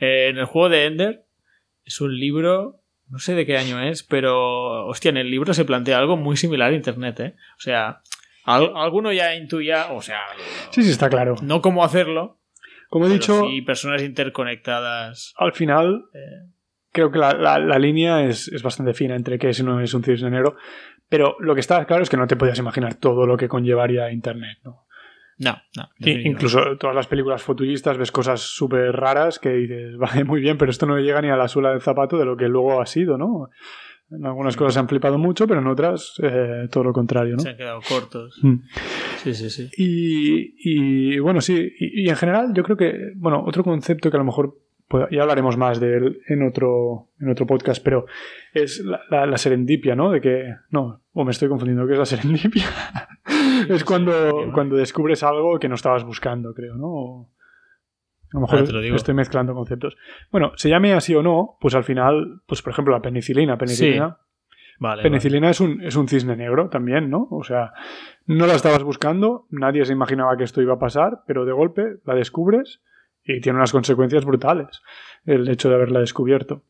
eh, 0.00 0.30
en 0.30 0.38
el 0.38 0.46
juego 0.46 0.70
de 0.70 0.86
Ender. 0.86 1.26
Es 1.84 2.00
un 2.00 2.18
libro, 2.18 2.82
no 3.06 3.20
sé 3.20 3.34
de 3.34 3.46
qué 3.46 3.58
año 3.58 3.80
es, 3.80 4.02
pero 4.02 4.88
hostia, 4.88 5.10
en 5.10 5.18
el 5.18 5.30
libro 5.30 5.54
se 5.54 5.64
plantea 5.64 5.98
algo 5.98 6.16
muy 6.16 6.36
similar 6.36 6.72
a 6.72 6.74
Internet, 6.74 7.20
¿eh? 7.20 7.36
O 7.58 7.60
sea, 7.60 8.02
alguno 8.44 9.12
ya 9.12 9.36
intuía, 9.36 9.92
o 9.92 10.02
sea. 10.02 10.18
Sí, 10.72 10.82
sí, 10.82 10.90
está 10.90 11.08
claro. 11.08 11.36
No 11.42 11.62
cómo 11.62 11.84
hacerlo. 11.84 12.40
Como 12.94 13.08
he 13.08 13.10
dicho. 13.10 13.48
Sí, 13.48 13.60
personas 13.62 14.04
interconectadas. 14.04 15.34
Al 15.36 15.52
final. 15.52 16.04
Eh, 16.14 16.52
creo 16.92 17.10
que 17.10 17.18
la, 17.18 17.58
la, 17.58 17.78
línea 17.80 18.24
es, 18.24 18.46
es, 18.46 18.62
bastante 18.62 18.94
fina 18.94 19.16
entre 19.16 19.36
que 19.36 19.52
si 19.52 19.64
no 19.64 19.80
es 19.80 19.92
un 19.94 20.04
cisne 20.04 20.30
negro. 20.30 20.54
Pero 21.08 21.34
lo 21.40 21.54
que 21.54 21.60
está 21.60 21.84
claro 21.86 22.04
es 22.04 22.08
que 22.08 22.16
no 22.16 22.28
te 22.28 22.36
podías 22.36 22.60
imaginar 22.60 22.94
todo 22.94 23.26
lo 23.26 23.36
que 23.36 23.48
conllevaría 23.48 24.12
Internet, 24.12 24.58
¿no? 24.62 24.86
No, 25.38 25.60
no. 25.76 25.88
Incluso 25.98 26.76
todas 26.78 26.94
las 26.94 27.08
películas 27.08 27.42
futuristas 27.42 27.98
ves 27.98 28.12
cosas 28.12 28.42
súper 28.42 28.92
raras 28.92 29.40
que 29.40 29.48
dices, 29.48 29.96
vale, 29.98 30.22
muy 30.22 30.40
bien, 30.40 30.56
pero 30.56 30.70
esto 30.70 30.86
no 30.86 30.96
llega 30.96 31.20
ni 31.20 31.30
a 31.30 31.36
la 31.36 31.48
suela 31.48 31.70
del 31.70 31.80
zapato 31.80 32.16
de 32.16 32.26
lo 32.26 32.36
que 32.36 32.46
luego 32.46 32.80
ha 32.80 32.86
sido, 32.86 33.18
¿no? 33.18 33.50
En 34.16 34.26
algunas 34.26 34.56
cosas 34.56 34.74
se 34.74 34.80
han 34.80 34.88
flipado 34.88 35.18
mucho, 35.18 35.46
pero 35.46 35.60
en 35.60 35.66
otras 35.66 36.14
eh, 36.22 36.68
todo 36.70 36.84
lo 36.84 36.92
contrario, 36.92 37.36
¿no? 37.36 37.42
Se 37.42 37.50
han 37.50 37.56
quedado 37.56 37.80
cortos. 37.88 38.38
Mm. 38.42 38.56
Sí, 39.16 39.34
sí, 39.34 39.50
sí. 39.50 39.70
Y, 39.76 40.54
y 40.58 41.18
bueno, 41.18 41.40
sí, 41.40 41.72
y, 41.78 42.04
y, 42.04 42.08
en 42.08 42.16
general 42.16 42.52
yo 42.54 42.62
creo 42.62 42.76
que, 42.76 43.12
bueno, 43.16 43.42
otro 43.46 43.64
concepto 43.64 44.10
que 44.10 44.16
a 44.16 44.20
lo 44.20 44.26
mejor 44.26 44.56
pues 44.88 45.06
ya 45.10 45.22
hablaremos 45.22 45.56
más 45.56 45.80
de 45.80 45.96
él 45.96 46.20
en 46.28 46.46
otro, 46.46 47.08
en 47.18 47.30
otro 47.30 47.46
podcast, 47.46 47.82
pero 47.82 48.06
es 48.52 48.84
la, 48.84 49.26
la, 49.26 49.38
serendipia, 49.38 49.96
¿no? 49.96 50.10
De 50.10 50.20
que, 50.20 50.54
no, 50.70 51.00
o 51.12 51.24
me 51.24 51.30
estoy 51.30 51.48
confundiendo, 51.48 51.86
¿qué 51.86 51.94
es 51.94 51.98
la 51.98 52.04
serendipia? 52.04 52.66
es 53.68 53.82
cuando, 53.84 54.50
cuando 54.52 54.76
descubres 54.76 55.22
algo 55.22 55.58
que 55.58 55.68
no 55.68 55.74
estabas 55.74 56.04
buscando, 56.04 56.52
creo, 56.52 56.76
¿no? 56.76 57.30
A 58.34 58.36
lo 58.36 58.40
mejor 58.40 58.58
ah, 58.58 58.96
estoy 58.96 59.14
mezclando 59.14 59.54
conceptos. 59.54 59.96
Bueno, 60.32 60.50
se 60.56 60.68
llame 60.68 60.92
así 60.92 61.14
o 61.14 61.22
no, 61.22 61.56
pues 61.60 61.76
al 61.76 61.84
final, 61.84 62.40
pues 62.46 62.62
por 62.62 62.72
ejemplo 62.72 62.92
la 62.92 63.00
penicilina, 63.00 63.56
penicilina. 63.56 64.18
Vale, 64.80 65.04
penicilina 65.04 65.50
Es, 65.50 65.60
un, 65.60 65.80
es 65.82 65.94
un 65.94 66.08
cisne 66.08 66.34
negro 66.34 66.68
también, 66.68 67.08
¿no? 67.08 67.28
O 67.30 67.44
sea, 67.44 67.72
no 68.26 68.48
la 68.48 68.54
estabas 68.54 68.82
buscando, 68.82 69.46
nadie 69.50 69.84
se 69.84 69.92
imaginaba 69.92 70.36
que 70.36 70.42
esto 70.42 70.60
iba 70.60 70.74
a 70.74 70.78
pasar, 70.80 71.20
pero 71.28 71.44
de 71.44 71.52
golpe 71.52 71.98
la 72.04 72.16
descubres 72.16 72.80
y 73.22 73.40
tiene 73.40 73.58
unas 73.58 73.70
consecuencias 73.70 74.24
brutales 74.24 74.82
el 75.24 75.48
hecho 75.48 75.68
de 75.68 75.76
haberla 75.76 76.00
descubierto. 76.00 76.64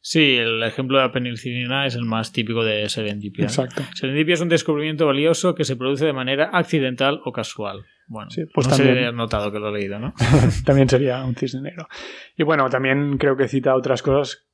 Sí, 0.00 0.36
el 0.36 0.62
ejemplo 0.62 0.96
de 0.96 1.04
la 1.04 1.12
penicilina 1.12 1.84
es 1.84 1.94
el 1.94 2.06
más 2.06 2.32
típico 2.32 2.64
de 2.64 2.88
serendipia. 2.88 3.44
Exacto. 3.44 3.82
Serendipia 3.92 4.32
es 4.32 4.40
un 4.40 4.48
descubrimiento 4.48 5.04
valioso 5.04 5.54
que 5.54 5.64
se 5.64 5.76
produce 5.76 6.06
de 6.06 6.14
manera 6.14 6.48
accidental 6.54 7.20
o 7.24 7.32
casual. 7.32 7.84
Bueno, 8.06 8.30
sí, 8.30 8.44
pues 8.52 8.68
no 8.68 8.76
también... 8.76 9.04
se 9.04 9.12
notado 9.12 9.50
que 9.50 9.58
lo 9.58 9.68
he 9.68 9.80
leído, 9.80 9.98
¿no? 9.98 10.14
también 10.64 10.88
sería 10.88 11.24
un 11.24 11.34
cisne 11.34 11.62
negro. 11.62 11.88
Y 12.36 12.42
bueno, 12.42 12.68
también 12.70 13.18
creo 13.18 13.36
que 13.36 13.48
cita 13.48 13.74
otras 13.74 14.02
cosas. 14.02 14.46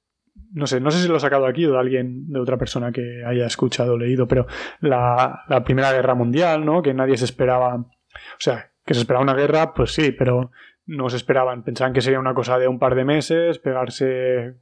No 0.53 0.67
sé, 0.67 0.81
no 0.81 0.91
sé 0.91 1.03
si 1.03 1.09
lo 1.09 1.17
ha 1.17 1.21
sacado 1.21 1.47
aquí 1.47 1.67
o 1.67 1.73
de 1.73 1.79
alguien, 1.79 2.29
de 2.29 2.41
otra 2.41 2.57
persona 2.57 2.93
que 2.93 3.23
haya 3.27 3.47
escuchado 3.47 3.95
o 3.95 3.99
leído, 3.99 4.27
pero 4.27 4.47
la, 4.81 5.45
la 5.49 5.63
Primera 5.65 5.93
Guerra 5.93 6.15
Mundial, 6.15 6.65
¿no? 6.65 6.83
Que 6.83 6.95
nadie 6.95 7.17
se 7.17 7.27
esperaba. 7.27 7.75
O 7.77 8.39
sea, 8.39 8.71
que 8.85 8.95
se 8.95 9.01
esperaba 9.01 9.23
una 9.23 9.35
guerra, 9.35 9.75
pues 9.75 9.93
sí, 9.93 10.13
pero 10.13 10.51
no 10.87 11.09
se 11.09 11.17
esperaban. 11.17 11.63
Pensaban 11.63 11.93
que 11.93 12.01
sería 12.01 12.21
una 12.21 12.35
cosa 12.35 12.59
de 12.59 12.69
un 12.69 12.79
par 12.79 12.95
de 12.95 13.05
meses, 13.05 13.59
pegarse 13.59 14.57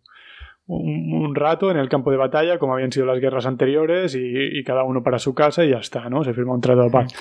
un, 0.66 1.34
rato 1.34 1.70
en 1.70 1.78
el 1.78 1.88
campo 1.88 2.10
de 2.10 2.16
batalla, 2.16 2.58
como 2.58 2.74
habían 2.74 2.92
sido 2.92 3.06
las 3.06 3.20
guerras 3.20 3.46
anteriores, 3.46 4.14
y, 4.14 4.62
cada 4.64 4.84
uno 4.84 5.02
para 5.02 5.18
su 5.18 5.34
casa 5.34 5.64
y 5.64 5.70
ya 5.70 5.78
está, 5.78 6.08
¿no? 6.08 6.22
Se 6.24 6.34
firma 6.34 6.54
un 6.54 6.60
trato 6.60 6.82
de 6.82 6.90
paz. 6.90 7.12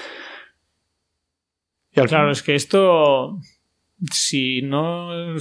Claro, 2.07 2.31
es 2.31 2.43
que 2.43 2.55
esto, 2.55 3.39
si 4.11 4.61
no, 4.61 5.37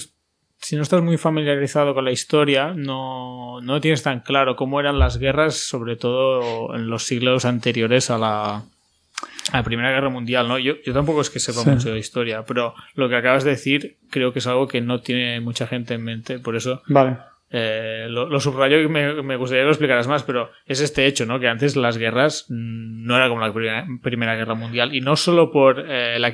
si 0.61 0.77
no 0.77 0.83
estás 0.83 1.03
muy 1.03 1.17
familiarizado 1.17 1.95
con 1.95 2.05
la 2.05 2.13
historia, 2.13 2.73
no, 2.75 3.61
no 3.61 3.81
tienes 3.81 4.03
tan 4.03 4.21
claro 4.21 4.57
cómo 4.57 4.81
eran 4.81 4.99
las 4.99 5.19
guerras, 5.19 5.57
sobre 5.57 5.97
todo 5.97 6.75
en 6.75 6.89
los 6.89 7.05
siglos 7.05 7.45
anteriores 7.45 8.11
a 8.11 8.19
la, 8.19 8.57
a 8.57 9.57
la 9.57 9.63
Primera 9.63 9.91
Guerra 9.91 10.11
Mundial, 10.11 10.49
¿no? 10.49 10.59
Yo, 10.59 10.75
yo 10.85 10.93
tampoco 10.93 11.21
es 11.21 11.31
que 11.31 11.41
sepa 11.41 11.65
mucho 11.65 11.93
de 11.93 11.99
historia, 11.99 12.45
pero 12.45 12.75
lo 12.95 13.09
que 13.09 13.17
acabas 13.17 13.45
de 13.45 13.51
decir 13.51 13.99
creo 14.11 14.33
que 14.33 14.41
es 14.41 14.47
algo 14.47 14.69
que 14.69 14.81
no 14.81 15.01
tiene 15.01 15.41
mucha 15.41 15.67
gente 15.67 15.95
en 15.95 16.05
mente, 16.05 16.39
por 16.39 16.57
eso 16.57 16.83
vale. 16.89 17.19
Eh, 17.51 18.07
lo, 18.09 18.28
lo, 18.28 18.40
subrayo 18.40 18.80
y 18.80 18.88
me, 18.88 19.22
me, 19.22 19.36
gustaría 19.36 19.62
que 19.62 19.66
lo 19.66 19.72
explicaras 19.72 20.07
más, 20.07 20.22
pero 20.22 20.51
es 20.66 20.80
este 20.80 21.07
hecho, 21.07 21.24
¿no? 21.24 21.40
Que 21.40 21.49
antes 21.49 21.76
las 21.76 21.96
guerras 21.96 22.46
no 22.49 23.16
era 23.16 23.28
como 23.28 23.40
la 23.40 23.53
Primera, 23.53 23.86
primera 24.03 24.36
Guerra 24.36 24.55
Mundial, 24.55 24.94
y 24.94 25.01
no 25.01 25.16
solo 25.16 25.51
por 25.51 25.84
eh, 25.88 26.18
la, 26.18 26.32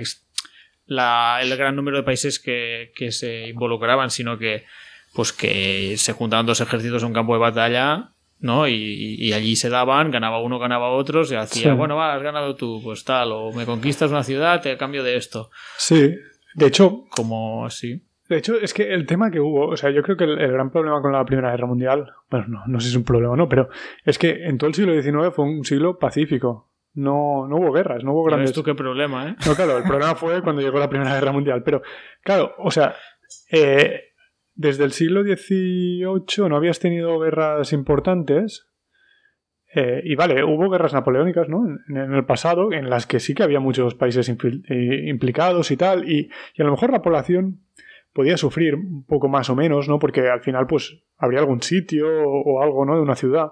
la, 0.87 1.39
el 1.41 1.57
gran 1.57 1.77
número 1.77 1.99
de 1.99 2.03
países 2.03 2.41
que, 2.41 2.93
que 2.97 3.13
se 3.13 3.49
involucraban, 3.49 4.11
sino 4.11 4.39
que 4.39 4.65
pues 5.15 5.33
que 5.33 5.97
se 5.97 6.13
juntaban 6.13 6.47
dos 6.47 6.61
ejércitos 6.61 7.03
en 7.03 7.09
un 7.09 7.15
campo 7.15 7.35
de 7.35 7.41
batalla 7.41 8.15
¿no? 8.41 8.69
Y, 8.69 9.17
y, 9.19 9.33
allí 9.33 9.57
se 9.57 9.71
daban, 9.71 10.11
ganaba 10.11 10.41
uno, 10.41 10.59
ganaba 10.59 10.91
otro, 10.91 11.25
se 11.25 11.37
hacía, 11.37 11.71
sí. 11.71 11.77
bueno, 11.77 11.97
va, 11.97 12.15
has 12.15 12.23
ganado 12.23 12.55
tú, 12.57 12.79
pues 12.85 13.03
tal, 13.03 13.33
o 13.33 13.53
me 13.53 13.65
conquistas 13.65 14.11
una 14.11 14.23
ciudad, 14.23 14.61
te 14.61 14.77
cambio 14.77 15.03
de 15.03 15.17
esto. 15.17 15.51
Sí, 15.79 16.15
de 16.55 16.67
hecho. 16.67 17.05
Como 17.09 17.65
así. 17.65 18.03
De 18.35 18.39
hecho, 18.39 18.61
es 18.61 18.75
que 18.75 18.93
el 18.93 19.07
tema 19.07 19.31
que 19.31 19.39
hubo, 19.39 19.69
o 19.69 19.77
sea, 19.77 19.91
yo 19.91 20.03
creo 20.03 20.17
que 20.17 20.25
el, 20.25 20.41
el, 20.41 20.51
gran 20.51 20.69
problema 20.69 21.01
con 21.01 21.13
la 21.13 21.25
Primera 21.25 21.53
Guerra 21.53 21.69
Mundial, 21.69 22.13
bueno, 22.29 22.47
no, 22.49 22.63
no 22.67 22.81
sé 22.81 22.87
si 22.87 22.93
es 22.95 22.97
un 22.97 23.05
problema 23.05 23.35
o 23.35 23.37
no, 23.37 23.49
pero 23.49 23.69
es 24.05 24.19
que 24.19 24.47
en 24.47 24.59
todo 24.59 24.67
el 24.67 24.75
siglo 24.75 25.01
XIX 25.01 25.33
fue 25.33 25.45
un 25.45 25.65
siglo 25.65 26.01
pacífico. 26.01 26.69
No, 26.95 27.47
no 27.47 27.59
hubo 27.59 27.71
guerras, 27.71 28.03
no 28.03 28.13
hubo 28.13 28.25
grandes. 28.25 28.51
¿Ves 28.51 28.57
tú 28.57 28.65
qué 28.65 28.75
problema, 28.75 29.29
eh? 29.29 29.37
No, 29.47 29.55
claro, 29.55 29.79
el 29.79 29.85
problema 29.85 30.17
fue 30.17 30.43
cuando 30.43 30.63
llegó 30.63 30.81
la 30.81 30.89
Primera 30.89 31.15
Guerra 31.15 31.31
Mundial. 31.31 31.63
Pero, 31.63 31.83
claro, 32.25 32.57
o 32.59 32.73
sea, 32.73 32.97
eh, 33.53 34.01
desde 34.53 34.83
el 34.83 34.91
siglo 34.91 35.23
XVIII 35.23 36.49
no 36.49 36.57
habías 36.57 36.81
tenido 36.81 37.21
guerras 37.21 37.73
importantes. 37.73 38.67
Eh, 39.77 40.03
y 40.05 40.17
vale, 40.17 40.43
hubo 40.43 40.69
guerras 40.71 40.93
napoleónicas 40.93 41.49
¿no? 41.49 41.65
en, 41.67 41.97
en, 41.97 42.15
el 42.15 42.25
pasado 42.25 42.73
en 42.73 42.91
las 42.91 43.07
que 43.07 43.21
sí 43.21 43.33
que 43.35 43.45
había 43.45 43.61
muchos 43.61 43.95
países 43.95 44.29
eh, 44.29 45.05
implicados 45.07 45.71
y 45.71 45.77
tal. 45.77 46.11
Y, 46.11 46.31
y, 46.57 46.63
a 46.63 46.65
lo 46.65 46.73
mejor 46.73 46.91
la 46.91 47.03
población 47.03 47.64
podía 48.15 48.37
sufrir 48.37 48.77
un 48.77 49.05
poco 49.05 49.29
más 49.29 49.51
o 49.51 49.57
menos, 49.57 49.89
¿no? 49.89 49.99
Porque 49.99 50.29
al 50.29 50.41
final, 50.41 50.67
pues, 50.67 51.03
habría 51.19 51.41
algún 51.41 51.61
sitio 51.61 52.07
o, 52.09 52.63
algo, 52.63 52.87
¿no? 52.87 52.95
De 52.95 53.03
una 53.03 53.17
ciudad. 53.17 53.51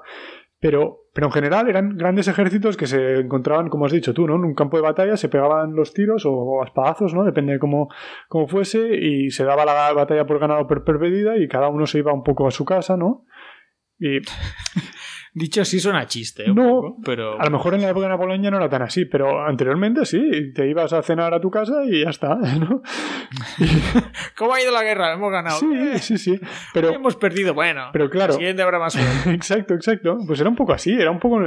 Pero, 0.60 1.09
pero 1.12 1.26
en 1.26 1.32
general 1.32 1.68
eran 1.68 1.97
grandes 1.97 2.28
ejércitos 2.28 2.76
que 2.76 2.86
se 2.86 3.18
encontraban, 3.18 3.68
como 3.68 3.84
has 3.84 3.93
dicho 3.93 4.14
tú, 4.14 4.28
¿no? 4.28 4.36
En 4.36 4.44
un 4.44 4.55
campo 4.55 4.76
de 4.76 4.84
batalla 4.84 5.16
se 5.16 5.28
pegaban 5.28 5.74
los 5.74 5.93
tiros 5.93 6.24
o, 6.24 6.32
o 6.32 6.62
a 6.62 6.66
espadazos, 6.66 7.12
¿no? 7.12 7.24
Depende 7.24 7.55
de 7.55 7.59
cómo, 7.59 7.89
cómo, 8.28 8.47
fuese, 8.47 8.94
y 8.94 9.30
se 9.30 9.44
daba 9.44 9.64
la 9.64 9.93
batalla 9.93 10.24
por 10.24 10.39
ganado 10.39 10.68
por 10.68 10.84
perdida 10.84 11.36
y 11.36 11.48
cada 11.48 11.68
uno 11.68 11.86
se 11.86 11.98
iba 11.98 12.12
un 12.12 12.22
poco 12.22 12.47
a 12.47 12.52
su 12.52 12.64
casa, 12.64 12.97
¿no? 12.97 13.26
Y 13.98 14.18
Dicho 15.34 15.62
así 15.62 15.80
suena 15.80 16.06
chiste, 16.06 16.50
un 16.50 16.56
No, 16.56 16.68
poco, 16.68 16.96
pero 17.04 17.40
a 17.40 17.44
lo 17.46 17.50
mejor 17.52 17.72
en 17.72 17.80
la 17.80 17.88
época 17.88 18.04
de 18.04 18.10
Napoleón 18.10 18.42
ya 18.42 18.50
no 18.50 18.59
era 18.59 18.68
tan 18.68 18.82
así, 18.82 19.06
pero 19.06 19.46
anteriormente 19.46 20.04
sí, 20.04 20.52
te 20.54 20.68
ibas 20.68 20.92
a 20.92 21.02
cenar 21.02 21.32
a 21.32 21.40
tu 21.40 21.50
casa 21.50 21.84
y 21.86 22.04
ya 22.04 22.10
está, 22.10 22.34
¿no? 22.60 22.82
¿cómo 24.36 24.52
ha 24.54 24.60
ido 24.60 24.70
la 24.72 24.82
guerra? 24.82 25.14
Hemos 25.14 25.32
ganado. 25.32 25.59
Sí, 25.59 25.98
sí, 26.00 26.18
sí. 26.18 26.40
Pero, 26.74 26.90
Hemos 26.90 27.16
perdido, 27.16 27.54
bueno. 27.54 27.88
pero 27.94 28.10
claro, 28.10 28.32
El 28.34 28.38
siguiente 28.40 28.62
habrá 28.62 28.78
más. 28.78 28.94
Exacto, 29.26 29.72
exacto. 29.74 30.18
Pues 30.26 30.38
era 30.40 30.50
un 30.50 30.56
poco 30.56 30.74
así, 30.74 30.92
era 30.92 31.10
un 31.10 31.18
poco. 31.18 31.40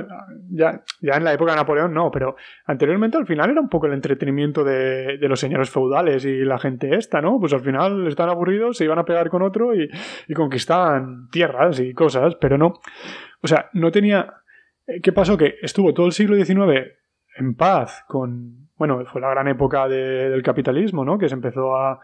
Ya, 0.50 0.82
ya 1.02 1.14
en 1.18 1.24
la 1.24 1.34
época 1.34 1.52
de 1.52 1.58
Napoleón 1.58 1.94
no, 1.94 2.10
pero 2.12 2.36
anteriormente 2.66 3.18
al 3.18 3.28
final 3.28 3.52
era 3.52 3.62
un 3.62 3.70
poco 3.70 3.86
el 3.88 3.94
entretenimiento 3.94 4.64
de, 4.64 5.18
de 5.18 5.28
los 5.30 5.40
señores 5.40 5.70
feudales 5.70 6.26
y 6.26 6.40
la 6.44 6.58
gente 6.58 6.96
esta, 6.96 7.22
¿no? 7.22 7.40
Pues 7.40 7.54
al 7.54 7.62
final 7.62 8.08
están 8.08 8.30
aburridos, 8.30 8.78
se 8.78 8.86
iban 8.86 8.98
a 9.00 9.06
pegar 9.06 9.30
con 9.30 9.44
otro 9.44 9.76
y, 9.76 9.88
y 10.28 10.34
conquistaban 10.34 11.28
tierras 11.32 11.80
y 11.80 11.94
cosas, 11.94 12.36
pero 12.42 12.58
no. 12.58 12.74
O 13.42 13.48
sea, 13.48 13.70
no 13.74 13.92
tenía. 13.92 14.34
eh, 14.88 15.02
¿Qué 15.02 15.12
pasó? 15.12 15.38
Que 15.38 15.56
estuvo 15.62 15.94
todo 15.94 16.06
el 16.08 16.12
siglo 16.12 16.36
XIX 16.36 16.92
en 17.38 17.56
paz 17.56 18.04
con. 18.08 18.66
Bueno, 18.78 19.06
fue 19.06 19.22
la 19.22 19.30
gran 19.30 19.48
época 19.48 19.88
de- 19.88 20.30
del 20.30 20.44
capitalismo, 20.44 21.06
¿no? 21.06 21.18
Que 21.18 21.30
se 21.30 21.36
empezó 21.36 21.76
a, 21.78 22.00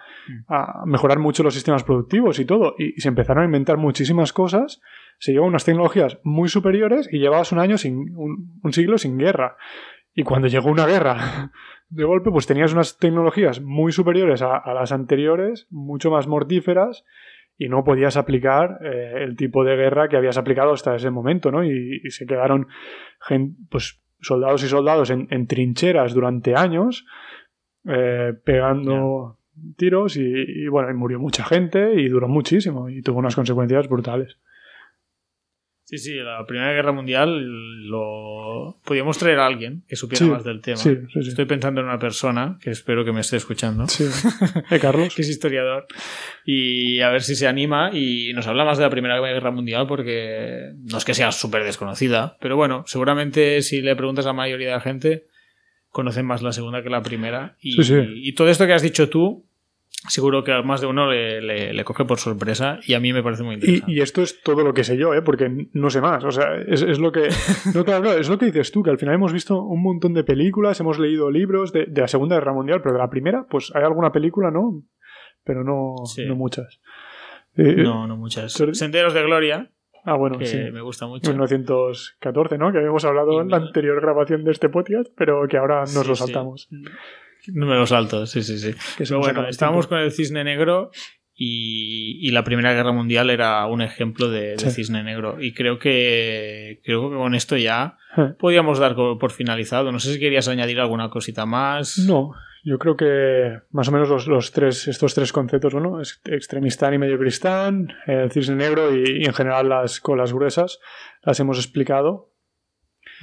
a 0.48 0.84
mejorar 0.86 1.20
mucho 1.20 1.44
los 1.44 1.54
sistemas 1.54 1.84
productivos 1.84 2.40
y 2.40 2.46
todo. 2.46 2.76
Y, 2.78 2.96
y 2.96 3.02
se 3.02 3.10
empezaron 3.10 3.44
a 3.44 3.46
inventar 3.46 3.76
muchísimas 3.78 4.32
cosas. 4.32 4.80
Se 5.20 5.34
llevó 5.34 5.46
unas 5.48 5.66
tecnologías 5.66 6.20
muy 6.24 6.48
superiores 6.48 7.10
y 7.12 7.20
llevabas 7.20 7.52
un 7.52 7.60
año 7.60 7.78
sin. 7.78 8.16
un, 8.16 8.60
un 8.64 8.74
siglo 8.74 8.98
sin 8.98 9.18
guerra. 9.18 9.58
Y 10.14 10.24
cuando 10.24 10.48
llegó 10.48 10.70
una 10.70 10.86
guerra 10.88 11.52
de 11.90 12.04
golpe, 12.06 12.32
pues 12.32 12.48
tenías 12.48 12.72
unas 12.74 12.98
tecnologías 12.98 13.60
muy 13.62 13.92
superiores 13.92 14.42
a, 14.42 14.56
a 14.58 14.74
las 14.74 14.92
anteriores, 14.94 15.68
mucho 15.70 16.10
más 16.10 16.26
mortíferas, 16.28 17.04
y 17.62 17.70
no 17.70 17.84
podías 17.84 18.18
aplicar 18.18 18.80
eh, 18.84 19.18
el 19.18 19.36
tipo 19.36 19.64
de 19.64 19.76
guerra 19.76 20.10
que 20.10 20.18
habías 20.18 20.36
aplicado 20.36 20.74
hasta 20.74 20.96
ese 20.96 21.12
momento, 21.12 21.52
¿no? 21.52 21.64
Y, 21.64 22.02
y 22.04 22.10
se 22.10 22.26
quedaron 22.26 22.66
pues, 23.70 24.02
soldados 24.20 24.64
y 24.64 24.68
soldados 24.68 25.12
en, 25.12 25.28
en 25.30 25.46
trincheras 25.46 26.16
durante 26.16 26.56
años, 26.56 27.06
eh, 27.88 28.34
pegando 28.44 29.38
tiros, 29.78 30.18
y, 30.18 30.24
y, 30.24 30.68
bueno, 30.70 30.90
y 30.90 30.96
murió 30.96 31.20
mucha 31.20 31.44
gente 31.44 31.94
y 32.02 32.10
duró 32.10 32.28
muchísimo, 32.28 32.90
y 32.90 33.04
tuvo 33.04 33.20
unas 33.20 33.36
consecuencias 33.36 33.88
brutales. 33.88 34.40
Sí, 35.92 35.98
sí, 35.98 36.14
la 36.16 36.46
Primera 36.48 36.72
Guerra 36.72 36.94
Mundial 36.94 37.86
lo 37.90 38.78
podíamos 38.86 39.18
traer 39.18 39.40
a 39.40 39.46
alguien 39.46 39.84
que 39.90 39.98
supiera 39.98 40.26
Sí, 40.26 40.32
más 40.32 40.44
del 40.46 40.62
tema. 40.62 40.78
Sí, 40.78 40.96
sí, 41.12 41.22
sí. 41.22 41.30
Estoy 41.30 41.44
pensando 41.44 41.82
en 41.82 41.88
una 41.88 42.00
persona 42.00 42.58
que 42.62 42.70
espero 42.72 43.04
que 43.04 43.12
me 43.12 43.20
esté 43.20 43.36
escuchando, 43.36 43.86
Sí. 43.90 44.06
¿Eh, 44.70 44.80
Carlos? 44.80 45.14
que 45.16 45.22
es 45.22 45.30
historiador, 45.30 45.88
y 46.46 47.02
a 47.02 47.10
ver 47.10 47.22
si 47.22 47.36
se 47.36 47.46
anima 47.46 47.92
y 47.94 48.32
nos 48.34 48.48
habla 48.48 48.64
más 48.64 48.78
de 48.78 48.86
la 48.86 48.90
Primera 48.90 49.20
Guerra 49.20 49.52
Mundial 49.52 49.86
porque 49.86 50.72
no 50.78 50.98
es 50.98 51.04
que 51.04 51.14
sea 51.14 51.34
súper 51.34 51.66
desconocida, 51.66 52.38
pero 52.40 52.56
bueno, 52.56 52.84
seguramente 52.88 53.62
si 53.62 53.82
le 53.82 53.96
preguntas 53.98 54.26
a 54.26 54.30
la 54.30 54.34
mayoría 54.34 54.68
de 54.68 54.74
la 54.76 54.80
gente, 54.80 55.26
conocen 55.90 56.26
más 56.26 56.42
la 56.42 56.54
segunda 56.54 56.82
que 56.84 56.90
la 56.90 57.02
primera. 57.04 57.58
Y, 57.60 57.74
Sí, 57.74 57.84
sí. 57.84 57.96
y 58.16 58.34
todo 58.34 58.48
esto 58.48 58.66
que 58.66 58.72
has 58.74 58.82
dicho 58.82 59.10
tú, 59.10 59.46
seguro 60.08 60.44
que 60.44 60.52
a 60.52 60.62
más 60.64 60.82
de 60.82 60.88
uno 60.88 61.10
le, 61.10 61.42
le- 61.42 61.74
le 61.74 61.84
coge 61.84 62.06
por 62.06 62.18
sorpresa 62.20 62.80
y 62.86 62.94
a 62.96 63.00
mí 63.00 63.14
me 63.14 63.22
parece 63.24 63.44
muy 63.44 63.56
interesante. 63.56 63.92
Y, 63.92 63.98
y 63.98 64.02
esto 64.02 64.22
es 64.22 64.42
todo 64.42 64.64
lo 64.64 64.74
que 64.74 64.84
sé 64.84 64.98
yo, 64.98 65.14
¿eh? 65.14 65.22
porque 65.22 65.68
no 65.74 65.90
sé 65.90 66.02
más. 66.02 66.24
O 66.24 66.32
sea, 66.32 66.56
es, 66.68 66.82
es 66.82 67.00
lo 67.00 67.12
que. 67.12 67.30
No, 67.76 67.84
claro, 67.86 68.02
claro, 68.04 68.20
es 68.20 68.30
lo 68.30 68.38
que 68.38 68.46
dices 68.48 68.72
tú, 68.72 68.82
que 68.84 68.90
al 68.90 68.98
final 68.98 69.16
hemos 69.16 69.32
visto 69.34 69.62
un 69.62 69.82
montón 69.84 70.14
de 70.14 70.24
películas, 70.24 70.80
hemos 70.80 70.98
leído 71.00 71.30
libros 71.32 71.72
de, 71.72 71.86
de 71.86 72.02
la 72.02 72.08
Segunda 72.08 72.36
Guerra 72.36 72.54
Mundial, 72.54 72.82
pero 72.82 72.94
de 72.94 73.00
la 73.00 73.10
primera, 73.10 73.46
pues 73.50 73.72
hay 73.76 73.84
alguna 73.84 74.12
película, 74.12 74.50
¿no? 74.52 74.84
Pero 75.44 75.64
no, 75.64 75.96
Sí. 76.06 76.26
no 76.26 76.36
muchas. 76.36 76.80
Eh, 77.58 77.76
No, 77.78 78.08
no 78.08 78.16
muchas. 78.18 78.56
Pero- 78.58 78.74
Senderos 78.74 79.14
de 79.14 79.24
Gloria, 79.24 79.72
ah, 80.06 80.16
bueno, 80.16 80.38
que 80.38 80.46
sí. 80.46 80.58
me 80.72 80.82
gusta 80.82 81.06
mucho. 81.08 81.30
1914, 81.32 82.58
¿no? 82.58 82.72
Que 82.72 82.78
habíamos 82.80 83.04
hablado 83.06 83.34
Y 83.40 83.42
en 83.42 83.50
la 83.50 83.58
anterior 83.58 84.00
grabación 84.02 84.44
de 84.44 84.52
este 84.52 84.70
podcast, 84.70 85.10
pero 85.18 85.48
que 85.48 85.58
ahora 85.58 85.82
nos 85.82 85.90
Sí, 85.92 86.08
lo 86.08 86.16
sí. 86.16 86.34
Saltamos. 87.44 87.56
Números 87.60 87.92
altos, 87.92 88.30
sí, 88.32 88.42
sí, 88.44 88.58
sí. 88.58 88.74
Que 88.98 89.06
se 89.06 89.14
Pero 89.14 89.20
bueno, 89.20 89.48
estábamos 89.48 89.88
con 89.88 90.00
el 90.00 90.12
cisne 90.12 90.44
negro 90.44 90.92
y, 91.34 92.20
y 92.28 92.32
la 92.32 92.44
Primera 92.44 92.74
Guerra 92.74 92.92
Mundial 92.92 93.30
era 93.30 93.66
un 93.66 93.82
ejemplo 93.82 94.30
de, 94.30 94.52
de 94.52 94.60
Sí. 94.60 94.72
cisne 94.72 95.04
negro. 95.04 95.38
Y 95.42 95.54
creo 95.54 95.80
que, 95.80 96.82
creo 96.84 97.10
que 97.10 97.16
con 97.16 97.34
esto 97.36 97.58
ya 97.58 97.98
Eh. 98.18 98.34
podíamos 98.40 98.78
dar 98.80 98.96
por 98.96 99.32
finalizado. 99.32 99.92
No 99.92 100.00
sé 100.00 100.14
si 100.14 100.20
querías 100.20 100.48
añadir 100.48 100.80
alguna 100.80 101.10
cosita 101.10 101.46
más. 101.46 101.98
No, 102.00 102.32
yo 102.64 102.78
creo 102.78 102.96
que 102.96 103.58
más 103.72 103.88
o 103.88 103.92
menos 103.92 104.10
los, 104.10 104.28
los 104.28 104.52
tres, 104.52 104.88
estos 104.88 105.16
tres 105.16 105.32
conceptos, 105.34 105.74
bueno, 105.74 106.00
extremistán 106.26 106.94
y 106.94 106.98
medio 107.00 107.18
cristán, 107.18 107.88
el 108.06 108.30
cisne 108.32 108.56
negro 108.58 108.96
y, 108.96 109.22
y 109.22 109.26
en 109.26 109.34
general 109.34 109.70
las 109.70 110.00
colas 110.00 110.34
gruesas, 110.34 110.80
las 111.24 111.40
hemos 111.40 111.58
explicado. 111.58 112.31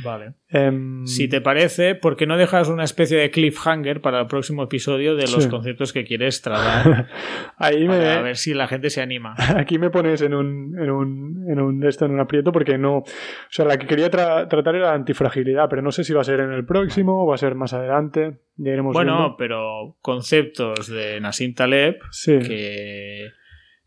Vale. 0.04 0.34
Em, 0.50 1.04
Si 1.06 1.28
te 1.28 1.40
parece, 1.40 1.94
¿por 1.94 2.16
qué 2.16 2.26
no 2.26 2.36
dejas 2.36 2.68
una 2.68 2.84
especie 2.84 3.16
de 3.18 3.30
cliffhanger 3.30 4.00
para 4.00 4.20
el 4.20 4.26
próximo 4.26 4.62
episodio 4.62 5.14
de 5.16 5.22
los 5.22 5.44
Sí. 5.44 5.48
conceptos 5.50 5.92
que 5.92 6.04
quieres 6.04 6.40
tratar? 6.40 7.08
ahí 7.58 7.86
me, 7.88 7.98
para 7.98 8.22
ver 8.22 8.36
si 8.36 8.54
la 8.54 8.66
gente 8.68 8.90
se 8.90 9.00
anima. 9.02 9.34
aquí 9.56 9.78
me 9.78 9.90
pones 9.90 10.22
en 10.22 10.34
un, 10.34 10.78
en 10.78 10.90
un, 10.90 11.46
en 11.50 11.60
un, 11.60 11.80
de 11.80 11.88
esto, 11.88 12.04
en 12.04 12.12
un 12.12 12.20
aprieto 12.20 12.52
porque 12.52 12.78
no, 12.78 12.98
o 12.98 13.04
sea, 13.50 13.64
la 13.64 13.76
que 13.78 13.86
quería 13.86 14.10
tra- 14.10 14.48
tratar 14.48 14.74
era 14.76 14.92
antifragilidad, 14.94 15.68
pero 15.68 15.82
no 15.82 15.90
sé 15.92 16.04
si 16.04 16.12
va 16.12 16.20
a 16.20 16.24
ser 16.24 16.40
en 16.40 16.52
el 16.52 16.64
próximo 16.64 17.24
o 17.24 17.26
va 17.26 17.34
a 17.34 17.38
ser 17.38 17.54
más 17.54 17.72
adelante, 17.72 18.38
ya 18.56 18.72
iremos 18.72 18.92
Bueno, 18.94 19.16
viendo. 19.18 19.36
pero 19.36 19.96
conceptos 20.00 20.86
de 20.88 21.20
Nassim 21.20 21.54
Taleb 21.54 21.98
Sí. 22.10 22.38
que, 22.38 23.28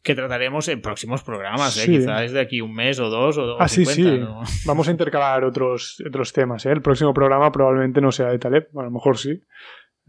que 0.04 0.16
trataremos 0.16 0.68
en 0.68 0.82
próximos 0.82 1.24
programas, 1.24 1.78
¿eh? 1.78 1.86
Sí. 1.86 1.92
quizás 2.00 2.32
de 2.32 2.40
aquí 2.40 2.62
un 2.62 2.74
mes 2.74 3.00
o 3.00 3.10
dos 3.10 3.38
o, 3.38 3.62
Ah, 3.62 3.68
sí, 3.68 3.86
50, 3.86 3.94
sí. 3.94 4.20
¿no? 4.20 4.42
Vamos 4.66 4.88
a 4.88 4.92
intercalar 4.92 5.44
otros, 5.44 6.02
otros 6.08 6.34
temas. 6.34 6.66
¿eh? 6.66 6.72
El 6.72 6.82
próximo 6.82 7.14
programa 7.14 7.52
probablemente 7.52 8.02
no 8.02 8.12
sea 8.12 8.28
de 8.28 8.40
Taleb. 8.40 8.70
A 8.78 8.84
lo 8.84 8.92
mejor 8.92 9.18
sí. 9.18 9.44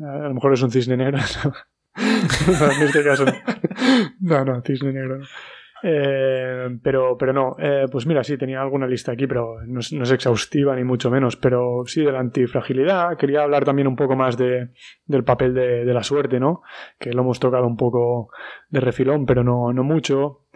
A 0.01 0.29
lo 0.29 0.35
mejor 0.35 0.53
es 0.55 0.63
un 0.63 0.71
cisne 0.71 0.97
negro. 0.97 1.19
No, 2.59 2.73
en 2.73 2.83
este 2.83 3.05
caso. 3.05 3.27
No, 4.21 4.45
no, 4.45 4.63
cisne 4.63 4.93
negro. 4.93 5.21
Eh, 5.83 6.79
pero, 6.83 7.17
pero 7.19 7.33
no. 7.33 7.57
Eh, 7.59 7.87
pues 7.91 8.07
mira, 8.07 8.23
sí, 8.23 8.39
tenía 8.39 8.61
alguna 8.61 8.87
lista 8.87 9.13
aquí, 9.13 9.27
pero 9.27 9.57
no 9.67 9.81
es, 9.81 9.93
no 9.93 10.05
es 10.05 10.13
exhaustiva 10.13 10.77
ni 10.77 10.85
mucho 10.85 11.11
menos. 11.11 11.37
Pero 11.37 11.83
sí, 11.87 12.03
de 12.05 12.13
la 12.13 12.21
antifragilidad. 12.21 13.17
Quería 13.17 13.43
hablar 13.43 13.65
también 13.65 13.89
un 13.89 13.97
poco 13.97 14.15
más 14.15 14.37
de, 14.37 14.71
del 15.07 15.25
papel 15.25 15.55
de, 15.55 15.85
de 15.85 15.95
la 15.95 16.03
suerte, 16.03 16.39
¿no? 16.39 16.63
Que 16.99 17.13
lo 17.13 17.23
hemos 17.23 17.41
tocado 17.41 17.67
un 17.67 17.77
poco 17.77 18.31
de 18.69 18.81
refilón, 18.81 19.27
pero 19.27 19.43
no, 19.43 19.73
no 19.73 19.83
mucho. 19.83 20.47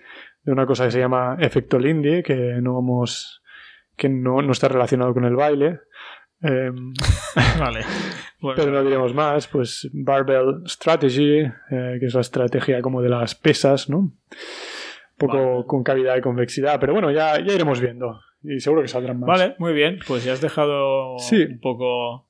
De 0.45 0.53
una 0.53 0.67
cosa 0.67 0.85
que 0.85 0.93
se 0.93 1.01
llama 1.01 1.37
efecto 1.41 1.79
Lindy, 1.79 2.23
que 2.23 2.61
no 2.63 2.79
hemos 2.79 3.43
que 3.97 4.09
no, 4.09 4.43
no 4.43 4.53
está 4.53 4.69
relacionado 4.69 5.13
con 5.13 5.25
el 5.25 5.35
baile. 5.35 5.81
Eh, 6.43 6.71
Vale. 7.59 7.81
Bueno, 8.39 8.63
pero 8.63 8.71
no 8.71 8.85
diremos 8.85 9.15
más. 9.15 9.49
Pues 9.49 9.89
Barbell 9.95 10.63
Strategy, 10.67 11.51
que 11.71 11.99
es 12.03 12.15
la 12.15 12.21
estrategia 12.21 12.83
como 12.83 13.01
de 13.01 13.09
las 13.09 13.35
pesas, 13.35 13.89
¿no? 13.89 14.13
Poco 15.17 15.37
Vale. 15.55 15.67
con 15.67 15.83
cavidad 15.83 16.17
y 16.17 16.21
convexidad. 16.21 16.79
Pero 16.81 16.93
bueno, 16.93 17.11
ya, 17.11 17.39
ya 17.41 17.55
iremos 17.55 17.81
viendo. 17.81 18.21
Y 18.43 18.61
seguro 18.61 18.83
que 18.83 18.89
saldrán 18.89 19.19
más. 19.21 19.27
vale, 19.27 19.55
muy 19.59 19.73
bien. 19.73 19.99
Pues 20.07 20.25
ya 20.25 20.33
has 20.33 20.41
dejado 20.41 21.19
Sí. 21.19 21.43
un 21.43 21.59
poco 21.61 22.27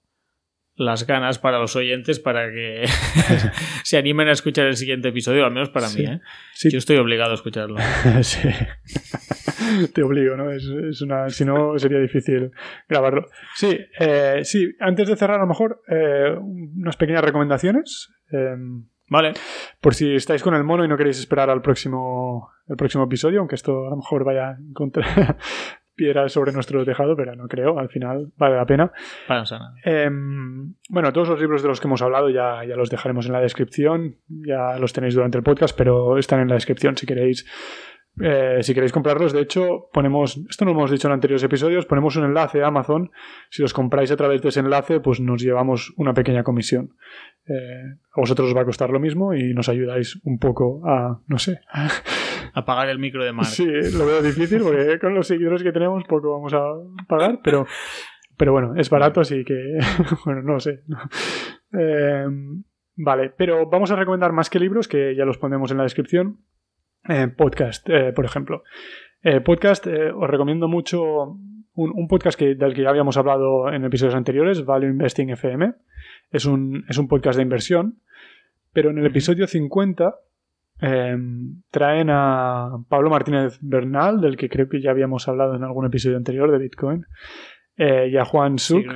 las 0.79 1.07
ganas 1.07 1.39
para 1.39 1.59
los 1.59 1.75
oyentes 1.75 2.21
para 2.21 2.51
que 2.51 2.85
se 3.83 3.97
animen 3.99 4.29
a 4.29 4.33
escuchar 4.33 4.67
el 4.67 4.77
siguiente 4.77 5.09
episodio, 5.09 5.45
al 5.45 5.53
menos 5.53 5.71
para 5.71 5.89
Sí. 5.89 6.03
mí. 6.03 6.09
¿eh? 6.09 6.21
Sí. 6.55 6.71
Yo 6.71 6.79
estoy 6.79 6.97
obligado 6.99 7.33
a 7.33 7.35
escucharlo. 7.35 7.77
sí. 8.23 8.49
Te 9.93 10.03
obligo, 10.03 10.37
¿no? 10.37 10.53
Es, 10.53 10.65
es 10.65 11.03
una, 11.03 11.29
si 11.29 11.45
no, 11.45 11.77
sería 11.79 11.99
difícil 11.99 12.51
grabarlo. 12.89 13.27
Sí, 13.57 13.77
eh, 13.99 14.41
sí, 14.45 14.71
antes 14.81 15.09
de 15.09 15.17
cerrar, 15.17 15.39
a 15.39 15.43
lo 15.43 15.49
mejor, 15.49 15.83
eh, 15.89 16.35
unas 16.41 16.97
pequeñas 16.97 17.25
recomendaciones. 17.25 18.13
Vale. 19.09 19.35
por 19.81 19.95
si 19.95 20.15
estáis 20.15 20.43
con 20.43 20.55
el 20.55 20.65
mono 20.65 20.85
y 20.85 20.89
no 20.89 20.97
queréis 20.97 21.19
esperar 21.19 21.49
al 21.51 21.63
próximo, 21.63 22.51
el 22.69 22.77
próximo 22.77 23.05
episodio, 23.05 23.41
aunque 23.41 23.55
esto 23.55 23.87
a 23.87 23.91
lo 23.91 23.97
mejor 23.97 24.25
vaya 24.25 24.59
contra 24.75 25.37
piedras 25.97 26.33
sobre 26.33 26.53
nuestro 26.53 26.85
tejado, 26.85 27.17
pero 27.17 27.35
no 27.35 27.49
creo, 27.49 27.79
al 27.79 27.89
final 27.89 28.33
vale 28.37 28.57
la 28.57 28.67
pena. 28.67 28.93
Para 29.27 29.41
no 29.41 29.47
ser 29.47 29.59
nada. 29.59 29.75
Em, 29.85 30.75
bueno, 30.89 31.13
todos 31.13 31.29
los 31.29 31.41
libros 31.41 31.63
de 31.63 31.69
los 31.69 31.81
que 31.81 31.89
hemos 31.89 32.03
hablado 32.03 32.29
ya, 32.29 32.65
ya 32.65 32.77
los 32.77 32.91
dejaremos 32.91 33.27
en 33.27 33.33
la 33.33 33.41
descripción, 33.41 34.17
ya 34.29 34.79
los 34.79 34.93
tenéis 34.93 35.15
durante 35.15 35.39
el 35.39 35.45
podcast, 35.45 35.77
pero 35.77 36.19
están 36.19 36.41
en 36.41 36.49
la 36.49 36.55
descripción 36.55 36.97
si 36.97 37.07
queréis. 37.07 37.47
Eh, 38.21 38.59
si 38.63 38.73
queréis 38.73 38.93
comprarlos, 38.93 39.33
de 39.33 39.43
hecho, 39.43 39.89
ponemos, 39.93 40.41
esto 40.49 40.65
no 40.65 40.73
lo 40.73 40.79
hemos 40.79 40.91
dicho 40.91 41.07
en 41.09 41.15
anteriores 41.15 41.43
episodios, 41.43 41.85
ponemos 41.85 42.17
un 42.17 42.25
enlace 42.25 42.63
a 42.63 42.69
Amazon. 42.69 43.11
Si 43.51 43.61
los 43.61 43.75
compráis 43.75 44.11
a 44.11 44.17
través 44.17 44.41
de 44.41 44.49
ese 44.49 44.61
enlace, 44.61 45.01
pues 45.01 45.21
nos 45.21 45.43
llevamos 45.43 45.93
una 45.97 46.15
pequeña 46.15 46.43
comisión. 46.43 46.95
Eh, 47.47 47.97
a 48.15 48.21
vosotros 48.21 48.49
os 48.49 48.57
va 48.57 48.63
a 48.63 48.65
costar 48.65 48.91
lo 48.91 49.01
mismo 49.01 49.35
y 49.35 49.53
nos 49.53 49.69
ayudáis 49.69 50.19
un 50.25 50.39
poco 50.39 50.83
a, 50.87 51.21
no 51.27 51.39
sé, 51.39 51.61
Apagar 52.55 52.89
el 52.89 52.99
micro 52.99 53.23
de 53.23 53.33
Mark. 53.33 53.49
Sí, 53.49 53.67
lo 53.67 54.07
veo 54.07 54.23
difícil 54.23 54.63
porque 54.63 54.99
con 54.99 55.15
los 55.15 55.27
seguidores 55.27 55.63
que 55.63 55.73
tenemos 55.73 56.05
poco 56.05 56.33
vamos 56.33 56.55
a 56.55 56.63
pagar, 57.07 57.41
pero, 57.45 57.67
pero 58.39 58.53
bueno, 58.53 58.75
es 58.77 58.89
barato, 58.89 59.21
así 59.21 59.45
que, 59.45 59.79
bueno, 60.25 60.41
no 60.41 60.59
sé. 60.59 60.83
Eh, 61.79 62.25
vale, 62.97 63.31
pero 63.37 63.67
vamos 63.69 63.91
a 63.91 63.97
recomendar 63.97 64.33
más 64.33 64.49
que 64.49 64.59
libros, 64.59 64.89
que 64.89 65.15
ya 65.15 65.27
los 65.27 65.37
ponemos 65.37 65.71
en 65.71 65.77
la 65.77 65.83
descripción. 65.83 66.39
Eh, 67.09 67.29
podcast, 67.29 67.89
eh, 67.89 68.13
por 68.13 68.25
ejemplo. 68.25 68.63
Eh, 69.23 69.41
podcast, 69.41 69.87
eh, 69.87 70.11
os 70.13 70.29
recomiendo 70.31 70.69
mucho 70.69 71.37
un, 71.75 72.09
podcast 72.09 72.39
que, 72.39 72.55
del 72.55 72.75
que 72.75 72.83
ya 72.83 72.91
habíamos 72.91 73.17
hablado 73.17 73.73
en 73.73 73.85
episodios 73.85 74.15
anteriores, 74.15 74.65
Value 74.65 74.89
Investing 74.89 75.31
FM. 75.31 75.75
Es 76.31 76.47
un, 76.47 76.85
es 76.89 76.99
un 76.99 77.09
podcast 77.09 77.37
de 77.37 77.43
inversión, 77.43 77.99
pero 78.73 78.91
en 78.91 78.99
el 78.99 79.07
episodio 79.07 79.47
50 79.47 80.15
em, 80.81 81.63
traen 81.71 82.09
a 82.11 82.77
Pablo 82.89 83.11
Martínez 83.11 83.59
Bernal, 83.61 84.21
del 84.21 84.37
que 84.37 84.49
creo 84.49 84.69
que 84.69 84.81
ya 84.81 84.91
habíamos 84.91 85.29
hablado 85.29 85.55
en 85.55 85.65
algún 85.65 85.87
episodio 85.87 86.17
anterior 86.17 86.51
de 86.51 86.59
Bitcoin, 86.59 87.07
eh, 87.77 88.09
y 88.11 88.17
a 88.17 88.25
Juan 88.25 88.59
Suk. 88.59 88.87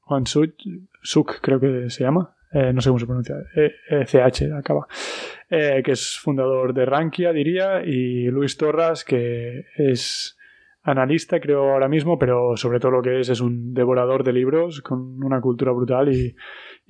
Juan 0.00 0.26
Suk, 0.26 1.40
creo 1.40 1.60
que 1.60 1.90
se 1.90 2.04
llama. 2.04 2.34
Eh, 2.52 2.72
no 2.72 2.80
sé 2.80 2.88
cómo 2.88 2.98
se 2.98 3.06
pronuncia, 3.06 3.36
CH 4.06 4.52
eh, 5.50 5.82
que 5.84 5.92
es 5.92 6.18
fundador 6.18 6.74
de 6.74 6.84
Rankia, 6.84 7.32
diría, 7.32 7.82
y 7.84 8.26
Luis 8.26 8.56
Torras, 8.56 9.04
que 9.04 9.64
es 9.76 10.36
analista, 10.82 11.40
creo 11.40 11.72
ahora 11.72 11.88
mismo, 11.88 12.18
pero 12.18 12.56
sobre 12.56 12.80
todo 12.80 12.92
lo 12.92 13.02
que 13.02 13.20
es 13.20 13.28
es 13.28 13.40
un 13.40 13.74
devorador 13.74 14.24
de 14.24 14.32
libros 14.32 14.80
con 14.80 15.22
una 15.22 15.40
cultura 15.40 15.72
brutal 15.72 16.12
y, 16.12 16.34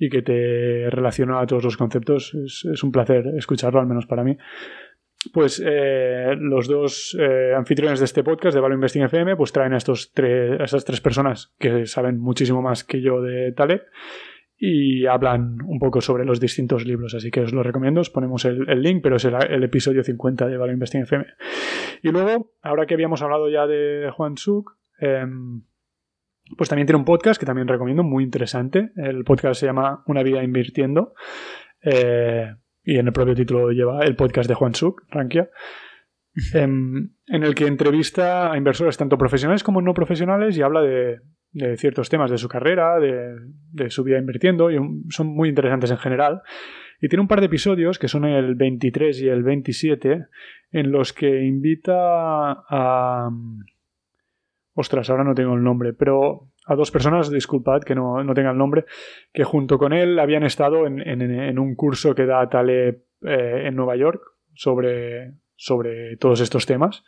que 0.09 0.21
te 0.21 0.89
relaciona 0.89 1.41
a 1.41 1.45
todos 1.45 1.63
los 1.63 1.77
conceptos. 1.77 2.33
Es, 2.33 2.83
un 2.83 2.91
placer 2.91 3.25
escucharlo, 3.37 3.79
al 3.79 3.87
menos 3.87 4.05
para 4.05 4.23
mí. 4.23 4.37
Pues 5.33 5.61
eh, 5.65 6.33
los 6.37 6.67
dos 6.67 7.17
eh, 7.19 7.53
anfitriones 7.53 7.99
de 7.99 8.05
este 8.05 8.23
podcast 8.23 8.55
de 8.55 8.61
Value 8.61 8.75
Investing 8.75 9.03
FM 9.03 9.35
pues 9.35 9.51
traen 9.51 9.73
a, 9.73 9.77
estos 9.77 10.13
tres, 10.13 10.59
a 10.59 10.63
estas 10.63 10.85
tres 10.85 11.01
personas 11.01 11.53
que 11.59 11.85
saben 11.85 12.19
muchísimo 12.19 12.61
más 12.61 12.85
que 12.85 13.01
yo 13.01 13.21
de 13.21 13.51
Taleb 13.51 13.83
y 14.61 15.05
hablan 15.05 15.59
un 15.65 15.79
poco 15.79 16.01
sobre 16.01 16.25
los 16.25 16.41
distintos 16.41 16.85
libros, 16.85 17.15
así 17.15 17.31
que 17.31 17.39
os 17.39 17.53
lo 17.53 17.63
recomiendo, 17.63 18.01
os 18.01 18.09
ponemos 18.09 18.43
el, 18.43 18.65
link, 18.81 19.01
pero 19.01 19.15
es 19.15 19.23
el, 19.23 19.63
episodio 19.63 20.03
50 20.03 20.47
de 20.47 20.57
Value 20.57 20.73
Investing 20.73 21.03
FM. 21.03 21.25
Y 22.03 22.09
luego, 22.09 22.51
ahora 22.61 22.85
que 22.85 22.93
habíamos 22.93 23.21
hablado 23.21 23.49
ya 23.49 23.65
de 23.67 24.11
Juan 24.13 24.35
Suk, 24.35 24.75
em, 24.99 25.63
pues 26.57 26.67
también 26.67 26.87
tiene 26.87 26.99
un 26.99 27.05
podcast 27.05 27.39
que 27.39 27.45
también 27.45 27.69
recomiendo, 27.69 28.03
muy 28.03 28.25
interesante. 28.25 28.91
El 28.97 29.23
podcast 29.23 29.61
se 29.61 29.67
llama 29.67 30.03
Una 30.07 30.23
vida 30.23 30.43
invirtiendo 30.43 31.13
eh, 31.81 32.53
y 32.83 32.97
en 32.97 33.07
el 33.07 33.13
propio 33.13 33.35
título 33.35 33.71
lleva 33.71 34.03
el 34.03 34.17
podcast 34.17 34.49
de 34.49 34.55
Juan 34.55 34.75
Suk, 34.75 35.03
Rankia. 35.09 35.49
Em, 36.53 37.09
en 37.25 37.43
el 37.43 37.55
que 37.55 37.65
entrevista 37.65 38.51
a 38.51 38.57
inversores 38.57 38.97
tanto 38.97 39.17
profesionales 39.17 39.63
como 39.63 39.81
no 39.81 39.93
profesionales 39.93 40.55
y 40.57 40.61
habla 40.61 40.81
de, 40.81 41.19
de 41.51 41.77
ciertos 41.77 42.09
temas 42.09 42.31
de 42.31 42.37
su 42.37 42.47
carrera, 42.47 42.99
de, 42.99 43.89
su 43.89 44.03
vida 44.03 44.17
invirtiendo, 44.17 44.71
y 44.71 44.77
son 45.09 45.27
muy 45.27 45.49
interesantes 45.49 45.91
en 45.91 45.97
general. 45.97 46.41
Y 47.01 47.07
tiene 47.07 47.21
un 47.21 47.27
par 47.27 47.39
de 47.39 47.47
episodios, 47.47 47.97
que 47.97 48.07
son 48.07 48.25
el 48.25 48.55
23 48.55 49.21
y 49.21 49.29
el 49.29 49.43
27, 49.43 50.25
en 50.71 50.91
los 50.91 51.13
que 51.13 51.43
invita 51.43 52.51
a... 52.69 53.29
Ostras, 54.73 55.09
ahora 55.09 55.23
no 55.23 55.33
tengo 55.33 55.55
el 55.55 55.63
nombre, 55.63 55.93
pero 55.93 56.49
a 56.65 56.75
dos 56.75 56.91
personas, 56.91 57.31
disculpad 57.31 57.81
que 57.81 57.95
no, 57.95 58.23
no 58.23 58.33
tenga 58.33 58.51
el 58.51 58.57
nombre, 58.57 58.85
que 59.33 59.43
junto 59.43 59.77
con 59.77 59.91
él 59.91 60.19
habían 60.19 60.43
estado 60.43 60.85
en, 60.85 61.59
un 61.59 61.75
curso 61.75 62.13
que 62.13 62.25
da 62.25 62.47
Taleb 62.47 63.03
eh, 63.23 63.63
en 63.65 63.75
Nueva 63.75 63.95
York 63.95 64.21
sobre, 64.53 65.33
sobre 65.55 66.15
todos 66.17 66.41
estos 66.41 66.65
temas 66.65 67.03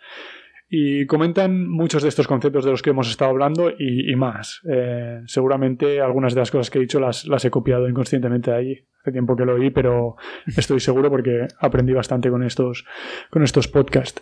y 0.73 1.05
comentan 1.05 1.67
muchos 1.69 2.01
de 2.01 2.07
estos 2.07 2.27
conceptos 2.27 2.63
de 2.63 2.71
los 2.71 2.81
que 2.81 2.91
hemos 2.91 3.09
estado 3.09 3.31
hablando 3.31 3.69
y, 3.77 4.15
más. 4.15 4.61
Eh, 4.71 5.19
seguramente 5.25 5.99
algunas 5.99 6.33
de 6.33 6.39
las 6.39 6.49
cosas 6.49 6.69
que 6.69 6.77
he 6.77 6.81
dicho 6.81 6.97
las, 7.01 7.27
las 7.27 7.43
he 7.43 7.51
copiado 7.51 7.89
inconscientemente 7.89 8.51
de 8.51 8.57
allí. 8.57 8.87
Hace 9.01 9.11
tiempo 9.11 9.35
que 9.35 9.43
lo 9.43 9.55
oí, 9.55 9.69
pero 9.69 10.15
estoy 10.55 10.79
seguro 10.79 11.09
porque 11.09 11.45
aprendí 11.59 11.91
bastante 11.91 12.29
con 12.29 12.43
estos, 12.43 12.85
con 13.29 13.43
estos 13.43 13.67
podcasts. 13.67 14.21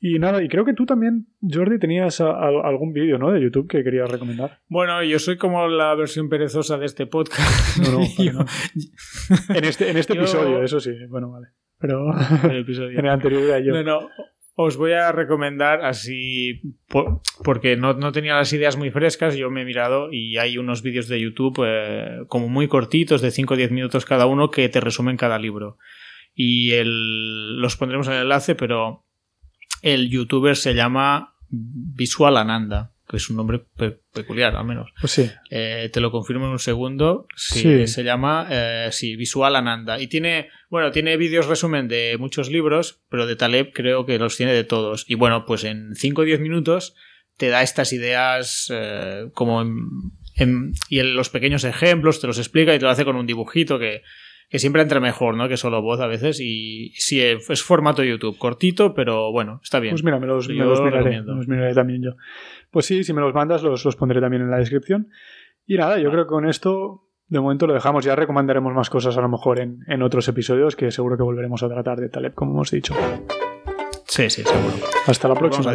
Y 0.00 0.18
nada, 0.18 0.42
y 0.42 0.48
creo 0.48 0.64
que 0.64 0.72
tú 0.72 0.86
también, 0.86 1.28
Jordi, 1.40 1.78
tenías 1.78 2.20
algún 2.20 2.92
vídeo 2.92 3.18
¿no? 3.18 3.30
de 3.30 3.40
YouTube 3.40 3.68
que 3.68 3.84
querías 3.84 4.10
recomendar. 4.10 4.58
Bueno, 4.66 5.04
yo 5.04 5.20
soy 5.20 5.36
como 5.36 5.68
la 5.68 5.94
versión 5.94 6.28
perezosa 6.28 6.78
de 6.78 6.86
este 6.86 7.06
podcast. 7.06 7.78
No, 7.78 8.00
no, 8.00 8.00
En 9.54 9.64
este, 9.64 9.88
en 9.88 9.98
este 9.98 10.14
episodio, 10.18 10.64
eso 10.64 10.80
sí, 10.80 10.90
bueno, 11.08 11.30
vale. 11.30 11.48
Pero 11.78 12.10
en 12.42 12.50
el 12.50 13.08
anterior 13.08 13.42
era 13.42 13.60
yo. 13.60 13.72
No, 13.72 13.82
no, 13.84 14.08
os 14.62 14.76
voy 14.76 14.92
a 14.92 15.12
recomendar 15.12 15.84
así, 15.84 16.62
porque 17.44 17.76
no, 17.76 18.12
tenía 18.12 18.36
las 18.36 18.52
ideas 18.52 18.76
muy 18.76 18.90
frescas, 18.90 19.36
yo 19.36 19.50
me 19.50 19.62
he 19.62 19.64
mirado 19.64 20.12
y 20.12 20.36
hay 20.36 20.58
unos 20.58 20.82
vídeos 20.82 21.08
de 21.08 21.20
YouTube 21.20 21.64
eh, 21.66 22.20
como 22.28 22.48
muy 22.48 22.68
cortitos, 22.68 23.22
de 23.22 23.30
5 23.30 23.54
o 23.54 23.56
10 23.56 23.70
minutos 23.70 24.04
cada 24.04 24.26
uno, 24.26 24.50
que 24.50 24.68
te 24.68 24.80
resumen 24.80 25.16
cada 25.16 25.38
libro. 25.38 25.78
Y 26.34 26.72
los 26.84 27.76
pondremos 27.76 28.06
en 28.08 28.14
el 28.14 28.22
enlace, 28.22 28.54
pero 28.54 29.04
el 29.82 30.10
youtuber 30.10 30.56
se 30.56 30.74
llama 30.74 31.34
Visual 31.48 32.36
Ananda 32.36 32.92
que 33.10 33.16
es 33.16 33.28
un 33.28 33.36
nombre 33.36 33.60
peculiar 34.12 34.54
al 34.54 34.64
menos. 34.64 34.92
Pues 35.00 35.12
sí. 35.12 35.28
Eh, 35.50 35.90
te 35.92 36.00
lo 36.00 36.12
confirmo 36.12 36.46
en 36.46 36.52
un 36.52 36.58
segundo. 36.60 37.26
Sí, 37.34 37.88
Se 37.88 38.04
llama, 38.04 38.46
eh, 38.48 38.88
sí, 38.92 39.16
Visual 39.16 39.56
Ananda. 39.56 40.00
Y 40.00 40.06
tiene, 40.06 40.48
bueno, 40.68 40.92
tiene 40.92 41.16
vídeos 41.16 41.46
resumen 41.46 41.88
de 41.88 42.16
muchos 42.20 42.50
libros, 42.50 43.02
pero 43.08 43.26
de 43.26 43.34
Taleb 43.34 43.72
creo 43.72 44.06
que 44.06 44.18
los 44.18 44.36
tiene 44.36 44.52
de 44.52 44.62
todos. 44.62 45.04
Y 45.08 45.16
bueno, 45.16 45.44
pues 45.44 45.64
en 45.64 45.96
5 45.96 46.22
o 46.22 46.24
10 46.24 46.38
minutos 46.38 46.94
te 47.36 47.48
da 47.48 47.62
estas 47.62 47.92
ideas 47.92 48.70
eh, 48.72 49.28
como 49.34 49.60
en, 49.62 50.72
y 50.88 51.00
en 51.00 51.16
los 51.16 51.30
pequeños 51.30 51.64
ejemplos 51.64 52.20
te 52.20 52.28
los 52.28 52.38
explica 52.38 52.74
y 52.74 52.78
te 52.78 52.84
lo 52.84 52.90
hace 52.90 53.04
con 53.04 53.16
un 53.16 53.26
dibujito 53.26 53.78
que, 53.80 54.02
que 54.50 54.58
siempre 54.58 54.82
entra 54.82 54.98
mejor, 54.98 55.36
¿no? 55.36 55.48
Que 55.48 55.56
solo 55.56 55.80
voz 55.80 56.00
a 56.00 56.08
veces. 56.08 56.40
Y 56.40 56.92
sí, 56.96 57.20
es 57.22 57.62
formato 57.62 58.02
YouTube, 58.02 58.36
cortito, 58.36 58.94
pero 58.94 59.30
bueno, 59.30 59.60
está 59.62 59.78
bien. 59.78 59.92
Pues 59.92 60.02
mira, 60.02 60.18
me 60.18 60.26
los, 60.26 60.48
me 60.48 60.56
los 60.56 60.82
miraré, 60.82 61.22
me 61.22 61.34
los 61.34 61.46
miraré 61.46 61.72
también 61.72 62.02
yo. 62.02 62.10
Pues 62.70 62.86
sí, 62.86 63.04
si 63.04 63.12
me 63.12 63.20
los 63.20 63.34
mandas, 63.34 63.62
los, 63.62 63.84
los 63.84 63.96
pondré 63.96 64.20
también 64.20 64.42
en 64.42 64.50
la 64.50 64.58
descripción. 64.58 65.08
Y 65.66 65.76
nada, 65.76 65.98
yo 65.98 66.10
creo 66.10 66.24
que 66.24 66.30
con 66.30 66.48
esto 66.48 67.06
de 67.28 67.40
momento 67.40 67.66
lo 67.66 67.74
dejamos. 67.74 68.04
Ya 68.04 68.16
recomendaremos 68.16 68.74
más 68.74 68.90
cosas 68.90 69.16
a 69.16 69.20
lo 69.20 69.28
mejor 69.28 69.60
en, 69.60 69.84
en 69.86 70.02
otros 70.02 70.28
episodios 70.28 70.76
que 70.76 70.90
seguro 70.90 71.16
que 71.16 71.22
volveremos 71.22 71.62
a 71.62 71.68
tratar 71.68 72.00
de 72.00 72.08
Taleb, 72.08 72.34
como 72.34 72.52
hemos 72.52 72.70
dicho. 72.70 72.94
Sí, 74.06 74.28
sí, 74.28 74.42
seguro. 74.42 74.74
Hasta 75.06 75.28
la 75.28 75.34
próxima. 75.34 75.72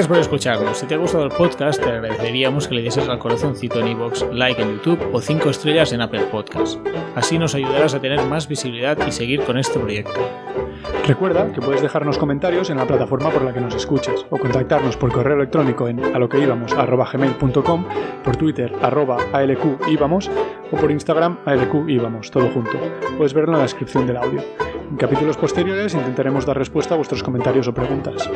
Gracias 0.00 0.16
por 0.16 0.22
escucharnos. 0.22 0.78
Si 0.78 0.86
te 0.86 0.94
ha 0.94 0.96
gustado 0.96 1.24
el 1.24 1.30
podcast, 1.30 1.78
te 1.78 1.90
agradeceríamos 1.90 2.66
que 2.66 2.74
le 2.74 2.80
dieses 2.80 3.06
al 3.06 3.18
corazoncito 3.18 3.80
en 3.80 3.88
iVoox, 3.88 4.32
like 4.32 4.62
en 4.62 4.76
YouTube 4.76 5.10
o 5.12 5.20
5 5.20 5.50
estrellas 5.50 5.92
en 5.92 6.00
Apple 6.00 6.22
Podcast. 6.32 6.80
Así 7.14 7.38
nos 7.38 7.54
ayudarás 7.54 7.92
a 7.92 8.00
tener 8.00 8.24
más 8.24 8.48
visibilidad 8.48 8.96
y 9.06 9.12
seguir 9.12 9.42
con 9.42 9.58
este 9.58 9.78
proyecto. 9.78 10.18
Recuerda 11.06 11.52
que 11.52 11.60
puedes 11.60 11.82
dejarnos 11.82 12.16
comentarios 12.16 12.70
en 12.70 12.78
la 12.78 12.86
plataforma 12.86 13.28
por 13.28 13.42
la 13.42 13.52
que 13.52 13.60
nos 13.60 13.74
escuches 13.74 14.24
o 14.30 14.38
contactarnos 14.38 14.96
por 14.96 15.12
correo 15.12 15.36
electrónico 15.36 15.86
en 15.86 16.02
aloqueibamos.com, 16.02 17.84
por 18.24 18.36
Twitter 18.38 18.72
arroba 18.80 19.18
alqibamos 19.34 20.30
o 20.72 20.76
por 20.76 20.90
Instagram 20.90 21.40
alqibamos, 21.44 22.30
todo 22.30 22.48
junto. 22.48 22.78
Puedes 23.18 23.34
verlo 23.34 23.52
en 23.52 23.58
la 23.58 23.64
descripción 23.64 24.06
del 24.06 24.16
audio. 24.16 24.42
En 24.90 24.96
capítulos 24.96 25.36
posteriores 25.36 25.92
intentaremos 25.92 26.46
dar 26.46 26.56
respuesta 26.56 26.94
a 26.94 26.96
vuestros 26.96 27.22
comentarios 27.22 27.68
o 27.68 27.74
preguntas. 27.74 28.30